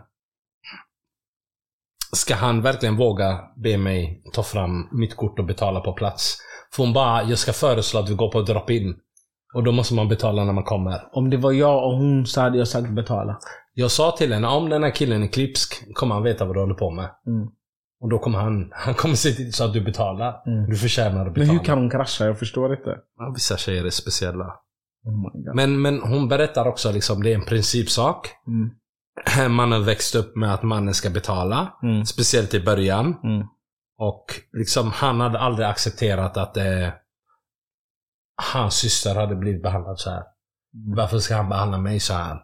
Ska 2.16 2.36
han 2.36 2.62
verkligen 2.62 2.98
våga 2.98 3.40
be 3.56 3.78
mig 3.78 4.22
ta 4.34 4.44
fram 4.44 4.88
mitt 4.92 5.16
kort 5.16 5.40
och 5.40 5.46
betala 5.46 5.80
på 5.80 5.94
plats? 5.94 6.38
För 6.76 6.84
hon 6.84 6.94
bara, 6.94 7.24
jag 7.24 7.38
ska 7.38 7.54
föreslå 7.54 8.00
att 8.00 8.10
vi 8.10 8.16
går 8.16 8.32
på 8.32 8.42
drop-in. 8.42 8.96
Och 9.54 9.64
då 9.64 9.72
måste 9.72 9.94
man 9.94 10.08
betala 10.08 10.44
när 10.44 10.54
man 10.54 10.64
kommer. 10.64 11.02
Om 11.12 11.30
det 11.30 11.38
var 11.38 11.52
jag 11.52 11.86
och 11.86 11.98
hon 11.98 12.26
så 12.26 12.42
hade 12.42 12.58
jag 12.58 12.68
sagt 12.68 12.90
betala. 12.90 13.40
Jag 13.74 13.92
sa 13.92 14.12
till 14.12 14.34
henne, 14.34 14.48
om 14.48 14.70
den 14.70 14.84
här 14.84 14.96
killen 14.96 15.24
är 15.24 15.28
klipsk 15.28 15.94
kommer 15.94 16.16
han 16.16 16.24
veta 16.24 16.46
vad 16.46 16.56
du 16.56 16.60
håller 16.60 16.74
på 16.74 16.92
med. 16.92 17.10
Mm. 17.28 17.48
Och 18.04 18.10
då 18.10 18.20
kommer 18.20 18.40
han, 18.40 18.70
han 18.74 18.94
kommer 18.94 19.16
se 19.16 19.32
till 19.32 19.54
så 19.54 19.64
att 19.64 19.74
du 19.74 19.82
betalar. 19.82 20.42
Mm. 20.46 20.70
Du 20.70 20.76
förtjänar 20.76 21.20
att 21.20 21.26
Men 21.26 21.34
betala. 21.34 21.52
hur 21.52 21.66
kan 21.66 21.78
hon 21.78 21.90
krascha? 21.90 22.26
Jag 22.26 22.40
förstår 22.40 22.74
inte. 22.78 22.98
Ja, 23.18 23.32
vissa 23.36 23.58
tjejer 23.58 23.86
är 23.86 23.90
speciella. 23.90 24.46
Oh 25.06 25.18
my 25.18 25.44
God. 25.46 25.56
Men, 25.56 25.82
men 25.82 26.02
hon 26.02 26.28
berättar 26.28 26.68
också 26.68 26.92
liksom, 26.92 27.24
det 27.24 27.32
är 27.32 27.36
en 27.36 27.46
principsak. 27.46 28.30
Mm. 28.48 29.56
Man 29.56 29.72
har 29.72 29.80
växt 29.80 30.16
upp 30.16 30.36
med 30.36 30.54
att 30.54 30.64
mannen 30.64 30.94
ska 30.94 31.10
betala. 31.10 31.74
Mm. 31.84 32.06
Speciellt 32.06 32.54
i 32.54 32.64
början. 32.64 33.06
Mm. 33.24 33.48
Och 33.98 34.26
liksom 34.54 34.92
han 34.92 35.20
hade 35.20 35.40
aldrig 35.40 35.68
accepterat 35.68 36.38
att 36.38 36.58
eh, 36.58 36.90
hans 38.54 38.74
syster 38.76 39.16
hade 39.16 39.36
blivit 39.36 39.64
behandlad 39.64 40.00
så 40.00 40.10
här. 40.10 40.24
Mm. 40.76 40.96
Varför 40.96 41.20
ska 41.20 41.36
han 41.36 41.50
behandla 41.50 41.78
mig 41.78 42.00
så 42.00 42.14
här? 42.14 42.38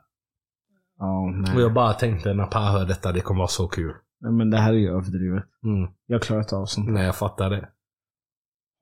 Nej. 1.34 1.56
Och 1.56 1.62
jag 1.62 1.74
bara 1.74 1.94
tänkte 1.94 2.34
när 2.34 2.46
Pa 2.46 2.60
hör 2.60 2.86
detta, 2.86 3.12
det 3.12 3.22
kommer 3.22 3.38
vara 3.38 3.48
så 3.48 3.68
kul. 3.68 3.94
Nej, 4.22 4.32
Men 4.32 4.50
det 4.50 4.58
här 4.58 4.74
är 4.74 4.78
ju 4.78 4.90
överdrivet. 4.90 5.44
Mm. 5.64 5.90
Jag 6.08 6.22
klarar 6.22 6.42
inte 6.42 6.56
av 6.56 6.66
sånt. 6.66 6.90
Nej, 6.90 7.06
jag 7.06 7.16
fattar 7.16 7.50
det. 7.50 7.70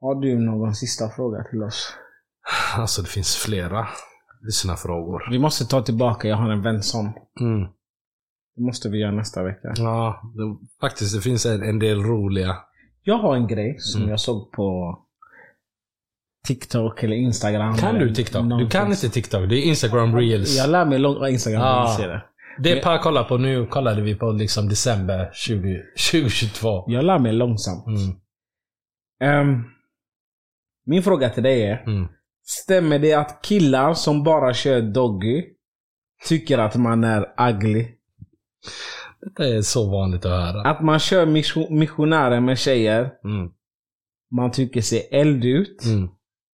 Har 0.02 0.16
du 0.16 0.40
någon 0.40 0.76
sista 0.76 1.10
fråga 1.10 1.44
till 1.44 1.64
oss? 1.64 1.94
Alltså 2.78 3.02
det 3.02 3.08
finns 3.08 3.36
flera 3.36 3.88
lyssnarfrågor. 4.42 5.28
Vi 5.32 5.40
måste 5.40 5.66
ta 5.66 5.82
tillbaka, 5.82 6.28
jag 6.28 6.38
har 6.38 6.50
en 6.52 6.62
vän 6.62 6.84
som. 6.84 7.14
Mm. 7.40 7.68
Det 8.56 8.62
måste 8.64 8.90
vi 8.90 8.98
göra 9.00 9.12
nästa 9.12 9.44
vecka. 9.44 9.74
Ja, 9.76 10.22
det, 10.36 10.58
faktiskt 10.82 11.16
det 11.16 11.22
finns 11.22 11.46
en, 11.46 11.64
en 11.64 11.80
del 11.80 12.04
roliga. 12.04 12.58
Jag 13.04 13.18
har 13.18 13.36
en 13.36 13.48
grej 13.48 13.76
som 13.80 14.02
Mm. 14.02 14.10
jag 14.12 14.20
såg 14.20 14.52
på 14.52 15.00
TikTok 16.48 17.04
eller 17.04 17.16
Instagram. 17.16 17.78
Kan 17.78 17.96
eller 17.96 18.06
du 18.06 18.16
TikTok? 18.16 18.50
Du 18.60 18.70
kan 18.70 18.92
inte 18.92 19.10
TikTok. 19.10 19.50
Det 19.50 19.56
är 19.56 19.62
Instagram 19.62 20.16
reels. 20.16 20.58
Jag 20.58 20.70
lär 20.70 20.86
mig 20.86 21.00
långt 21.00 21.30
Instagram. 21.30 21.62
Ah. 21.62 21.98
Ah. 22.00 22.22
Det. 22.60 22.76
Det 22.76 22.82
Per 22.82 22.98
kollar 22.98 23.24
på 23.24 23.38
nu, 23.38 23.66
kollade 23.66 24.02
vi 24.02 24.16
på 24.16 24.32
liksom 24.32 24.70
december 24.70 25.30
20, 25.34 25.82
2022. 26.12 26.84
Jag 26.88 27.06
lär 27.06 27.20
mig 27.20 27.34
långsamt. 27.34 27.86
Mm. 27.88 28.16
Ehm, 29.22 29.64
min 30.86 31.04
fråga 31.04 31.30
till 31.30 31.44
dig 31.44 31.64
är. 31.64 31.84
Mm. 31.88 32.08
Stämmer 32.46 33.00
det 33.00 33.14
att 33.14 33.42
killar 33.42 33.94
som 33.94 34.24
bara 34.24 34.54
kör 34.54 34.82
doggy 34.82 35.44
tycker 36.28 36.58
att 36.58 36.76
man 36.76 37.04
är 37.04 37.26
ugly? 37.50 37.88
Detta 39.22 39.48
är 39.48 39.62
så 39.62 39.92
vanligt 39.92 40.26
att 40.26 40.32
höra. 40.32 40.62
Att 40.70 40.82
man 40.84 41.00
kör 41.00 41.26
mission- 41.26 41.80
missionärer 41.80 42.40
med 42.40 42.58
tjejer, 42.60 43.02
Mm. 43.24 43.52
man 44.36 44.52
tycker 44.52 44.82
ser 44.82 45.02
eld 45.12 45.46
ut. 45.46 45.86
Mm. 45.86 46.10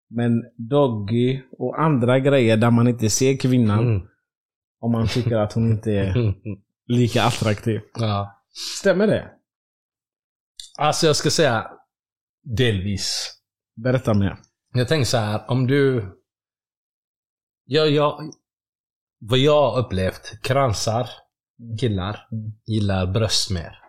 Men 0.10 0.44
doggy 0.70 1.42
och 1.58 1.82
andra 1.82 2.20
grejer 2.20 2.58
där 2.58 2.72
man 2.72 2.88
inte 2.88 3.10
ser 3.10 3.38
kvinnan, 3.38 3.80
Mm. 3.80 4.02
Om 4.84 4.92
man 4.92 5.08
tycker 5.08 5.36
att 5.36 5.54
hon 5.54 5.72
inte 5.72 5.92
är 5.92 6.16
Mm. 6.16 6.34
lika 6.88 7.24
attraktiv. 7.24 7.82
Ja. 7.94 8.44
Stämmer 8.80 9.08
det? 9.08 9.32
Alltså 10.80 11.08
jag 11.08 11.16
ska 11.16 11.30
säga 11.30 11.68
delvis. 12.44 13.34
Berätta 13.76 14.14
mer. 14.14 14.38
Jag 14.74 14.88
tänker 14.88 15.06
så 15.06 15.18
här, 15.18 15.42
om 15.52 15.68
du... 15.68 16.06
Jag, 17.66 17.90
jag, 17.92 18.20
vad 19.20 19.40
jag 19.40 19.72
har 19.72 19.80
upplevt, 19.80 20.42
kransar, 20.42 21.10
killar, 21.80 22.28
Mm. 22.32 22.52
gillar 22.66 23.06
bröst 23.06 23.50
mer. 23.52 23.80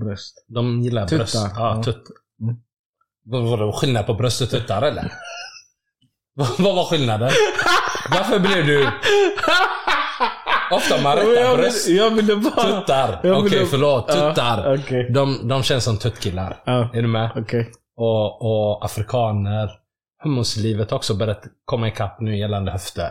Bröst. 0.00 0.44
De 0.48 0.80
gillar 0.82 1.06
Tuttar, 1.06 1.18
bröst. 1.18 1.34
Ja, 1.34 1.50
ja. 1.76 1.82
tutt. 1.82 2.04
Mm. 2.40 2.56
Vad 3.24 3.42
var 3.44 3.66
det 3.66 3.72
skillnad 3.72 4.06
på 4.06 4.14
bröst 4.14 4.40
och 4.42 4.50
tuttar 4.50 4.82
eller? 4.82 5.12
vad, 6.34 6.48
vad 6.58 6.74
var 6.76 6.84
skillnaden? 6.84 7.30
Varför 8.10 8.38
blev 8.40 8.66
du... 8.66 8.90
Ofta 10.70 11.02
man 11.02 11.16
rättar 11.16 11.30
jag, 11.42 11.58
bröst. 11.58 11.88
jag 11.88 12.10
ville 12.10 12.36
bara... 12.36 12.80
Tuttar. 12.80 13.18
Okej, 13.18 13.42
ville- 13.50 13.66
förlåt. 13.66 14.08
Tuttar. 14.08 14.70
Ja, 14.70 14.78
Okej. 14.80 15.10
De, 15.12 15.48
de 15.48 15.62
känns 15.62 15.84
som 15.84 15.98
tuttkillar. 15.98 16.62
Ja, 16.64 16.90
Är 16.94 17.02
du 17.02 17.08
med? 17.08 17.30
okej. 17.36 17.70
Och, 17.96 18.42
och 18.42 18.84
afrikaner. 18.84 19.70
Hummuslivet 20.22 20.90
har 20.90 20.98
också 20.98 21.14
börjat 21.16 21.42
komma 21.64 21.88
ikapp 21.88 22.20
nu 22.20 22.36
gällande 22.38 22.72
höfter. 22.72 23.04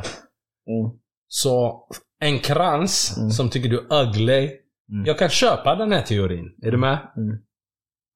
Mm. 0.70 0.91
Så 1.28 1.88
en 2.20 2.39
krans 2.39 3.18
Mm. 3.18 3.30
som 3.30 3.49
tycker 3.49 3.70
du 3.70 3.88
är 3.91 4.04
ugly. 4.08 4.51
Mm. 4.91 5.06
Jag 5.06 5.20
kan 5.20 5.30
köpa 5.30 5.76
den 5.76 5.91
här 5.91 6.01
teorin. 6.01 6.56
Är 6.62 6.72
du 6.72 6.78
med? 6.78 6.97
Mm. 7.18 7.38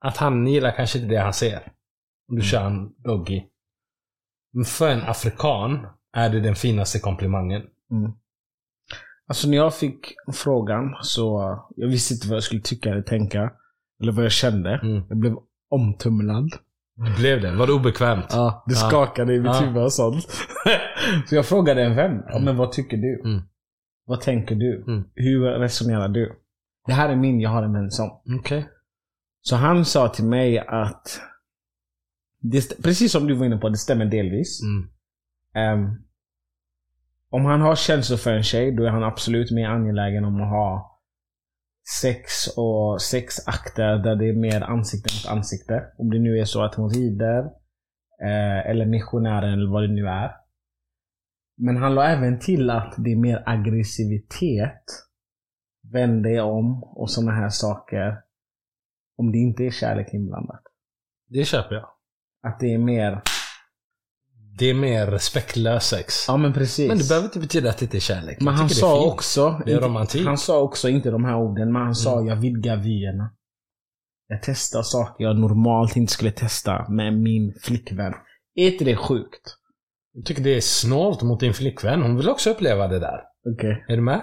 Att 0.06 0.18
han 0.18 0.48
gillar 0.48 0.72
kanske 0.72 0.98
inte 1.00 1.10
det 1.16 1.22
han 1.22 1.34
ser. 1.34 1.72
Om 2.30 2.36
du 2.36 2.42
kör 2.42 2.66
en 2.66 2.90
doggy. 3.04 3.44
Men 4.54 4.66
för 4.66 4.90
en 4.90 5.02
afrikan 5.04 5.88
är 6.18 6.30
det 6.30 6.40
den 6.40 6.56
finaste 6.56 7.00
komplimangen. 7.00 7.62
Mm. 7.92 8.12
Alltså 9.28 9.48
när 9.50 9.58
jag 9.58 9.76
fick 9.76 10.16
frågan 10.34 10.96
så 11.02 11.58
jag 11.76 11.88
visste 11.88 12.14
inte 12.14 12.28
vad 12.28 12.36
jag 12.36 12.44
skulle 12.44 12.62
tycka 12.62 12.90
eller 12.90 13.02
tänka. 13.02 13.52
Eller 14.02 14.12
vad 14.12 14.26
jag 14.26 14.32
kände. 14.32 14.80
Mm. 14.84 15.04
Jag 15.10 15.18
blev 15.18 15.36
omtumlad. 15.70 16.50
Det 16.96 17.16
blev 17.18 17.42
det. 17.42 17.56
Var 17.56 17.68
det 17.68 17.74
obekvämt? 17.74 18.26
Ja, 18.30 18.64
det 18.68 18.74
Ja. 18.74 18.88
skakade 18.90 19.34
i 19.34 19.40
mitt 19.40 19.46
Ja. 19.48 19.60
huvud 19.60 19.84
och 19.84 19.94
sånt. 19.94 20.24
så 21.30 21.36
jag 21.36 21.46
frågade 21.46 21.84
en 21.84 21.96
vän. 21.96 22.24
Ja, 22.28 22.40
men 22.40 22.58
vad 22.58 22.72
tycker 22.72 22.98
du? 22.98 23.22
Mm. 23.26 23.42
Vad 24.06 24.22
tänker 24.22 24.56
du? 24.56 24.84
Mm. 24.88 25.04
Hur 25.16 25.42
resonerar 25.42 26.08
du? 26.08 26.36
Det 26.86 26.94
här 26.94 27.10
är 27.10 27.16
min, 27.16 27.40
jag 27.40 27.50
har 27.50 27.64
en 27.64 27.74
vän 27.74 27.92
som. 27.92 28.22
Okej. 28.40 28.70
Så 29.42 29.56
han 29.56 29.86
sa 29.86 30.08
till 30.10 30.26
mig 30.26 30.60
att 30.60 31.20
det, 32.42 32.84
precis 32.84 33.12
som 33.12 33.28
du 33.28 33.34
var 33.34 33.46
inne 33.46 33.58
på, 33.58 33.70
det 33.70 33.78
stämmer 33.78 34.06
delvis. 34.06 34.62
Mm. 34.64 34.90
Om 37.30 37.46
han 37.46 37.62
har 37.62 37.76
känslor 37.76 38.18
för 38.18 38.32
en 38.34 38.44
tjej, 38.44 38.72
då 38.72 38.84
är 38.84 38.90
han 38.90 39.04
absolut 39.04 39.52
mer 39.52 39.68
angelägen 39.68 40.26
om 40.26 40.42
att 40.42 40.50
ha 40.50 41.02
sex 42.02 42.48
och 42.58 43.02
sexakter 43.02 43.98
där 43.98 44.16
det 44.16 44.30
är 44.30 44.34
mer 44.34 44.62
ansikte 44.62 45.14
mot 45.16 45.38
ansikte. 45.38 45.86
Om 45.98 46.10
det 46.10 46.20
nu 46.20 46.40
är 46.40 46.46
så 46.46 46.64
att 46.64 46.76
hon 46.76 46.90
rider, 46.90 47.40
eh, 48.22 48.70
eller 48.70 48.86
missionären 48.86 49.54
eller 49.54 49.72
vad 49.72 49.84
det 49.84 49.94
nu 49.94 50.08
är. 50.08 50.32
Men 51.58 51.78
han 51.78 51.96
la 51.96 52.04
även 52.04 52.40
till 52.40 52.70
att 52.70 52.96
det 52.98 53.12
är 53.12 53.16
mer 53.16 53.44
aggressivitet, 53.46 54.84
vänd 55.94 56.24
dig 56.24 56.42
om 56.42 56.84
och 56.84 57.12
sådana 57.12 57.32
här 57.32 57.50
saker. 57.50 58.22
Om 59.18 59.32
det 59.32 59.38
inte 59.38 59.64
är 59.64 59.72
kärlek 59.72 60.14
inblandat. 60.14 60.62
Det 61.30 61.46
köper 61.46 61.76
jag. 61.76 61.90
Att 62.44 62.60
det 62.60 62.74
är 62.74 62.78
mer... 62.78 63.22
Det 64.60 64.66
är 64.70 64.74
mer 64.74 65.08
respektlös 65.08 65.88
sex. 65.88 66.26
Ja 66.28 66.38
men 66.38 66.54
precis. 66.54 66.88
Men 66.88 66.98
det 66.98 67.08
behöver 67.10 67.26
inte 67.28 67.40
betyda 67.40 67.70
att 67.70 67.78
det 67.78 67.86
inte 67.86 67.98
är 67.98 68.02
kärlek. 68.02 68.38
Men 68.42 68.54
Jag 68.54 68.60
han 68.60 68.70
sa 68.70 69.02
fint. 69.02 69.14
också, 69.14 69.62
Det 69.66 69.72
är 69.72 69.76
inte- 69.76 69.88
romantik. 69.88 70.26
han 70.26 70.38
sa 70.38 70.60
också 70.60 70.90
inte 70.90 71.12
de 71.12 71.26
här 71.26 71.36
orden, 71.38 71.74
men 71.74 71.82
han 71.82 71.96
sa 71.96 72.14
Mm. 72.14 72.28
jag 72.28 72.36
vidgar 72.36 72.78
vyerna. 72.78 73.30
Jag 74.28 74.40
testar 74.44 74.82
saker 74.82 75.24
jag 75.24 75.40
normalt 75.40 75.96
inte 75.96 76.14
skulle 76.14 76.32
testa 76.32 76.90
med 76.90 77.14
min 77.14 77.54
flickvän. 77.62 78.14
Är 78.56 78.72
inte 78.72 78.86
det 78.86 78.96
sjukt? 78.96 79.56
Jag 80.14 80.26
tycker 80.26 80.44
det 80.44 80.56
är 80.58 80.62
snålt 80.62 81.22
mot 81.22 81.40
din 81.40 81.54
flickvän. 81.54 82.02
Hon 82.02 82.18
vill 82.18 82.30
också 82.30 82.50
uppleva 82.50 82.88
det 82.88 83.00
där. 83.00 83.20
Okej. 83.56 83.86
Är 83.88 83.96
du 83.96 84.02
med? 84.02 84.22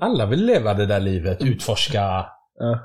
Alla 0.00 0.26
vill 0.26 0.46
leva 0.46 0.74
det 0.74 0.86
där 0.86 1.00
livet. 1.00 1.42
Utforska. 1.42 2.26
Ja. 2.58 2.80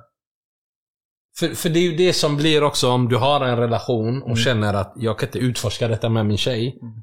För, 1.40 1.50
för 1.50 1.70
det 1.70 1.80
är 1.80 1.84
ju 1.84 1.96
det 1.96 2.14
som 2.14 2.38
blir 2.38 2.64
också 2.64 2.92
om 2.92 3.10
du 3.10 3.16
har 3.16 3.46
en 3.46 3.58
relation 3.58 4.24
och 4.24 4.38
känner 4.38 4.74
att 4.74 4.94
jag 4.96 5.20
kan 5.20 5.28
inte 5.28 5.40
utforska 5.40 5.88
detta 5.88 6.10
med 6.10 6.26
min 6.26 6.38
tjej. 6.38 6.80
Mm. 6.82 6.94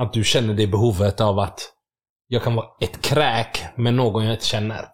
Att 0.00 0.12
du 0.12 0.24
känner 0.24 0.54
det 0.54 0.66
behovet 0.66 1.20
av 1.20 1.38
att 1.38 1.60
jag 2.28 2.42
kan 2.42 2.54
vara 2.54 2.66
ett 2.80 3.02
kräk 3.02 3.64
med 3.76 3.94
någon 3.94 4.24
jag 4.24 4.34
inte 4.34 4.46
känner. 4.46 4.88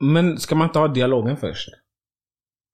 Men 0.00 0.38
ska 0.40 0.54
man 0.54 0.68
inte 0.68 0.78
ha 0.78 0.88
dialogen 0.88 1.36
först? 1.36 1.68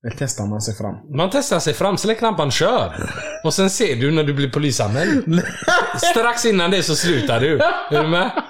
Eller 0.07 0.17
testar 0.19 0.47
man 0.47 0.61
sig 0.61 0.75
fram? 0.75 1.17
Man 1.17 1.31
testar 1.33 1.59
sig 1.59 1.75
fram, 1.75 1.97
släck 1.97 2.21
lampan, 2.21 2.51
kör! 2.51 3.11
Och 3.45 3.55
sen 3.55 3.71
ser 3.71 3.97
du 3.97 4.11
när 4.11 4.25
du 4.25 4.35
blir 4.35 4.51
polisanmäld. 4.51 5.43
Strax 5.97 6.45
innan 6.45 6.71
det 6.71 6.83
så 6.83 6.97
slutar 6.97 7.41
du. 7.41 7.59
Är 7.91 8.03
du 8.03 8.09
med? 8.09 8.43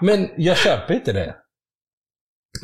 Men 0.00 0.28
jag 0.36 0.56
köper 0.56 0.94
inte 0.94 1.12
det. 1.12 1.34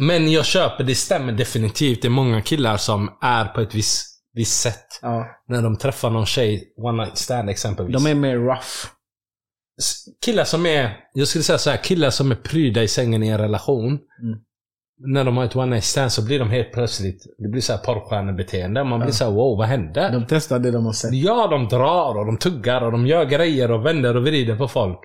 Men 0.01 0.33
jag 0.33 0.45
köper, 0.45 0.85
det 0.85 0.95
stämmer 0.95 1.33
definitivt. 1.33 2.03
Det 2.03 2.09
är 2.09 2.11
många 2.11 2.43
killar 2.43 2.77
som 2.77 3.11
är 3.21 3.45
på 3.45 3.61
ett 3.61 3.75
visst, 3.75 4.07
visst 4.35 4.61
sätt. 4.61 4.87
Ja. 5.03 5.27
När 5.49 5.63
de 5.63 5.77
träffar 5.77 6.11
någon 6.11 6.27
tjej, 6.27 6.75
one 6.77 7.05
night 7.05 7.19
stand 7.19 7.51
exempelvis. 7.51 8.03
De 8.03 8.11
är 8.11 8.15
mer 8.15 8.37
rough. 8.37 8.87
Killar 10.25 10.45
som 10.45 10.67
är, 10.67 10.97
jag 11.15 11.29
skulle 11.29 11.45
säga 11.45 11.59
så 11.59 11.71
här, 11.71 11.77
killar 11.77 12.11
som 12.11 12.31
är 12.31 12.37
pryda 12.37 12.83
i 12.83 12.89
sängen 12.89 13.23
i 13.23 13.29
en 13.29 13.39
relation. 13.39 13.87
Mm. 13.89 14.39
När 15.15 15.25
de 15.25 15.37
har 15.37 15.45
ett 15.45 15.57
one 15.57 15.67
night 15.67 15.85
stand 15.85 16.13
så 16.13 16.25
blir 16.25 16.39
de 16.39 16.51
helt 16.51 16.73
plötsligt, 16.73 17.25
det 17.39 17.49
blir 17.49 17.63
så 17.63 17.73
här 17.73 17.81
porrstjärnebeteende. 17.81 18.85
Man 18.85 19.01
blir 19.01 19.13
så 19.13 19.25
här, 19.25 19.31
wow, 19.31 19.59
vad 19.59 19.67
hände? 19.67 20.11
De 20.13 20.27
testar 20.29 20.59
det 20.59 20.71
de 20.71 20.87
har 20.87 20.93
sett. 20.93 21.15
Ja, 21.15 21.47
de 21.47 21.69
drar 21.69 22.19
och 22.19 22.27
de 22.27 22.37
tuggar 22.37 22.83
och 22.83 22.93
de 22.93 23.07
gör 23.07 23.25
grejer 23.25 23.71
och 23.71 23.87
vänder 23.87 24.17
och 24.17 24.23
vrider 24.23 24.57
på 24.57 24.69
folk. 24.69 25.01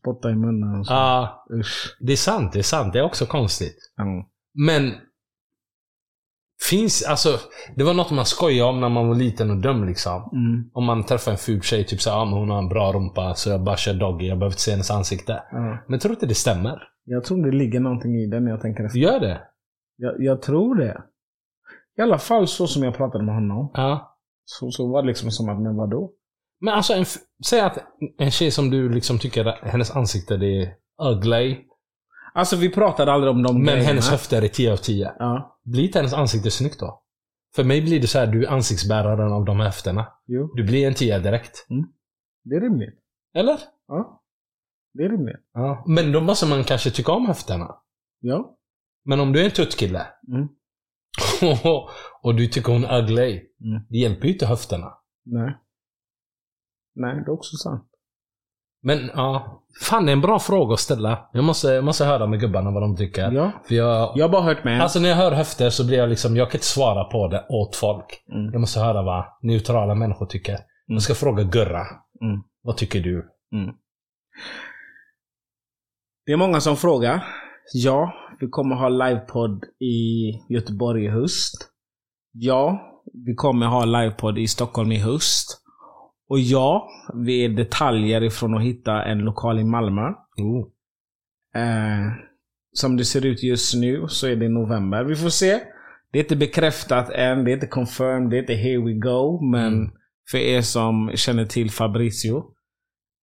Spotta 0.00 0.30
i 0.30 0.34
munnen 0.34 0.80
och 0.80 0.86
så. 0.86 0.92
Ja, 0.92 1.44
Usch. 1.60 1.96
det 2.00 2.12
är 2.12 2.16
sant, 2.16 2.52
det 2.52 2.58
är 2.58 2.62
sant. 2.62 2.92
Det 2.92 2.98
är 2.98 3.04
också 3.04 3.26
konstigt. 3.26 3.76
Ja. 3.96 4.28
Men 4.54 4.92
Finns, 6.70 7.02
alltså, 7.08 7.28
det 7.76 7.84
var 7.84 7.94
något 7.94 8.10
man 8.10 8.24
skojade 8.24 8.70
om 8.70 8.80
när 8.80 8.88
man 8.88 9.08
var 9.08 9.14
liten 9.14 9.50
och 9.50 9.56
dum 9.56 9.84
liksom. 9.84 10.30
Mm. 10.32 10.70
Om 10.72 10.84
man 10.84 11.04
träffar 11.04 11.32
en 11.32 11.38
ful 11.38 11.62
tjej, 11.62 11.86
typ 11.86 12.00
såhär, 12.00 12.16
ah, 12.16 12.24
men 12.24 12.34
hon 12.34 12.50
har 12.50 12.58
en 12.58 12.68
bra 12.68 12.92
rumpa, 12.92 13.34
så 13.34 13.50
jag 13.50 13.64
bara 13.64 13.76
kör 13.76 13.94
doggy, 13.94 14.26
jag 14.26 14.38
behöver 14.38 14.52
inte 14.52 14.60
se 14.60 14.70
hennes 14.70 14.90
ansikte. 14.90 15.42
Ja. 15.50 15.78
Men 15.88 15.98
tror 15.98 16.14
inte 16.14 16.26
det 16.26 16.34
stämmer. 16.34 16.88
Jag 17.04 17.24
tror 17.24 17.46
det 17.46 17.56
ligger 17.56 17.80
någonting 17.80 18.16
i 18.16 18.26
det 18.26 18.40
när 18.40 18.50
jag 18.50 18.60
tänker 18.60 18.84
efter. 18.84 18.98
Gör 18.98 19.20
det? 19.20 19.40
Jag, 19.96 20.14
jag 20.18 20.42
tror 20.42 20.74
det. 20.74 21.02
I 21.98 22.02
alla 22.02 22.18
fall 22.18 22.46
så 22.48 22.66
som 22.66 22.82
jag 22.82 22.96
pratade 22.96 23.24
med 23.24 23.34
honom. 23.34 23.70
Ja. 23.74 24.18
Så, 24.44 24.70
så 24.70 24.92
var 24.92 25.02
det 25.02 25.08
liksom 25.08 25.30
som 25.30 25.48
att, 25.48 25.62
men 25.62 25.76
vadå? 25.76 26.12
Men 26.64 26.74
alltså, 26.74 26.92
en, 26.94 27.04
säg 27.46 27.60
att 27.60 27.78
en 28.18 28.30
tjej 28.30 28.50
som 28.50 28.70
du 28.70 28.88
liksom 28.88 29.18
tycker 29.18 29.44
att 29.44 29.58
hennes 29.68 29.90
ansikte 29.90 30.36
det 30.36 30.62
är 30.62 30.74
ugly, 31.10 31.58
Alltså 32.34 32.56
vi 32.56 32.70
pratade 32.70 33.12
aldrig 33.12 33.30
om 33.30 33.42
de 33.42 33.54
men 33.54 33.64
grejerna. 33.64 33.84
hennes 33.84 34.10
höfter 34.10 34.42
är 34.42 34.48
10 34.48 34.72
av 34.72 34.76
10. 34.76 35.12
Ja. 35.18 35.60
Blir 35.64 35.84
inte 35.84 35.98
hennes 35.98 36.12
ansikte 36.14 36.50
snyggt 36.50 36.80
då? 36.80 37.02
För 37.54 37.64
mig 37.64 37.82
blir 37.82 38.00
det 38.00 38.06
så 38.06 38.18
här, 38.18 38.26
du 38.26 38.44
är 38.44 38.50
ansiktsbäraren 38.50 39.32
av 39.32 39.44
de 39.44 39.56
här 39.60 39.66
höfterna. 39.66 40.06
Jo. 40.26 40.50
Du 40.54 40.64
blir 40.64 40.86
en 40.86 40.94
10 40.94 41.18
direkt. 41.18 41.66
Det 42.44 42.56
är 42.56 42.60
rimligt. 42.60 42.98
Eller? 43.34 43.58
Ja. 43.88 44.22
Det 44.94 45.02
är 45.04 45.08
rimligt. 45.08 45.36
Ja. 45.52 45.84
Men 45.86 46.12
då 46.12 46.20
måste 46.20 46.46
man 46.46 46.64
kanske 46.64 46.90
tycka 46.90 47.12
om 47.12 47.26
höfterna. 47.26 47.74
Ja. 48.20 48.56
Men 49.04 49.20
om 49.20 49.32
du 49.32 49.40
är 49.40 49.44
en 49.44 49.50
tuttkille 49.50 50.06
Mm. 50.28 50.48
och 52.22 52.34
du 52.34 52.46
tycker 52.46 52.72
hon 52.72 52.84
är 52.84 53.02
ugly, 53.02 53.30
Mm. 53.64 53.82
det 53.88 53.98
hjälper 53.98 54.26
ju 54.26 54.32
inte 54.32 54.46
höfterna. 54.46 54.92
Nej. 55.24 55.58
Nej, 56.94 57.14
det 57.14 57.20
är 57.20 57.30
också 57.30 57.56
sant. 57.56 57.88
Men 58.82 59.10
ja, 59.14 59.62
fan 59.82 60.06
det 60.06 60.10
är 60.10 60.12
en 60.12 60.20
bra 60.20 60.38
fråga 60.38 60.74
att 60.74 60.80
ställa. 60.80 61.28
Jag 61.32 61.44
måste, 61.44 61.68
jag 61.68 61.84
måste 61.84 62.04
höra 62.04 62.26
med 62.26 62.40
gubbarna 62.40 62.70
vad 62.70 62.82
de 62.82 62.96
tycker. 62.96 63.32
Ja. 63.32 63.50
För 63.64 63.74
jag, 63.74 64.12
Jag 64.16 64.24
har 64.24 64.32
bara 64.32 64.42
hört 64.42 64.64
med. 64.64 64.82
Alltså 64.82 65.00
när 65.00 65.08
jag 65.08 65.16
hör 65.16 65.32
höfter 65.32 65.70
så 65.70 65.86
blir 65.86 65.98
jag 65.98 66.08
liksom, 66.08 66.36
jag 66.36 66.50
kan 66.50 66.58
inte 66.58 66.66
svara 66.66 67.04
på 67.04 67.28
det 67.28 67.46
åt 67.48 67.76
folk. 67.76 68.24
Mm. 68.32 68.52
Jag 68.52 68.60
måste 68.60 68.80
höra 68.80 69.02
vad 69.02 69.24
neutrala 69.42 69.94
människor 69.94 70.26
tycker. 70.26 70.58
Jag 70.86 71.02
ska 71.02 71.14
fråga 71.14 71.42
Gurra. 71.42 71.86
Mm. 72.22 72.42
Vad 72.62 72.76
tycker 72.76 73.00
du? 73.00 73.28
Det 76.26 76.32
är 76.32 76.36
många 76.36 76.60
som 76.60 76.76
frågar. 76.76 77.24
Ja, 77.74 78.12
vi 78.40 78.48
kommer 78.48 78.76
ha 78.76 78.88
livepodd 78.88 79.64
i 79.80 80.30
Göteborg 80.48 81.04
i 81.04 81.08
höst. 81.08 81.68
Ja, 82.32 82.80
vi 83.26 83.34
kommer 83.34 83.66
ha 83.66 83.84
livepodd 83.84 84.38
i 84.38 84.46
Stockholm 84.46 84.92
i 84.92 84.98
höst. 84.98 85.61
Och 86.28 86.38
ja, 86.38 86.88
vi 87.14 87.44
är 87.44 87.48
detaljer 87.48 88.22
ifrån 88.22 88.54
att 88.54 88.62
hitta 88.62 89.04
en 89.04 89.18
lokal 89.18 89.58
i 89.58 89.64
Malmö. 89.64 90.02
Oh. 90.38 90.66
Eh, 91.62 92.12
som 92.72 92.96
det 92.96 93.04
ser 93.04 93.26
ut 93.26 93.42
just 93.42 93.74
nu 93.74 94.04
så 94.08 94.26
är 94.26 94.36
det 94.36 94.48
november. 94.48 95.04
Vi 95.04 95.16
får 95.16 95.28
se. 95.28 95.60
Det 96.12 96.18
är 96.18 96.22
inte 96.22 96.36
bekräftat 96.36 97.10
än, 97.10 97.44
det 97.44 97.50
är 97.50 97.54
inte 97.54 97.66
confirmed, 97.66 98.30
det 98.30 98.36
är 98.36 98.40
inte 98.40 98.54
here 98.54 98.84
we 98.84 98.92
go. 98.92 99.40
Men 99.50 99.72
Mm. 99.74 99.90
för 100.30 100.38
er 100.38 100.60
som 100.60 101.10
känner 101.14 101.44
till 101.46 101.70
Fabricio. 101.70 102.36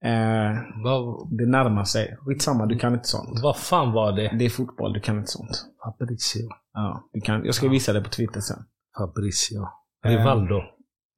Eh, 0.06 0.52
Vad, 0.84 1.28
det 1.38 1.45
närmar 1.45 1.84
sig. 1.84 2.18
Skitsamma, 2.20 2.66
du 2.66 2.78
kan 2.78 2.93
inte 2.93 3.08
sånt. 3.08 3.39
vad 3.43 3.58
fan 3.58 3.91
var 3.91 4.12
det? 4.12 4.36
Det 4.39 4.45
är 4.45 4.50
fotboll, 4.50 4.93
du 4.93 5.00
kan 5.00 5.18
inte 5.18 5.32
sånt. 5.32 5.66
Fabricio. 5.84 6.50
Ja, 6.74 7.10
du 7.14 7.22
kan, 7.22 7.45
jag 7.45 7.56
ska 7.56 7.70
visa 7.70 7.93
det 7.93 8.02
på 8.02 8.10
Twitter 8.10 8.39
sen. 8.41 8.58
Fabricio. 8.97 9.62
Eh. 10.06 10.10
Rivaldo. 10.10 10.62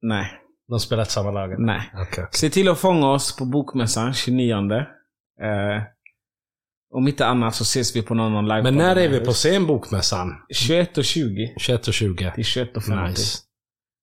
Nej, 0.02 0.26
De 0.68 0.80
spelar 0.80 1.02
i 1.02 1.06
samma 1.06 1.30
lag? 1.30 1.60
nej. 1.60 1.90
Okej. 1.94 2.26
Se 2.30 2.50
till 2.50 2.68
att 2.68 2.78
fånga 2.78 3.10
oss 3.10 3.36
på 3.36 3.44
Bokmässan 3.44 4.14
29. 4.14 4.54
Eh, 5.40 5.82
om 6.94 7.08
inte 7.08 7.26
annat 7.26 7.54
så 7.54 7.62
ses 7.62 7.96
vi 7.96 8.02
på 8.02 8.14
någon 8.14 8.32
någon 8.32 8.48
live. 8.48 8.62
Men 8.62 8.76
när 8.76 8.96
är 8.96 9.08
vi 9.08 9.20
på 9.20 9.32
scen 9.32 9.66
Bokmässan? 9.66 10.34
21 10.54 10.98
och 10.98 11.04
20 11.04 11.54
21 11.58 11.88
och 11.88 11.94
20. 11.94 12.32
till 12.34 12.44
21 12.44 12.76
och 12.76 12.84
50. 12.84 13.08
Nice. 13.08 13.38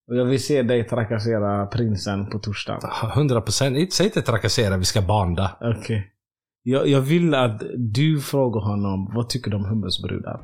Och 0.09 0.15
jag 0.15 0.25
vill 0.25 0.43
se 0.43 0.61
dig 0.61 0.87
trakassera 0.87 1.65
prinsen 1.65 2.29
på 2.29 2.39
torsdag. 2.39 2.79
100 3.15 3.41
procent. 3.41 3.93
Säg 3.93 4.05
inte 4.05 4.21
trakassera, 4.21 4.77
vi 4.77 4.85
ska 4.85 5.01
banda. 5.01 5.57
Okej. 5.61 6.13
Jag, 6.63 6.87
jag 6.87 7.01
vill 7.01 7.35
att 7.35 7.61
du 7.77 8.21
frågar 8.21 8.61
honom, 8.61 9.11
vad 9.15 9.29
tycker 9.29 9.51
du 9.51 9.57
om 9.57 9.65
hummusbrudar? 9.65 10.41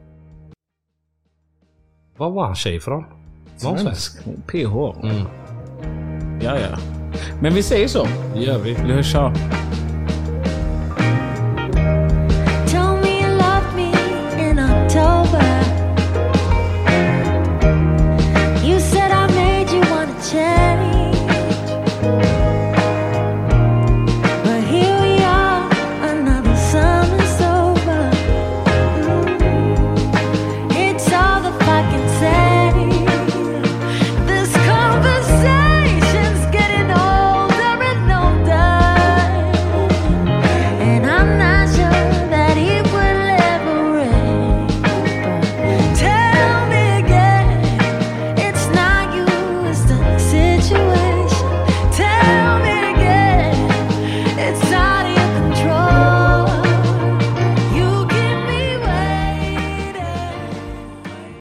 Var 2.18 2.32
var 2.32 2.46
han 2.46 2.56
tjej 2.56 2.76
ifrån? 2.76 3.06
Hon 3.64 3.80
svensk? 3.80 4.24
PH. 4.24 5.04
Mm. 5.04 5.26
Ja, 6.42 6.60
ja. 6.60 6.78
Men 7.42 7.54
vi 7.54 7.64
säger 7.64 7.88
så. 7.88 8.08
Det 8.36 8.40
gör 8.44 8.60
vi. 8.60 8.78
Vi 8.86 8.94
hörs 8.94 9.16
av. 9.16 9.32